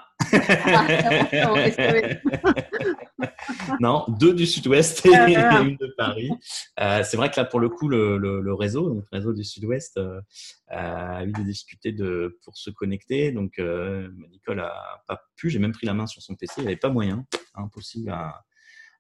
non, 3.82 4.06
deux 4.08 4.34
du 4.34 4.46
sud-ouest 4.46 5.06
et 5.06 5.14
ah, 5.14 5.62
une 5.62 5.76
de 5.76 5.94
Paris. 5.98 6.32
Euh, 6.80 7.04
c'est 7.04 7.18
vrai 7.18 7.30
que 7.30 7.36
là, 7.36 7.44
pour 7.44 7.60
le 7.60 7.68
coup, 7.68 7.90
le, 7.90 8.54
réseau, 8.54 8.90
donc 8.90 9.04
le 9.12 9.18
réseau 9.18 9.34
du 9.34 9.44
sud-ouest, 9.44 9.98
euh, 9.98 10.22
a 10.70 11.26
eu 11.26 11.34
des 11.34 11.44
difficultés 11.44 11.92
de, 11.92 12.40
pour 12.46 12.56
se 12.56 12.70
connecter. 12.70 13.34
Donc, 13.34 13.60
euh, 13.60 14.10
Nicole 14.32 14.56
n'a 14.58 15.04
pas 15.06 15.22
pu. 15.36 15.50
J'ai 15.50 15.60
même 15.60 15.74
pris 15.74 15.86
la 15.86 15.94
main 15.94 16.08
sur 16.08 16.22
son 16.22 16.36
PC. 16.36 16.54
Il 16.60 16.62
n'y 16.62 16.68
avait 16.68 16.78
pas 16.78 16.90
moyen, 16.90 17.26
impossible 17.54 18.10
à, 18.10 18.46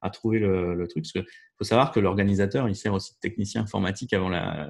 à 0.02 0.10
trouver 0.10 0.40
le, 0.40 0.86
truc. 0.90 1.06
Parce 1.06 1.14
qu'il 1.14 1.26
faut 1.58 1.64
savoir 1.64 1.92
que 1.92 2.02
l'organisateur, 2.02 2.68
il 2.68 2.76
sert 2.76 2.94
aussi 2.94 3.14
de 3.14 3.20
technicien 3.20 3.62
informatique 3.62 4.12
avant 4.12 4.28
la, 4.28 4.70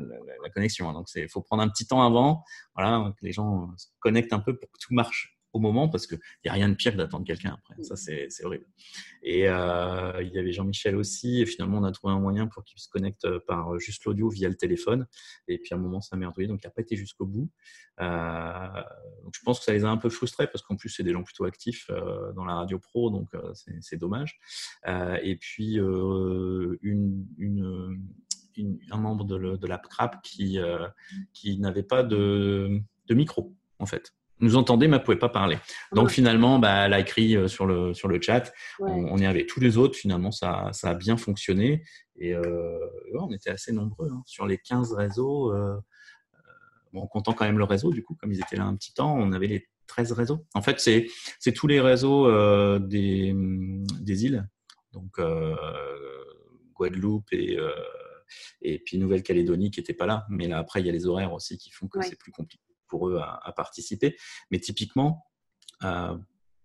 connexion. 0.54 0.94
Donc, 0.94 1.08
il 1.16 1.28
faut 1.28 1.42
prendre 1.42 1.64
un 1.64 1.70
petit 1.70 1.88
temps 1.88 2.04
avant, 2.04 2.44
voilà, 2.76 3.12
que 3.20 3.26
les 3.26 3.32
gens 3.32 3.72
se 3.78 3.88
connectent 4.00 4.34
un 4.34 4.40
peu 4.40 4.56
pour 4.56 4.70
que 4.72 4.78
tout 4.80 4.94
marche 4.94 5.33
au 5.54 5.60
moment 5.60 5.88
parce 5.88 6.08
qu'il 6.08 6.20
n'y 6.44 6.50
a 6.50 6.54
rien 6.54 6.68
de 6.68 6.74
pire 6.74 6.92
que 6.92 6.98
d'attendre 6.98 7.26
quelqu'un 7.26 7.54
après. 7.54 7.82
Ça, 7.84 7.96
c'est 7.96 8.28
horrible. 8.44 8.66
Et 9.22 9.48
euh, 9.48 10.22
il 10.22 10.34
y 10.34 10.40
avait 10.40 10.52
Jean-Michel 10.52 10.96
aussi. 10.96 11.42
Et 11.42 11.46
finalement, 11.46 11.78
on 11.78 11.84
a 11.84 11.92
trouvé 11.92 12.14
un 12.14 12.20
moyen 12.20 12.48
pour 12.48 12.64
qu'il 12.64 12.80
se 12.80 12.90
connecte 12.90 13.28
par 13.48 13.78
juste 13.80 14.04
l'audio 14.06 14.30
via 14.30 14.50
le 14.50 14.56
téléphone. 14.56 15.06
Et 15.48 15.60
puis 15.60 15.74
à 15.74 15.76
un 15.76 15.80
moment, 15.80 16.02
ça 16.02 16.16
a 16.16 16.20
merdouillé. 16.20 16.48
Donc, 16.48 16.62
il 16.64 16.68
n'a 16.68 16.72
pas 16.72 16.82
été 16.82 16.96
jusqu'au 16.96 17.28
bout. 17.28 17.52
Euh, 18.02 18.84
je 19.32 19.40
pense 19.46 19.60
que 19.60 19.66
ça 19.66 19.74
les 19.74 19.86
a 19.86 19.90
un 19.90 19.98
peu 19.98 20.10
frustrés 20.10 20.48
parce 20.48 20.64
qu'en 20.64 20.76
plus, 20.76 20.90
c'est 20.90 21.04
des 21.04 21.14
gens 21.14 21.24
plutôt 21.24 21.46
actifs 21.46 21.86
euh, 21.92 22.34
dans 22.34 22.46
la 22.46 22.56
radio 22.56 22.80
pro. 22.80 23.12
Donc, 23.12 23.30
c'est 23.54 23.98
dommage. 23.98 24.40
et 24.88 25.36
puis, 25.36 25.78
un 25.80 25.84
membre 28.98 29.26
de, 29.26 29.56
de 29.56 29.68
la 29.68 29.78
CRAP 29.78 30.24
qui, 30.24 30.58
n'avait 31.60 31.84
pas 31.84 32.02
de, 32.02 32.82
de 33.06 33.14
micro, 33.14 33.56
en 33.78 33.86
fait 33.86 34.16
nous 34.44 34.56
entendait 34.56 34.88
mais 34.88 34.96
elle 34.96 35.02
ne 35.02 35.06
pouvait 35.06 35.18
pas 35.18 35.30
parler. 35.30 35.58
Donc 35.94 36.10
finalement, 36.10 36.60
bah, 36.60 36.86
elle 36.86 36.94
a 36.94 37.00
écrit 37.00 37.36
euh, 37.36 37.48
sur 37.48 37.66
le, 37.66 37.94
sur 37.94 38.08
le 38.08 38.22
chat. 38.22 38.54
On, 38.80 39.18
y 39.18 39.26
avait 39.26 39.46
tous 39.46 39.60
les 39.60 39.78
autres. 39.78 39.96
Finalement, 39.96 40.32
ça, 40.32 40.70
ça 40.74 40.90
a 40.90 40.94
bien 40.94 41.18
fonctionné. 41.18 41.84
Et 42.18 42.34
euh, 42.36 42.78
on 43.20 43.32
était 43.32 43.50
assez 43.50 43.72
nombreux. 43.72 44.10
Hein. 44.12 44.22
Sur 44.26 44.46
les 44.46 44.58
15 44.58 44.94
réseaux, 44.94 45.54
euh, 45.54 45.76
bon, 46.92 47.02
en 47.02 47.08
comptant 47.08 47.34
quand 47.34 47.46
même 47.46 47.58
le 47.58 47.64
réseau, 47.64 47.92
du 47.92 48.04
coup, 48.04 48.16
comme 48.16 48.32
ils 48.32 48.40
étaient 48.40 48.58
là 48.58 48.66
un 48.66 48.76
petit 48.76 48.94
temps, 48.94 49.16
on 49.18 49.32
avait 49.32 49.48
les 49.48 49.68
13 49.88 50.12
réseaux. 50.12 50.46
En 50.54 50.62
fait, 50.62 50.80
c'est 50.80 51.52
tous 51.54 51.68
les 51.68 51.82
réseaux 51.82 52.30
des, 52.80 53.34
des 53.36 54.26
îles. 54.26 54.48
Donc 54.92 55.20
Guadeloupe 56.76 57.32
et 57.32 57.58
et 58.62 58.80
puis 58.80 58.98
Nouvelle-Calédonie 58.98 59.70
qui 59.70 59.80
n'étaient 59.80 59.94
pas 59.94 60.06
là. 60.06 60.26
Mais 60.30 60.48
là, 60.48 60.58
après, 60.58 60.80
il 60.80 60.86
y 60.86 60.90
a 60.90 60.92
les 60.92 61.06
horaires 61.06 61.34
aussi 61.34 61.58
qui 61.58 61.70
font 61.70 61.88
que 61.88 62.02
c'est 62.02 62.18
plus 62.18 62.32
compliqué 62.32 62.73
pour 62.88 63.10
eux 63.10 63.20
à, 63.20 63.52
participer. 63.56 64.16
Mais 64.52 64.60
typiquement, 64.60 65.26
euh, 65.84 66.18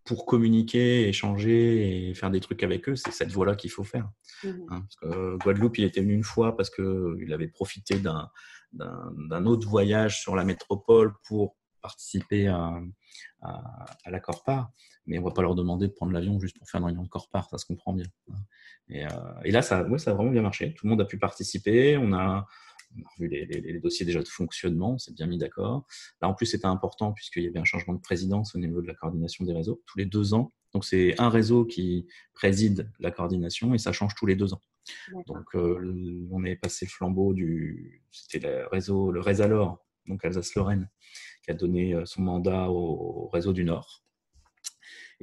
pour 0.04 0.24
communiquer, 0.24 1.08
échanger 1.08 2.08
et 2.08 2.14
faire 2.14 2.30
des 2.30 2.40
trucs 2.40 2.62
avec 2.62 2.88
eux, 2.88 2.96
c'est 2.96 3.12
cette 3.12 3.30
voie-là 3.30 3.56
qu'il 3.56 3.70
faut 3.70 3.84
faire. 3.84 4.10
Mmh 4.42 4.48
hein, 4.70 4.80
parce 4.80 4.96
que 4.96 5.36
Guadeloupe, 5.36 5.78
il 5.78 5.84
était 5.84 6.00
venu 6.00 6.14
une 6.14 6.24
fois 6.24 6.56
parce 6.56 6.70
qu'il 6.70 7.32
avait 7.32 7.48
profité 7.48 8.00
d'un 8.00 9.46
autre 9.46 9.68
voyage 9.68 10.20
sur 10.20 10.34
la 10.34 10.44
métropole 10.44 11.12
pour 11.26 11.56
participer 11.82 12.48
à, 12.48 12.80
à, 13.42 14.10
la 14.10 14.20
Corpar, 14.20 14.70
mais 15.06 15.18
on 15.18 15.24
va 15.24 15.30
pas 15.30 15.42
leur 15.42 15.54
demander 15.54 15.88
de 15.88 15.92
prendre 15.92 16.12
l'avion 16.12 16.40
juste 16.40 16.58
pour 16.58 16.68
faire 16.68 16.80
une 16.80 16.86
réunion 16.86 17.02
de 17.02 17.08
Corpar, 17.08 17.48
ça 17.48 17.58
se 17.58 17.66
comprend 17.66 17.92
bien. 17.92 18.06
Et, 18.88 19.06
euh, 19.06 19.10
et 19.44 19.50
là, 19.50 19.62
ça, 19.62 19.84
ouais, 19.84 19.98
ça 19.98 20.12
a 20.12 20.14
vraiment 20.14 20.30
bien 20.30 20.42
marché. 20.42 20.74
Tout 20.74 20.86
le 20.86 20.90
monde 20.90 21.00
a 21.00 21.04
pu 21.04 21.18
participer. 21.18 21.96
On 21.96 22.12
a, 22.12 22.46
on 22.96 23.02
a 23.02 23.08
revu 23.16 23.28
les, 23.28 23.80
dossiers 23.80 24.06
déjà 24.06 24.22
de 24.22 24.28
fonctionnement, 24.28 24.94
on 24.94 24.98
s'est 24.98 25.12
bien 25.12 25.26
mis 25.26 25.38
d'accord. 25.38 25.86
Là, 26.20 26.28
en 26.28 26.34
plus, 26.34 26.46
c'était 26.46 26.66
important 26.66 27.12
puisqu'il 27.12 27.42
y 27.42 27.48
avait 27.48 27.58
un 27.58 27.64
changement 27.64 27.94
de 27.94 28.00
présidence 28.00 28.54
au 28.54 28.58
niveau 28.58 28.80
de 28.80 28.86
la 28.86 28.94
coordination 28.94 29.44
des 29.44 29.52
réseaux 29.52 29.82
tous 29.86 29.98
les 29.98 30.06
deux 30.06 30.34
ans. 30.34 30.52
Donc, 30.74 30.84
c'est 30.84 31.18
un 31.20 31.30
réseau 31.30 31.64
qui 31.64 32.06
préside 32.34 32.90
la 32.98 33.10
coordination 33.10 33.74
et 33.74 33.78
ça 33.78 33.92
change 33.92 34.14
tous 34.14 34.26
les 34.26 34.36
deux 34.36 34.52
ans. 34.54 34.60
Donc, 35.26 35.54
euh, 35.54 36.28
on 36.30 36.44
est 36.44 36.56
passé 36.56 36.86
le 36.86 36.90
flambeau 36.90 37.34
du. 37.34 38.02
C'était 38.10 38.46
le 38.46 38.66
réseau, 38.68 39.10
le 39.10 39.20
Résalor, 39.20 39.84
donc 40.06 40.24
Alsace-Lorraine, 40.24 40.88
qui 41.44 41.50
a 41.50 41.54
donné 41.54 41.94
euh, 41.94 42.04
son 42.06 42.22
mandat 42.22 42.70
au, 42.70 43.28
réseau 43.28 43.52
du 43.52 43.64
Nord. 43.64 44.04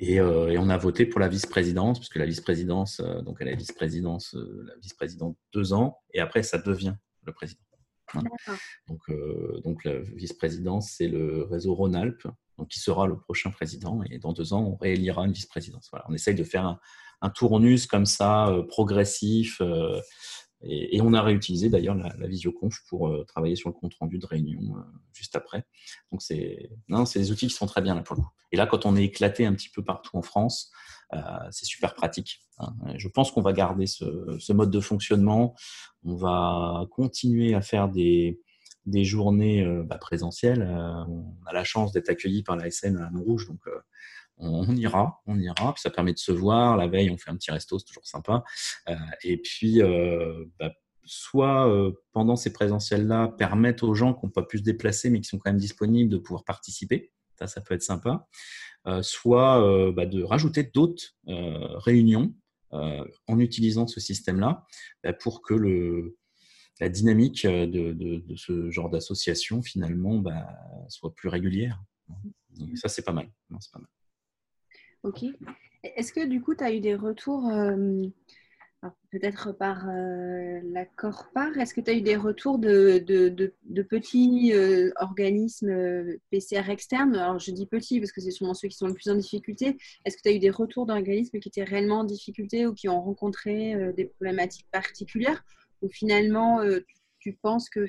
Euh, 0.02 0.50
et, 0.50 0.58
on 0.58 0.70
a 0.70 0.78
voté 0.78 1.06
pour 1.06 1.20
la 1.20 1.28
vice-présidence, 1.28 2.00
puisque 2.00 2.18
la 2.18 2.26
vice-présidence, 2.26 3.02
donc 3.24 3.38
elle 3.40 3.48
est 3.48 3.56
vice-présidence, 3.56 4.36
la 4.36 4.76
vice-présidente 4.82 5.38
deux 5.54 5.74
ans, 5.74 6.00
et 6.14 6.20
après 6.20 6.44
ça 6.44 6.58
devient 6.58 6.96
le 7.26 7.34
président. 7.34 7.62
Hein. 8.14 8.22
Donc, 8.88 9.02
euh, 9.10 9.60
donc 9.64 9.84
la 9.84 10.00
vice-présidence, 10.00 10.92
c'est 10.98 11.08
le 11.08 11.44
réseau 11.44 11.74
Rhône-Alpes, 11.74 12.28
qui 12.70 12.80
sera 12.80 13.08
le 13.08 13.18
prochain 13.18 13.52
président. 13.52 14.02
Et 14.10 14.20
dans 14.20 14.34
deux 14.34 14.54
ans, 14.54 14.64
on 14.64 14.76
réélira 14.76 15.26
une 15.26 15.34
vice-présidence. 15.34 15.90
Voilà, 15.92 16.06
on 16.10 16.14
essaye 16.14 16.36
de 16.36 16.44
faire 16.44 16.66
un, 16.66 16.80
un 17.22 17.30
tournus 17.30 17.88
comme 17.88 18.06
ça, 18.06 18.48
euh, 18.48 18.64
progressif. 18.64 19.60
Euh, 19.62 20.00
et, 20.62 21.02
on 21.02 21.14
a 21.14 21.22
réutilisé 21.22 21.70
d'ailleurs 21.70 21.96
la, 21.96 22.28
visioconf 22.28 22.80
pour 22.88 23.14
travailler 23.28 23.56
sur 23.56 23.70
le 23.70 23.74
compte 23.74 23.94
rendu 24.00 24.18
de 24.18 24.26
réunion 24.26 24.76
juste 25.14 25.36
après. 25.36 25.64
Donc 26.12 26.24
c'est 26.24 26.70
des 27.16 27.32
outils 27.32 27.48
qui 27.48 27.54
sont 27.54 27.68
très 27.68 27.82
bien 27.82 27.94
là 27.94 28.02
pour 28.02 28.16
le 28.16 28.22
coup. 28.22 28.30
Et 28.52 28.58
là, 28.58 28.66
quand 28.66 28.86
on 28.86 28.96
est 28.96 29.04
éclaté 29.04 29.46
un 29.46 29.54
petit 29.54 29.70
peu 29.70 29.84
partout 29.84 30.18
en 30.18 30.24
France, 30.24 30.72
c'est 31.52 31.66
super 31.66 31.94
pratique. 31.94 32.42
Hein. 32.60 32.74
Je 32.98 33.08
pense 33.08 33.32
qu'on 33.32 33.42
va 33.42 33.54
garder 33.54 33.88
ce, 33.88 34.54
mode 34.54 34.72
de 34.72 34.80
fonctionnement. 34.80 35.56
On 36.04 36.16
va 36.16 36.86
continuer 36.92 37.54
à 37.54 37.62
faire 37.62 37.90
des, 37.90 38.40
journées 38.88 39.64
euh, 39.64 39.84
bah, 39.84 39.98
présentielles. 39.98 40.62
Euh, 40.62 41.06
on 41.08 41.36
a 41.46 41.54
la 41.54 41.64
chance 41.64 41.92
d'être 41.92 42.10
accueilli 42.10 42.44
par 42.44 42.56
la 42.56 42.70
SN 42.70 42.98
à 42.98 43.10
Montrouge, 43.10 43.48
donc 43.48 43.62
on, 44.38 44.76
ira, 44.76 45.22
on 45.28 45.40
ira. 45.40 45.74
ça 45.78 45.90
permet 45.90 46.14
de 46.14 46.20
se 46.20 46.32
voir. 46.32 46.78
La 46.78 46.88
veille, 46.88 47.10
on 47.10 47.18
fait 47.18 47.32
un 47.32 47.38
petit 47.38 47.52
resto, 47.52 47.80
c'est 47.80 47.86
toujours 47.86 48.08
sympa. 48.08 48.44
et 49.24 49.38
puis, 49.38 49.82
bah, 50.60 50.72
soit 51.06 51.72
pendant 52.12 52.36
ces 52.36 52.52
présentiels-là, 52.52 53.30
permettre 53.38 53.88
aux 53.88 53.94
gens 53.94 54.14
qui 54.14 54.26
n'ont 54.26 54.32
pas 54.32 54.44
pu 54.44 54.58
se 54.58 54.64
déplacer, 54.64 55.10
mais 55.10 55.22
qui 55.22 55.30
sont 55.30 55.38
quand 55.38 55.52
même 55.52 55.60
disponibles, 55.60 56.12
de 56.12 56.18
pouvoir 56.18 56.44
participer. 56.44 57.14
Ça, 57.38 57.62
peut 57.62 57.74
être 57.74 57.84
sympa. 57.84 58.28
Euh, 58.88 59.02
soit 59.02 59.66
euh, 59.66 59.92
bah, 59.92 60.06
de 60.06 60.22
rajouter 60.22 60.64
d'autres 60.64 61.16
euh, 61.28 61.78
réunions 61.78 62.34
en 63.28 63.40
utilisant 63.40 63.88
ce 63.88 64.02
système-là 64.02 64.66
bah, 65.02 65.14
pour 65.14 65.42
que 65.42 66.14
la 66.82 66.90
dynamique 66.90 67.48
de, 67.48 68.36
ce 68.36 68.70
genre 68.70 68.90
d'association 68.90 69.62
finalement 69.62 70.20
bah, 70.20 70.46
soit 70.90 71.16
plus 71.16 71.30
régulière. 71.30 71.82
ça, 72.74 72.90
c'est 72.90 73.04
pas 73.04 73.14
mal. 73.14 73.32
Ok. 75.04 75.24
Est-ce 75.84 76.12
que 76.12 76.26
du 76.26 76.42
coup, 76.42 76.54
tu 76.54 76.66
as 76.66 76.74
eu 76.74 76.82
des 76.82 76.96
retours 76.96 77.50
peut-être 79.12 79.52
par 79.52 79.88
euh, 79.90 80.60
la 80.64 80.86
Corpar, 80.86 81.58
est-ce 81.58 81.74
que 81.74 81.82
tu 81.82 81.92
as 81.92 81.94
eu 81.94 82.02
des 82.02 82.16
retours 82.16 82.60
de, 82.60 83.00
petits 83.90 84.52
euh, 84.54 84.92
organismes 84.98 85.70
euh, 85.70 86.18
PCR 86.32 86.70
externes? 86.70 87.16
Alors 87.16 87.40
je 87.40 87.52
dis 87.52 87.66
petits 87.66 88.00
parce 88.00 88.12
que 88.12 88.22
c'est 88.22 88.32
souvent 88.32 88.54
ceux 88.54 88.68
qui 88.68 88.78
sont 88.78 88.88
le 88.88 88.94
plus 88.94 89.10
en 89.10 89.16
difficulté. 89.16 89.78
Est-ce 90.06 90.18
que 90.18 90.22
tu 90.24 90.30
as 90.30 90.34
eu 90.34 90.40
des 90.40 90.50
retours 90.50 90.86
d'organismes 90.86 91.40
qui 91.40 91.50
étaient 91.50 91.64
réellement 91.64 92.00
en 92.00 92.04
difficulté 92.04 92.68
ou 92.68 92.74
qui 92.74 92.90
ont 92.90 93.02
rencontré 93.02 93.94
des 93.94 94.06
problématiques 94.06 94.68
particulières? 94.72 95.44
Ou 95.82 95.90
finalement, 95.90 96.62
tu 97.20 97.34
penses 97.34 97.70
que 97.70 97.86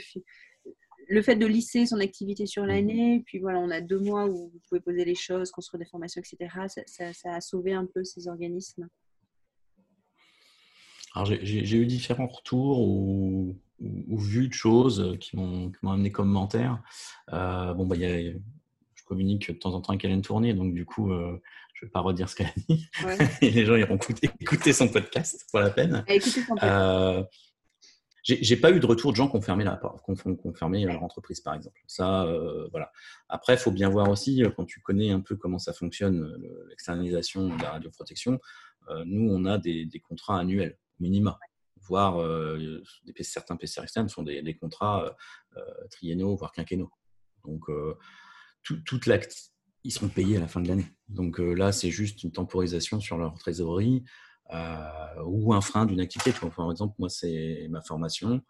le 1.09 1.22
fait 1.22 1.36
de 1.36 1.47
lisser 1.47 1.86
son 1.86 2.01
activité 2.01 2.47
sur 2.47 2.66
l'année, 2.66 3.22
puis 3.26 3.38
voilà, 3.38 3.61
on 3.61 3.70
a 3.70 3.80
deux 3.80 3.99
mois 3.99 4.26
où 4.26 4.51
vous 4.51 4.61
pouvez 4.68 4.80
poser 4.80 5.05
les 5.05 5.14
choses, 5.14 5.51
construire 5.51 5.78
des 5.78 5.86
formations, 5.86 6.20
etc., 6.20 6.82
ça 6.86 7.34
a 7.34 7.40
sauvé 7.40 7.72
un 7.72 7.86
peu 7.86 8.05
ces 8.05 8.28
organismes? 8.28 8.88
J'ai 11.25 11.77
eu 11.77 11.87
différents 11.87 12.27
retours 12.27 12.81
ou, 12.81 13.57
vu 13.79 14.49
de 14.49 14.55
choses 14.55 15.17
qui 15.21 15.37
m'ont 15.37 15.73
amené 15.85 16.11
commentaires. 16.11 16.83
Euh, 17.33 17.75
bon, 17.75 17.87
bah, 17.87 17.97
je 17.99 19.05
communique 19.07 19.51
de 19.51 19.59
temps 19.59 19.73
en 19.73 19.81
temps 19.81 19.91
avec 19.91 20.05
Hélène 20.05 20.23
Tournier, 20.23 20.53
donc 20.53 20.75
du 20.75 20.85
coup, 20.85 21.12
euh, 21.12 21.41
je 21.75 21.85
ne 21.85 21.89
vais 21.89 21.93
pas 21.93 22.01
redire 22.01 22.29
ce 22.29 22.37
qu'elle 22.37 22.49
a 22.49 22.53
dit. 22.69 22.89
Et 23.43 23.51
les 23.51 23.64
gens 23.64 23.77
iront 23.77 23.99
écouter, 24.41 24.73
son 24.73 24.89
podcast, 24.89 25.47
pour 25.51 25.61
la 25.61 25.71
peine. 25.71 26.05
Euh, 26.62 27.23
j'ai 28.23 28.57
pas 28.57 28.73
eu 28.73 28.81
de 28.81 28.87
retour 28.87 29.12
de 29.12 29.17
gens 29.17 29.29
qui 29.29 29.37
ont 29.37 29.41
fermé, 29.41 29.64
la, 29.64 29.79
leur 29.81 31.03
entreprise, 31.03 31.41
par 31.41 31.55
exemple. 31.55 31.81
Ça, 31.87 32.25
euh, 32.25 32.67
voilà. 32.73 32.91
Après, 33.29 33.55
il 33.55 33.59
faut 33.59 33.71
bien 33.71 33.89
voir 33.89 34.11
aussi, 34.11 34.43
quand 34.57 34.64
tu 34.64 34.81
connais 34.81 35.11
un 35.11 35.21
peu 35.21 35.37
comment 35.37 35.59
ça 35.59 35.73
fonctionne, 35.73 36.37
l'externalisation 36.69 37.57
de 37.57 37.62
la 37.62 37.71
radioprotection, 37.71 38.41
nous, 39.05 39.31
on 39.31 39.45
a 39.45 39.59
des 39.59 40.03
contrats 40.09 40.41
annuels 40.41 40.77
minima, 41.01 41.38
voire 41.86 42.20
euh, 42.20 42.82
certains 43.20 43.57
PCR 43.57 43.82
externes 43.82 44.09
sont 44.09 44.22
des, 44.22 44.57
contrats 44.57 45.05
euh, 45.05 45.11
euh, 45.59 45.88
triennaux, 45.90 46.36
voire 46.36 46.53
quinquennaux. 46.53 46.90
Donc, 47.44 47.66
toute 48.84 49.07
l'acte, 49.07 49.53
ils 49.84 49.92
seront 49.92 50.09
payés 50.09 50.36
à 50.36 50.40
la 50.40 50.49
fin 50.49 50.61
de 50.61 50.66
l'année. 50.66 50.86
Donc 51.09 51.38
là, 51.38 51.70
c'est 51.70 51.90
juste 51.90 52.24
une 52.24 52.32
temporisation 52.32 52.99
sur 52.99 53.18
leur 53.18 53.38
trésorerie 53.38 54.03
ou 55.24 55.55
un 55.55 55.61
frein 55.61 55.86
d'une 55.86 56.01
activité. 56.01 56.32
par 56.32 56.68
exemple, 56.72 56.97
moi, 56.99 57.09
c'est 57.09 57.68
ma 57.70 57.82
formation, 57.82 58.42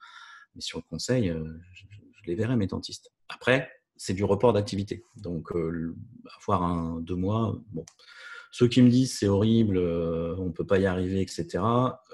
mais 0.54 0.62
sur 0.62 0.78
le 0.78 0.84
conseil, 0.88 1.28
je, 1.28 1.84
les 2.24 2.34
verrai, 2.34 2.56
mes 2.56 2.66
dentistes. 2.66 3.12
Après, 3.28 3.70
c'est 3.98 4.14
du 4.14 4.24
report 4.24 4.54
d'activité. 4.54 5.04
Donc, 5.16 5.52
avoir 6.38 6.62
un 6.62 7.00
deux 7.00 7.16
mois, 7.16 7.54
bon, 7.68 7.84
ceux 8.56 8.68
qui 8.68 8.80
me 8.80 8.88
disent 8.88 9.18
c'est 9.18 9.28
horrible, 9.28 9.76
euh, 9.76 10.34
on 10.38 10.46
ne 10.46 10.50
peut 10.50 10.64
pas 10.64 10.78
y 10.78 10.86
arriver, 10.86 11.20
etc., 11.20 11.46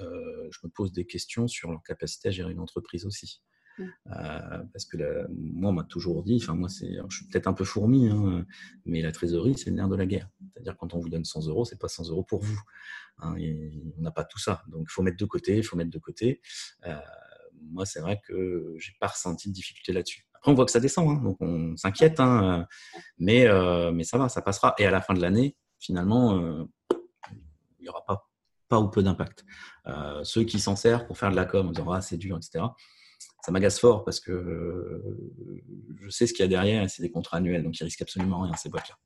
euh, 0.00 0.48
je 0.50 0.58
me 0.64 0.70
pose 0.70 0.90
des 0.90 1.06
questions 1.06 1.46
sur 1.46 1.70
leur 1.70 1.84
capacité 1.84 2.30
à 2.30 2.30
gérer 2.32 2.50
une 2.50 2.58
entreprise 2.58 3.06
aussi. 3.06 3.42
parce 4.72 4.84
que 4.86 4.96
moi, 5.30 5.70
on 5.70 5.72
m'a 5.72 5.84
toujours 5.84 6.24
dit, 6.24 6.40
enfin 6.42 6.56
moi, 6.56 6.68
c'est, 6.68 6.96
je 7.08 7.16
suis 7.16 7.28
peut-être 7.28 7.46
un 7.46 7.52
peu 7.52 7.62
fourmi, 7.62 8.08
hein, 8.08 8.44
mais 8.84 9.02
la 9.02 9.12
trésorerie, 9.12 9.56
c'est 9.56 9.70
le 9.70 9.76
nerf 9.76 9.88
de 9.88 9.94
la 9.94 10.04
guerre. 10.04 10.28
C'est-à-dire 10.52 10.76
quand 10.76 10.94
on 10.94 10.98
vous 10.98 11.08
donne 11.08 11.24
100 11.24 11.46
euros, 11.46 11.64
c'est 11.64 11.78
pas 11.78 11.86
100 11.86 12.08
euros 12.08 12.24
pour 12.24 12.42
vous. 12.42 12.60
Hein, 13.18 13.36
on 13.96 14.02
n'a 14.02 14.10
pas 14.10 14.24
tout 14.24 14.40
ça, 14.40 14.64
donc 14.66 14.86
il 14.90 14.92
faut 14.92 15.02
mettre 15.02 15.18
de 15.18 15.24
côté, 15.26 15.58
il 15.58 15.62
faut 15.62 15.76
mettre 15.76 15.90
de 15.90 16.00
côté. 16.00 16.40
moi, 17.70 17.86
c'est 17.86 18.00
vrai 18.00 18.20
que 18.26 18.74
j'ai 18.78 18.94
pas 18.98 19.06
ressenti 19.06 19.48
de 19.48 19.54
difficulté 19.54 19.92
là-dessus. 19.92 20.26
Après, 20.34 20.50
on 20.50 20.54
voit 20.56 20.64
que 20.64 20.72
ça 20.72 20.80
descend, 20.80 21.08
hein, 21.08 21.22
donc 21.22 21.36
on 21.40 21.76
s'inquiète, 21.76 22.20
mais 23.18 23.46
mais 23.92 24.02
ça 24.02 24.18
va, 24.18 24.28
ça 24.28 24.42
passera. 24.42 24.74
Et 24.78 24.86
à 24.86 24.90
la 24.90 25.00
fin 25.00 25.14
de 25.14 25.20
l'année, 25.20 25.56
finalement, 25.82 26.66
il 27.78 27.82
n'y 27.82 27.88
aura 27.88 28.04
pas 28.06 28.80
ou 28.80 28.88
peu 28.88 29.02
d'impact. 29.02 29.44
Euh, 29.86 30.24
ceux 30.24 30.44
qui 30.44 30.58
s'en 30.58 30.76
servent 30.76 31.06
pour 31.06 31.18
faire 31.18 31.30
de 31.30 31.36
la 31.36 31.44
com 31.44 31.68
en 31.68 31.72
disant 31.72 31.90
ah, 31.92 32.00
c'est 32.00 32.16
dur, 32.16 32.36
etc. 32.36 32.64
Ça 33.44 33.52
m'agace 33.52 33.78
fort 33.78 34.04
parce 34.04 34.20
que 34.20 34.32
euh, 34.32 35.02
je 36.00 36.08
sais 36.08 36.26
ce 36.26 36.32
qu'il 36.32 36.42
y 36.42 36.46
a 36.46 36.48
derrière 36.48 36.82
et 36.82 36.88
c'est 36.88 37.02
des 37.02 37.10
contrats 37.10 37.38
annuels, 37.38 37.62
donc 37.62 37.78
ils 37.78 37.84
risquent 37.84 38.02
absolument 38.02 38.42
rien 38.42 38.54
ces 38.54 38.68
boîtes-là. 38.68 38.96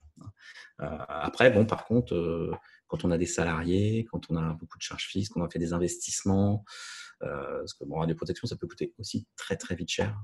Euh, 0.83 1.05
après, 1.09 1.51
bon, 1.51 1.67
par 1.67 1.85
contre, 1.85 2.51
quand 2.87 3.05
on 3.05 3.11
a 3.11 3.19
des 3.19 3.27
salariés, 3.27 4.07
quand 4.11 4.31
on 4.31 4.37
a 4.37 4.53
beaucoup 4.53 4.79
de 4.79 4.83
charges 4.83 5.09
fixes, 5.09 5.31
qu'on 5.31 5.43
a 5.43 5.49
fait 5.49 5.59
des 5.59 5.73
investissements, 5.73 6.65
parce 7.19 7.73
que 7.75 7.85
bon, 7.85 8.07
protection, 8.15 8.47
ça 8.47 8.57
peut 8.57 8.67
coûter 8.67 8.95
aussi 8.99 9.27
très 9.37 9.57
très 9.57 9.75
vite 9.75 9.89
cher, 9.89 10.17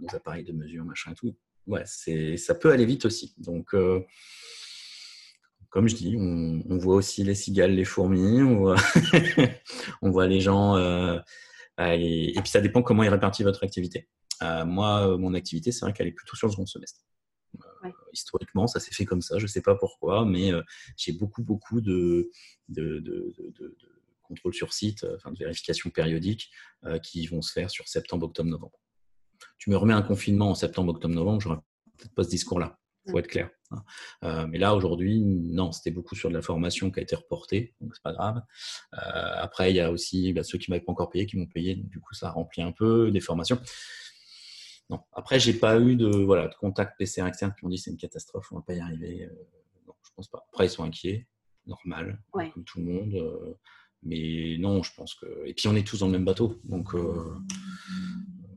nos 0.00 0.14
appareils 0.14 0.44
de 0.44 0.52
mesure, 0.52 0.84
machin 0.84 1.12
et 1.12 1.14
tout. 1.14 1.36
Ouais, 1.66 1.82
c'est, 1.84 2.36
ça 2.36 2.54
peut 2.54 2.72
aller 2.72 2.86
vite 2.86 3.04
aussi. 3.04 3.34
Donc, 3.38 3.74
comme 5.76 5.88
je 5.88 5.94
dis, 5.94 6.16
on, 6.16 6.78
voit 6.78 6.94
aussi 6.94 7.22
les 7.22 7.34
cigales, 7.34 7.74
les 7.74 7.84
fourmis, 7.84 8.40
on 8.40 8.56
voit, 8.56 8.76
on 10.00 10.10
voit 10.10 10.26
les 10.26 10.40
gens. 10.40 10.74
Euh, 10.76 11.18
et, 11.78 12.32
puis 12.32 12.48
ça 12.48 12.62
dépend 12.62 12.82
comment 12.82 13.02
est 13.02 13.10
répartit 13.10 13.42
votre 13.42 13.62
activité. 13.62 14.08
Euh, 14.42 14.64
moi, 14.64 15.06
euh, 15.06 15.18
mon 15.18 15.34
activité, 15.34 15.72
c'est 15.72 15.84
vrai 15.84 15.92
qu'elle 15.92 16.06
est 16.06 16.12
plutôt 16.12 16.34
sur 16.34 16.46
le 16.46 16.52
second 16.52 16.64
semestre. 16.64 17.02
historiquement, 18.14 18.66
ça 18.66 18.80
s'est 18.80 18.94
fait 18.94 19.04
comme 19.04 19.20
ça, 19.20 19.36
je 19.36 19.42
ne 19.42 19.48
sais 19.48 19.60
pas 19.60 19.74
pourquoi, 19.74 20.24
mais 20.24 20.50
j'ai 20.96 21.12
beaucoup, 21.12 21.42
beaucoup 21.42 21.82
de, 21.82 22.30
de, 22.70 23.00
de, 23.00 23.34
de, 23.36 23.76
contrôle 24.22 24.54
sur 24.54 24.72
site, 24.72 25.04
enfin 25.16 25.30
de 25.30 25.38
vérification 25.38 25.90
périodique 25.90 26.50
qui 27.02 27.26
vont 27.26 27.42
se 27.42 27.52
faire 27.52 27.68
sur 27.68 27.86
septembre, 27.86 28.24
octobre, 28.24 28.48
novembre. 28.48 28.80
Tu 29.58 29.68
me 29.68 29.76
remets 29.76 29.92
un 29.92 30.00
confinement 30.00 30.48
en 30.48 30.54
septembre, 30.54 30.94
octobre, 30.94 31.14
novembre, 31.14 31.42
j'aurais 31.42 31.58
peut-être 31.98 32.14
pas 32.14 32.24
ce 32.24 32.30
discours-là 32.30 32.78
faut 33.10 33.18
être 33.18 33.28
clair. 33.28 33.50
Hein. 33.70 33.82
Euh, 34.24 34.46
mais 34.46 34.58
là, 34.58 34.74
aujourd'hui, 34.74 35.20
non, 35.20 35.72
c'était 35.72 35.90
beaucoup 35.90 36.14
sur 36.14 36.28
de 36.28 36.34
la 36.34 36.42
formation 36.42 36.90
qui 36.90 37.00
a 37.00 37.02
été 37.02 37.16
reportée, 37.16 37.74
donc 37.80 37.94
c'est 37.94 38.02
pas 38.02 38.12
grave. 38.12 38.42
Euh, 38.94 39.32
après, 39.36 39.70
il 39.70 39.76
y 39.76 39.80
a 39.80 39.90
aussi 39.90 40.32
bah, 40.32 40.42
ceux 40.42 40.58
qui 40.58 40.70
m'avaient 40.70 40.84
pas 40.84 40.92
encore 40.92 41.10
payé, 41.10 41.26
qui 41.26 41.36
m'ont 41.36 41.46
payé, 41.46 41.76
donc 41.76 41.88
du 41.88 42.00
coup, 42.00 42.14
ça 42.14 42.30
remplit 42.30 42.62
un 42.62 42.72
peu 42.72 43.10
des 43.10 43.20
formations. 43.20 43.60
Non. 44.90 45.00
Après, 45.12 45.40
j'ai 45.40 45.54
pas 45.54 45.80
eu 45.80 45.96
de, 45.96 46.08
voilà, 46.08 46.48
de 46.48 46.54
contact 46.54 46.98
PCR 46.98 47.26
externe 47.26 47.52
qui 47.58 47.64
m'ont 47.64 47.70
dit 47.70 47.78
c'est 47.78 47.90
une 47.90 47.96
catastrophe, 47.96 48.52
on 48.52 48.56
va 48.56 48.62
pas 48.62 48.74
y 48.74 48.80
arriver. 48.80 49.24
Euh, 49.24 49.34
non, 49.86 49.94
je 50.02 50.10
pense 50.14 50.28
pas. 50.28 50.46
Après, 50.52 50.66
ils 50.66 50.70
sont 50.70 50.84
inquiets, 50.84 51.26
normal, 51.66 52.22
comme 52.32 52.64
tout 52.64 52.78
le 52.78 52.84
monde. 52.84 53.56
mais 54.02 54.56
non, 54.60 54.82
je 54.82 54.94
pense 54.94 55.14
que. 55.14 55.26
Et 55.46 55.54
puis, 55.54 55.66
on 55.68 55.74
est 55.74 55.86
tous 55.86 56.00
dans 56.00 56.06
le 56.06 56.12
même 56.12 56.24
bateau, 56.24 56.60
donc 56.64 56.94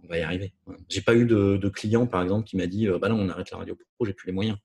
va 0.09 0.17
y 0.17 0.21
arriver. 0.21 0.53
J'ai 0.89 1.01
pas 1.01 1.15
eu 1.15 1.25
de, 1.25 1.69
client, 1.69 2.07
par 2.07 2.21
exemple, 2.21 2.45
qui 2.47 2.57
m'a 2.57 2.67
dit 2.67 2.87
euh, 2.87 2.99
bah 2.99 3.09
non, 3.09 3.19
on 3.19 3.29
arrête 3.29 3.51
la 3.51 3.57
radio 3.57 3.75
pro, 3.75 4.05
j'ai 4.05 4.13
plus 4.13 4.27
les 4.27 4.33
moyens. 4.33 4.57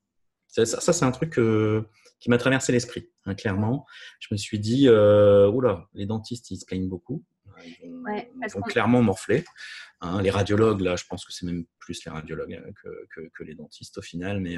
Ça, 0.49 0.65
c'est 0.65 1.05
un 1.05 1.11
truc 1.11 1.39
euh, 1.39 1.89
qui 2.21 2.31
m'a 2.31 2.39
traversé 2.39 2.71
l'esprit, 2.71 3.11
hein, 3.25 3.35
clairement. 3.35 3.87
Je 4.21 4.29
me 4.31 4.37
suis 4.37 4.61
dit, 4.61 4.87
euh, 4.89 5.49
oula, 5.49 5.89
les 5.95 6.07
dentistes, 6.07 6.51
ils 6.53 6.59
se 6.59 6.65
plaignent 6.65 6.89
beaucoup. 6.89 7.25
Ils 7.83 7.91
vont, 8.53 8.63
clairement 8.63 9.03
morfler. 9.03 9.45
Hein. 10.01 10.23
les 10.23 10.31
radiologues, 10.31 10.81
là, 10.81 10.97
je 10.97 11.05
pense 11.09 11.25
que 11.25 11.33
c'est 11.33 11.47
même 11.47 11.65
plus 11.79 12.05
les 12.05 12.11
radiologues 12.13 12.55
hein, 12.55 12.73
que, 13.33 13.43
les 13.43 13.55
dentistes 13.55 13.99
au 13.99 14.03
final, 14.03 14.41
mais 14.41 14.57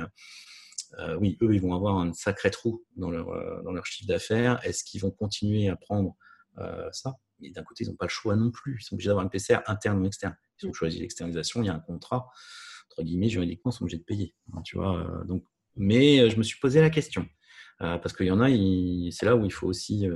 oui, 1.19 1.39
eux, 1.43 1.55
ils 1.55 1.61
vont 1.61 1.75
avoir 1.75 1.99
un 1.99 2.13
sacré 2.13 2.51
trou 2.51 2.85
dans 2.97 3.11
leur, 3.11 3.63
dans 3.63 3.73
leur 3.73 3.87
chiffre 3.87 4.09
d'affaires. 4.09 4.61
Est-ce 4.65 4.85
qu'ils 4.85 5.01
vont 5.01 5.11
continuer 5.11 5.69
à 5.69 5.77
prendre 5.77 6.15
ça? 6.93 7.17
Mais 7.41 7.51
d'un 7.51 7.63
côté, 7.63 7.85
ils 7.85 7.89
n'ont 7.89 7.97
pas 7.97 8.07
le 8.07 8.11
choix 8.11 8.37
non 8.37 8.51
plus. 8.51 8.79
Ils 8.81 8.85
sont 8.85 8.95
obligés 8.95 9.09
d'avoir 9.09 9.25
une 9.25 9.31
PCR 9.31 9.59
interne 9.67 10.01
ou 10.01 10.07
externe 10.07 10.37
ils 10.63 10.69
ont 10.69 10.73
choisi 10.73 10.99
l'externalisation, 11.01 11.63
il 11.63 11.67
y 11.67 11.69
a 11.69 11.75
un 11.75 11.81
contrat, 11.81 12.29
entre 12.91 13.03
guillemets, 13.03 13.29
juridiquement, 13.29 13.71
ils 13.71 13.75
sont 13.75 13.85
obligés 13.85 13.99
de 13.99 14.05
payer. 14.05 14.35
Hein, 14.53 14.63
tu 14.63 14.77
vois, 14.77 14.99
euh, 14.99 15.25
donc, 15.25 15.45
mais 15.77 16.21
euh, 16.21 16.31
je 16.31 16.37
me 16.37 16.43
suis 16.43 16.59
posé 16.59 16.81
la 16.81 16.91
question, 16.91 17.27
euh, 17.83 17.99
parce 17.99 18.15
qu'il 18.15 18.27
y 18.27 18.31
en 18.31 18.41
a, 18.41 18.49
c'est 19.11 19.27
là 19.27 19.37
où 19.37 19.45
il 19.45 19.53
faut 19.53 19.67
aussi 19.67 20.07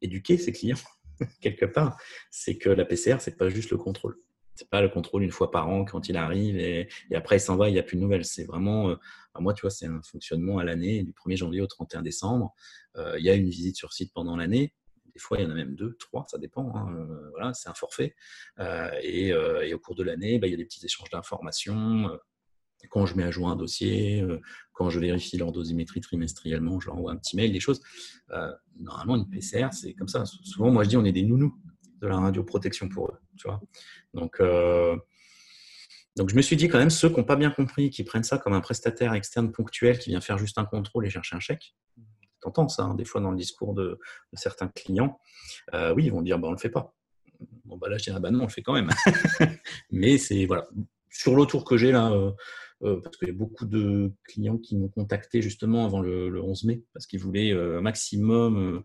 éduquer 0.00 0.38
ses 0.38 0.52
clients, 0.52 0.78
quelque 1.40 1.66
part. 1.66 1.96
C'est 2.30 2.56
que 2.56 2.70
la 2.70 2.84
PCR, 2.84 3.16
c'est 3.20 3.36
pas 3.36 3.48
juste 3.48 3.70
le 3.70 3.78
contrôle. 3.78 4.18
C'est 4.54 4.68
pas 4.68 4.82
le 4.82 4.88
contrôle 4.88 5.22
une 5.22 5.30
fois 5.30 5.52
par 5.52 5.68
an 5.68 5.84
quand 5.84 6.08
il 6.08 6.16
arrive 6.16 6.56
et, 6.56 6.88
après 7.14 7.36
il 7.36 7.40
s'en 7.40 7.54
va, 7.56 7.68
il 7.68 7.74
n'y 7.74 7.78
a 7.78 7.84
plus 7.84 7.96
de 7.96 8.02
nouvelles. 8.02 8.24
C'est 8.24 8.42
vraiment, 8.42 8.96
moi, 9.38 9.54
tu 9.54 9.60
vois, 9.60 9.70
c'est 9.70 9.86
un 9.86 10.02
fonctionnement 10.02 10.58
à 10.58 10.64
l'année, 10.64 11.04
du 11.04 11.12
1er 11.12 11.36
janvier 11.36 11.60
au 11.60 11.68
31 11.68 12.02
décembre. 12.02 12.54
il 12.96 13.24
y 13.24 13.30
a 13.30 13.34
une 13.34 13.48
visite 13.48 13.76
sur 13.76 13.92
site 13.92 14.12
pendant 14.12 14.36
l'année, 14.36 14.74
des 15.18 15.22
fois, 15.22 15.38
il 15.38 15.42
y 15.42 15.46
en 15.46 15.50
a 15.50 15.54
même 15.54 15.74
deux, 15.74 15.96
trois, 15.98 16.26
ça 16.28 16.38
dépend. 16.38 16.72
Hein, 16.76 16.94
euh, 16.96 17.30
voilà, 17.30 17.52
c'est 17.52 17.68
un 17.68 17.74
forfait. 17.74 18.14
Euh, 18.60 18.88
euh, 19.04 19.62
et, 19.62 19.74
au 19.74 19.78
cours 19.80 19.96
de 19.96 20.04
l'année, 20.04 20.38
bah, 20.38 20.46
il 20.46 20.50
y 20.52 20.54
a 20.54 20.56
des 20.56 20.64
petits 20.64 20.84
échanges 20.86 21.10
d'informations. 21.10 22.08
Quand 22.88 23.04
je 23.04 23.16
mets 23.16 23.24
à 23.24 23.32
jour 23.32 23.48
un 23.48 23.56
dossier, 23.56 24.24
quand 24.72 24.88
je 24.90 25.00
vérifie 25.00 25.36
leur 25.36 25.50
dosimétrie 25.50 26.00
trimestriellement, 26.00 26.78
je 26.78 26.86
leur 26.86 26.96
envoie 26.96 27.10
un 27.10 27.16
petit 27.16 27.34
mail, 27.34 27.52
des 27.52 27.58
choses. 27.58 27.82
normalement, 28.78 29.16
une 29.16 29.28
PCR, 29.28 29.70
c'est 29.72 29.94
comme 29.94 30.06
ça. 30.06 30.24
Souvent, 30.24 30.70
moi, 30.70 30.84
je 30.84 30.90
dis, 30.90 30.96
on 30.96 31.04
est 31.04 31.10
des 31.10 31.24
nounous 31.24 31.58
de 32.00 32.06
la 32.06 32.20
radioprotection 32.20 32.88
pour 32.88 33.08
eux. 33.08 33.18
Tu 33.36 33.48
vois 33.48 33.60
donc, 34.14 34.40
donc, 36.16 36.30
je 36.30 36.36
me 36.36 36.42
suis 36.42 36.56
dit 36.56 36.68
quand 36.68 36.78
même, 36.78 36.90
ceux 36.90 37.08
qui 37.08 37.16
n'ont 37.16 37.24
pas 37.24 37.36
bien 37.36 37.50
compris, 37.50 37.90
qui 37.90 38.04
prennent 38.04 38.22
ça 38.22 38.38
comme 38.38 38.52
un 38.52 38.60
prestataire 38.60 39.14
externe 39.14 39.50
ponctuel 39.50 39.98
qui 39.98 40.10
vient 40.10 40.20
faire 40.20 40.38
juste 40.38 40.58
un 40.58 40.64
contrôle 40.64 41.04
et 41.04 41.10
chercher 41.10 41.34
un 41.34 41.40
chèque, 41.40 41.74
Ça, 42.68 42.84
hein, 42.84 42.94
des 42.94 43.04
fois, 43.04 43.20
dans 43.20 43.30
le 43.30 43.36
discours 43.36 43.74
de, 43.74 43.98
certains 44.34 44.68
clients. 44.68 45.18
Euh, 45.74 45.94
oui, 45.94 46.04
ils 46.04 46.12
vont 46.12 46.22
dire, 46.22 46.38
bah, 46.38 46.48
on 46.48 46.50
ne 46.50 46.56
le 46.56 46.60
fait 46.60 46.70
pas. 46.70 46.94
Bon, 47.64 47.76
bah, 47.76 47.88
là, 47.88 47.98
je 47.98 48.04
dirais, 48.04 48.20
bah, 48.20 48.30
non, 48.30 48.40
on 48.40 48.46
le 48.46 48.48
fait 48.48 48.62
quand 48.62 48.74
même. 48.74 48.90
Mais 49.90 50.18
c'est, 50.18 50.46
voilà. 50.46 50.66
Sur 51.10 51.34
l'autre 51.34 51.62
que 51.64 51.76
j'ai 51.76 51.92
là, 51.92 52.10
euh, 52.12 52.32
euh, 52.82 53.00
parce 53.00 53.16
qu'il 53.16 53.28
y 53.28 53.30
a 53.30 53.34
beaucoup 53.34 53.66
de 53.66 54.12
clients 54.24 54.58
qui 54.58 54.76
m'ont 54.76 54.88
contacté 54.88 55.42
justement 55.42 55.84
avant 55.84 56.00
le, 56.00 56.42
11 56.42 56.64
mai, 56.64 56.84
parce 56.92 57.06
qu'ils 57.06 57.20
voulaient 57.20 57.52
un 57.52 57.80
maximum 57.80 58.82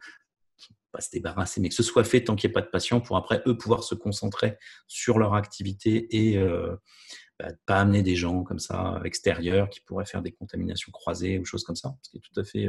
pas 0.92 1.02
se 1.02 1.10
débarrasser, 1.10 1.60
mais 1.60 1.70
que 1.70 1.76
ce 1.76 1.84
soit 1.84 2.04
fait 2.04 2.24
tant 2.24 2.36
qu'il 2.36 2.48
n'y 2.48 2.52
ait 2.52 2.54
pas 2.54 2.62
de 2.62 2.70
patients 2.70 3.02
pour 3.02 3.18
après 3.18 3.42
eux 3.48 3.58
pouvoir 3.58 3.84
se 3.84 3.96
concentrer 3.96 4.58
sur 4.88 5.18
leur 5.18 5.34
activité 5.34 6.08
et 6.12 6.38
bah, 7.40 7.48
pas 7.66 7.80
amener 7.82 8.04
des 8.04 8.16
gens 8.16 8.44
comme 8.44 8.60
ça 8.60 9.02
extérieurs 9.04 9.70
qui 9.70 9.82
pourraient 9.82 10.06
faire 10.06 10.22
des 10.22 10.32
contaminations 10.32 10.92
croisées 10.92 11.40
ou 11.40 11.46
choses 11.46 11.64
comme 11.64 11.76
ça, 11.76 11.96
ce 12.04 12.12
qui 12.12 12.18
est 12.18 12.22
tout 12.22 12.40
à 12.40 12.44
fait 12.44 12.68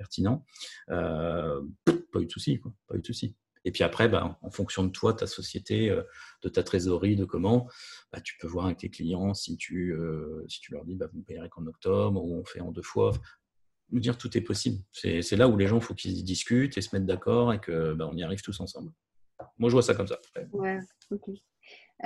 pertinent. 0.00 0.46
Euh, 0.88 1.60
pas 1.84 2.20
eu 2.20 2.26
de 2.26 2.30
souci, 2.30 2.58
pas 2.88 2.96
eu 2.96 3.00
de 3.00 3.06
souci. 3.06 3.36
Et 3.66 3.70
puis 3.70 3.84
après, 3.84 4.08
bah, 4.08 4.38
en 4.40 4.50
fonction 4.50 4.82
de 4.84 4.90
toi, 4.90 5.12
ta 5.12 5.26
société, 5.26 5.90
euh, 5.90 6.02
de 6.42 6.48
ta 6.48 6.62
trésorerie, 6.62 7.16
de 7.16 7.26
comment, 7.26 7.68
bah, 8.10 8.20
tu 8.22 8.38
peux 8.38 8.48
voir 8.48 8.64
avec 8.64 8.78
tes 8.78 8.88
clients 8.88 9.34
si 9.34 9.58
tu, 9.58 9.92
euh, 9.92 10.42
si 10.48 10.60
tu 10.60 10.72
leur 10.72 10.86
dis 10.86 10.96
bah, 10.96 11.08
vous 11.12 11.18
ne 11.18 11.24
payerez 11.24 11.50
qu'en 11.50 11.66
octobre 11.66 12.24
ou 12.24 12.40
on 12.40 12.44
fait 12.46 12.60
en 12.60 12.72
deux 12.72 12.82
fois. 12.82 13.12
Nous 13.90 14.00
dire 14.00 14.16
tout 14.16 14.34
est 14.38 14.40
possible. 14.40 14.82
C'est 14.92 15.36
là 15.36 15.48
où 15.48 15.56
les 15.58 15.66
gens, 15.66 15.78
il 15.78 15.82
faut 15.82 15.94
qu'ils 15.94 16.24
discutent 16.24 16.78
et 16.78 16.80
se 16.80 16.96
mettent 16.96 17.06
d'accord 17.06 17.52
et 17.52 17.60
que 17.60 17.92
bah, 17.92 18.10
y 18.14 18.22
arrive 18.22 18.40
tous 18.40 18.58
ensemble. 18.60 18.92
Moi, 19.58 19.68
je 19.68 19.74
vois 19.74 19.82
ça 19.82 19.94
comme 19.94 20.06
ça. 20.06 20.18
Ouais, 20.52 20.78
ok. 21.10 21.30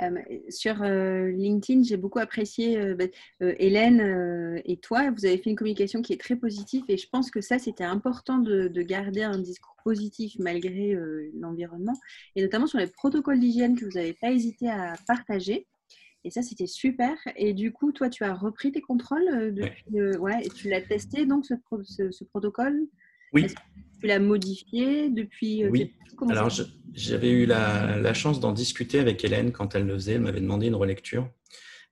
Euh, 0.01 0.09
sur 0.49 0.81
euh, 0.81 1.29
LinkedIn, 1.29 1.83
j'ai 1.83 1.97
beaucoup 1.97 2.19
apprécié 2.19 2.77
euh, 2.77 2.95
bah, 2.95 3.05
Hélène 3.39 4.61
et 4.65 4.77
toi. 4.77 5.11
Vous 5.11 5.25
avez 5.25 5.37
fait 5.37 5.49
une 5.49 5.55
communication 5.55 6.01
qui 6.01 6.13
est 6.13 6.19
très 6.19 6.35
positive 6.35 6.83
et 6.87 6.97
je 6.97 7.07
pense 7.09 7.31
que 7.31 7.41
ça, 7.41 7.59
c'était 7.59 7.83
important 7.83 8.37
de, 8.39 8.69
garder 8.81 9.23
un 9.23 9.39
discours 9.39 9.75
positif 9.83 10.35
malgré 10.39 10.95
l'environnement 11.33 11.97
et 12.35 12.43
notamment 12.43 12.67
sur 12.67 12.77
les 12.77 12.87
protocoles 12.87 13.39
d'hygiène 13.39 13.75
que 13.75 13.85
vous 13.85 13.91
n'avez 13.91 14.13
pas 14.13 14.31
hésité 14.31 14.69
à 14.69 14.95
partager. 15.07 15.67
Et 16.23 16.31
ça, 16.31 16.41
c'était 16.41 16.67
super. 16.67 17.17
Et 17.35 17.53
du 17.53 17.71
coup, 17.71 17.91
toi, 17.91 18.09
tu 18.09 18.23
as 18.23 18.33
repris 18.33 18.71
tes 18.71 18.81
contrôles 18.81 19.53
depuis, 19.53 20.17
ouais, 20.17 20.43
et 20.43 20.49
tu 20.49 20.69
l'as 20.69 20.81
testé 20.81 21.25
donc 21.25 21.45
ce, 21.45 21.55
ce 22.11 22.23
protocole? 22.23 22.87
Oui 23.33 23.47
tu 24.05 24.09
l'as 24.09 24.19
modifié 24.19 25.09
depuis 25.09 25.63
euh, 25.63 25.69
Oui. 25.69 25.93
Alors, 26.29 26.49
j'avais 26.93 27.31
eu 27.31 27.45
la, 27.45 28.13
chance 28.13 28.39
d'en 28.39 28.51
discuter 28.51 28.99
avec 28.99 29.23
Hélène 29.25 29.51
quand 29.51 29.75
elle 29.75 29.85
le 29.85 29.95
faisait. 29.95 30.13
Elle 30.13 30.21
m'avait 30.21 30.41
demandé 30.41 30.67
une 30.67 30.75
relecture. 30.75 31.29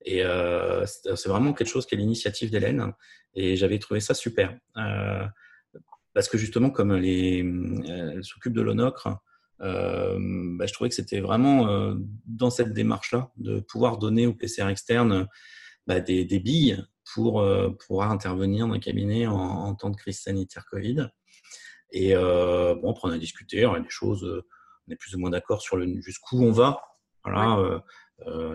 Et 0.05 0.23
euh, 0.23 0.85
c'est 0.85 1.27
vraiment 1.27 1.53
quelque 1.53 1.67
chose 1.67 1.85
qui 1.85 1.95
est 1.95 1.97
l'initiative 1.97 2.51
d'Hélène. 2.51 2.93
Et 3.33 3.55
j'avais 3.55 3.79
trouvé 3.79 3.99
ça 3.99 4.13
super. 4.13 4.55
Euh, 4.77 5.25
parce 6.13 6.29
que 6.29 6.37
justement, 6.37 6.69
comme 6.69 6.91
elle, 6.91 8.23
s'occupe 8.23 8.53
de 8.53 8.61
l'ONOCRE, 8.61 9.17
bah, 9.59 10.65
je 10.65 10.73
trouvais 10.73 10.89
que 10.89 10.95
c'était 10.95 11.19
vraiment 11.19 11.95
dans 12.25 12.49
cette 12.49 12.73
démarche-là 12.73 13.31
de 13.37 13.59
pouvoir 13.59 13.97
donner 13.97 14.27
au 14.27 14.33
PCR 14.33 14.69
externe 14.69 15.27
bah, 15.87 15.99
des, 15.99 16.25
billes 16.39 16.83
pour 17.13 17.43
pouvoir 17.79 18.11
intervenir 18.11 18.67
dans 18.67 18.73
le 18.73 18.79
cabinet 18.79 19.25
en, 19.25 19.33
en 19.33 19.75
temps 19.75 19.89
de 19.89 19.97
crise 19.97 20.19
sanitaire 20.19 20.65
Covid. 20.65 21.07
Et 21.93 22.15
euh, 22.15 22.73
bon, 22.75 22.91
après, 22.91 23.07
on 23.07 23.11
a 23.11 23.17
discuté, 23.17 23.61
y 23.61 23.63
a 23.63 23.79
des 23.79 23.89
choses, 23.89 24.25
euh, 24.25 24.43
on 24.87 24.91
est 24.91 24.95
plus 24.95 25.15
ou 25.15 25.19
moins 25.19 25.29
d'accord 25.29 25.61
sur 25.61 25.79
jusqu'où 26.01 26.43
on 26.43 26.51
va. 26.51 26.81
Voilà, 27.23 27.81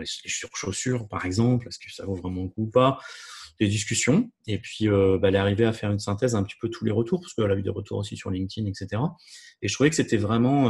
sur 0.05 0.51
chaussures, 0.55 1.09
par 1.09 1.25
exemple, 1.25 1.69
est-ce 1.69 1.79
que 1.79 1.91
ça 1.91 2.05
vaut 2.05 2.17
vraiment 2.17 2.43
le 2.43 2.49
coup 2.51 2.65
ou 2.65 2.71
pas? 2.71 2.99
Des 3.59 3.67
discussions 3.67 4.31
et 4.47 4.59
puis 4.59 4.89
bah, 4.89 5.29
elle 5.29 5.37
est 5.37 5.39
arrivée 5.39 5.65
à 5.65 5.73
faire 5.73 5.91
une 5.91 5.99
synthèse 5.99 6.35
un 6.35 6.43
petit 6.43 6.57
peu 6.61 6.69
tous 6.69 6.85
les 6.85 6.91
retours 6.91 7.23
parce 7.23 7.33
qu'elle 7.33 7.51
a 7.51 7.57
eu 7.57 7.63
des 7.63 7.71
retours 7.71 7.97
aussi 7.97 8.15
sur 8.15 8.31
LinkedIn, 8.31 8.69
etc. 8.69 9.01
Et 9.63 9.69
je 9.69 9.75
trouvais 9.75 9.89
que 9.89 9.97
c'était 9.97 10.19
vraiment, 10.19 10.65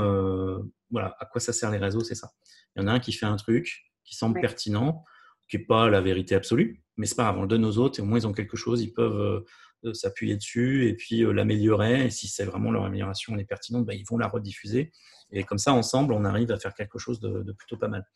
voilà, 0.93 1.17
à 1.19 1.27
quoi 1.27 1.41
ça 1.41 1.53
sert 1.53 1.73
les 1.73 1.79
réseaux, 1.79 2.05
c'est 2.05 2.15
ça. 2.15 2.31
Il 2.77 2.83
y 2.83 2.85
en 2.85 2.87
a 2.87 2.93
un 2.93 3.01
qui 3.01 3.13
fait 3.13 3.27
un 3.27 3.37
truc 3.37 3.83
qui 4.05 4.15
semble 4.15 4.41
pertinent, 4.41 5.05
qui 5.49 5.59
n'est 5.59 5.65
pas 5.65 5.91
la 5.91 6.01
vérité 6.01 6.37
absolue, 6.37 6.81
mais 6.97 7.07
c'est 7.07 7.17
pas 7.17 7.25
grave, 7.25 7.39
on 7.39 7.43
le 7.43 7.49
donne 7.49 7.65
aux 7.65 7.79
autres 7.79 7.99
et 7.99 8.03
au 8.03 8.07
moins 8.07 8.21
ils 8.21 8.29
ont 8.29 8.33
quelque 8.33 8.57
chose, 8.57 8.81
ils 8.81 8.93
peuvent 8.93 9.45
s'appuyer 9.93 10.37
dessus 10.37 10.89
et 10.89 10.95
puis 10.95 11.21
l'améliorer. 11.21 12.07
Et 12.07 12.11
si 12.11 12.29
c'est 12.29 12.45
vraiment 12.45 12.71
leur 12.71 12.85
amélioration 12.85 13.37
est 13.39 13.45
pertinente, 13.45 13.87
bah, 13.87 13.95
ils 13.95 14.05
vont 14.05 14.19
la 14.19 14.29
rediffuser. 14.29 14.93
Et 15.31 15.45
comme 15.45 15.59
ça, 15.59 15.73
ensemble, 15.73 16.15
on 16.15 16.25
arrive 16.25 16.51
à 16.53 16.59
faire 16.59 16.75
quelque 16.75 16.99
chose 16.99 17.21
de, 17.21 17.53
plutôt 17.53 17.77
pas 17.77 17.89
mal. 17.89 18.07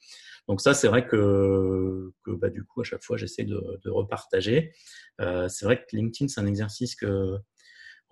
Donc 0.49 0.61
ça, 0.61 0.75
c'est 0.75 0.89
vrai 0.89 1.07
que, 1.07 2.13
bah, 2.27 2.49
du 2.49 2.65
coup, 2.65 2.81
à 2.81 2.85
chaque 2.85 3.03
fois, 3.03 3.17
j'essaie 3.17 3.45
de, 3.45 3.79
repartager. 3.87 4.73
c'est 5.19 5.65
vrai 5.65 5.79
que 5.79 5.97
LinkedIn, 5.97 6.29
c'est 6.29 6.41
un 6.41 6.47
exercice 6.47 6.97
que, 6.97 7.39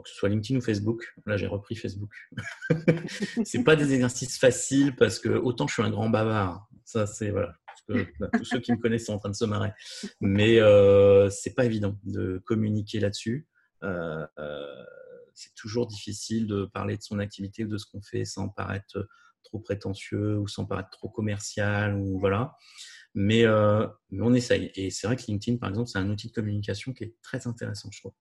que 0.03 0.09
ce 0.09 0.15
soit 0.17 0.29
LinkedIn 0.29 0.59
ou 0.59 0.63
Facebook, 0.63 1.15
là 1.27 1.37
j'ai 1.37 1.47
repris 1.47 1.77
Facebook. 1.77 2.13
c'est 3.45 3.65
pas 3.65 3.77
des 3.77 3.93
exercices 3.93 4.39
faciles 4.39 4.95
parce 4.97 5.19
que 5.19 5.29
autant 5.29 5.67
je 5.67 5.75
suis 5.75 5.83
un 5.83 5.91
grand 5.91 6.09
bavard, 6.09 6.69
ça 6.85 7.07
c'est 7.07 7.31
voilà, 7.31 7.55
bah, 8.19 8.29
tous 8.37 8.45
ceux 8.45 8.61
qui 8.61 8.73
me 8.73 8.79
connaissent 8.79 9.07
sont 9.07 9.15
en 9.15 9.19
train 9.19 9.31
de 9.31 9.35
se 9.37 9.45
marrer. 9.45 9.73
Mais 10.21 10.61
euh, 10.61 11.31
c'est 11.31 11.55
pas 11.55 11.65
évident 11.65 11.97
de 12.05 12.43
communiquer 12.45 13.01
là-dessus. 13.01 13.49
Euh, 13.83 14.27
euh, 14.39 14.85
c'est 15.35 15.55
toujours 15.55 15.87
difficile 15.87 16.47
de 16.47 16.67
parler 16.67 16.97
de 16.97 17.03
son 17.03 17.19
activité 17.19 17.65
ou 17.65 17.69
de 17.69 17.79
ce 17.79 17.87
qu'on 17.87 18.03
fait 18.03 18.25
sans 18.25 18.49
paraître 18.49 19.09
trop 19.43 19.59
prétentieux 19.59 20.39
ou 20.39 20.47
sans 20.47 20.67
paraître 20.67 20.91
trop 20.91 21.09
commercial 21.09 21.95
ou 21.95 22.19
voilà. 22.19 22.57
Mais, 23.15 23.45
mais 24.11 24.23
on 24.23 24.35
essaye. 24.35 24.71
Et 24.75 24.91
c'est 24.91 25.07
vrai 25.07 25.17
que 25.17 25.23
LinkedIn, 25.27 25.59
par 25.59 25.71
exemple, 25.71 25.89
c'est 25.89 25.99
un 25.99 26.09
outil 26.11 26.29
de 26.29 26.33
communication 26.33 26.93
qui 26.93 27.05
est 27.05 27.15
très 27.23 27.47
intéressant, 27.47 27.91
je 27.91 28.01
trouve. 28.01 28.13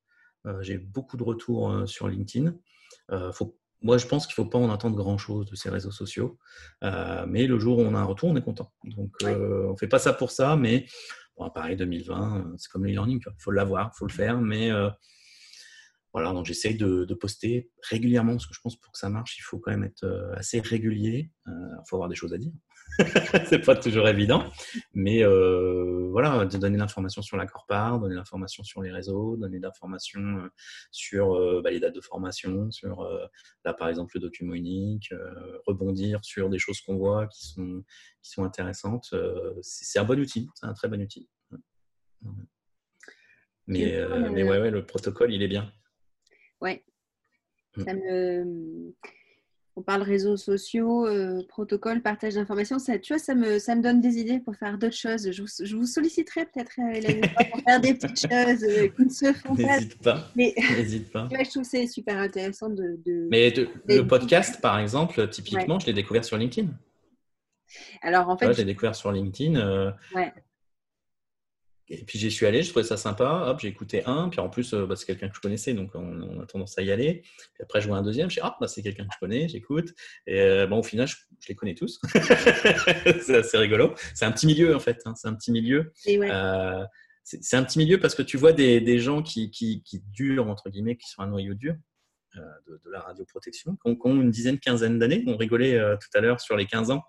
J'ai 0.62 0.78
beaucoup 0.78 1.18
de 1.18 1.24
retours 1.24 1.88
sur 1.88 2.08
LinkedIn. 2.08 2.56
Il 3.12 3.32
faut 3.34 3.60
moi, 3.82 3.98
je 3.98 4.06
pense 4.08 4.28
qu'il 4.28 4.34
ne 4.34 4.44
faut 4.46 4.50
pas 4.50 4.58
en 4.58 4.70
attendre 4.70 4.96
grand-chose 4.96 5.50
de 5.50 5.56
ces 5.56 5.70
réseaux 5.70 5.92
sociaux. 5.92 6.38
Euh, 6.84 7.26
mais 7.28 7.48
le 7.48 7.60
jour 7.60 7.80
où 7.80 7.82
on 7.82 7.96
a 7.96 8.00
un 8.00 8.04
retour, 8.04 8.30
on 8.30 8.36
est 8.36 8.44
content. 8.44 8.74
Donc, 8.84 9.12
euh, 9.24 9.68
on 9.68 9.72
ne 9.72 9.78
fait 9.78 9.88
pas 9.88 10.00
ça 10.00 10.14
pour 10.14 10.32
ça, 10.32 10.58
mais 10.58 10.86
bon, 11.38 11.50
pareil, 11.50 11.78
2020, 11.78 12.38
euh, 12.38 12.54
c'est 12.58 12.70
comme 12.70 12.84
le 12.84 12.90
e-learning. 12.90 13.22
Il 13.26 13.42
faut 13.42 13.52
l'avoir, 13.52 13.92
il 13.94 13.98
faut 13.98 14.06
le 14.06 14.12
faire. 14.12 14.42
Mais 14.42 14.70
voilà, 16.12 16.34
donc 16.34 16.46
j'essaye 16.46 16.76
de, 16.76 17.14
poster 17.14 17.70
régulièrement, 17.90 18.34
parce 18.34 18.48
que 18.48 18.54
je 18.54 18.60
pense 18.62 18.76
que 18.76 18.82
pour 18.82 18.92
que 18.92 19.00
ça 19.00 19.10
marche, 19.10 19.38
il 19.38 19.42
faut 19.42 19.60
quand 19.60 19.72
même 19.72 19.84
être 19.84 20.06
assez 20.36 20.60
régulier. 20.60 21.32
Il 21.48 21.84
faut 21.88 21.96
avoir 21.96 22.10
des 22.10 22.16
choses 22.16 22.34
à 22.34 22.38
dire. 22.38 22.52
c'est 23.46 23.66
pas 23.66 23.76
toujours 23.76 24.08
évident, 24.08 24.44
mais 24.94 25.24
euh, 25.24 26.10
voilà, 26.12 26.46
de 26.46 26.58
donner 26.58 26.78
l'information 26.78 27.22
sur 27.22 27.38
la 27.38 27.46
Corpar, 27.46 28.00
donner 28.00 28.16
l'information 28.16 28.64
sur 28.64 28.82
les 28.82 28.92
réseaux, 28.92 29.38
donner 29.38 29.60
l'information 29.60 30.20
euh, 30.22 30.50
sur 30.92 31.36
euh, 31.36 31.62
bah, 31.64 31.72
les 31.72 31.80
dates 31.80 31.96
de 31.96 32.02
formation, 32.02 32.72
sur 32.72 33.08
là 33.64 33.74
par 33.74 33.90
exemple 33.90 34.12
le 34.16 34.22
document 34.22 34.54
unique, 34.54 35.14
rebondir 35.66 36.20
sur 36.24 36.50
des 36.50 36.60
choses 36.60 36.82
qu'on 36.82 36.98
voit 36.98 37.28
qui 37.28 37.48
sont 37.48 37.84
qui 38.22 38.32
sont 38.32 38.44
intéressantes. 38.44 39.14
c'est 39.62 40.00
un 40.00 40.04
bon 40.04 40.20
outil, 40.20 40.50
c'est 40.56 40.66
un 40.66 40.74
très 40.74 40.88
bon 40.88 41.02
outil. 41.02 41.30
Mais, 43.68 44.04
mais 44.32 44.44
ouais, 44.44 44.60
ouais, 44.60 44.72
le 44.72 44.86
protocole, 44.86 45.32
il 45.32 45.44
est 45.44 45.48
bien. 45.48 45.72
Ouais. 46.60 46.84
Mm. 47.78 47.84
Ça 47.84 47.94
me 47.94 48.94
on 49.76 49.82
parle 49.82 50.02
réseaux 50.02 50.38
sociaux, 50.38 51.08
euh, 51.08 51.42
protocole, 51.48 52.02
partage 52.02 52.34
d'informations. 52.34 52.80
Ça, 52.80 53.00
tu 53.00 53.14
vois, 53.14 53.20
ça 53.20 53.36
me, 53.36 53.60
ça 53.60 53.76
me 53.76 53.82
donne 53.82 54.02
des 54.02 54.18
idées 54.18 54.40
pour 54.40 54.56
faire 54.56 54.78
d'autres 54.78 54.96
choses. 54.96 55.32
Je 55.32 55.42
vous, 55.42 55.48
je 55.64 55.76
vous 55.76 55.86
solliciterai 55.86 56.46
peut-être 56.46 56.72
euh, 56.80 57.22
pour 57.52 57.62
faire 57.62 57.80
des 57.80 57.94
petites 57.94 58.20
choses 58.20 58.64
euh, 58.64 58.88
qui 58.88 59.06
ne 59.06 59.10
se 59.10 59.34
font 59.34 59.56
pas. 59.56 59.64
N'hésite 59.64 60.02
pas. 60.02 60.28
Mais, 60.36 60.54
pas. 61.14 61.28
Tu 61.30 61.36
vois, 61.36 61.44
je 61.44 61.50
trouve 61.50 61.64
c'est 61.64 61.88
super 61.88 62.18
intéressant 62.18 62.70
de. 62.70 63.00
Mais 63.30 63.54
le 63.88 64.02
podcast, 64.02 64.60
par 64.62 64.80
exemple, 64.80 65.28
typiquement, 65.30 65.80
je 65.80 65.88
l'ai 65.88 65.94
découvert 65.94 66.26
sur 66.26 66.38
LinkedIn. 66.38 66.70
Alors 68.02 68.30
en 68.30 68.38
fait, 68.38 68.54
j'ai 68.54 68.66
découvert 68.66 68.96
sur 68.96 69.12
LinkedIn. 69.12 69.94
Ouais. 70.16 70.34
Et 71.92 72.04
puis 72.04 72.20
j'y 72.20 72.30
suis 72.30 72.46
allé, 72.46 72.62
je 72.62 72.70
trouvais 72.70 72.86
ça 72.86 72.98
sympa. 72.98 73.46
Hop, 73.48 73.60
j'ai 73.60 73.68
écouté 73.68 74.04
un. 74.06 74.30
Puis 74.30 74.40
en 74.40 74.50
plus, 74.50 74.74
euh, 74.74 74.86
bah, 74.86 74.96
c'est 74.96 75.06
quelqu'un 75.06 75.28
que 75.28 75.36
je 75.36 75.42
connaissais, 75.42 75.74
donc 75.74 75.92
on, 75.96 76.40
a 76.40 76.46
tendance 76.46 76.78
à 76.78 76.84
y 76.84 76.92
aller. 76.92 77.22
Puis 77.54 77.64
après, 77.64 77.82
je 77.82 77.88
vois 77.88 77.98
un 77.98 78.04
deuxième. 78.04 78.30
Je 78.30 78.36
dis, 78.36 78.42
ah, 78.44 78.56
bah, 78.62 78.68
c'est 78.68 78.84
quelqu'un 78.84 79.06
que 79.06 79.14
je 79.14 79.20
connais, 79.20 79.48
j'écoute. 79.50 79.94
Et 80.28 80.40
euh, 80.40 80.68
bon, 80.68 80.80
au 80.80 80.84
final, 80.84 81.08
je, 81.08 81.16
les 81.48 81.56
connais 81.56 81.74
tous. 81.74 82.00
c'est 82.14 83.38
assez 83.38 83.58
rigolo. 83.58 83.96
C'est 84.14 84.26
un 84.26 84.32
petit 84.32 84.46
milieu, 84.46 84.76
en 84.76 84.80
fait. 84.80 85.02
Hein. 85.06 85.16
C'est 85.16 85.28
un 85.28 85.34
petit 85.34 85.52
milieu. 85.52 85.92
Euh, 86.08 86.86
c'est 87.24 87.58
un 87.58 87.64
petit 87.64 87.80
milieu 87.80 88.00
parce 88.00 88.14
que 88.14 88.22
tu 88.22 88.38
vois 88.38 88.54
des, 88.54 88.82
des 88.82 89.00
gens 89.00 89.24
qui, 89.24 89.50
qui, 89.50 89.82
qui, 89.84 90.02
durent, 90.12 90.48
entre 90.48 90.70
guillemets, 90.70 90.96
qui 90.96 91.10
sont 91.10 91.22
un 91.22 91.28
noyau 91.28 91.56
dur. 91.56 91.76
de, 92.36 92.80
la 92.92 93.00
radioprotection, 93.02 93.78
qui 93.84 93.98
ont, 94.04 94.22
une 94.22 94.30
dizaine, 94.30 94.60
quinzaine 94.60 95.00
d'années. 95.00 95.24
On 95.26 95.38
rigolait 95.38 95.80
tout 96.00 96.18
à 96.18 96.22
l'heure 96.22 96.40
sur 96.40 96.56
les 96.56 96.68
15 96.68 96.92
ans. 96.92 97.02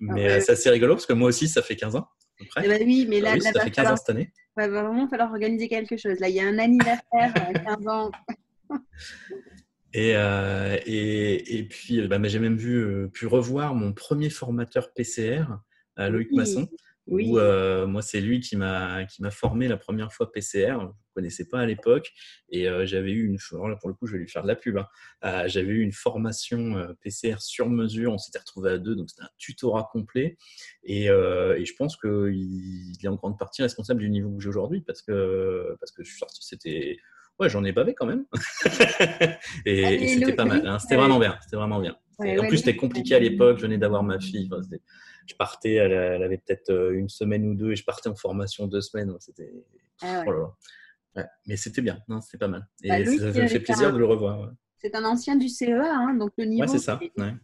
Mais 0.00 0.40
c'est 0.42 0.52
assez 0.52 0.68
rigolo 0.68 0.96
parce 0.96 1.06
que 1.06 1.14
moi 1.14 1.30
aussi, 1.30 1.48
ça 1.48 1.62
fait 1.62 1.76
15 1.76 1.96
ans. 1.96 2.08
Eh 2.40 2.68
ben 2.68 2.82
oui, 2.84 3.06
mais 3.08 3.20
là, 3.20 3.34
ah 3.36 3.40
ça 3.40 3.60
fait 3.60 3.70
15 3.70 3.86
ans 3.90 3.96
cette 3.96 4.10
année. 4.10 4.32
Il 4.56 4.60
va 4.60 4.68
vraiment 4.68 5.08
falloir 5.08 5.30
organiser 5.30 5.68
quelque 5.68 5.96
chose. 5.96 6.18
Là, 6.20 6.28
il 6.28 6.36
y 6.36 6.40
a 6.40 6.46
un 6.46 6.58
anniversaire, 6.58 7.34
15 7.34 7.86
euh, 7.86 7.90
ans. 7.90 8.10
Et, 9.94 10.14
euh, 10.14 10.76
et, 10.84 11.58
et, 11.58 11.62
puis, 11.64 12.06
bah, 12.06 12.18
j'ai 12.24 12.38
même 12.38 12.58
vu, 12.58 12.76
euh, 12.76 13.08
pu 13.08 13.26
revoir 13.26 13.74
mon 13.74 13.94
premier 13.94 14.28
formateur 14.28 14.92
PCR, 14.92 15.44
Loïc 15.96 16.30
Masson. 16.30 16.68
Oui. 17.08 17.26
Où, 17.28 17.38
moi, 17.86 18.02
c'est 18.02 18.20
lui 18.20 18.40
qui 18.40 18.56
m'a 18.56 19.06
formé 19.30 19.68
la 19.68 19.76
première 19.76 20.12
fois 20.12 20.30
PCR 20.30 20.78
connaissais 21.18 21.46
pas 21.46 21.60
à 21.60 21.66
l'époque. 21.66 22.12
Et 22.48 22.68
euh, 22.68 22.86
j'avais 22.86 23.10
eu 23.10 23.26
une, 23.26 23.38
pour 23.48 23.88
le 23.88 23.94
coup, 23.94 24.06
je 24.06 24.12
vais 24.12 24.18
lui 24.18 24.28
faire 24.28 24.42
de 24.42 24.48
la 24.48 24.54
pub. 24.54 24.78
Hein. 24.78 24.86
Euh, 25.24 25.48
j'avais 25.48 25.72
eu 25.72 25.80
une 25.80 25.92
formation 25.92 26.76
euh, 26.76 26.92
PCR 27.02 27.40
sur 27.40 27.68
mesure. 27.68 28.12
On 28.12 28.18
s'était 28.18 28.38
retrouvé 28.38 28.70
à 28.70 28.78
deux, 28.78 28.94
donc 28.94 29.10
c'était 29.10 29.24
un 29.24 29.30
tutorat 29.36 29.88
complet. 29.92 30.36
Et, 30.84 31.06
et 31.06 31.64
je 31.64 31.74
pense 31.76 31.96
qu'il 31.96 32.96
est 33.02 33.08
en 33.08 33.16
grande 33.16 33.38
partie 33.38 33.62
responsable 33.62 34.00
du 34.00 34.10
niveau 34.10 34.30
que 34.36 34.42
j'ai 34.42 34.48
aujourd'hui 34.48 34.80
parce 34.80 35.02
que, 35.02 35.76
parce 35.80 35.92
que 35.92 36.04
je 36.04 36.10
suis 36.10 36.18
sorti, 36.18 36.38
c'était. 36.42 36.98
Ouais, 37.38 37.48
j'en 37.48 37.62
ai 37.64 37.70
bavé 37.70 37.94
quand 37.94 38.06
même. 38.06 38.24
et, 39.64 40.08
c'était 40.08 40.32
pas 40.32 40.44
mal. 40.44 40.66
Hein. 40.66 40.78
C'était 40.78 40.96
vraiment 40.96 41.20
bien. 41.20 41.38
C'était 41.42 41.56
vraiment 41.56 41.80
bien. 41.80 41.96
en 42.18 42.48
plus, 42.48 42.58
c'était 42.58 42.76
compliqué 42.76 43.14
à 43.14 43.20
l'époque. 43.20 43.58
Je 43.58 43.62
venais 43.62 43.78
d'avoir 43.78 44.02
ma 44.02 44.18
fille. 44.18 44.48
Je 45.28 45.36
partais, 45.36 45.74
elle, 45.74 46.22
avait 46.22 46.38
peut-être 46.38 46.92
une 46.92 47.08
semaine 47.08 47.46
ou 47.46 47.54
deux 47.54 47.72
et 47.72 47.76
je 47.76 47.84
partais 47.84 48.08
en 48.08 48.14
formation 48.14 48.66
deux 48.66 48.80
semaines. 48.80 49.14
C'était. 49.20 49.52
Ah 50.02 50.24
oh 50.26 50.52
mais 51.46 51.56
c'était 51.56 51.82
bien, 51.82 52.00
c'était 52.22 52.38
pas 52.38 52.48
mal. 52.48 52.68
Et 52.82 52.88
bah, 52.88 53.04
ça 53.04 53.42
me 53.42 53.48
fait 53.48 53.60
plaisir 53.60 53.92
de 53.92 53.98
le 53.98 54.04
revoir. 54.04 54.52
C'est 54.80 54.94
un 54.94 55.04
ancien 55.04 55.34
du 55.34 55.48
CEA, 55.48 55.92
hein, 55.92 56.14
donc 56.14 56.30
le 56.38 56.44
niveau. 56.44 56.66
C'est 56.68 56.78
ça. 56.78 57.00
quand 57.16 57.24
même 57.24 57.40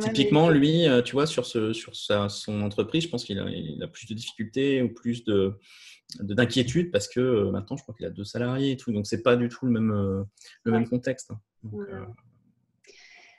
Typiquement, 0.00 0.48
lui, 0.48 0.88
euh, 0.88 1.02
tu 1.02 1.12
vois, 1.12 1.26
sur, 1.26 1.44
ce, 1.44 1.74
sur 1.74 1.94
sa, 1.94 2.30
son 2.30 2.62
entreprise, 2.62 3.04
je 3.04 3.08
pense 3.08 3.24
qu'il 3.24 3.38
a, 3.38 3.46
il 3.50 3.82
a, 3.82 3.88
plus 3.88 4.06
de 4.06 4.14
difficultés 4.14 4.82
ou 4.82 4.92
plus 4.92 5.24
de 5.24 5.54
d'inquiétude 6.20 6.92
parce 6.92 7.08
que 7.08 7.18
euh, 7.18 7.50
maintenant, 7.50 7.76
je 7.76 7.82
crois 7.82 7.94
qu'il 7.94 8.06
a 8.06 8.10
deux 8.10 8.24
salariés 8.24 8.70
et 8.70 8.76
tout, 8.76 8.92
donc 8.92 9.08
c'est 9.08 9.24
pas 9.24 9.34
du 9.34 9.48
tout 9.48 9.66
le 9.66 9.72
même, 9.72 9.90
euh, 9.90 10.22
le 10.62 10.70
même 10.70 10.88
contexte. 10.88 11.32
Hein. 11.32 11.40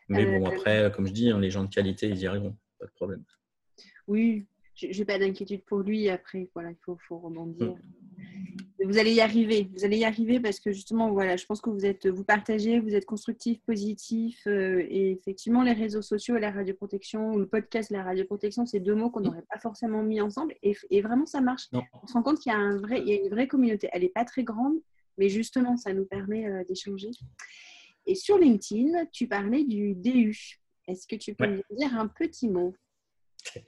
mais 0.10 0.26
bon, 0.26 0.46
après, 0.46 0.92
comme 0.94 1.08
je 1.08 1.14
dis, 1.14 1.32
hein, 1.32 1.40
les 1.40 1.50
gens 1.50 1.64
de 1.64 1.70
qualité, 1.70 2.10
ils 2.10 2.20
y 2.20 2.28
arriveront, 2.28 2.56
pas 2.78 2.86
de 2.86 2.92
problème. 2.92 3.24
Oui, 4.08 4.46
j'ai 4.76 5.06
pas 5.06 5.18
d'inquiétude 5.18 5.64
pour 5.64 5.80
lui. 5.80 6.10
Après, 6.10 6.50
voilà, 6.54 6.72
il 6.72 6.78
faut, 6.84 6.98
faut 7.08 7.18
rebondir. 7.18 7.76
Vous 8.84 8.98
allez 8.98 9.14
y 9.14 9.22
arriver. 9.22 9.70
Vous 9.76 9.84
allez 9.84 9.98
y 9.98 10.06
arriver 10.06 10.40
parce 10.40 10.60
que 10.60 10.72
justement, 10.72 11.12
voilà, 11.12 11.36
je 11.36 11.46
pense 11.46 11.62
que 11.62 11.70
vous 11.70 11.86
êtes, 11.86 12.08
vous 12.08 12.24
partagez, 12.24 12.80
vous 12.80 12.94
êtes 12.94 13.06
constructif, 13.06 13.60
positif. 13.62 14.40
Euh, 14.46 14.86
et 14.88 15.12
effectivement, 15.12 15.64
les 15.64 15.74
réseaux 15.74 16.04
sociaux 16.04 16.38
et 16.38 16.40
la 16.40 16.52
radioprotection, 16.52 17.34
ou 17.34 17.40
le 17.40 17.48
podcast, 17.48 17.90
la 17.90 18.04
radioprotection, 18.04 18.66
c'est 18.66 18.80
deux 18.80 18.96
mots 18.96 19.10
qu'on 19.10 19.22
n'aurait 19.22 19.46
pas 19.50 19.60
forcément 19.60 20.04
mis 20.04 20.22
ensemble. 20.22 20.56
Et, 20.62 20.76
et 20.92 21.02
vraiment, 21.02 21.26
ça 21.26 21.42
marche. 21.42 21.68
On 21.74 22.08
se 22.08 22.14
rend 22.14 22.24
compte 22.24 22.40
qu'il 22.40 22.52
y 22.52 22.56
a 22.56 22.60
un 22.60 22.78
vrai, 22.78 23.02
il 23.02 23.10
y 23.10 23.14
a 23.14 23.22
une 23.22 23.30
vraie 23.30 23.48
communauté. 23.48 23.90
Elle 23.92 24.04
n'est 24.04 24.10
pas 24.10 24.26
très 24.26 24.44
grande, 24.44 24.76
mais 25.18 25.28
justement, 25.28 25.76
ça 25.76 25.92
nous 25.92 26.06
permet 26.06 26.48
euh, 26.48 26.64
d'échanger. 26.64 27.10
Et 28.06 28.16
sur 28.16 28.38
LinkedIn, 28.38 29.06
tu 29.12 29.28
parlais 29.28 29.64
du 29.64 29.96
DU. 29.96 30.62
Est-ce 30.88 31.08
que 31.08 31.16
tu 31.16 31.34
peux 31.34 31.48
nous 31.48 31.78
dire 31.78 31.98
un 31.98 32.08
petit 32.08 32.48
mot? 32.48 32.74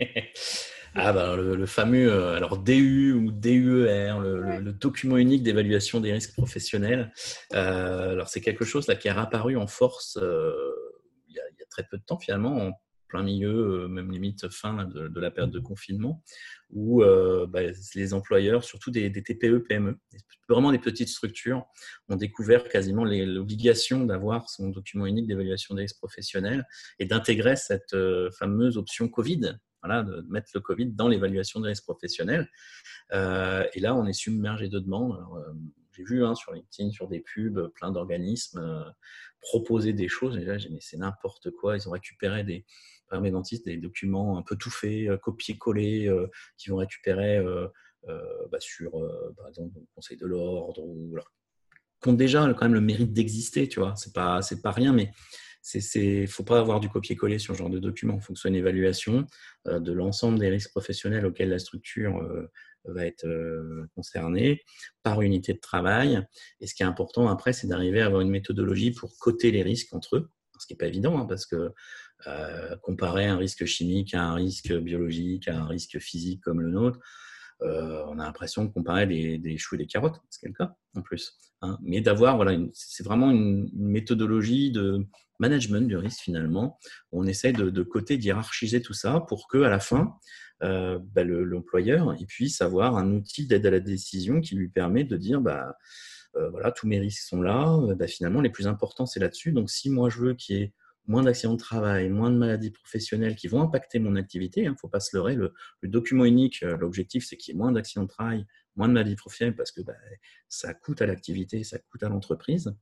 Ah 0.95 1.13
bah, 1.13 1.35
le, 1.35 1.65
fameux 1.65 2.11
euh, 2.11 2.35
alors 2.35 2.57
DU 2.57 3.13
ou 3.13 3.31
DUER, 3.31 4.19
le, 4.19 4.71
document 4.73 5.17
unique 5.17 5.43
d'évaluation 5.43 5.99
des 5.99 6.11
risques 6.11 6.33
professionnels. 6.33 7.11
Euh, 7.53 8.11
alors 8.11 8.27
c'est 8.27 8.41
quelque 8.41 8.65
chose 8.65 8.87
là 8.87 8.95
qui 8.95 9.07
est 9.07 9.11
apparu 9.11 9.55
en 9.55 9.67
force 9.67 10.17
euh, 10.21 10.61
il, 11.27 11.35
y 11.35 11.39
a, 11.39 11.43
très 11.69 11.83
peu 11.83 11.97
de 11.97 12.03
temps 12.03 12.17
finalement, 12.17 12.57
en 12.57 12.71
plein 13.09 13.23
milieu, 13.23 13.87
même 13.89 14.11
limite 14.11 14.47
fin 14.49 14.85
de, 14.85 15.19
la 15.19 15.31
période 15.31 15.51
de 15.51 15.59
confinement, 15.59 16.23
où 16.69 17.03
bah, 17.47 17.61
les 17.95 18.13
employeurs, 18.13 18.63
surtout 18.63 18.91
des, 18.91 19.11
TPE, 19.11 19.65
PME, 19.67 19.97
vraiment 20.47 20.71
des 20.71 20.79
petites 20.79 21.09
structures, 21.09 21.65
ont 22.07 22.15
découvert 22.15 22.69
quasiment 22.69 23.03
l'obligation 23.03 24.05
d'avoir 24.05 24.49
son 24.49 24.69
document 24.69 25.05
unique 25.05 25.27
d'évaluation 25.27 25.75
des 25.75 25.81
risques 25.81 25.97
professionnels 25.97 26.65
et 26.99 27.05
d'intégrer 27.05 27.55
cette 27.55 27.95
fameuse 28.37 28.77
option 28.77 29.09
Covid 29.09 29.57
voilà, 29.81 30.03
de 30.03 30.25
mettre 30.29 30.49
le 30.53 30.59
Covid 30.59 30.87
dans 30.87 31.07
l'évaluation 31.07 31.61
des 31.61 31.69
risques 31.69 31.85
professionnels. 31.85 32.47
et 33.11 33.79
là, 33.79 33.95
on 33.95 34.05
est 34.05 34.13
submergé 34.13 34.69
de 34.69 34.79
demandes. 34.79 35.17
j'ai 35.93 36.03
vu 36.03 36.25
hein, 36.25 36.35
sur 36.35 36.53
LinkedIn, 36.53 36.91
sur 36.91 37.07
des 37.07 37.21
pubs, 37.21 37.67
plein 37.73 37.91
d'organismes 37.91 38.93
proposer 39.41 39.93
des 39.93 40.07
choses. 40.07 40.37
Et 40.37 40.45
là, 40.45 40.57
j'ai 40.57 40.69
mais 40.69 40.81
c'est 40.81 40.97
n'importe 40.97 41.51
quoi. 41.51 41.77
Ils 41.77 41.87
ont 41.87 41.91
récupéré 41.91 42.43
des, 42.43 42.65
par 43.09 43.21
mes 43.21 43.31
dentistes, 43.31 43.65
des 43.65 43.77
documents 43.77 44.37
un 44.37 44.41
peu 44.43 44.55
tout 44.55 44.69
faits, 44.69 45.19
copier-coller, 45.21 46.11
qui 46.57 46.69
vont 46.69 46.77
récupérer 46.77 47.43
bah, 48.05 48.59
sur, 48.59 48.91
par 49.37 49.47
exemple, 49.47 49.75
le 49.75 49.85
Conseil 49.95 50.17
de 50.17 50.25
l'ordre 50.25 50.83
ou 50.83 51.15
qui 52.01 52.09
ont 52.09 52.13
déjà 52.13 52.53
quand 52.53 52.65
même 52.65 52.73
le 52.73 52.81
mérite 52.81 53.13
d'exister, 53.13 53.67
tu 53.67 53.79
vois. 53.79 53.93
C'est 53.95 54.13
pas, 54.13 54.41
c'est 54.41 54.61
pas 54.61 54.71
rien, 54.71 54.93
mais 54.93 55.11
il 55.75 56.21
ne 56.21 56.27
faut 56.27 56.43
pas 56.43 56.59
avoir 56.59 56.79
du 56.79 56.89
copier-coller 56.89 57.39
sur 57.39 57.53
ce 57.53 57.59
genre 57.59 57.69
de 57.69 57.79
document. 57.79 58.15
Il 58.15 58.21
faut 58.21 58.33
que 58.33 58.39
ce 58.39 58.43
soit 58.43 58.49
une 58.49 58.55
évaluation 58.55 59.27
euh, 59.67 59.79
de 59.79 59.91
l'ensemble 59.91 60.39
des 60.39 60.49
risques 60.49 60.71
professionnels 60.71 61.25
auxquels 61.25 61.49
la 61.49 61.59
structure 61.59 62.17
euh, 62.17 62.49
va 62.85 63.05
être 63.05 63.25
euh, 63.25 63.85
concernée 63.95 64.63
par 65.03 65.21
unité 65.21 65.53
de 65.53 65.59
travail. 65.59 66.25
Et 66.61 66.67
ce 66.67 66.73
qui 66.73 66.83
est 66.83 66.87
important 66.87 67.27
après, 67.27 67.53
c'est 67.53 67.67
d'arriver 67.67 68.01
à 68.01 68.05
avoir 68.05 68.21
une 68.21 68.29
méthodologie 68.29 68.91
pour 68.91 69.17
coter 69.19 69.51
les 69.51 69.61
risques 69.61 69.93
entre 69.93 70.15
eux. 70.17 70.29
Ce 70.59 70.67
qui 70.67 70.73
n'est 70.73 70.77
pas 70.77 70.87
évident, 70.87 71.17
hein, 71.19 71.25
parce 71.25 71.45
que 71.45 71.71
comparer 72.81 73.25
un 73.25 73.37
risque 73.37 73.65
chimique 73.65 74.13
à 74.13 74.23
un 74.23 74.33
risque 74.35 74.73
biologique, 74.73 75.47
à 75.47 75.57
un 75.57 75.65
risque 75.65 75.99
physique 75.99 76.41
comme 76.41 76.61
le 76.61 76.69
nôtre, 76.69 76.99
on 77.61 78.19
a 78.19 78.25
l'impression 78.25 78.65
de 78.65 78.69
comparer 78.69 79.05
des, 79.07 79.57
choux 79.57 79.75
et 79.75 79.79
des 79.79 79.87
carottes, 79.87 80.21
c'est 80.29 80.47
le 80.47 80.53
cas 80.53 80.75
en 80.95 81.01
plus. 81.01 81.37
Hein. 81.61 81.77
Mais 81.81 82.01
d'avoir, 82.01 82.35
voilà, 82.35 82.57
c'est 82.73 83.03
vraiment 83.03 83.31
une, 83.31 83.69
méthodologie 83.73 84.71
de 84.71 85.05
management 85.39 85.87
du 85.87 85.97
risque 85.97 86.21
finalement. 86.21 86.77
On 87.11 87.25
essaie 87.25 87.53
de, 87.53 87.69
de 87.69 87.83
côté 87.83 88.17
d'hierarchiser 88.17 88.81
tout 88.81 88.93
ça 88.93 89.21
pour 89.21 89.47
que 89.47 89.59
à 89.59 89.69
la 89.69 89.79
fin, 89.79 90.13
euh, 90.63 90.99
bah, 91.01 91.23
l'employeur 91.23 92.13
puisse 92.27 92.61
avoir 92.61 92.97
un 92.97 93.11
outil 93.13 93.47
d'aide 93.47 93.65
à 93.65 93.71
la 93.71 93.79
décision 93.79 94.41
qui 94.41 94.55
lui 94.55 94.67
permet 94.67 95.05
de 95.05 95.15
dire 95.15 95.39
bah 95.39 95.77
euh, 96.35 96.49
voilà 96.49 96.71
tous 96.71 96.87
mes 96.87 96.99
risques 96.99 97.23
sont 97.23 97.41
là. 97.41 97.77
Bah, 97.95 98.07
finalement, 98.07 98.41
les 98.41 98.49
plus 98.49 98.67
importants 98.67 99.05
c'est 99.05 99.19
là-dessus. 99.19 99.51
Donc 99.51 99.69
si 99.69 99.89
moi 99.89 100.09
je 100.09 100.19
veux 100.19 100.33
qu'il 100.33 100.57
y 100.57 100.61
ait 100.61 100.73
moins 101.09 101.23
d'accidents 101.23 101.53
de 101.53 101.59
travail, 101.59 102.07
moins 102.09 102.29
de 102.29 102.37
maladies 102.37 102.69
professionnelles 102.69 103.35
qui 103.35 103.47
vont 103.47 103.61
impacter 103.61 103.97
mon 103.97 104.15
activité. 104.15 104.61
Il 104.61 104.67
hein, 104.67 104.71
ne 104.73 104.77
faut 104.77 104.87
pas 104.87 104.99
se 104.99 105.15
leurrer. 105.17 105.35
Le, 105.35 105.51
document 105.83 106.23
unique, 106.23 106.61
euh, 106.61 106.77
l'objectif, 106.77 107.25
c'est 107.25 107.35
qu'il 107.35 107.53
y 107.53 107.57
ait 107.57 107.57
moins 107.57 107.71
d'accidents 107.71 108.03
de 108.03 108.09
travail, 108.09 108.45
moins 108.75 108.87
de 108.87 108.93
maladies 108.93 109.15
professionnelles 109.15 109.55
parce 109.55 109.71
que 109.71 109.81
bah, 109.81 109.95
ça 110.49 110.75
coûte 110.75 111.01
à 111.01 111.07
l'activité, 111.07 111.63
ça 111.63 111.79
coûte 111.79 112.03
à 112.03 112.09
l'entreprise. 112.09 112.75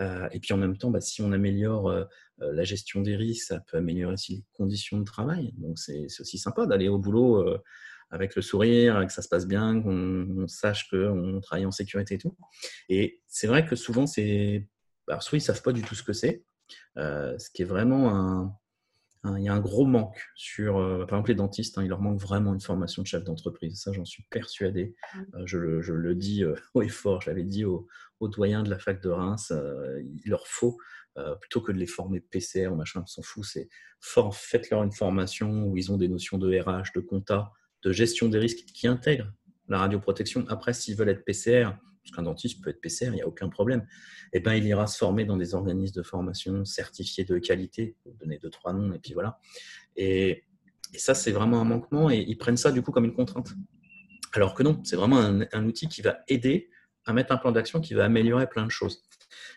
Euh, 0.00 0.28
et 0.32 0.40
puis 0.40 0.52
en 0.52 0.56
même 0.56 0.76
temps, 0.76 0.90
bah, 0.90 1.00
si 1.00 1.22
on 1.22 1.30
améliore 1.30 1.88
euh, 1.88 2.04
la 2.38 2.64
gestion 2.64 3.00
des 3.00 3.14
risques, 3.14 3.46
ça 3.46 3.60
peut 3.60 3.76
améliorer 3.76 4.14
aussi 4.14 4.34
les 4.34 4.44
conditions 4.54 4.98
de 4.98 5.04
travail. 5.04 5.52
Donc 5.56 5.78
c'est 5.78 6.06
aussi 6.18 6.36
sympa 6.36 6.66
d'aller 6.66 6.88
au 6.88 6.98
boulot 6.98 7.46
avec 8.10 8.34
le 8.34 8.42
sourire, 8.42 9.04
que 9.06 9.12
ça 9.12 9.22
se 9.22 9.28
passe 9.28 9.46
bien, 9.46 9.80
qu'on 9.80 10.46
sache 10.48 10.88
qu'on 10.88 11.40
travaille 11.40 11.66
en 11.66 11.70
sécurité 11.70 12.14
et 12.14 12.18
tout. 12.18 12.36
Et 12.88 13.22
c'est 13.28 13.46
vrai 13.46 13.66
que 13.66 13.76
souvent, 13.76 14.06
c'est... 14.06 14.66
Alors, 15.08 15.22
ils 15.32 15.36
ne 15.36 15.40
savent 15.40 15.62
pas 15.62 15.72
du 15.72 15.82
tout 15.82 15.94
ce 15.94 16.02
que 16.02 16.12
c'est, 16.12 16.44
ce 16.96 17.50
qui 17.50 17.62
est 17.62 17.66
vraiment 17.66 18.14
un, 18.14 18.54
il 19.24 19.42
y 19.42 19.48
a 19.48 19.52
un 19.52 19.60
gros 19.60 19.84
manque 19.84 20.20
sur, 20.36 20.78
euh, 20.78 21.04
par 21.04 21.18
exemple, 21.18 21.30
les 21.30 21.34
dentistes, 21.34 21.76
hein, 21.76 21.82
il 21.82 21.88
leur 21.88 22.00
manque 22.00 22.20
vraiment 22.20 22.54
une 22.54 22.60
formation 22.60 23.02
de 23.02 23.06
chef 23.06 23.24
d'entreprise. 23.24 23.80
Ça, 23.80 23.92
j'en 23.92 24.04
suis 24.04 24.24
persuadé. 24.30 24.94
Euh, 25.34 25.42
je, 25.44 25.58
le, 25.58 26.14
dis 26.14 26.44
euh, 26.44 26.54
haut 26.74 26.82
et 26.82 26.88
fort, 26.88 27.20
je 27.20 27.30
l'avais 27.30 27.44
dit 27.44 27.64
aux, 27.64 27.88
doyens 28.20 28.62
de 28.62 28.70
la 28.70 28.78
fac 28.78 29.02
de 29.02 29.08
Reims, 29.08 29.52
il 30.02 30.28
leur 30.28 30.46
faut, 30.48 30.76
plutôt 31.40 31.60
que 31.60 31.70
de 31.70 31.78
les 31.78 31.86
former 31.86 32.20
PCR, 32.20 32.70
machin, 32.70 33.02
on 33.02 33.06
s'en 33.06 33.22
fout, 33.22 33.44
c'est 33.44 33.68
faites-leur 34.00 34.82
une 34.82 34.92
formation 34.92 35.66
où 35.66 35.76
ils 35.76 35.92
ont 35.92 35.96
des 35.96 36.08
notions 36.08 36.36
de 36.36 36.58
RH, 36.58 36.92
de 36.96 37.00
compta, 37.00 37.52
de 37.84 37.92
gestion 37.92 38.28
des 38.28 38.38
risques 38.38 38.64
qui 38.74 38.88
intègrent 38.88 39.32
la 39.68 39.78
radioprotection. 39.78 40.46
Après, 40.48 40.72
s'ils 40.72 40.96
veulent 40.96 41.10
être 41.10 41.24
PCR, 41.24 41.70
qu'un 42.12 42.22
dentiste 42.22 42.62
peut 42.62 42.70
être 42.70 42.80
PCR, 42.80 43.06
il 43.06 43.12
n'y 43.12 43.22
a 43.22 43.26
aucun 43.26 43.48
problème, 43.48 43.86
eh 44.32 44.40
ben, 44.40 44.54
il 44.54 44.64
ira 44.64 44.86
se 44.86 44.98
former 44.98 45.24
dans 45.24 45.36
des 45.36 45.54
organismes 45.54 45.94
de 45.94 46.02
formation 46.02 46.64
certifiés 46.64 47.24
de 47.24 47.38
qualité, 47.38 47.96
pour 48.02 48.14
donner 48.14 48.38
deux, 48.38 48.50
trois 48.50 48.72
noms, 48.72 48.92
et 48.92 48.98
puis 48.98 49.14
voilà. 49.14 49.38
Et, 49.96 50.44
ça, 50.94 51.14
c'est 51.14 51.32
vraiment 51.32 51.60
un 51.60 51.64
manquement, 51.64 52.08
et 52.10 52.24
ils 52.26 52.38
prennent 52.38 52.56
ça 52.56 52.72
du 52.72 52.80
coup 52.80 52.92
comme 52.92 53.04
une 53.04 53.12
contrainte. 53.12 53.52
Alors 54.32 54.54
que 54.54 54.62
non, 54.62 54.80
c'est 54.84 54.96
vraiment 54.96 55.18
un, 55.18 55.64
outil 55.66 55.86
qui 55.86 56.00
va 56.00 56.20
aider 56.28 56.70
à 57.04 57.12
mettre 57.12 57.30
un 57.32 57.36
plan 57.36 57.52
d'action 57.52 57.80
qui 57.80 57.92
va 57.92 58.06
améliorer 58.06 58.48
plein 58.48 58.64
de 58.64 58.70
choses. 58.70 59.02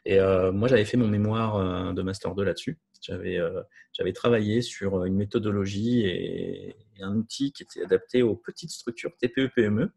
Et 0.03 0.19
euh, 0.19 0.51
moi, 0.51 0.67
j'avais 0.67 0.83
fait 0.83 0.97
mon 0.97 1.07
mémoire 1.07 1.55
euh, 1.55 1.93
de 1.93 2.01
Master 2.01 2.35
2 2.35 2.43
là-dessus. 2.43 2.79
J'avais 3.01 3.37
euh, 3.37 3.61
j'avais 3.93 4.11
travaillé 4.11 4.61
sur 4.61 5.05
une 5.05 5.15
méthodologie 5.15 6.01
et, 6.01 6.69
et, 6.69 7.01
un 7.01 7.15
outil 7.15 7.51
qui 7.51 7.63
était 7.63 7.83
adapté 7.83 8.21
aux 8.21 8.35
petites 8.35 8.71
structures 8.71 9.11
TPE-PME 9.17 9.91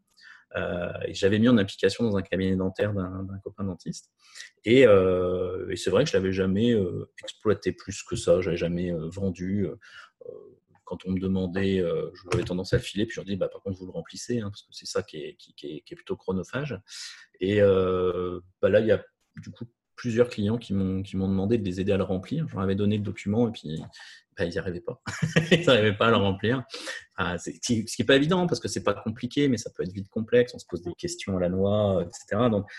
euh, 0.55 0.91
j'avais 1.09 1.39
mis 1.39 1.49
en 1.49 1.57
application 1.57 2.03
dans 2.03 2.17
un 2.17 2.21
cabinet 2.21 2.55
dentaire 2.55 2.93
d'un 2.93 3.39
copain 3.43 3.63
dentiste. 3.63 4.11
Euh, 4.67 5.69
et, 5.69 5.75
c'est 5.75 5.89
vrai 5.89 6.03
que 6.03 6.09
je 6.09 6.17
l'avais 6.17 6.31
jamais 6.31 6.73
euh, 6.73 7.11
exploité 7.21 7.71
plus 7.71 8.03
que 8.03 8.15
ça. 8.15 8.41
Je 8.41 8.47
n'avais 8.47 8.57
jamais 8.57 8.91
vendu 8.93 9.67
quand 10.83 11.03
on 11.05 11.11
me 11.11 11.19
demandait, 11.19 11.83
j'avais 12.31 12.43
tendance 12.43 12.73
à 12.73 12.77
le 12.77 12.83
filer, 12.83 13.05
puis 13.05 13.15
je 13.15 13.19
leur 13.19 13.25
dis, 13.25 13.35
bah, 13.35 13.47
par 13.47 13.61
contre, 13.61 13.79
vous 13.79 13.87
le 13.87 13.91
remplissez, 13.91 14.39
hein, 14.39 14.49
parce 14.49 14.61
que 14.61 14.67
c'est 14.71 14.85
ça 14.85 15.01
qui 15.01 15.17
est, 15.17 15.35
qui, 15.35 15.83
est, 15.87 15.95
plutôt 15.95 16.15
chronophage. 16.15 16.79
Et 17.39 17.59
bah, 17.59 18.69
là, 18.69 18.79
il 18.79 18.87
y 18.87 18.91
a 18.91 19.03
du 19.37 19.51
coup 19.51 19.65
plusieurs 19.95 20.29
clients 20.29 20.57
qui 20.57 20.73
m'ont 20.73 21.01
demandé 21.03 21.57
de 21.57 21.63
les 21.63 21.79
aider 21.79 21.91
à 21.91 21.97
le 21.97 22.03
remplir. 22.03 22.47
J'en 22.49 22.59
avais 22.59 22.75
donné 22.75 22.97
le 22.97 23.03
document 23.03 23.47
et 23.47 23.51
puis 23.51 23.81
bah, 24.37 24.45
ils 24.45 24.51
n'y 24.51 24.57
arrivaient 24.57 24.81
pas. 24.81 25.01
ils 25.51 25.65
n'arrivaient 25.65 25.95
pas 25.95 26.07
à 26.07 26.11
le 26.11 26.17
remplir. 26.17 26.63
ce 27.17 27.49
qui 27.49 27.85
n'est 27.99 28.05
pas 28.05 28.15
évident 28.15 28.47
parce 28.47 28.59
que 28.59 28.67
c'est 28.67 28.83
pas 28.83 28.93
compliqué, 28.93 29.47
mais 29.47 29.57
ça 29.57 29.69
peut 29.69 29.83
être 29.83 29.93
vite 29.93 30.09
complexe. 30.09 30.53
On 30.53 30.59
se 30.59 30.65
pose 30.65 30.81
des 30.81 30.93
questions 30.93 31.37
à 31.37 31.39
la 31.39 31.49
noix, 31.49 32.03
etc. 32.03 32.49
Donc, 32.51 32.69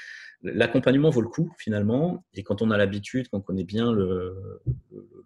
l'accompagnement 0.42 1.10
vaut 1.10 1.22
le 1.22 1.28
coup 1.28 1.52
finalement. 1.58 2.24
Et 2.34 2.42
quand 2.42 2.62
on 2.62 2.70
a 2.70 2.76
l'habitude, 2.76 3.28
qu'on 3.28 3.40
connaît 3.40 3.64
bien 3.64 3.92
le, 3.92 4.60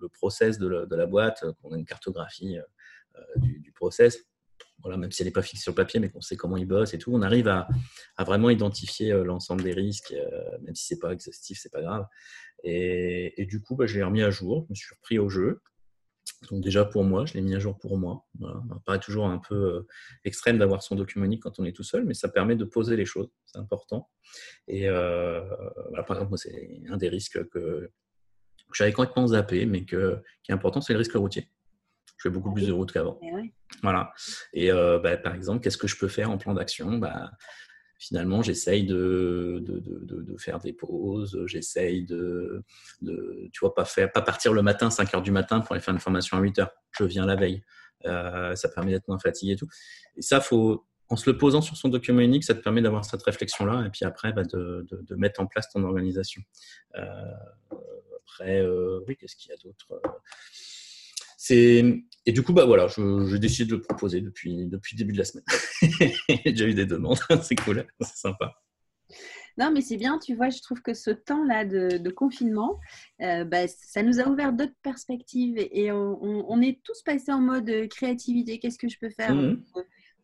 le 0.01 0.09
process 0.09 0.59
de 0.59 0.69
la, 0.69 0.87
de 0.87 0.97
la 0.97 1.07
boîte, 1.07 1.45
qu'on 1.63 1.73
a 1.73 1.79
une 1.79 1.85
cartographie 1.85 2.59
euh, 2.59 3.23
du, 3.37 3.59
du, 3.59 3.73
process, 3.73 4.25
voilà, 4.83 4.97
même 4.97 5.11
si 5.13 5.23
elle 5.23 5.29
n'est 5.29 5.33
pas 5.33 5.43
fixée 5.43 5.63
sur 5.63 5.73
le 5.73 5.77
papier, 5.77 6.01
mais 6.01 6.11
qu'on 6.11 6.21
sait 6.21 6.37
comment 6.37 6.57
ils 6.57 6.67
bossent 6.67 6.95
et 6.95 6.99
tout, 6.99 7.13
on 7.13 7.23
arrive 7.23 7.49
à, 7.49 7.69
vraiment 8.19 8.51
identifier 8.51 9.13
euh, 9.13 9.25
l'ensemble 9.25 9.63
des 9.63 9.73
risques, 9.73 10.13
euh, 10.13 10.59
même 10.63 10.75
si 10.75 10.87
c'est 10.87 10.99
pas 10.99 11.13
exhaustif, 11.13 11.59
c'est 11.61 11.73
pas 11.73 11.83
grave. 11.83 12.07
Et, 12.63 13.47
du 13.49 13.61
coup, 13.61 13.75
bah, 13.75 13.87
je 13.87 13.95
l'ai 13.97 14.03
remis 14.03 14.23
à 14.23 14.31
jour, 14.31 14.65
je 14.69 14.73
me 14.73 14.75
suis 14.75 14.95
repris 14.95 15.19
au 15.19 15.29
jeu. 15.29 15.61
Donc 16.51 16.63
déjà 16.63 16.85
pour 16.85 17.05
moi, 17.05 17.27
je 17.27 17.35
l'ai 17.35 17.41
mis 17.41 17.55
à 17.55 17.59
jour 17.59 17.79
pour 17.79 17.99
moi. 17.99 18.27
Voilà. 18.39 18.63
Ça 18.69 18.83
paraît 18.87 19.01
toujours 19.01 19.27
un 19.27 19.39
peu 19.39 19.55
euh, 19.55 19.87
extrême 20.25 20.59
d'avoir 20.59 20.83
son 20.83 20.95
document 20.95 21.25
unique 21.25 21.43
quand 21.43 21.59
on 21.59 21.65
est 21.65 21.73
tout 21.73 21.83
seul, 21.83 22.05
mais 22.05 22.15
ça 22.15 22.29
permet 22.29 22.57
de 22.57 22.65
poser 22.65 22.97
les 22.97 23.05
choses, 23.05 23.31
c'est 23.47 23.59
important. 23.59 24.09
Et 24.69 24.87
par 24.89 26.17
exemple, 26.17 26.37
c'est 26.37 26.81
un 26.89 26.97
des 26.97 27.09
risques 27.09 27.47
que, 27.49 27.91
j'avais 28.73 28.93
complètement 28.93 29.27
zappé, 29.27 29.67
mais 29.67 29.85
qui 29.85 29.97
est 29.97 30.53
important, 30.53 30.81
c'est 30.81 30.93
le 30.93 30.99
risque 30.99 31.15
routier. 31.15 31.49
Je 32.21 32.29
fais 32.29 32.33
beaucoup 32.33 32.53
plus 32.53 32.67
de 32.67 32.73
route 32.73 32.93
qu'avant. 32.93 33.19
Eh 33.23 33.51
voilà. 33.83 34.13
Et 34.53 34.71
euh, 34.71 34.99
bah, 34.99 35.17
par 35.17 35.35
exemple, 35.35 35.63
qu'est-ce 35.63 35.79
que 35.79 35.87
je 35.87 35.97
peux 35.97 36.09
faire 36.09 36.31
en 36.31 36.37
plan 36.37 36.53
d'action? 36.53 36.99
Bah, 36.99 37.31
finalement, 37.99 38.43
j'essaye 38.43 38.85
de, 38.85 39.63
de, 39.63 39.79
de, 39.79 40.23
de, 40.23 40.37
faire 40.37 40.59
des 40.59 40.75
pauses, 40.75 41.43
j'essaye 41.47 42.05
de, 42.05 42.63
tu 43.01 43.61
vois, 43.61 43.75
pas, 43.75 43.87
faire, 43.87 44.13
pas 44.13 44.21
partir 44.21 44.53
le 44.53 44.61
matin, 44.61 44.91
5 44.91 45.15
heures 45.15 45.23
du 45.23 45.31
matin 45.31 45.61
pour 45.61 45.73
aller 45.73 45.81
faire 45.81 45.95
une 45.95 46.01
formation 46.01 46.37
à 46.37 46.41
8 46.41 46.59
heures. 46.59 46.73
Je 46.93 47.05
viens 47.05 47.25
la 47.25 47.37
veille. 47.37 47.63
Euh, 48.05 48.55
ça 48.55 48.69
permet 48.69 48.93
d'être 48.93 49.09
moins 49.09 49.19
fatigué 49.19 49.53
et 49.53 49.57
tout. 49.57 49.69
Et 50.17 50.23
ça, 50.23 50.43
faut, 50.43 50.87
en 51.09 51.17
se 51.17 51.29
le 51.31 51.39
posant 51.39 51.63
sur 51.63 51.79
son 51.79 51.89
document 51.89 52.21
unique, 52.21 52.45
ça 52.45 52.55
te 52.55 52.61
permet 52.61 52.83
d'avoir 52.83 53.07
cette 53.07 53.23
réflexion-là 53.23 53.87
et 53.87 53.91
puis 53.91 54.05
après, 54.05 54.35
bah, 54.35 54.45
de, 54.45 54.87
mettre 55.17 55.41
en 55.41 55.47
place 55.47 55.71
ton 55.71 55.83
organisation. 55.85 56.43
Euh, 56.97 57.33
après, 58.25 58.61
euh, 58.61 59.01
oui, 59.09 59.17
qu'est-ce 59.17 59.37
qu'il 59.37 59.51
y 59.51 59.55
a 59.55 59.57
d'autre? 59.57 60.03
Et 61.49 62.33
du 62.33 62.43
coup 62.43 62.53
bah 62.53 62.65
voilà, 62.67 62.87
je, 62.89 63.37
décide 63.37 63.69
de 63.69 63.77
le 63.77 63.83
proposer 63.83 64.21
depuis 64.21 64.67
depuis 64.67 64.97
le 64.97 64.99
début 64.99 65.13
de 65.13 65.19
la 65.19 65.25
semaine. 65.25 65.45
J'ai 66.29 66.53
déjà 66.53 66.67
eu 66.67 66.75
des 66.75 66.87
demandes, 66.87 67.19
c'est 67.43 67.57
cool, 67.57 67.87
c'est 68.01 68.17
sympa. 68.17 68.55
Non, 69.59 69.71
mais 69.73 69.81
c'est 69.81 69.97
bien, 69.97 70.19
tu 70.19 70.35
vois, 70.35 70.49
je 70.49 70.61
trouve 70.63 70.81
que 70.81 70.95
ce 70.95 71.11
temps-là 71.11 71.65
de, 71.65 72.11
confinement, 72.11 72.79
euh, 73.21 73.45
bah, 73.45 73.67
ça 73.69 74.03
nous 74.03 74.21
a 74.21 74.27
ouvert 74.29 74.53
d'autres 74.53 74.77
perspectives 74.83 75.59
et, 75.59 75.93
on, 75.93 76.63
est 76.63 76.81
tous 76.83 77.03
passés 77.03 77.33
en 77.33 77.41
mode 77.41 77.71
créativité. 77.91 78.59
Qu'est-ce 78.59 78.79
que 78.79 78.89
je 78.89 78.99
peux 78.99 79.11
faire? 79.11 79.35
Mmh. 79.35 79.63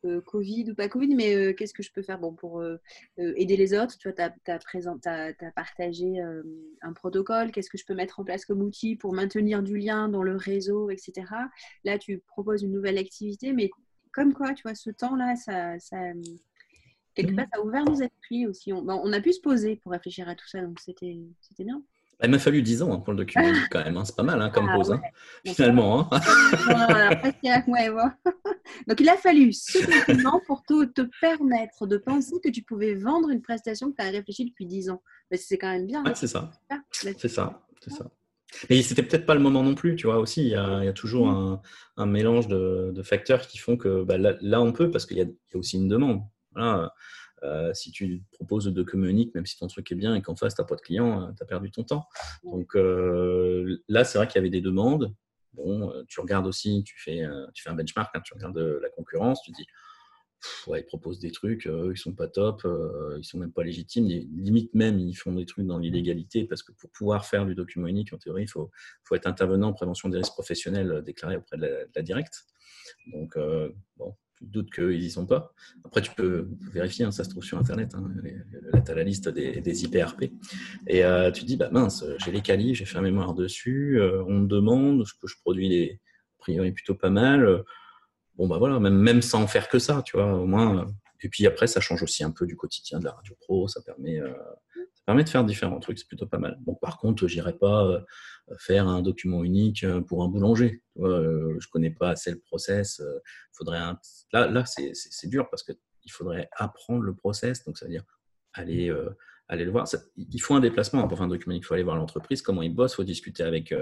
Euh, 0.04 0.20
Covid 0.20 0.70
ou 0.70 0.74
pas 0.74 0.88
Covid, 0.88 1.14
mais 1.14 1.34
euh, 1.34 1.52
qu'est-ce 1.52 1.72
que 1.72 1.82
je 1.82 1.92
peux 1.92 2.02
faire 2.02 2.18
bon, 2.18 2.32
pour 2.34 2.60
euh, 2.60 2.78
aider 3.16 3.56
les 3.56 3.74
autres? 3.74 3.96
Tu 3.98 4.08
vois, 4.08 4.30
tu 4.44 4.50
as, 4.50 5.50
partagé 5.52 6.20
un 6.82 6.92
protocole, 6.92 7.50
qu'est-ce 7.50 7.70
que 7.70 7.78
je 7.78 7.84
peux 7.84 7.94
mettre 7.94 8.20
en 8.20 8.24
place 8.24 8.44
comme 8.44 8.62
outil 8.62 8.96
pour 8.96 9.12
maintenir 9.12 9.62
du 9.62 9.76
lien 9.76 10.08
dans 10.08 10.22
le 10.22 10.36
réseau, 10.36 10.90
etc. 10.90 11.26
Là, 11.84 11.98
tu 11.98 12.18
proposes 12.26 12.62
une 12.62 12.72
nouvelle 12.72 12.98
activité, 12.98 13.52
mais 13.52 13.70
comme 14.12 14.34
quoi, 14.34 14.54
tu 14.54 14.62
vois, 14.62 14.74
ce 14.74 14.90
temps-là, 14.90 15.36
ça, 15.36 15.78
ça, 15.78 15.98
quelque 17.14 17.32
mmh. 17.32 17.36
part, 17.36 17.46
ça 17.52 17.60
a 17.60 17.64
ouvert 17.64 17.84
nos 17.84 18.00
esprits 18.00 18.46
aussi. 18.46 18.72
On, 18.72 18.86
on, 18.88 19.12
a 19.12 19.20
pu 19.20 19.32
se 19.32 19.40
poser 19.40 19.76
pour 19.76 19.92
réfléchir 19.92 20.28
à 20.28 20.34
tout 20.34 20.48
ça, 20.48 20.60
donc 20.60 20.80
c'était 20.80 21.18
bien. 21.58 21.82
Il 22.22 22.30
m'a 22.30 22.38
fallu 22.38 22.62
10 22.62 22.82
ans 22.82 22.92
hein, 22.92 23.00
pour 23.00 23.12
le 23.12 23.18
document 23.18 23.44
quand 23.70 23.84
même. 23.84 23.96
Hein. 23.96 24.04
C'est 24.04 24.16
pas 24.16 24.22
mal 24.22 24.40
hein, 24.40 24.50
comme 24.50 24.68
ah 24.70 24.76
pause, 24.76 24.98
finalement. 25.44 26.08
Donc, 28.88 29.00
il 29.00 29.08
a 29.08 29.16
fallu 29.16 29.52
ce 29.52 29.78
document 29.78 30.40
pour 30.46 30.62
te, 30.64 30.84
te, 30.86 31.02
permettre 31.20 31.86
de 31.86 31.98
penser 31.98 32.36
que 32.42 32.48
tu 32.48 32.62
pouvais 32.62 32.94
vendre 32.94 33.28
une 33.28 33.42
prestation 33.42 33.90
que 33.90 33.96
tu 33.96 34.06
as 34.06 34.10
réfléchi 34.10 34.46
depuis 34.46 34.64
10 34.66 34.90
ans. 34.90 35.02
Mais 35.30 35.36
c'est 35.36 35.58
quand 35.58 35.70
même 35.70 35.86
bien. 35.86 36.02
C'est 36.14 36.26
ça. 36.26 36.50
C'est 36.92 37.28
ça. 37.28 37.66
C'est 37.82 37.90
ça. 37.90 38.10
Mais 38.70 38.80
c'était 38.82 39.02
peut-être 39.02 39.26
pas 39.26 39.34
le 39.34 39.40
moment 39.40 39.62
non 39.62 39.74
plus, 39.74 39.96
tu 39.96 40.06
vois, 40.06 40.18
aussi. 40.18 40.42
Il 40.42 40.48
y 40.50 40.54
a, 40.54 40.92
toujours 40.92 41.26
mm. 41.26 41.60
un, 41.98 42.06
mélange 42.06 42.48
de, 42.48 43.02
facteurs 43.02 43.46
qui 43.46 43.58
font 43.58 43.76
que 43.76 44.04
bah, 44.04 44.16
là, 44.18 44.60
on 44.62 44.72
peut, 44.72 44.90
parce 44.90 45.04
qu'il 45.06 45.18
y, 45.18 45.22
a 45.22 45.26
aussi 45.54 45.76
une 45.76 45.88
demande. 45.88 46.22
Voilà. 46.54 46.92
Euh, 47.42 47.74
si 47.74 47.90
tu 47.90 48.22
proposes 48.32 48.66
de 48.66 48.82
communique, 48.82 49.34
même 49.34 49.46
si 49.46 49.58
ton 49.58 49.66
truc 49.66 49.90
est 49.92 49.94
bien 49.94 50.14
et 50.14 50.22
qu'en 50.22 50.36
face, 50.36 50.54
tu 50.54 50.60
n'as 50.60 50.66
pas 50.66 50.76
de 50.76 50.80
client, 50.80 51.22
euh, 51.22 51.32
tu 51.36 51.42
as 51.42 51.46
perdu 51.46 51.70
ton 51.70 51.84
temps. 51.84 52.08
Donc 52.44 52.74
euh, 52.76 53.82
là, 53.88 54.04
c'est 54.04 54.18
vrai 54.18 54.26
qu'il 54.26 54.36
y 54.36 54.38
avait 54.38 54.50
des 54.50 54.62
demandes. 54.62 55.14
Bon, 55.52 55.92
tu 56.08 56.20
regardes 56.20 56.46
aussi, 56.46 56.82
tu 56.84 56.98
fais, 56.98 57.22
tu 57.54 57.62
fais 57.62 57.70
un 57.70 57.74
benchmark, 57.74 58.14
hein, 58.14 58.20
tu 58.22 58.34
regardes 58.34 58.58
la 58.58 58.90
concurrence, 58.90 59.40
tu 59.40 59.52
dis, 59.52 59.66
ouais, 60.66 60.80
ils 60.80 60.84
proposent 60.84 61.18
des 61.18 61.30
trucs, 61.30 61.66
eux, 61.66 61.92
ils 61.94 61.98
sont 61.98 62.12
pas 62.12 62.28
top, 62.28 62.68
ils 63.16 63.24
sont 63.24 63.38
même 63.38 63.52
pas 63.52 63.62
légitimes, 63.62 64.06
limite 64.06 64.74
même, 64.74 65.00
ils 65.00 65.14
font 65.14 65.32
des 65.32 65.46
trucs 65.46 65.66
dans 65.66 65.78
l'illégalité, 65.78 66.44
parce 66.44 66.62
que 66.62 66.72
pour 66.72 66.90
pouvoir 66.90 67.24
faire 67.24 67.46
du 67.46 67.54
document 67.54 67.86
unique, 67.86 68.12
en 68.12 68.18
théorie, 68.18 68.42
il 68.42 68.50
faut, 68.50 68.70
faut, 69.04 69.14
être 69.14 69.26
intervenant 69.26 69.68
en 69.68 69.72
prévention 69.72 70.10
des 70.10 70.18
risques 70.18 70.34
professionnels 70.34 71.02
déclaré 71.02 71.38
auprès 71.38 71.56
de 71.56 71.62
la, 71.62 71.86
de 71.86 71.92
la 71.96 72.02
directe. 72.02 72.44
Donc, 73.06 73.38
bon, 73.96 74.14
tu 74.38 74.44
doutes 74.46 74.70
qu'ils 74.72 75.00
n'y 75.00 75.10
sont 75.10 75.26
pas. 75.26 75.52
Après, 75.84 76.02
tu 76.02 76.10
peux 76.12 76.48
vérifier, 76.72 77.04
hein, 77.04 77.10
ça 77.10 77.24
se 77.24 77.30
trouve 77.30 77.44
sur 77.44 77.58
Internet. 77.58 77.94
Hein, 77.94 78.10
tu 78.84 78.90
as 78.90 78.94
la 78.94 79.04
liste 79.04 79.28
des, 79.28 79.60
des 79.60 79.84
IPRP. 79.84 80.30
Et 80.86 81.04
euh, 81.04 81.30
tu 81.30 81.42
te 81.42 81.46
dis, 81.46 81.56
bah, 81.56 81.70
mince, 81.70 82.04
j'ai 82.24 82.32
les 82.32 82.42
qualifs, 82.42 82.78
j'ai 82.78 82.84
fait 82.84 82.98
un 82.98 83.02
mémoire 83.02 83.34
dessus, 83.34 83.98
euh, 84.00 84.22
on 84.26 84.40
me 84.40 84.46
demande, 84.46 85.06
ce 85.06 85.14
que 85.14 85.26
je 85.26 85.36
produis 85.40 85.68
les 85.68 86.00
a 86.38 86.38
priori 86.38 86.72
plutôt 86.72 86.94
pas 86.94 87.10
mal. 87.10 87.64
Bon, 88.36 88.46
bah 88.46 88.58
voilà, 88.58 88.78
même, 88.78 88.98
même 88.98 89.22
sans 89.22 89.46
faire 89.46 89.68
que 89.68 89.78
ça, 89.78 90.02
tu 90.02 90.16
vois, 90.16 90.34
au 90.34 90.46
moins. 90.46 90.86
Et 91.22 91.28
puis 91.28 91.46
après, 91.46 91.66
ça 91.66 91.80
change 91.80 92.02
aussi 92.02 92.22
un 92.22 92.30
peu 92.30 92.46
du 92.46 92.56
quotidien 92.56 92.98
de 92.98 93.04
la 93.04 93.12
radio 93.12 93.34
pro, 93.40 93.66
ça 93.68 93.80
permet, 93.80 94.20
euh, 94.20 94.32
permet 95.06 95.24
de 95.24 95.28
faire 95.28 95.44
différents 95.44 95.80
trucs, 95.80 95.98
c'est 95.98 96.08
plutôt 96.08 96.26
pas 96.26 96.38
mal. 96.38 96.58
Bon, 96.60 96.74
par 96.74 96.98
contre, 96.98 97.26
j'irai 97.26 97.56
pas 97.56 98.04
faire 98.58 98.86
un 98.86 99.02
document 99.02 99.42
unique 99.44 99.84
euh, 99.84 100.00
pour 100.00 100.22
un 100.22 100.28
boulanger. 100.28 100.82
Euh, 100.98 101.56
je 101.58 101.68
connais 101.68 101.90
pas 101.90 102.10
assez 102.10 102.30
le 102.30 102.38
process. 102.38 103.00
Euh, 103.00 103.18
faudrait 103.52 103.78
Là, 104.32 104.46
là 104.46 104.64
c'est 104.66 105.28
dur 105.28 105.48
parce 105.50 105.62
qu'il 105.62 106.12
faudrait 106.12 106.48
apprendre 106.56 107.02
le 107.02 107.14
process. 107.14 107.64
Donc, 107.64 107.78
ça 107.78 107.86
veut 107.86 107.90
dire 107.90 108.04
aller, 108.52 108.94
aller 109.48 109.64
le 109.64 109.70
voir. 109.70 109.86
il 110.16 110.40
faut 110.40 110.54
un 110.54 110.60
déplacement 110.60 111.06
pour 111.06 111.18
faire 111.18 111.26
un 111.26 111.28
document 111.28 111.52
unique. 111.52 111.64
Il 111.64 111.66
faut 111.66 111.74
aller 111.74 111.82
voir 111.82 111.96
l'entreprise, 111.96 112.42
comment 112.42 112.62
ils 112.62 112.74
bossent. 112.74 112.92
Il 112.92 112.96
faut 112.96 113.04
discuter 113.04 113.42
avec, 113.42 113.74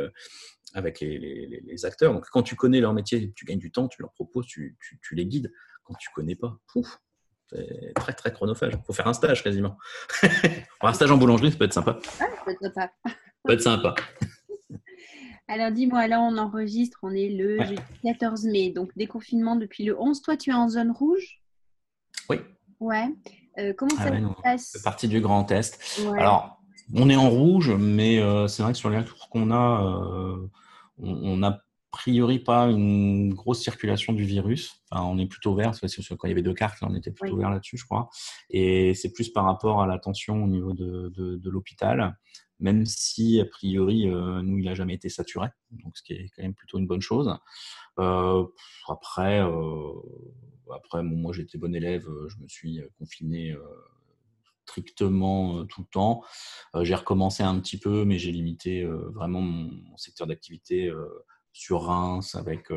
avec 0.72 1.00
les, 1.00 1.84
acteurs. 1.84 2.12
Donc, 2.12 2.26
quand 2.30 2.42
tu 2.42 2.56
connais 2.56 2.80
leur 2.80 2.92
métier, 2.92 3.32
tu 3.34 3.44
gagnes 3.44 3.58
du 3.58 3.70
temps, 3.70 3.88
tu 3.88 4.02
leur 4.02 4.12
proposes, 4.12 4.46
tu, 4.46 4.76
tu, 4.80 5.14
les 5.14 5.26
guides. 5.26 5.52
Quand 5.84 5.94
tu 5.94 6.08
connais 6.14 6.34
pas, 6.34 6.58
pouf, 6.66 6.98
c'est 7.54 7.92
très 7.94 8.12
très 8.12 8.32
chronophage. 8.32 8.72
Il 8.74 8.84
faut 8.84 8.92
faire 8.92 9.06
un 9.06 9.12
stage 9.12 9.42
quasiment. 9.42 9.76
un 10.82 10.92
stage 10.92 11.10
en 11.10 11.16
boulangerie, 11.16 11.52
ça 11.52 11.58
peut 11.58 11.64
être 11.64 11.72
sympa. 11.72 11.98
ça 12.02 12.26
peut 12.44 12.50
être 12.50 12.60
sympa. 12.60 12.92
Ça 13.04 13.12
peut 13.44 13.52
être 13.52 13.62
sympa. 13.62 13.94
Alors 15.48 15.70
dis-moi, 15.70 16.06
là 16.08 16.20
on 16.20 16.36
enregistre, 16.38 16.98
on 17.02 17.10
est 17.10 17.28
le 17.28 17.58
14 18.02 18.44
mai, 18.46 18.70
donc 18.70 18.90
déconfinement 18.96 19.56
depuis 19.56 19.84
le 19.84 19.98
11. 19.98 20.22
Toi, 20.22 20.36
tu 20.36 20.50
es 20.50 20.54
en 20.54 20.68
zone 20.68 20.90
rouge? 20.90 21.42
Oui. 22.30 22.38
Ouais. 22.80 23.08
Euh, 23.58 23.72
comment 23.76 23.94
ah 23.98 24.04
ça 24.04 24.16
se 24.16 24.42
passe? 24.42 24.82
Partie 24.82 25.08
du 25.08 25.20
Grand 25.20 25.50
Est. 25.50 25.78
Alors, 26.18 26.62
on 26.94 27.08
est 27.10 27.16
en 27.16 27.28
rouge, 27.28 27.70
mais 27.78 28.18
euh, 28.18 28.48
c'est 28.48 28.62
vrai 28.62 28.72
que 28.72 28.78
sur 28.78 28.90
les 28.90 28.98
retours 28.98 29.28
qu'on 29.28 29.50
a, 29.50 29.84
euh, 29.84 30.50
on 30.98 31.36
n'a 31.36 31.48
a 31.48 31.63
priori 31.94 32.38
pas 32.38 32.66
une 32.66 33.32
grosse 33.32 33.62
circulation 33.62 34.12
du 34.12 34.24
virus. 34.24 34.82
Enfin, 34.90 35.04
on 35.04 35.18
est 35.18 35.26
plutôt 35.26 35.54
vert, 35.54 35.72
parce 35.80 35.94
que 35.94 36.14
quand 36.14 36.26
il 36.26 36.30
y 36.30 36.32
avait 36.32 36.42
deux 36.42 36.54
cartes, 36.54 36.78
on 36.82 36.94
était 36.94 37.10
plutôt 37.10 37.36
vert 37.36 37.50
là-dessus, 37.50 37.78
je 37.78 37.84
crois. 37.84 38.08
Et 38.50 38.94
c'est 38.94 39.12
plus 39.12 39.30
par 39.30 39.44
rapport 39.44 39.80
à 39.80 39.86
la 39.86 39.98
tension 39.98 40.44
au 40.44 40.48
niveau 40.48 40.72
de, 40.72 41.12
de 41.16 41.50
l'hôpital 41.50 42.16
même 42.60 42.86
si 42.86 43.40
a 43.40 43.44
priori, 43.44 44.08
euh, 44.08 44.42
nous, 44.42 44.58
il 44.58 44.64
n'a 44.64 44.74
jamais 44.74 44.94
été 44.94 45.08
saturé, 45.08 45.48
donc 45.70 45.96
ce 45.96 46.02
qui 46.02 46.12
est 46.12 46.28
quand 46.34 46.42
même 46.42 46.54
plutôt 46.54 46.78
une 46.78 46.86
bonne 46.86 47.00
chose. 47.00 47.36
Euh, 47.98 48.46
après, 48.88 49.42
euh, 49.42 49.92
après 50.72 51.02
moi 51.02 51.32
j'étais 51.32 51.58
bon 51.58 51.74
élève, 51.74 52.06
je 52.28 52.36
me 52.38 52.48
suis 52.48 52.80
confiné 52.98 53.54
strictement 54.66 55.66
tout 55.66 55.82
le 55.82 55.86
temps. 55.88 56.22
j'ai 56.82 56.94
recommencé 56.94 57.42
un 57.42 57.60
petit 57.60 57.78
peu, 57.78 58.04
mais 58.04 58.18
j'ai 58.18 58.32
limité 58.32 58.84
vraiment 58.84 59.42
mon, 59.42 59.96
secteur 59.96 60.26
d'activité 60.26 60.90
sur 61.54 61.84
Reims 61.84 62.34
avec 62.34 62.68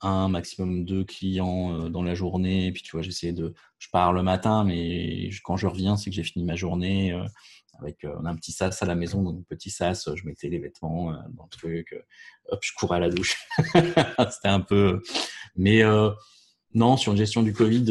un 0.00 0.28
maximum 0.28 0.84
deux 0.84 1.02
clients 1.02 1.88
dans 1.90 2.02
la 2.02 2.14
journée. 2.14 2.66
Et 2.66 2.72
puis 2.72 2.82
tu 2.82 2.92
vois, 2.92 3.02
j'essayais 3.02 3.32
de, 3.32 3.54
je 3.78 3.88
pars 3.90 4.12
le 4.12 4.22
matin, 4.22 4.62
mais 4.62 5.30
quand 5.42 5.56
je 5.56 5.66
reviens, 5.66 5.96
c'est 5.96 6.10
que 6.10 6.16
j'ai 6.16 6.22
fini 6.22 6.44
ma 6.44 6.54
journée. 6.54 7.12
Avec, 7.80 8.04
euh, 8.04 8.14
on 8.20 8.24
a 8.24 8.30
un 8.30 8.36
petit 8.36 8.52
sas 8.52 8.82
à 8.82 8.86
la 8.86 8.94
maison, 8.94 9.22
donc 9.22 9.44
petit 9.46 9.70
sas, 9.70 10.08
je 10.14 10.24
mettais 10.26 10.48
les 10.48 10.58
vêtements 10.58 11.12
euh, 11.12 11.16
dans 11.30 11.44
le 11.44 11.48
truc, 11.50 11.92
euh, 11.92 12.02
hop, 12.48 12.60
je 12.62 12.72
courais 12.74 12.98
à 12.98 13.00
la 13.00 13.10
douche. 13.10 13.36
C'était 14.30 14.48
un 14.48 14.60
peu. 14.60 15.02
Mais 15.56 15.82
non, 16.74 16.96
sur 16.96 17.12
une 17.12 17.18
gestion 17.18 17.42
du 17.42 17.52
Covid, 17.52 17.86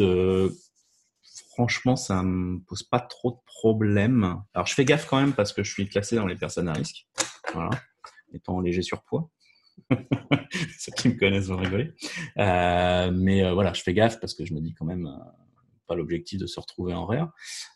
franchement, 1.50 1.96
ça 1.96 2.22
me 2.22 2.60
pose 2.60 2.82
pas 2.82 3.00
trop 3.00 3.30
de 3.32 3.38
problèmes. 3.46 4.42
Alors, 4.52 4.66
je 4.66 4.74
fais 4.74 4.84
gaffe 4.84 5.06
quand 5.06 5.20
même 5.20 5.32
parce 5.32 5.52
que 5.52 5.62
je 5.62 5.72
suis 5.72 5.88
classé 5.88 6.16
dans 6.16 6.26
les 6.26 6.36
personnes 6.36 6.68
à 6.68 6.72
risque, 6.72 7.06
voilà, 7.52 7.70
étant 8.32 8.60
léger 8.60 8.82
surpoids. 8.82 9.30
Ceux 10.78 10.92
qui 10.92 11.08
me 11.08 11.18
connaissent 11.18 11.48
vont 11.48 11.56
rigoler. 11.56 11.92
mais 12.36 13.52
voilà, 13.52 13.72
je 13.72 13.82
fais 13.82 13.94
gaffe 13.94 14.20
parce 14.20 14.34
que 14.34 14.44
je 14.44 14.54
me 14.54 14.60
dis 14.60 14.74
quand 14.74 14.84
même, 14.84 15.08
pas 15.86 15.94
l'objectif 15.94 16.38
de 16.38 16.46
se 16.46 16.58
retrouver 16.60 16.94
en 16.94 17.06
rare. 17.06 17.32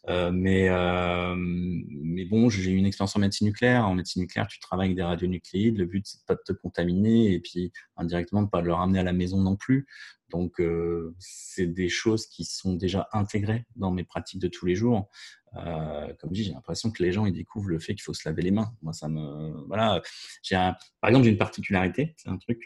Euh, 0.08 0.30
mais, 0.32 0.68
euh, 0.68 1.34
mais 1.36 2.24
bon, 2.24 2.48
j'ai 2.48 2.70
eu 2.70 2.76
une 2.76 2.86
expérience 2.86 3.16
en 3.16 3.20
médecine 3.20 3.46
nucléaire. 3.46 3.86
En 3.86 3.94
médecine 3.94 4.22
nucléaire, 4.22 4.46
tu 4.46 4.58
travailles 4.60 4.88
avec 4.88 4.96
des 4.96 5.02
radionucléides. 5.02 5.76
Le 5.76 5.86
but, 5.86 6.06
c'est 6.06 6.24
pas 6.26 6.34
de 6.34 6.42
te 6.44 6.52
contaminer 6.52 7.32
et 7.32 7.40
puis 7.40 7.72
indirectement 7.96 8.42
de 8.42 8.48
pas 8.48 8.60
le 8.60 8.72
ramener 8.72 8.98
à 8.98 9.04
la 9.04 9.12
maison 9.12 9.40
non 9.40 9.56
plus. 9.56 9.86
Donc, 10.30 10.60
euh, 10.60 11.14
c'est 11.18 11.66
des 11.66 11.88
choses 11.88 12.26
qui 12.26 12.44
sont 12.44 12.74
déjà 12.74 13.08
intégrées 13.12 13.64
dans 13.76 13.90
mes 13.90 14.04
pratiques 14.04 14.40
de 14.40 14.48
tous 14.48 14.66
les 14.66 14.74
jours. 14.74 15.08
Euh, 15.56 16.12
comme 16.20 16.30
dis, 16.30 16.44
j'ai 16.44 16.52
l'impression 16.52 16.90
que 16.90 17.02
les 17.02 17.12
gens 17.12 17.24
ils 17.24 17.32
découvrent 17.32 17.70
le 17.70 17.78
fait 17.78 17.94
qu'il 17.94 18.02
faut 18.02 18.12
se 18.12 18.28
laver 18.28 18.42
les 18.42 18.50
mains. 18.50 18.70
Moi, 18.82 18.92
ça 18.92 19.08
me 19.08 19.66
voilà. 19.66 20.02
J'ai 20.42 20.56
par 21.00 21.08
exemple, 21.08 21.24
j'ai 21.24 21.30
une 21.30 21.38
particularité. 21.38 22.14
C'est 22.18 22.28
un 22.28 22.36
truc. 22.36 22.62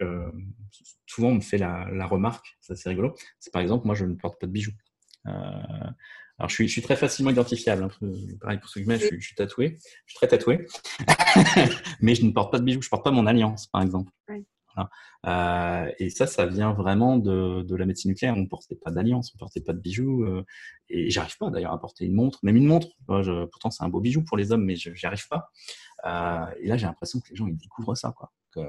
Souvent, 1.07 1.29
on 1.29 1.35
me 1.37 1.41
fait 1.41 1.59
la, 1.59 1.89
la 1.93 2.07
remarque. 2.07 2.57
Ça, 2.61 2.75
c'est 2.75 2.89
rigolo. 2.89 3.15
C'est 3.39 3.53
par 3.53 3.63
exemple, 3.63 3.87
moi, 3.87 3.95
je 3.95 4.05
ne 4.05 4.15
porte 4.15 4.41
pas 4.41 4.47
de 4.49 4.53
bijoux. 4.53 4.73
Euh, 5.27 5.91
alors, 6.39 6.49
je 6.49 6.55
suis, 6.55 6.67
je 6.67 6.73
suis, 6.73 6.83
très 6.83 6.97
facilement 6.97 7.31
identifiable. 7.31 7.85
Hein, 7.85 8.09
pareil 8.41 8.59
pour 8.59 8.69
ceux 8.69 8.81
qui 8.81 8.91
je, 8.91 9.17
je, 9.19 9.27
suis 9.27 9.35
tatoué. 9.35 9.79
Je 10.07 10.13
suis 10.13 10.17
très 10.17 10.29
tatoué. 10.29 10.67
Mais 12.01 12.15
je 12.15 12.25
ne 12.25 12.31
porte 12.33 12.51
pas 12.51 12.59
de 12.59 12.65
bijoux. 12.65 12.83
Je 12.83 12.89
ne 12.89 12.91
porte 12.91 13.05
pas 13.05 13.11
mon 13.11 13.27
alliance, 13.27 13.67
par 13.69 13.83
exemple. 13.83 14.11
Euh, 15.27 15.91
et 15.99 16.11
ça, 16.11 16.27
ça 16.27 16.47
vient 16.47 16.73
vraiment 16.73 17.19
de, 17.19 17.63
de, 17.63 17.77
la 17.77 17.87
médecine 17.87 18.11
nucléaire. 18.11 18.35
On 18.37 18.41
ne 18.41 18.47
portait 18.47 18.75
pas 18.75 18.91
d'alliance, 18.91 19.33
on 19.35 19.37
ne 19.37 19.41
portait 19.41 19.61
pas 19.61 19.73
de 19.73 19.79
bijoux. 19.79 20.25
Euh, 20.25 20.45
et 20.89 21.11
j'arrive 21.11 21.37
pas 21.39 21.51
d'ailleurs 21.51 21.73
à 21.73 21.81
porter 21.81 22.05
une 22.05 22.15
montre, 22.15 22.39
même 22.43 22.57
une 22.57 22.67
montre. 22.67 22.89
je, 23.09 23.45
pourtant, 23.47 23.71
c'est 23.71 23.85
un 23.85 23.89
beau 23.89 24.01
bijou 24.01 24.25
pour 24.25 24.37
les 24.37 24.53
hommes, 24.53 24.65
mais 24.65 24.77
j'y 24.77 25.07
arrive 25.07 25.27
pas. 25.29 25.51
Euh, 26.05 26.47
et 26.61 26.69
là, 26.69 26.77
j'ai 26.77 26.87
l'impression 26.87 27.21
que 27.21 27.31
les 27.31 27.37
gens 27.37 27.47
ils 27.47 27.57
découvrent 27.57 27.95
ça, 27.95 28.13
quoi. 28.17 28.33
Que, 28.53 28.61
que 28.61 28.67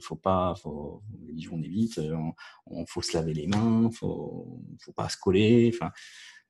faut 0.00 0.16
pas, 0.16 0.54
faut, 0.56 1.02
on 1.52 1.62
évite, 1.62 1.98
euh, 1.98 2.16
on, 2.66 2.86
faut 2.86 3.02
se 3.02 3.16
laver 3.16 3.34
les 3.34 3.46
mains, 3.46 3.90
faut, 3.92 4.60
faut 4.80 4.92
pas 4.92 5.08
se 5.08 5.16
coller. 5.16 5.70
Enfin, 5.74 5.90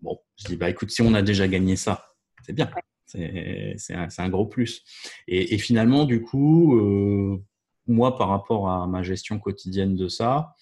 bon, 0.00 0.18
je 0.36 0.46
dis 0.46 0.56
bah 0.56 0.70
écoute, 0.70 0.90
si 0.90 1.02
on 1.02 1.14
a 1.14 1.22
déjà 1.22 1.48
gagné 1.48 1.76
ça, 1.76 2.06
c'est 2.44 2.52
bien, 2.52 2.70
c'est 3.06 3.94
un, 3.94 4.08
un, 4.16 4.28
gros 4.28 4.46
plus. 4.46 4.84
Et, 5.28 5.54
et 5.54 5.58
finalement, 5.58 6.04
du 6.04 6.22
coup, 6.22 6.76
euh, 6.78 7.42
moi 7.86 8.16
par 8.16 8.28
rapport 8.28 8.68
à 8.70 8.86
ma 8.86 9.02
gestion 9.02 9.38
quotidienne 9.38 9.96
de 9.96 10.08
ça, 10.08 10.54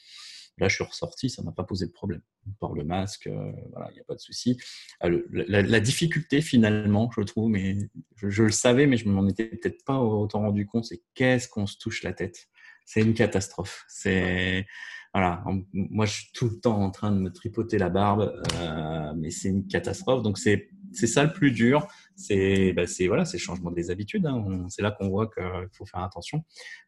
là 0.59 0.68
je 0.68 0.74
suis 0.74 0.84
ressorti, 0.84 1.30
ça 1.30 1.42
m'a 1.42 1.52
pas 1.52 1.64
posé 1.64 1.86
de 1.86 1.92
problème. 1.92 2.22
On 2.46 2.52
porte 2.60 2.76
le 2.76 2.84
masque, 2.84 3.26
euh, 3.26 3.52
voilà, 3.72 3.90
il 3.90 3.94
n'y 3.94 4.01
a 4.01 4.05
pas 4.05 4.14
de 4.14 4.20
souci. 4.20 4.59
Ah, 5.01 5.09
la, 5.30 5.62
la, 5.62 5.80
difficulté 5.80 6.42
finalement, 6.42 7.10
je 7.16 7.22
trouve, 7.22 7.51
mais 7.51 7.76
je, 8.16 8.28
je 8.28 8.42
le 8.42 8.51
savais, 8.51 8.86
mais 8.86 8.96
je 8.96 9.09
m'en 9.09 9.26
étais 9.26 9.46
peut-être 9.46 9.82
pas 9.84 9.98
autant 9.98 10.40
rendu 10.40 10.66
compte, 10.66 10.84
c'est 10.84 11.02
qu'est-ce 11.14 11.48
qu'on 11.48 11.66
se 11.66 11.78
touche 11.78 12.02
la 12.02 12.12
tête 12.12 12.48
c'est 12.85 13.01
une 13.01 13.15
catastrophe. 13.15 13.85
C'est 13.89 14.66
voilà, 15.15 15.44
moi 15.73 16.06
je 16.06 16.12
suis 16.12 16.32
tout 16.35 16.48
le 16.48 16.59
temps 16.59 16.81
en 16.81 16.90
train 16.90 17.12
de 17.12 17.19
me 17.19 17.31
tripoter 17.31 17.78
la 17.78 17.89
barbe, 17.89 18.35
euh, 18.56 19.12
mais 19.16 19.31
c'est 19.31 19.48
une 19.48 19.69
catastrophe. 19.69 20.23
Donc 20.24 20.39
c'est 20.39 20.69
c'est 20.93 21.06
ça 21.06 21.23
le 21.23 21.32
plus 21.32 21.52
dur. 21.52 21.86
C'est 22.16 22.73
bah, 22.73 22.82
voilà, 23.06 23.24
c'est 23.24 23.39
changement 23.39 23.70
des 23.70 23.93
habitudes. 23.93 24.27
Hein. 24.27 24.66
C'est 24.69 24.82
là 24.82 24.90
qu'on 24.90 25.09
voit 25.09 25.28
qu'il 25.28 25.69
faut 25.73 25.86
faire 25.86 26.02
attention. 26.02 26.44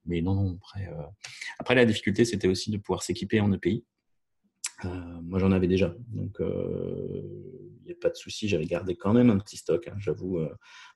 Mais 0.06 0.23
non, 0.23 0.35
non 0.35 0.59
après 0.60 0.89
euh, 0.89 1.02
après 1.60 1.77
la 1.77 1.85
difficulté 1.85 2.24
c'était 2.24 2.48
aussi 2.48 2.73
de 2.73 2.78
pouvoir 2.78 3.05
s'équiper 3.05 3.40
en 3.40 3.52
EPI. 3.52 3.85
Euh, 4.85 4.89
moi 5.23 5.39
j'en 5.39 5.52
avais 5.52 5.68
déjà, 5.68 5.94
donc 6.09 6.36
il 6.40 7.85
n'y 7.86 7.93
a 7.93 7.97
pas 8.01 8.10
de 8.10 8.16
souci. 8.16 8.48
J'avais 8.48 8.66
gardé 8.66 8.97
quand 8.97 9.12
même 9.12 9.31
un 9.31 9.39
petit 9.39 9.56
stock, 9.56 9.86
hein, 9.86 9.94
j'avoue, 9.98 10.40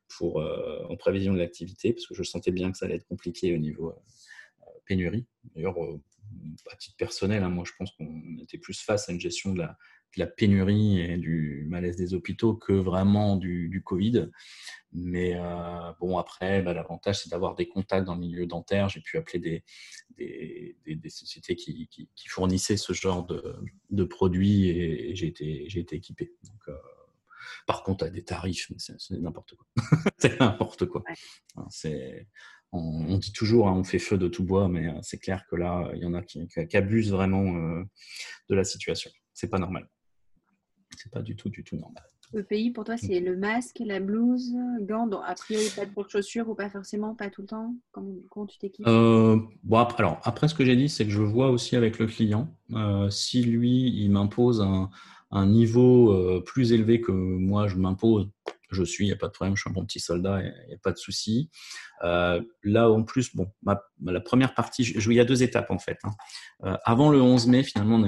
pour 0.09 0.43
en 0.90 0.97
prévision 0.97 1.32
de 1.32 1.39
l'activité, 1.39 1.93
parce 1.93 2.09
que 2.09 2.14
je 2.14 2.24
sentais 2.24 2.51
bien 2.51 2.72
que 2.72 2.77
ça 2.77 2.86
allait 2.86 2.97
être 2.97 3.06
compliqué 3.06 3.55
au 3.55 3.59
niveau 3.59 3.94
pénurie. 4.90 5.24
D'ailleurs, 5.54 5.82
euh, 5.82 6.02
à 6.70 6.76
titre 6.76 6.96
personnel, 6.96 7.44
hein, 7.44 7.48
moi 7.48 7.64
je 7.64 7.72
pense 7.78 7.92
qu'on 7.92 8.38
était 8.42 8.58
plus 8.58 8.80
face 8.80 9.08
à 9.08 9.12
une 9.12 9.20
gestion 9.20 9.52
de 9.52 9.58
la, 9.60 9.78
la 10.16 10.26
pénurie 10.26 11.00
et 11.00 11.16
du 11.16 11.64
malaise 11.68 11.96
des 11.96 12.12
hôpitaux 12.12 12.54
que 12.54 12.72
vraiment 12.72 13.36
du, 13.36 13.82
Covid. 13.84 14.30
Mais 14.92 15.34
euh, 15.36 15.92
bon, 16.00 16.18
après, 16.18 16.62
bah, 16.62 16.74
l'avantage, 16.74 17.22
c'est 17.22 17.30
d'avoir 17.30 17.54
des 17.54 17.68
contacts 17.68 18.04
dans 18.04 18.14
le 18.14 18.20
milieu 18.20 18.46
dentaire. 18.46 18.88
J'ai 18.88 19.00
pu 19.00 19.16
appeler 19.16 19.62
des, 20.18 20.76
des, 20.96 21.08
sociétés 21.08 21.54
qui, 21.54 21.88
fournissaient 22.28 22.76
ce 22.76 22.92
genre 22.92 23.26
de, 23.26 24.04
produits 24.04 24.68
et, 24.68 25.14
j'ai 25.14 25.28
été, 25.28 25.78
été, 25.78 25.96
équipé. 25.96 26.32
Euh, 26.68 26.72
par 27.66 27.84
contre, 27.84 28.04
à 28.04 28.10
des 28.10 28.24
tarifs, 28.24 28.72
c'est 28.78 29.10
n'importe 29.10 29.54
quoi. 29.54 29.66
c'est 30.18 30.40
n'importe 30.40 30.86
quoi. 30.86 31.04
C'est 31.68 32.26
on, 32.72 33.18
dit 33.18 33.32
toujours, 33.32 33.68
hein, 33.68 33.74
on 33.76 33.84
fait 33.84 33.98
feu 33.98 34.18
de 34.18 34.28
tout 34.28 34.44
bois, 34.44 34.68
mais 34.68 34.88
euh, 34.88 34.98
c'est 35.02 35.18
clair 35.18 35.44
que 35.51 35.56
là, 35.56 35.90
il 35.94 36.02
y 36.02 36.06
en 36.06 36.14
a 36.14 36.22
qui, 36.22 36.47
abusent 36.74 37.10
vraiment 37.10 37.52
de 38.48 38.55
la 38.55 38.64
situation. 38.64 39.10
C'est 39.34 39.48
pas 39.48 39.59
normal 39.59 39.88
c'est 40.97 41.10
pas 41.10 41.22
du 41.22 41.36
tout, 41.36 41.48
du 41.48 41.64
tout 41.64 41.76
normal. 41.76 42.02
Le 42.32 42.44
pays, 42.44 42.70
pour 42.70 42.84
toi, 42.84 42.97
c'est 42.97 43.18
le 43.18 43.36
masque, 43.36 43.82
la 43.84 43.98
blouse, 43.98 44.55
gants, 44.82 45.09
donc 45.09 45.22
a 45.26 45.34
priori 45.34 45.66
pas 45.74 45.84
de 45.84 46.09
chaussures 46.09 46.48
ou 46.48 46.55
pas 46.55 46.70
forcément, 46.70 47.14
pas 47.14 47.28
tout 47.28 47.40
le 47.42 47.48
temps? 47.48 47.74
Comment, 47.90 48.47
tu 48.47 48.59
t'équipes? 48.59 48.86
Euh, 48.86 49.36
bon, 49.64 49.78
après, 49.78 50.05
alors, 50.05 50.20
après, 50.22 50.47
ce 50.47 50.55
que 50.55 50.64
j'ai 50.64 50.76
dit, 50.76 50.88
c'est 50.88 51.05
que 51.05 51.10
je 51.10 51.22
vois 51.22 51.51
aussi 51.51 51.74
avec 51.74 51.98
le 51.98 52.06
client. 52.06 52.55
Euh, 52.72 53.10
si 53.10 53.42
lui, 53.42 53.88
il 54.01 54.10
m'impose 54.12 54.60
un, 54.60 54.90
un 55.32 55.47
niveau 55.47 56.12
euh, 56.12 56.40
plus 56.40 56.72
élevé 56.72 57.01
que 57.01 57.10
moi, 57.10 57.66
je 57.66 57.76
m'impose, 57.76 58.28
je 58.70 58.82
suis, 58.82 59.05
il 59.05 59.09
n'y 59.09 59.12
a 59.12 59.16
pas 59.16 59.26
de 59.26 59.32
problème, 59.32 59.56
je 59.56 59.62
suis 59.62 59.70
un 59.70 59.72
bon 59.72 59.84
petit 59.84 60.01
soldat, 60.01 60.40
il 60.40 60.66
n'y 60.68 60.74
a, 60.74 60.78
pas 60.78 60.92
de 60.92 60.98
souci. 60.98 61.51
Euh, 62.05 62.42
là, 62.62 62.90
en 62.90 63.02
plus, 63.02 63.34
bon, 63.34 63.51
la 63.64 64.20
première 64.20 64.55
partie, 64.55 64.84
je, 64.84 65.10
il 65.10 65.16
y 65.16 65.20
a 65.20 65.24
deux 65.24 65.42
étapes 65.42 65.70
en 65.70 65.78
fait. 65.78 65.98
Hein. 66.05 66.10
Euh, 66.64 66.76
avant 66.84 67.10
le 67.10 67.20
11 67.20 67.47
mai, 67.48 67.62
finalement, 67.62 68.02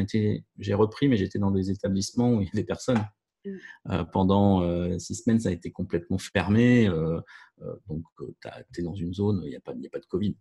j'ai 0.58 0.74
repris, 0.74 1.08
mais 1.08 1.16
j'étais 1.16 1.38
dans 1.38 1.50
des 1.50 1.70
établissements 1.70 2.34
où 2.34 2.40
il 2.40 2.46
y 2.46 2.50
avait 2.52 2.64
personne. 2.64 3.04
Mm. 3.44 3.50
Euh, 3.90 4.04
pendant 4.04 4.98
six 4.98 5.16
semaines, 5.16 5.40
ça 5.40 5.48
a 5.48 5.52
été 5.52 5.70
complètement 5.70 6.18
fermé. 6.18 6.88
donc, 7.88 8.04
tu 8.72 8.80
es 8.80 8.84
dans 8.84 8.94
une 8.94 9.12
zone, 9.12 9.42
il 9.44 9.50
n'y 9.50 9.56
a, 9.56 9.60
pas, 9.60 9.72
a 9.72 9.88
pas 9.90 9.98
de 9.98 10.06
Covid. 10.06 10.36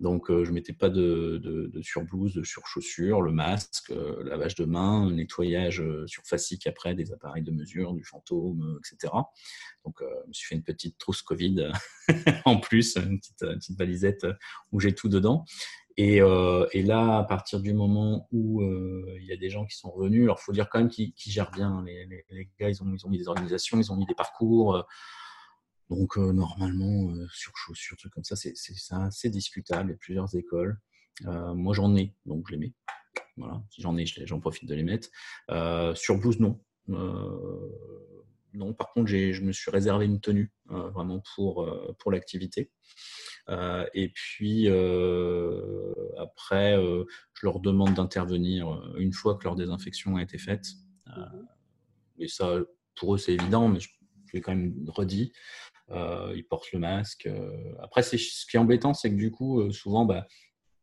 Donc, 0.00 0.30
euh, 0.30 0.44
je 0.44 0.50
ne 0.50 0.54
mettais 0.54 0.72
pas 0.72 0.88
de, 0.88 1.70
surblouse, 1.82 2.34
de 2.34 2.42
surchaussures, 2.42 3.20
le 3.20 3.32
masque, 3.32 3.90
euh, 3.90 4.22
lavage 4.24 4.54
de 4.54 4.64
mains, 4.64 5.10
nettoyage 5.10 5.80
euh, 5.80 6.06
surfacique 6.06 6.66
après 6.66 6.94
des 6.94 7.12
appareils 7.12 7.42
de 7.42 7.50
mesure, 7.50 7.92
du 7.92 8.04
fantôme, 8.04 8.78
etc. 8.78 9.12
Donc, 9.84 9.96
je 10.00 10.28
me 10.28 10.32
suis 10.32 10.48
fait 10.48 10.54
une 10.54 10.62
petite 10.62 10.98
trousse 10.98 11.22
Covid 11.22 11.70
en 12.44 12.58
plus, 12.58 12.96
une 12.96 13.18
petite, 13.18 13.38
petite, 13.38 13.78
valisette 13.78 14.26
où 14.72 14.80
j'ai 14.80 14.94
tout 14.94 15.08
dedans. 15.08 15.44
Et, 15.96 16.20
là, 16.20 17.18
à 17.18 17.24
partir 17.24 17.60
du 17.60 17.74
moment 17.74 18.26
où 18.32 18.62
il 18.62 19.24
y 19.24 19.32
a 19.32 19.36
des 19.36 19.50
gens 19.50 19.66
qui 19.66 19.76
sont 19.76 19.90
revenus, 19.90 20.24
alors 20.24 20.38
il 20.40 20.44
faut 20.44 20.52
dire 20.52 20.68
quand 20.70 20.78
même 20.78 20.88
qu'ils 20.88 21.12
gèrent 21.16 21.50
bien. 21.50 21.70
Hein, 21.70 21.84
les, 21.84 22.50
gars, 22.58 22.70
ils 22.70 22.82
ont 22.82 23.08
mis 23.08 23.18
des 23.18 23.28
organisations, 23.28 23.78
ils 23.78 23.92
ont 23.92 23.96
mis 23.96 24.06
des 24.06 24.14
parcours. 24.14 24.86
Donc, 25.90 26.16
normalement, 26.16 27.12
sur 27.32 27.56
chaussures, 27.56 27.96
trucs 27.96 28.12
comme 28.12 28.24
ça, 28.24 28.36
c'est 28.36 28.54
assez 28.90 29.28
discutable. 29.28 29.90
Il 29.90 29.92
y 29.92 29.94
a 29.94 29.98
plusieurs 29.98 30.34
écoles. 30.36 30.78
Moi, 31.24 31.74
j'en 31.74 31.94
ai, 31.96 32.14
donc 32.26 32.46
je 32.46 32.52
les 32.52 32.58
mets. 32.58 32.74
Voilà. 33.36 33.62
Si 33.70 33.82
j'en 33.82 33.96
ai, 33.96 34.06
j'en 34.06 34.38
profite 34.38 34.68
de 34.68 34.74
les 34.76 34.84
mettre. 34.84 35.08
sur 35.96 36.18
blouse, 36.18 36.38
non. 36.38 36.60
non, 36.86 38.72
par 38.72 38.92
contre, 38.92 39.08
je 39.08 39.42
me 39.42 39.52
suis 39.52 39.72
réservé 39.72 40.06
une 40.06 40.20
tenue 40.20 40.52
vraiment 40.66 41.22
pour, 41.34 41.68
pour 41.98 42.12
l'activité. 42.12 42.70
et 43.48 44.12
puis, 44.14 44.68
après, 46.18 46.76
je 47.34 47.46
leur 47.46 47.58
demande 47.58 47.94
d'intervenir 47.94 48.80
une 48.96 49.12
fois 49.12 49.34
que 49.34 49.42
leur 49.42 49.56
désinfection 49.56 50.16
a 50.16 50.22
été 50.22 50.38
faite. 50.38 50.66
et 52.20 52.28
ça, 52.28 52.60
pour 52.94 53.16
eux, 53.16 53.18
c'est 53.18 53.32
évident, 53.32 53.68
mais 53.68 53.80
je, 53.80 53.88
je 54.26 54.36
l'ai 54.36 54.40
quand 54.40 54.54
même 54.54 54.74
redit. 54.88 55.32
Euh, 55.92 56.32
ils 56.36 56.44
portent 56.44 56.72
le 56.72 56.78
masque. 56.78 57.26
Euh. 57.26 57.50
Après, 57.82 58.02
ce 58.02 58.16
qui 58.16 58.56
est 58.56 58.58
embêtant, 58.58 58.94
c'est 58.94 59.10
que 59.10 59.16
du 59.16 59.30
coup, 59.30 59.60
euh, 59.60 59.72
souvent, 59.72 60.04
bah, 60.04 60.26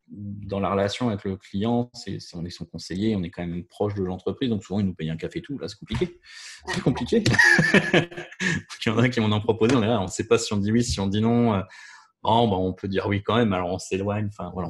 dans 0.10 0.60
la 0.60 0.70
relation 0.70 1.10
avec 1.10 1.24
le 1.24 1.38
client, 1.38 1.90
on 2.34 2.46
est 2.46 2.50
son 2.50 2.66
conseiller, 2.66 3.16
on 3.16 3.24
est 3.24 3.30
quand 3.30 3.46
même 3.46 3.66
proche 3.66 3.94
de 3.94 4.04
l'entreprise, 4.04 4.50
donc 4.50 4.64
souvent 4.64 4.80
ils 4.80 4.86
nous 4.86 4.94
payent 4.94 5.10
un 5.10 5.18
café 5.18 5.40
et 5.40 5.42
tout. 5.42 5.58
Là, 5.58 5.68
c'est 5.68 5.78
compliqué. 5.78 6.20
C'est 6.68 6.82
compliqué. 6.82 7.24
Il 8.86 8.90
y 8.90 8.90
en 8.90 8.98
a 9.00 9.10
qui 9.10 9.20
m'en 9.20 9.36
ont 9.36 9.42
proposé, 9.42 9.76
on 9.76 10.04
ne 10.04 10.08
sait 10.08 10.28
pas 10.28 10.38
si 10.38 10.54
on 10.54 10.58
dit 10.58 10.72
oui, 10.72 10.84
si 10.84 11.00
on 11.00 11.08
dit 11.08 11.22
non. 11.22 11.62
Oh, 12.24 12.48
bah, 12.50 12.56
on 12.58 12.74
peut 12.74 12.88
dire 12.88 13.08
oui 13.08 13.22
quand 13.22 13.36
même, 13.36 13.54
alors 13.54 13.72
on 13.72 13.80
s'éloigne. 13.80 14.28
Enfin, 14.28 14.50
voilà, 14.54 14.70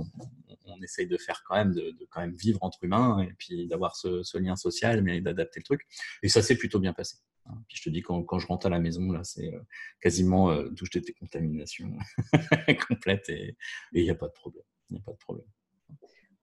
on, 0.66 0.82
essaye 0.84 1.08
de 1.08 1.18
faire 1.18 1.44
quand 1.48 1.56
même, 1.56 1.74
de, 1.74 1.96
quand 2.12 2.22
même 2.22 2.36
vivre 2.36 2.60
entre 2.62 2.84
humains 2.84 3.20
et 3.22 3.34
puis 3.38 3.68
d'avoir 3.68 3.96
ce, 3.96 4.38
lien 4.38 4.56
social, 4.56 5.02
mais 5.02 5.22
d'adapter 5.22 5.60
le 5.60 5.64
truc. 5.64 5.82
Et 6.24 6.30
ça 6.30 6.42
s'est 6.42 6.56
plutôt 6.56 6.80
bien 6.80 6.94
passé. 6.94 7.18
Hein. 7.50 7.64
Puis 7.68 7.78
je 7.78 7.84
te 7.84 7.90
dis, 7.90 8.02
quand, 8.02 8.24
quand, 8.24 8.40
je 8.40 8.48
rentre 8.48 8.68
à 8.68 8.70
la 8.70 8.80
maison, 8.80 9.12
là, 9.12 9.24
c'est 9.24 9.54
euh, 9.54 9.60
quasiment 10.02 10.52
euh, 10.52 10.70
touche 10.70 10.92
de 10.92 11.00
décontamination 11.00 11.92
complète 12.88 13.30
et 13.30 13.56
il 13.94 14.04
n'y 14.04 14.10
a 14.10 14.16
pas 14.16 14.28
de 14.28 14.34
problème. 14.34 14.64
Il 14.90 14.94
n'y 14.94 15.00
a 15.00 15.04
pas 15.04 15.14
de 15.14 15.18
problème. 15.18 15.48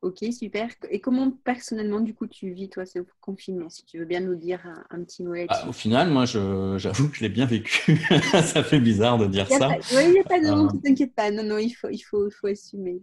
Ok, 0.05 0.23
super. 0.39 0.69
Et 0.91 1.01
comment 1.01 1.31
personnellement, 1.31 1.99
du 1.99 2.13
coup, 2.13 2.27
tu 2.27 2.51
vis, 2.51 2.69
toi, 2.69 2.85
ce 2.85 2.99
confinement 3.23 3.71
Si 3.71 3.87
tu 3.87 3.99
veux 3.99 4.05
bien 4.05 4.21
nous 4.21 4.35
dire 4.35 4.61
un, 4.91 5.03
petit 5.03 5.23
mot 5.23 5.33
ah, 5.49 5.67
Au 5.67 5.73
final, 5.73 6.11
moi, 6.11 6.27
j'avoue 6.27 7.09
que 7.09 7.17
je 7.17 7.23
l'ai 7.23 7.31
bien 7.31 7.47
vécu. 7.47 7.97
ça 8.33 8.63
fait 8.63 8.81
bizarre 8.81 9.17
de 9.17 9.27
dire 9.27 9.49
ça. 9.49 9.71
Oui, 9.97 10.03
il 10.05 10.13
n'y 10.13 10.19
a 10.19 10.25
pas 10.25 10.39
de 10.39 10.47
nom, 10.47 10.67
euh... 10.67 10.79
t'inquiète 10.85 11.15
pas. 11.15 11.31
Non, 11.31 11.43
non, 11.43 11.57
il 11.57 11.71
faut, 11.71 11.89
il 11.89 12.01
faut, 12.01 12.29
il 12.29 12.33
faut 12.33 12.49
assumer. 12.49 13.01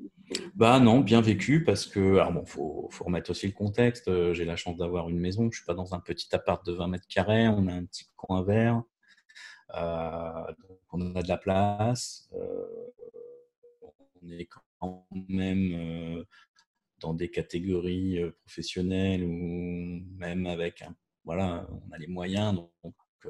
Bah 0.53 0.79
non, 0.79 0.99
bien 0.99 1.21
vécu 1.21 1.63
parce 1.63 1.87
que, 1.87 2.17
alors 2.17 2.33
bon, 2.33 2.45
faut, 2.45 2.87
faut 2.91 3.05
remettre 3.05 3.31
aussi 3.31 3.47
le 3.47 3.53
contexte. 3.53 4.07
Euh, 4.07 4.35
j'ai 4.35 4.45
la 4.45 4.55
chance 4.55 4.77
d'avoir 4.77 5.09
une 5.09 5.19
maison. 5.19 5.41
Je 5.41 5.47
ne 5.47 5.53
suis 5.53 5.65
pas 5.65 5.73
dans 5.73 5.95
un 5.95 5.99
petit 5.99 6.27
appart 6.35 6.63
de 6.63 6.73
20 6.73 6.87
mètres 6.87 7.07
carrés. 7.07 7.47
On 7.47 7.65
a 7.65 7.73
un 7.73 7.85
petit 7.85 8.05
coin 8.15 8.43
vert. 8.43 8.83
Euh, 9.73 10.53
on 10.91 11.15
a 11.15 11.23
de 11.23 11.27
la 11.27 11.37
place. 11.37 12.29
Euh, 12.35 12.63
on 14.21 14.29
est 14.29 14.45
quand 14.45 15.07
même 15.29 16.23
dans 17.01 17.13
des 17.13 17.29
catégories 17.29 18.19
euh, 18.19 18.31
professionnelles 18.45 19.23
ou 19.23 20.01
même 20.17 20.45
avec 20.45 20.83
voilà, 21.23 21.67
on 21.69 21.91
a 21.91 21.97
les 21.97 22.07
moyens. 22.07 22.55
Donc, 22.55 22.71
euh, 23.25 23.29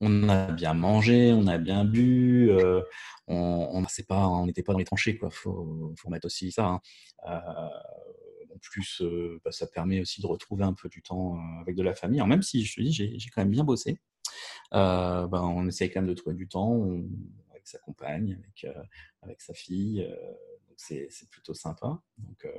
on 0.00 0.28
a 0.28 0.52
bien 0.52 0.74
mangé, 0.74 1.32
on 1.32 1.46
a 1.46 1.58
bien 1.58 1.84
bu, 1.84 2.50
euh, 2.50 2.82
on 3.26 3.80
n'était 3.80 4.02
pas, 4.02 4.28
on 4.28 4.46
pas 4.46 4.72
dans 4.72 4.78
les 4.78 4.84
tranchées, 4.84 5.16
quoi. 5.16 5.30
Faut, 5.30 5.94
faut 5.96 6.08
remettre 6.08 6.26
aussi 6.26 6.52
ça. 6.52 6.66
Hein. 6.66 6.80
en 7.26 8.58
plus, 8.60 9.02
bah, 9.42 9.52
ça 9.52 9.66
permet 9.66 10.00
aussi 10.00 10.20
de 10.20 10.26
retrouver 10.26 10.64
un 10.64 10.74
peu 10.74 10.88
du 10.90 11.02
temps 11.02 11.38
avec 11.62 11.76
de 11.76 11.82
la 11.82 11.94
famille. 11.94 12.22
Même 12.26 12.42
si 12.42 12.64
je 12.64 12.76
te 12.76 12.80
dis, 12.82 12.92
j'ai 12.92 13.30
quand 13.34 13.40
même 13.40 13.50
bien 13.50 13.64
bossé, 13.64 13.98
ben, 14.70 15.28
on 15.32 15.66
essaye 15.66 15.90
quand 15.90 16.02
même 16.02 16.10
de 16.10 16.14
trouver 16.14 16.36
du 16.36 16.46
temps 16.46 16.84
avec 17.50 17.66
sa 17.66 17.78
compagne, 17.78 18.38
avec 19.22 19.40
sa 19.40 19.54
fille 19.54 20.06
c'est 20.76 21.30
plutôt 21.30 21.54
sympa. 21.54 22.00
Donc 22.18 22.44
euh, 22.44 22.50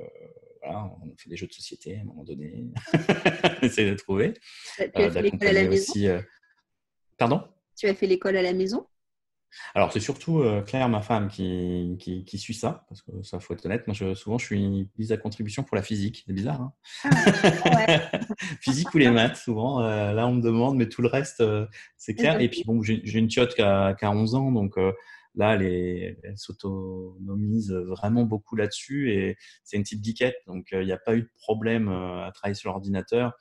voilà, 0.62 0.84
on 1.02 1.16
fait 1.16 1.30
des 1.30 1.36
jeux 1.36 1.46
de 1.46 1.52
société 1.52 1.96
à 1.96 2.00
un 2.00 2.04
moment 2.04 2.24
donné. 2.24 2.66
on 3.62 3.66
essaie 3.66 3.88
de 3.88 3.94
trouver. 3.94 4.34
Tu 4.76 4.82
as 4.94 5.10
fait 5.10 5.22
l'école 5.22 5.48
à 5.48 5.52
la 5.52 5.68
maison? 5.68 5.92
aussi, 5.92 6.08
euh, 6.08 6.20
Pardon? 7.16 7.42
Tu 7.76 7.86
as 7.86 7.94
fait 7.94 8.06
l'école 8.06 8.36
à 8.36 8.42
la 8.42 8.52
maison? 8.52 8.86
Alors, 9.74 9.90
c'est 9.92 10.00
surtout 10.00 10.40
euh, 10.40 10.60
Claire, 10.60 10.90
ma 10.90 11.00
femme, 11.00 11.28
qui, 11.28 11.96
qui, 11.98 12.38
suit 12.38 12.52
ça, 12.52 12.84
parce 12.88 13.00
que 13.00 13.22
ça, 13.22 13.40
faut 13.40 13.54
être 13.54 13.64
honnête. 13.64 13.86
Moi, 13.86 13.94
je, 13.94 14.14
souvent, 14.14 14.36
je 14.36 14.44
suis 14.44 14.90
mise 14.98 15.10
à 15.10 15.16
contribution 15.16 15.62
pour 15.62 15.74
la 15.74 15.82
physique. 15.82 16.24
C'est 16.26 16.34
bizarre, 16.34 16.60
hein? 16.60 16.72
Ah, 17.04 18.10
Physique 18.60 18.92
ou 18.94 18.98
les 18.98 19.10
maths, 19.10 19.36
souvent. 19.36 19.80
là, 19.80 20.26
on 20.26 20.34
me 20.34 20.42
demande, 20.42 20.76
mais 20.76 20.86
tout 20.86 21.00
le 21.00 21.08
reste, 21.08 21.42
c'est 21.96 22.14
clair. 22.14 22.40
Et 22.42 22.50
puis, 22.50 22.62
bon, 22.66 22.82
j'ai 22.82 23.18
une 23.18 23.28
tiote 23.28 23.54
qui 23.54 23.62
a, 23.62 23.94
qui 23.94 24.04
a, 24.04 24.10
11 24.10 24.34
ans, 24.34 24.52
donc 24.52 24.76
Là, 25.38 25.54
elle, 25.54 26.16
s'autonomise 26.36 27.72
vraiment 27.72 28.24
beaucoup 28.24 28.56
là-dessus 28.56 29.12
et 29.12 29.36
c'est 29.62 29.76
une 29.76 29.84
petite 29.84 30.04
geekette, 30.04 30.36
donc 30.48 30.72
euh, 30.72 30.82
il 30.82 30.86
n'y 30.86 30.92
a 30.92 30.98
pas 30.98 31.14
eu 31.14 31.22
de 31.22 31.30
problème 31.36 31.88
euh, 31.88 32.26
à 32.26 32.32
travailler 32.32 32.56
sur 32.56 32.70
l'ordinateur. 32.70 33.32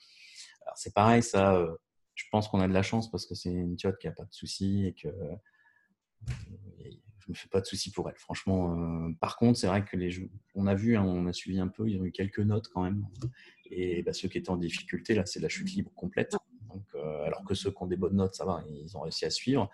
c'est 0.76 0.94
pareil, 0.94 1.24
ça, 1.24 1.56
euh, 1.56 1.76
je 2.14 2.26
pense 2.32 2.49
qu'on 2.49 2.60
a 2.60 2.68
de 2.68 2.74
la 2.74 2.84
chance 2.84 3.10
parce 3.10 3.26
que 3.26 3.34
c'est 3.34 3.49
une 3.49 3.76
tiote 3.76 3.98
qui 3.98 4.06
n'a 4.06 4.14
pas 4.14 4.26
de 4.26 4.34
soucis 4.34 4.86
et 4.86 4.94
que 4.94 5.10
je 6.28 7.30
me 7.30 7.34
fais 7.34 7.49
pas 7.49 7.61
de 7.61 7.65
soucis 7.65 7.91
pour 7.91 8.07
elle. 8.10 8.18
Franchement, 8.18 9.11
par 9.19 9.36
contre, 9.38 9.57
c'est 9.57 9.68
vrai 9.68 9.84
que 9.84 9.98
les 9.98 10.30
on 10.53 10.68
a 10.68 10.76
vu, 10.76 10.98
hein, 10.98 11.03
on 11.03 11.26
a 11.26 11.34
suivi 11.34 11.60
un 11.60 11.68
peu, 11.68 11.90
ils 11.90 11.99
ont 11.99 12.06
eu 12.06 12.11
quelques 12.11 12.40
notes 12.40 12.68
quand 12.68 12.84
même. 12.84 13.07
Et 13.72 14.03
bah, 14.03 14.14
ceux 14.14 14.30
qui 14.30 14.38
étaient 14.38 14.52
en 14.52 14.57
difficulté, 14.57 15.15
là, 15.15 15.26
c'est 15.26 15.40
la 15.40 15.49
chute 15.49 15.74
libre 15.74 15.91
complète. 15.95 16.36
Donc, 16.77 17.03
alors 17.25 17.43
que 17.43 17.55
ceux 17.55 17.71
qui 17.71 17.81
ont 17.81 17.87
des 17.87 17.97
bonnes 17.97 18.15
notes, 18.15 18.35
ça 18.35 18.45
va, 18.45 18.61
ils 18.69 18.95
ont 18.95 19.01
réussi 19.01 19.25
à 19.25 19.29
suivre. 19.29 19.69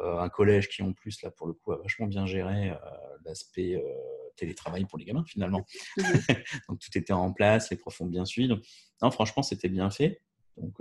Euh, 0.00 0.18
un 0.18 0.28
collège 0.28 0.68
qui 0.68 0.82
en 0.82 0.92
plus 0.92 1.22
là 1.22 1.30
pour 1.30 1.46
le 1.46 1.54
coup 1.54 1.72
a 1.72 1.78
vachement 1.78 2.06
bien 2.06 2.26
géré 2.26 2.68
euh, 2.68 2.76
l'aspect 3.24 3.76
euh, 3.76 3.82
télétravail 4.36 4.84
pour 4.84 4.98
les 4.98 5.06
gamins 5.06 5.24
finalement. 5.24 5.64
Mhm. 5.96 6.04
donc 6.68 6.78
tout 6.80 6.98
était 6.98 7.14
en 7.14 7.32
place, 7.32 7.70
les 7.70 7.78
profs 7.78 8.00
ont 8.02 8.06
bien 8.06 8.26
suivi. 8.26 8.54
non, 9.00 9.10
franchement, 9.10 9.42
c'était 9.42 9.70
bien 9.70 9.90
fait. 9.90 10.20
Donc 10.58 10.78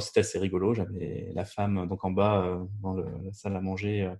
c'était 0.00 0.20
assez 0.20 0.38
rigolo. 0.38 0.74
J'avais 0.74 1.30
la 1.34 1.44
femme 1.44 1.88
donc 1.88 2.04
en 2.04 2.12
bas 2.12 2.60
dans 2.82 2.94
la 2.94 3.32
salle 3.32 3.56
à 3.56 3.60
manger 3.60 4.02
euh, 4.02 4.14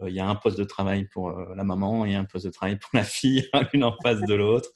il 0.00 0.14
y 0.14 0.20
a 0.20 0.28
un 0.28 0.34
poste 0.34 0.58
de 0.58 0.64
travail 0.64 1.06
pour 1.06 1.30
euh, 1.30 1.54
la 1.54 1.64
maman 1.64 2.06
et 2.06 2.14
un 2.14 2.24
poste 2.24 2.46
de 2.46 2.50
travail 2.50 2.78
pour 2.78 2.90
la 2.94 3.04
fille, 3.04 3.48
l'une 3.72 3.84
en 3.84 3.96
face 4.02 4.20
de 4.20 4.34
l'autre. 4.34 4.70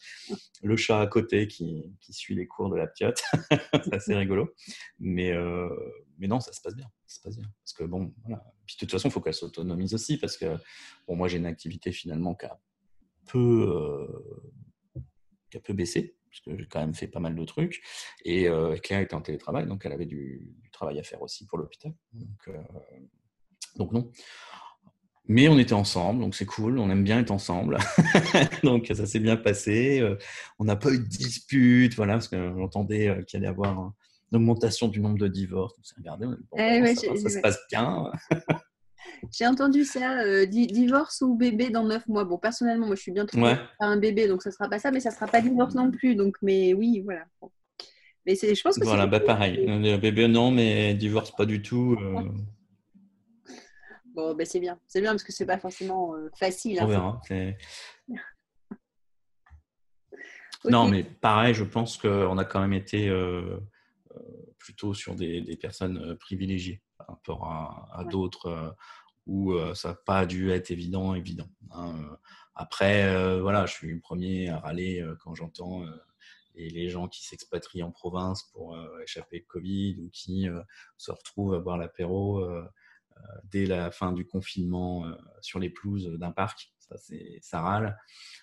Le 0.62 0.76
chat 0.76 1.00
à 1.00 1.06
côté 1.06 1.48
qui, 1.48 1.94
qui, 2.00 2.12
suit 2.12 2.34
les 2.34 2.46
cours 2.46 2.70
de 2.70 2.76
la 2.76 2.86
piote. 2.86 3.22
c'est 3.84 3.94
assez 3.94 4.14
rigolo. 4.14 4.54
Mais, 4.98 5.32
euh, 5.32 5.68
mais 6.18 6.26
non, 6.26 6.40
ça 6.40 6.52
se 6.52 6.60
passe 6.60 6.74
bien. 6.74 6.90
Ça 7.06 7.16
se 7.16 7.20
passe 7.22 7.36
bien. 7.36 7.48
Parce 7.62 7.72
que 7.72 7.84
bon, 7.84 8.14
voilà. 8.22 8.44
Puis 8.66 8.76
de 8.76 8.80
toute 8.80 8.90
façon, 8.90 9.08
il 9.08 9.12
faut 9.12 9.20
qu'elle 9.20 9.34
s'autonomise 9.34 9.94
aussi. 9.94 10.18
Parce 10.18 10.36
que 10.36 10.56
bon, 11.06 11.16
moi, 11.16 11.28
j'ai 11.28 11.38
une 11.38 11.46
activité 11.46 11.92
finalement 11.92 12.34
qui 12.34 12.46
a 12.46 12.58
peu, 13.26 14.06
qui 15.50 15.56
a 15.56 15.60
peu 15.60 15.72
baissé. 15.72 16.16
Parce 16.30 16.40
que 16.40 16.58
j'ai 16.62 16.68
quand 16.68 16.80
même 16.80 16.94
fait 16.94 17.08
pas 17.08 17.20
mal 17.20 17.34
de 17.34 17.44
trucs. 17.44 17.82
Et 18.24 18.48
Claire 18.82 19.00
était 19.00 19.14
en 19.14 19.22
télétravail, 19.22 19.66
donc 19.66 19.86
elle 19.86 19.92
avait 19.92 20.04
du, 20.04 20.52
du 20.60 20.70
travail 20.70 20.98
à 20.98 21.02
faire 21.02 21.22
aussi 21.22 21.46
pour 21.46 21.56
l'hôpital. 21.56 21.94
Donc, 22.12 22.50
donc 23.76 23.92
non. 23.92 24.10
Mais 25.28 25.48
on 25.48 25.58
était 25.58 25.72
ensemble, 25.72 26.20
donc 26.20 26.34
c'est 26.34 26.46
cool, 26.46 26.78
on 26.78 26.88
aime 26.88 27.02
bien 27.02 27.18
être 27.18 27.32
ensemble. 27.32 27.78
donc 28.62 28.86
ça 28.94 29.06
s'est 29.06 29.18
bien 29.18 29.36
passé. 29.36 30.00
Euh, 30.00 30.16
on 30.58 30.64
n'a 30.64 30.76
pas 30.76 30.90
eu 30.90 30.98
de 30.98 31.04
dispute, 31.04 31.94
voilà, 31.94 32.14
parce 32.14 32.28
que 32.28 32.52
j'entendais 32.56 33.08
euh, 33.08 33.22
qu'il 33.22 33.38
allait 33.38 33.46
y 33.46 33.50
avoir 33.50 33.92
une 34.30 34.36
augmentation 34.38 34.86
du 34.86 35.00
nombre 35.00 35.18
de 35.18 35.26
divorces. 35.26 35.74
Donc, 35.76 35.84
regardé, 35.96 36.26
eh 36.58 36.94
ça, 36.94 37.28
se 37.28 37.40
passe 37.40 37.58
bien. 37.70 38.10
J'ai 39.36 39.46
entendu 39.46 39.84
ça, 39.84 40.20
euh, 40.20 40.46
divorce 40.46 41.22
ou 41.22 41.34
bébé 41.34 41.70
dans 41.70 41.84
neuf 41.84 42.06
mois. 42.06 42.24
Bon, 42.24 42.38
personnellement, 42.38 42.86
moi 42.86 42.96
je 42.96 43.02
suis 43.02 43.12
bien 43.12 43.26
trop 43.26 43.40
ouais. 43.40 43.58
un 43.80 43.96
bébé, 43.96 44.28
donc 44.28 44.42
ça 44.42 44.52
sera 44.52 44.68
pas 44.68 44.78
ça, 44.78 44.90
mais 44.92 45.00
ça 45.00 45.10
sera 45.10 45.26
pas 45.26 45.40
divorce 45.40 45.74
non 45.74 45.90
plus. 45.90 46.14
Donc, 46.14 46.36
mais 46.42 46.72
oui, 46.74 47.02
voilà. 47.04 47.24
Mais 48.26 48.34
c'est, 48.34 48.54
je 48.54 48.62
pense 48.62 48.78
que 48.78 48.84
voilà, 48.84 49.06
bah 49.06 49.20
pareil. 49.20 49.64
Bébé 49.98 50.28
non, 50.28 50.50
mais 50.50 50.94
divorce 50.94 51.34
pas 51.34 51.46
du 51.46 51.62
tout. 51.62 51.96
Bon, 54.16 54.34
ben 54.34 54.46
c'est 54.46 54.60
bien. 54.60 54.80
C'est 54.88 55.02
bien 55.02 55.10
parce 55.10 55.22
que 55.22 55.30
c'est 55.30 55.44
pas 55.44 55.58
forcément 55.58 56.14
euh, 56.14 56.30
facile. 56.34 56.78
On 56.80 56.84
hein, 56.90 57.20
verra. 57.28 57.54
Non, 60.64 60.88
mais 60.88 61.04
pareil, 61.04 61.54
je 61.54 61.62
pense 61.62 61.96
qu'on 61.96 62.38
a 62.38 62.44
quand 62.44 62.60
même 62.60 62.72
été 62.72 63.08
euh, 63.08 63.60
euh, 64.16 64.20
plutôt 64.58 64.94
sur 64.94 65.14
des, 65.14 65.56
personnes 65.60 66.16
privilégiées 66.16 66.82
par 66.98 67.06
rapport 67.08 67.44
à, 67.44 68.04
d'autres 68.10 68.74
où 69.26 69.54
ça 69.74 69.90
n'a 69.90 69.94
pas 69.94 70.26
dû 70.26 70.50
être 70.50 70.72
évident, 70.72 71.14
évident. 71.14 71.46
Hein. 71.70 72.18
Après, 72.56 73.38
voilà, 73.38 73.66
je 73.66 73.74
suis 73.74 73.92
le 73.92 74.00
premier 74.00 74.48
à 74.48 74.58
râler 74.58 75.06
quand 75.22 75.36
j'entends 75.36 75.84
les 76.56 76.88
gens 76.88 77.06
qui 77.06 77.24
s'expatrient 77.24 77.84
en 77.84 77.92
province 77.92 78.42
pour 78.52 78.76
échapper 79.04 79.44
au 79.46 79.52
Covid 79.52 79.98
ou 80.00 80.10
qui 80.10 80.48
se 80.96 81.12
retrouvent 81.12 81.54
à 81.54 81.60
boire 81.60 81.78
l'apéro 81.78 82.40
euh, 82.40 82.64
dès 83.44 83.66
la 83.66 83.90
fin 83.90 84.12
du 84.12 84.26
confinement 84.26 85.06
euh, 85.06 85.14
sur 85.40 85.58
les 85.58 85.70
pelouses 85.70 86.06
d'un 86.18 86.32
parc. 86.32 86.72
Ça, 86.78 86.96
c'est, 86.98 87.38
ça 87.40 87.60
râle. 87.60 87.98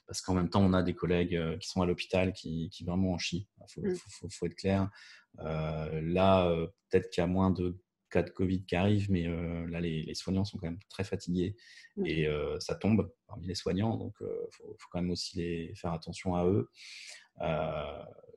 Parce 0.05 0.21
qu'en 0.21 0.33
même 0.33 0.49
temps, 0.49 0.61
on 0.61 0.73
a 0.73 0.83
des 0.83 0.93
collègues 0.93 1.35
euh, 1.35 1.57
qui 1.57 1.69
sont 1.69 1.81
à 1.81 1.85
l'hôpital 1.85 2.33
qui, 2.33 2.69
qui 2.69 2.83
vraiment 2.83 3.13
en 3.13 3.17
chient. 3.17 3.47
Il 3.77 3.89
mm. 3.89 3.95
faut, 4.29 4.45
être 4.45 4.55
clair. 4.55 4.89
là, 5.37 6.53
peut-être 6.89 7.09
qu'il 7.09 7.21
y 7.21 7.23
a 7.23 7.27
moins 7.27 7.51
de 7.51 7.79
cas 8.09 8.21
de 8.21 8.29
Covid 8.29 8.63
qui 8.65 8.75
arrivent, 8.75 9.09
mais 9.09 9.27
là, 9.67 9.79
les, 9.79 10.13
soignants 10.13 10.45
sont 10.45 10.59
quand 10.59 10.67
même 10.67 10.79
très 10.89 11.03
fatigués 11.03 11.55
mm. 11.97 12.05
et 12.05 12.27
ça 12.59 12.75
tombe 12.75 13.11
parmi 13.27 13.47
les 13.47 13.55
soignants, 13.55 13.97
donc 13.97 14.13
il 14.21 14.27
faut, 14.51 14.75
quand 14.91 15.01
même 15.01 15.11
aussi 15.11 15.37
les, 15.37 15.73
faire 15.75 15.93
attention 15.93 16.35
à 16.35 16.45
eux. 16.45 16.69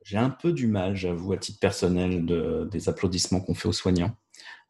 j'ai 0.03 0.17
un 0.17 0.31
peu 0.31 0.51
du 0.53 0.67
mal, 0.67 0.95
j'avoue, 0.95 1.33
à 1.33 1.37
titre 1.37 1.59
personnel, 1.59 2.25
de, 2.25 2.67
des 2.71 2.89
applaudissements 2.89 3.41
qu'on 3.41 3.53
fait 3.53 3.67
aux 3.67 3.73
soignants. 3.73 4.17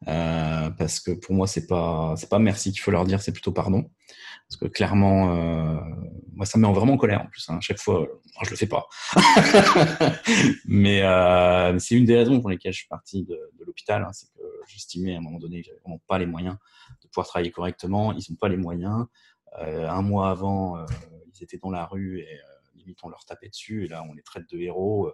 Euh, 0.06 0.70
parce 0.70 1.00
que 1.00 1.10
pour 1.10 1.34
moi, 1.34 1.46
c'est 1.46 1.66
pas 1.66 2.14
c'est 2.16 2.28
pas 2.28 2.38
merci 2.38 2.70
qu'il 2.70 2.80
faut 2.80 2.92
leur 2.92 3.04
dire, 3.04 3.20
c'est 3.20 3.32
plutôt 3.32 3.52
pardon. 3.52 3.90
Parce 4.48 4.60
que 4.60 4.66
clairement, 4.66 5.34
euh, 5.34 5.78
moi, 6.32 6.46
ça 6.46 6.56
me 6.56 6.66
met 6.66 6.72
vraiment 6.72 6.94
en 6.94 6.96
colère 6.96 7.20
en 7.20 7.26
plus. 7.26 7.44
Hein. 7.50 7.58
À 7.58 7.60
chaque 7.60 7.78
fois, 7.78 8.00
moi, 8.00 8.44
je 8.44 8.50
le 8.50 8.56
fais 8.56 8.66
pas. 8.66 8.88
mais 10.64 11.02
euh, 11.02 11.78
c'est 11.78 11.96
une 11.96 12.06
des 12.06 12.16
raisons 12.16 12.40
pour 12.40 12.48
lesquelles 12.48 12.72
je 12.72 12.78
suis 12.78 12.88
parti 12.88 13.24
de, 13.24 13.38
l'hôpital. 13.66 14.02
Hein. 14.04 14.12
c'est 14.12 14.28
que 14.32 14.42
j'estimais 14.66 15.14
à 15.14 15.18
un 15.18 15.20
moment 15.20 15.38
donné 15.38 15.60
que 15.60 15.66
j'avais 15.66 15.80
vraiment 15.80 16.00
pas 16.06 16.18
les 16.18 16.24
moyens 16.24 16.56
de 17.02 17.08
pouvoir 17.08 17.26
travailler 17.26 17.50
correctement. 17.50 18.12
Ils 18.12 18.24
n'ont 18.30 18.36
pas 18.36 18.48
les 18.48 18.56
moyens. 18.56 19.06
Euh, 19.60 19.86
un 19.88 20.00
mois 20.00 20.30
avant, 20.30 20.78
euh, 20.78 20.86
ils 21.34 21.42
étaient 21.42 21.58
dans 21.58 21.70
la 21.70 21.84
rue 21.84 22.20
et 22.20 22.38
limite 22.76 23.00
on 23.02 23.10
leur 23.10 23.26
tapait 23.26 23.50
dessus. 23.50 23.84
Et 23.84 23.88
là, 23.88 24.02
on 24.08 24.14
les 24.14 24.22
traite 24.22 24.48
de 24.50 24.58
héros. 24.58 25.12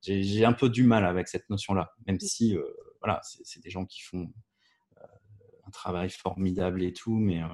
J'ai 0.00 0.44
un 0.44 0.52
peu 0.52 0.68
du 0.68 0.84
mal 0.84 1.04
avec 1.04 1.26
cette 1.26 1.50
notion-là, 1.50 1.92
même 2.06 2.20
si 2.20 2.56
voilà, 3.06 3.20
c'est 3.22 3.62
des 3.62 3.70
gens 3.70 3.86
qui 3.86 4.02
font 4.02 4.32
euh, 4.98 5.06
un 5.64 5.70
travail 5.70 6.10
formidable 6.10 6.82
et 6.82 6.92
tout, 6.92 7.14
mais 7.14 7.40
euh, 7.40 7.46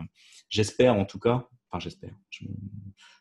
j'espère 0.49 0.95
en 0.95 1.05
tout 1.05 1.19
cas, 1.19 1.47
enfin 1.69 1.79
j'espère, 1.79 2.15
je, 2.31 2.47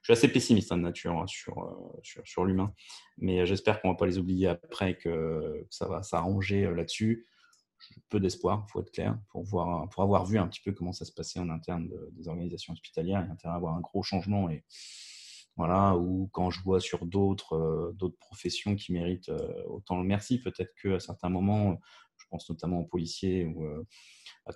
suis 0.04 0.14
assez 0.14 0.30
pessimiste 0.30 0.72
hein, 0.72 0.78
de 0.78 0.84
nature 0.84 1.12
hein, 1.12 1.24
euh, 1.24 1.98
sur, 2.02 2.22
sur, 2.24 2.46
l'humain, 2.46 2.74
mais 3.18 3.46
j'espère 3.46 3.82
qu'on 3.82 3.90
ne 3.90 3.94
va 3.94 3.98
pas 3.98 4.06
les 4.06 4.18
oublier 4.18 4.48
après, 4.48 4.98
que, 4.98 5.68
ça 5.70 5.88
va 5.90 6.04
s'arranger 6.04 6.74
là-dessus. 6.74 7.28
Peu 8.10 8.22
d'espoir, 8.22 8.66
il 8.66 8.72
faut 8.72 8.80
être 8.80 8.92
clair, 8.92 9.20
pour, 9.30 9.44
voir, 9.44 9.90
pour 9.90 10.04
avoir 10.04 10.26
vu 10.26 10.38
un 10.38 10.48
petit 10.48 10.62
peu 10.62 10.72
comment 10.72 10.94
ça 10.94 11.04
se 11.04 11.12
passait 11.12 11.40
en 11.40 11.50
interne 11.50 11.90
des 12.14 12.30
organisations 12.30 12.72
hospitalières, 12.72 13.24
il 13.24 13.28
y 13.28 13.30
a 13.30 13.34
intérêt 13.34 13.56
à 13.56 13.58
avoir 13.58 13.76
un 13.76 13.82
gros 13.82 14.04
changement 14.04 14.50
et 14.50 14.64
voilà, 15.58 15.98
ou 15.98 16.30
quand 16.32 16.50
je 16.50 16.62
vois 16.62 16.80
sur 16.80 17.06
d'autres 17.06 17.94
d'autres 17.98 18.18
professions 18.18 18.76
qui 18.76 18.94
méritent 18.94 19.32
autant 19.68 19.98
le 19.98 20.06
merci, 20.06 20.40
peut-être 20.40 20.74
qu'à 20.82 21.00
certains 21.00 21.30
moments, 21.30 21.78
pense 22.32 22.50
notamment 22.50 22.80
aux 22.80 22.86
policiers, 22.86 23.46
où 23.46 23.66
euh, 23.66 23.86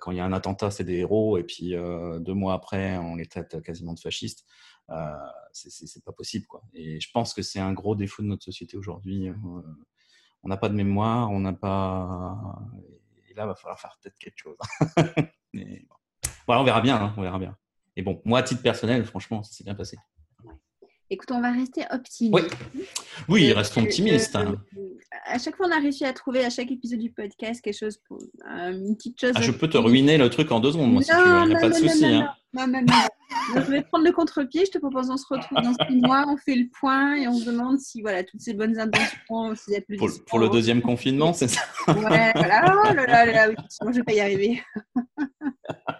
quand 0.00 0.10
il 0.10 0.16
y 0.16 0.20
a 0.20 0.24
un 0.24 0.32
attentat, 0.32 0.70
c'est 0.70 0.84
des 0.84 0.96
héros, 0.96 1.38
et 1.38 1.44
puis 1.44 1.74
euh, 1.74 2.18
deux 2.18 2.34
mois 2.34 2.54
après, 2.54 2.96
on 2.96 3.14
les 3.14 3.26
traite 3.26 3.62
quasiment 3.62 3.94
de 3.94 4.00
fascistes. 4.00 4.44
Euh, 4.90 5.14
c'est 5.52 6.04
pas 6.04 6.12
possible. 6.12 6.46
Quoi. 6.46 6.62
Et 6.74 7.00
je 7.00 7.10
pense 7.12 7.34
que 7.34 7.42
c'est 7.42 7.60
un 7.60 7.72
gros 7.72 7.94
défaut 7.94 8.22
de 8.22 8.28
notre 8.28 8.44
société 8.44 8.76
aujourd'hui. 8.76 9.30
on 10.42 10.48
n'a 10.48 10.56
pas 10.56 10.68
de 10.68 10.74
mémoire, 10.74 11.30
on 11.30 11.40
n'a 11.40 11.52
pas. 11.52 12.58
Et 13.28 13.34
là, 13.34 13.44
il 13.44 13.48
va 13.48 13.54
falloir 13.54 13.78
faire 13.78 13.96
peut-être 14.02 14.18
quelque 14.18 14.38
chose. 14.38 14.56
Mais, 15.52 15.86
voilà, 16.46 16.62
on 16.62 16.64
verra 16.64 16.80
bien. 16.80 16.96
Hein, 16.96 17.14
on 17.16 17.22
verra 17.22 17.38
bien. 17.38 17.56
Et 17.96 18.02
bon, 18.02 18.20
moi, 18.24 18.40
à 18.40 18.42
titre 18.42 18.62
personnel, 18.62 19.04
franchement, 19.04 19.42
ça 19.42 19.52
s'est 19.52 19.64
bien 19.64 19.74
passé. 19.74 19.96
Écoute, 21.08 21.30
on 21.30 21.40
va 21.40 21.52
rester 21.52 21.84
optimiste. 21.90 22.56
Oui, 22.74 22.86
oui 23.28 23.52
restons 23.52 23.82
optimistes. 23.82 24.36
Hein. 24.36 24.60
À 25.24 25.38
chaque 25.38 25.56
fois, 25.56 25.66
on 25.68 25.72
a 25.72 25.80
réussi 25.80 26.04
à 26.04 26.12
trouver 26.12 26.44
à 26.44 26.50
chaque 26.50 26.70
épisode 26.70 26.98
du 26.98 27.10
podcast 27.10 27.60
quelque 27.60 27.78
chose, 27.78 27.98
pour, 28.06 28.18
euh, 28.18 28.72
une 28.72 28.96
petite 28.96 29.20
chose. 29.20 29.32
Ah, 29.34 29.40
je 29.40 29.50
peux 29.52 29.68
te 29.68 29.78
ruiner 29.78 30.18
le 30.18 30.28
truc 30.30 30.50
en 30.52 30.60
deux 30.60 30.72
secondes, 30.72 30.92
moi, 30.92 31.02
si 31.02 31.10
tu 31.10 31.16
veux. 31.16 31.42
Il 31.42 31.48
n'y 31.48 31.54
a 31.54 31.60
pas 31.60 31.68
de 31.68 31.74
souci. 31.74 32.04
Hein. 32.04 32.28
Non, 32.52 32.66
non, 32.66 32.80
non. 32.80 33.60
je 33.62 33.70
vais 33.70 33.82
prendre 33.82 34.04
le 34.04 34.12
contre-pied. 34.12 34.64
Je 34.66 34.70
te 34.70 34.78
propose 34.78 35.08
qu'on 35.08 35.16
se 35.16 35.26
retrouve 35.28 35.62
dans 35.62 35.74
six 35.86 35.96
mois, 35.96 36.24
on 36.28 36.36
fait 36.36 36.54
le 36.54 36.68
point 36.78 37.16
et 37.16 37.28
on 37.28 37.34
se 37.34 37.44
demande 37.44 37.78
si 37.78 38.00
voilà, 38.00 38.24
toutes 38.24 38.40
ces 38.40 38.54
bonnes 38.54 38.78
intentions, 38.78 39.54
si 39.54 39.74
pour, 39.98 40.08
pour, 40.26 40.38
le 40.38 40.48
deuxième 40.48 40.80
confinement, 40.80 41.32
c'est 41.32 41.48
ça? 41.48 41.60
Ouais, 41.88 42.32
voilà. 42.34 42.82
Oh 42.84 42.94
là 42.94 43.06
là, 43.06 43.26
là, 43.26 43.48
oui, 43.48 43.56
moi, 43.82 43.92
je 43.92 43.98
ne 43.98 44.02
vais 44.02 44.04
pas 44.04 44.14
y 44.14 44.20
arriver. 44.20 44.62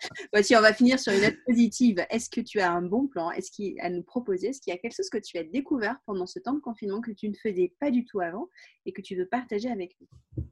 Voici, 0.32 0.56
on 0.56 0.60
va 0.60 0.72
finir 0.72 0.98
sur 0.98 1.12
une 1.12 1.22
note 1.22 1.36
positive. 1.46 2.04
Est-ce 2.10 2.30
que 2.30 2.40
tu 2.40 2.60
as 2.60 2.72
un 2.72 2.82
bon 2.82 3.06
plan? 3.06 3.30
Est-ce 3.30 3.50
qu'il 3.50 3.80
à 3.80 3.90
nous 3.90 4.02
proposer 4.02 4.48
Est-ce 4.48 4.60
qu'il 4.60 4.72
y 4.72 4.76
a 4.76 4.78
quelque 4.78 4.96
chose 4.96 5.10
que 5.10 5.18
tu 5.18 5.38
as 5.38 5.44
découvert 5.44 5.96
pendant 6.06 6.26
ce 6.26 6.38
temps 6.38 6.54
de 6.54 6.60
confinement 6.60 7.00
que 7.00 7.12
tu 7.12 7.28
ne 7.28 7.34
faisais 7.34 7.72
pas 7.80 7.90
du 7.90 8.04
tout 8.04 8.20
avant 8.20 8.48
et 8.84 8.92
que 8.92 9.00
tu 9.00 9.16
veux 9.16 9.26
partager 9.26 9.70
avec 9.70 9.96
nous? 10.00 10.44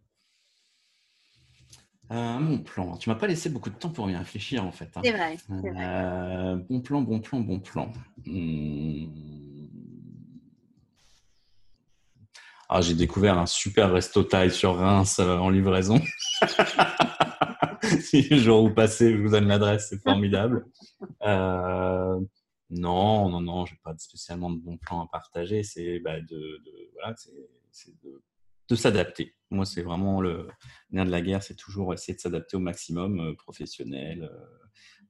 Un 2.11 2.41
bon 2.41 2.59
plan. 2.59 2.97
Tu 2.97 3.09
m'as 3.09 3.15
pas 3.15 3.27
laissé 3.27 3.49
beaucoup 3.49 3.71
de 3.71 3.77
temps 3.77 3.89
pour 3.89 4.11
y 4.11 4.17
réfléchir 4.17 4.65
en 4.65 4.73
fait. 4.73 4.91
Hein. 4.95 5.01
C'est 5.03 5.13
vrai. 5.13 5.37
Euh, 5.51 6.57
bon 6.57 6.81
plan, 6.81 7.01
bon 7.01 7.21
plan, 7.21 7.41
bon 7.41 7.61
plan. 7.61 7.91
Hmm. 8.27 9.07
Ah, 12.69 12.81
j'ai 12.81 12.95
découvert 12.95 13.39
un 13.39 13.47
super 13.47 13.93
resto 13.93 14.23
taille 14.23 14.51
sur 14.51 14.77
Reims 14.77 15.19
euh, 15.19 15.37
en 15.37 15.51
livraison. 15.51 16.01
si 18.01 18.23
le 18.29 18.39
jour 18.39 18.65
où 18.65 18.71
passez, 18.71 19.13
je 19.13 19.21
vous 19.21 19.31
donne 19.31 19.49
l'adresse, 19.49 19.89
c'est 19.91 20.03
formidable. 20.03 20.67
Euh, 21.23 22.19
non, 22.71 23.29
non, 23.29 23.41
non, 23.41 23.67
j'ai 23.67 23.77
pas 23.83 23.95
spécialement 23.99 24.51
de 24.51 24.59
bons 24.59 24.79
plans 24.79 25.03
à 25.03 25.09
partager. 25.11 25.63
C'est 25.63 25.99
bah, 26.01 26.21
de, 26.21 26.63
voilà, 26.95 27.15
de, 28.03 28.23
de 28.69 28.75
s'adapter. 28.75 29.35
Moi, 29.51 29.67
c'est 29.67 29.83
vraiment 29.83 30.21
le 30.21 30.49
nerf 30.91 31.05
de 31.05 31.11
la 31.11 31.21
guerre, 31.21 31.43
c'est 31.43 31.57
toujours 31.57 31.93
essayer 31.93 32.15
de 32.15 32.21
s'adapter 32.21 32.57
au 32.57 32.61
maximum 32.61 33.21
euh, 33.21 33.35
professionnel. 33.35 34.31
Euh, 34.33 34.47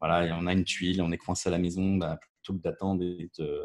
voilà, 0.00 0.36
on 0.40 0.46
a 0.46 0.52
une 0.52 0.64
tuile, 0.64 1.00
on 1.02 1.12
est 1.12 1.18
coincé 1.18 1.48
à 1.48 1.52
la 1.52 1.58
maison, 1.58 1.96
bah, 1.96 2.18
plutôt 2.20 2.54
que 2.54 2.62
d'attendre 2.62 3.02
et 3.02 3.30
de, 3.38 3.62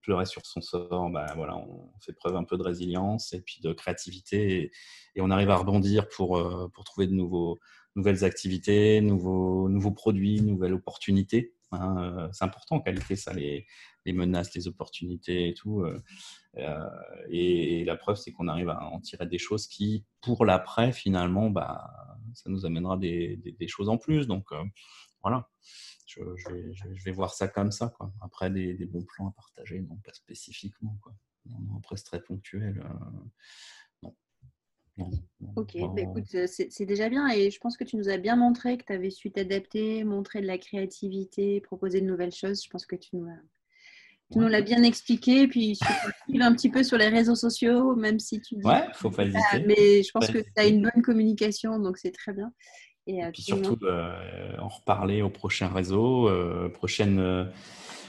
pleurer 0.00 0.24
sur 0.24 0.44
son 0.46 0.62
sort, 0.62 1.10
bah, 1.10 1.26
voilà, 1.36 1.56
on 1.56 1.90
fait 2.00 2.14
preuve 2.14 2.36
un 2.36 2.44
peu 2.44 2.56
de 2.56 2.62
résilience 2.62 3.34
et 3.34 3.42
puis 3.42 3.60
de 3.60 3.74
créativité 3.74 4.62
et, 4.62 4.70
et 5.14 5.20
on 5.20 5.30
arrive 5.30 5.50
à 5.50 5.56
rebondir 5.56 6.08
pour, 6.08 6.42
pour 6.72 6.84
trouver 6.84 7.06
de 7.06 7.12
nouveaux, 7.12 7.58
nouvelles 7.96 8.24
activités, 8.24 9.00
nouveaux, 9.00 9.68
nouveaux 9.68 9.90
produits, 9.90 10.40
nouvelles 10.40 10.74
opportunités. 10.74 11.54
Hein, 11.72 11.96
euh, 11.98 12.28
c'est 12.32 12.44
important 12.44 12.76
en 12.76 12.80
qualité, 12.80 13.16
ça, 13.16 13.32
les, 13.32 13.66
les, 14.04 14.12
menaces, 14.12 14.54
les 14.54 14.68
opportunités 14.68 15.48
et 15.48 15.54
tout. 15.54 15.80
Euh, 15.80 16.00
euh, 16.58 16.88
et, 17.28 17.84
la 17.84 17.96
preuve, 17.96 18.16
c'est 18.16 18.32
qu'on 18.32 18.48
arrive 18.48 18.68
à 18.68 18.84
en 18.84 19.00
tirer 19.00 19.26
des 19.26 19.38
choses 19.38 19.66
qui, 19.66 20.04
pour 20.20 20.44
l'après, 20.44 20.92
finalement, 20.92 21.50
bah, 21.50 22.18
ça 22.34 22.50
nous 22.50 22.66
amènera 22.66 22.96
des, 22.96 23.36
des, 23.36 23.68
choses 23.68 23.88
en 23.88 23.98
plus. 23.98 24.26
Donc, 24.26 24.46
voilà. 25.22 25.48
je, 26.06 26.20
vais, 27.04 27.12
voir 27.12 27.34
ça 27.34 27.48
comme 27.48 27.72
ça. 27.72 27.88
Quoi. 27.88 28.12
Après, 28.20 28.50
des, 28.50 28.74
bons 28.86 29.04
plans 29.04 29.28
à 29.28 29.32
partager, 29.32 29.80
non, 29.80 29.96
pas 30.04 30.12
spécifiquement. 30.12 30.98
Quoi. 31.02 31.14
après, 31.78 31.96
c'est 31.96 32.04
très 32.04 32.22
ponctuel. 32.22 32.84
non. 33.12 33.30
Ok, 35.56 35.76
bah, 35.94 36.02
écoute, 36.02 36.46
c'est 36.46 36.86
déjà 36.86 37.08
bien 37.08 37.28
et 37.28 37.50
je 37.50 37.58
pense 37.58 37.76
que 37.76 37.84
tu 37.84 37.96
nous 37.96 38.08
as 38.08 38.16
bien 38.16 38.36
montré 38.36 38.78
que 38.78 38.84
tu 38.84 38.92
avais 38.92 39.10
su 39.10 39.30
t'adapter, 39.30 40.04
montrer 40.04 40.40
de 40.40 40.46
la 40.46 40.58
créativité, 40.58 41.60
proposer 41.60 42.00
de 42.00 42.06
nouvelles 42.06 42.32
choses. 42.32 42.62
Je 42.64 42.70
pense 42.70 42.86
que 42.86 42.96
tu 42.96 43.16
nous 43.16 43.28
as 43.28 43.38
tu 44.32 44.38
nous 44.38 44.48
l'as 44.48 44.62
bien 44.62 44.82
expliqué, 44.82 45.46
puis 45.46 45.76
suivre 45.76 46.44
un 46.44 46.52
petit 46.52 46.68
peu 46.68 46.82
sur 46.82 46.98
les 46.98 47.08
réseaux 47.08 47.36
sociaux, 47.36 47.94
même 47.94 48.18
si 48.18 48.40
tu 48.40 48.56
dis. 48.56 48.66
Ouais, 48.66 48.84
faut 48.94 49.10
pas 49.10 49.22
hésiter. 49.24 49.64
Mais 49.66 50.02
je 50.02 50.10
pense 50.10 50.26
que 50.26 50.38
tu 50.38 50.52
as 50.56 50.66
une 50.66 50.82
bonne 50.82 51.02
communication, 51.02 51.78
donc 51.78 51.96
c'est 51.96 52.10
très 52.10 52.32
bien. 52.32 52.52
Et, 53.06 53.22
euh, 53.22 53.30
puis 53.32 53.42
surtout, 53.42 53.78
euh, 53.84 54.56
en 54.58 54.68
reparler 54.68 55.22
au 55.22 55.30
prochain 55.30 55.68
réseau. 55.68 56.28
Euh, 56.28 56.68
prochaine, 56.68 57.52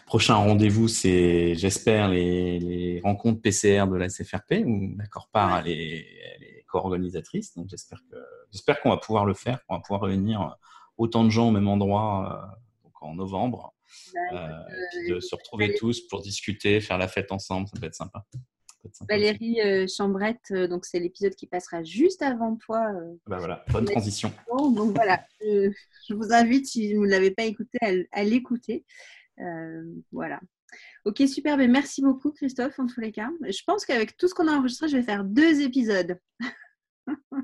prochain 0.08 0.36
rendez-vous, 0.36 0.88
c'est, 0.88 1.54
j'espère, 1.54 2.10
les, 2.10 2.60
les, 2.60 3.00
rencontres 3.02 3.40
PCR 3.42 3.86
de 3.88 3.96
la 3.96 4.10
SFRP, 4.10 4.64
où 4.66 4.96
la 4.98 5.06
Corpar 5.06 5.60
elle 5.60 5.72
est, 5.72 6.57
co-organisatrice. 6.68 7.56
Donc 7.56 7.70
j'espère, 7.70 8.02
que, 8.10 8.18
j'espère 8.52 8.80
qu'on 8.82 8.90
va 8.90 8.98
pouvoir 8.98 9.26
le 9.26 9.34
faire, 9.34 9.66
qu'on 9.66 9.76
va 9.76 9.82
pouvoir 9.82 10.02
réunir 10.02 10.56
autant 10.98 11.24
de 11.24 11.30
gens 11.30 11.50
au 11.50 11.52
même 11.52 11.68
endroit 11.68 12.58
donc 12.84 12.94
en 13.02 13.16
novembre. 13.16 13.74
Bah, 14.32 14.66
de 15.08 15.20
se 15.22 15.34
retrouver 15.34 15.74
tous 15.76 16.02
pour 16.10 16.22
discuter, 16.22 16.82
faire 16.82 16.98
la 16.98 17.08
fête 17.08 17.32
ensemble, 17.32 17.68
ça 17.70 17.80
peut 17.80 17.88
être 17.88 17.96
sympa. 17.96 18.26
Valérie 19.10 19.62
euh, 19.62 19.86
Chambrette, 19.88 20.52
euh, 20.52 20.68
donc 20.68 20.86
c'est 20.86 21.00
l'épisode 21.00 21.36
qui 21.36 21.48
passera 21.48 21.84
juste 21.84 22.22
avant 22.22 22.56
toi. 22.56 22.92
Euh, 22.94 23.16
bah 23.28 23.38
voilà, 23.38 23.64
bonne 23.70 23.86
transition. 23.86 24.32
Donc 24.50 24.96
voilà, 24.96 25.26
je, 25.42 26.14
vous 26.14 26.32
invite, 26.32 26.68
si 26.68 26.94
vous 26.94 27.06
ne 27.06 27.12
l'avez 27.12 27.32
pas 27.32 27.44
écouté, 27.44 27.78
à, 28.12 28.24
l'écouter. 28.24 28.86
voilà. 30.12 30.40
Ok, 31.08 31.24
super. 31.26 31.56
Mais 31.56 31.70
merci 31.70 32.02
beaucoup, 32.02 32.32
Christophe, 32.32 32.78
en 32.80 32.86
tous 32.86 33.00
les 33.00 33.14
cas. 33.14 33.30
Je 33.42 33.62
pense 33.66 33.86
qu'avec 33.86 34.18
tout 34.18 34.28
ce 34.28 34.34
qu'on 34.34 34.50
a 34.50 34.52
enregistré, 34.52 34.90
je 34.90 34.98
vais 34.98 35.04
faire 35.04 35.24
deux 35.24 35.62
épisodes. 35.62 36.20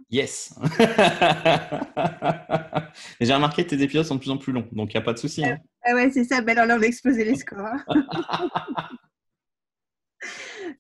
Yes. 0.10 0.54
J'ai 3.22 3.34
remarqué 3.34 3.64
que 3.64 3.70
tes 3.70 3.82
épisodes 3.82 4.04
sont 4.04 4.16
de 4.16 4.20
plus 4.20 4.30
en 4.30 4.38
plus 4.38 4.52
longs, 4.52 4.68
donc 4.74 4.94
il 4.94 4.98
n'y 4.98 5.02
a 5.02 5.06
pas 5.06 5.14
de 5.14 5.18
souci. 5.18 5.46
Hein. 5.46 5.58
Ah 5.86 5.96
ouais, 5.96 6.12
c'est 6.12 6.26
ça. 6.26 6.42
Ben 6.42 6.58
alors 6.58 6.68
là, 6.68 6.76
on 6.76 6.80
va 6.80 6.86
exploser 6.86 7.24
les 7.24 7.36
scores. 7.36 7.80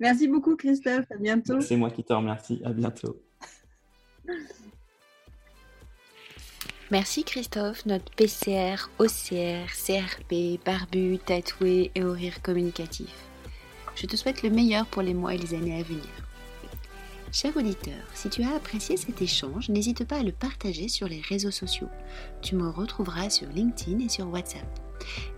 Merci 0.01 0.27
beaucoup, 0.27 0.57
Christophe. 0.57 1.09
À 1.09 1.15
bientôt. 1.15 1.61
C'est 1.61 1.77
moi 1.77 1.91
qui 1.91 2.03
te 2.03 2.11
remercie. 2.11 2.61
À 2.65 2.73
bientôt. 2.73 3.23
Merci 6.93 7.23
Christophe, 7.23 7.87
notre 7.87 8.11
PCR, 8.11 8.75
OCR, 8.99 9.65
CRP, 9.65 10.63
barbu, 10.63 11.17
tatoué 11.17 11.89
et 11.95 12.03
au 12.03 12.11
rire 12.11 12.39
communicatif. 12.43 13.09
Je 13.95 14.05
te 14.05 14.15
souhaite 14.15 14.43
le 14.43 14.51
meilleur 14.51 14.85
pour 14.85 15.01
les 15.01 15.15
mois 15.15 15.33
et 15.33 15.39
les 15.39 15.55
années 15.55 15.79
à 15.79 15.81
venir. 15.81 16.03
Cher 17.31 17.57
auditeur, 17.57 17.97
si 18.13 18.29
tu 18.29 18.43
as 18.43 18.55
apprécié 18.55 18.95
cet 18.95 19.23
échange, 19.23 19.69
n'hésite 19.69 20.07
pas 20.07 20.17
à 20.17 20.21
le 20.23 20.31
partager 20.31 20.87
sur 20.87 21.07
les 21.07 21.21
réseaux 21.21 21.49
sociaux. 21.49 21.89
Tu 22.43 22.55
me 22.55 22.69
retrouveras 22.69 23.31
sur 23.31 23.47
LinkedIn 23.47 24.05
et 24.05 24.09
sur 24.09 24.29
WhatsApp. 24.29 24.79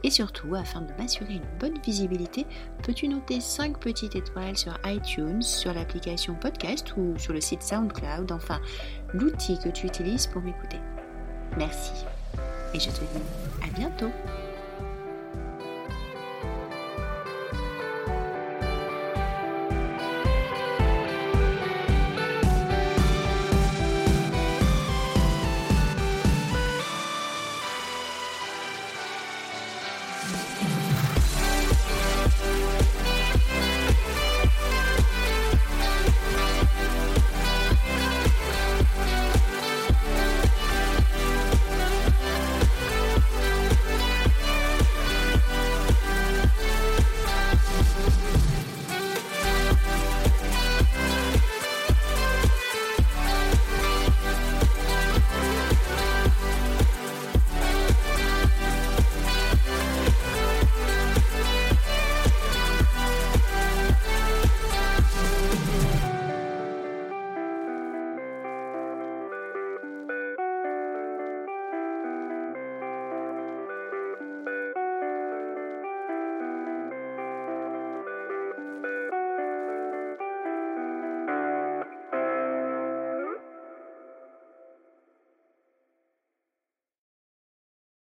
Et 0.03 0.11
surtout, 0.11 0.55
afin 0.55 0.81
de 0.81 0.91
m'assurer 0.97 1.35
une 1.35 1.57
bonne 1.57 1.79
visibilité, 1.79 2.45
peux-tu 2.83 3.07
noter 3.07 3.39
5 3.39 3.79
petites 3.79 4.17
étoiles 4.17 4.57
sur 4.57 4.77
iTunes, 4.83 5.41
sur 5.41 5.73
l'application 5.73 6.35
podcast 6.35 6.93
ou 6.97 7.17
sur 7.17 7.31
le 7.31 7.39
site 7.39 7.63
SoundCloud, 7.63 8.33
enfin 8.33 8.59
l'outil 9.13 9.57
que 9.57 9.69
tu 9.69 9.87
utilises 9.87 10.27
pour 10.27 10.41
m'écouter? 10.41 10.79
Merci. 11.57 12.05
Et 12.73 12.79
je 12.79 12.89
te 12.89 12.99
dis 12.99 13.23
à 13.63 13.67
bientôt 13.77 14.11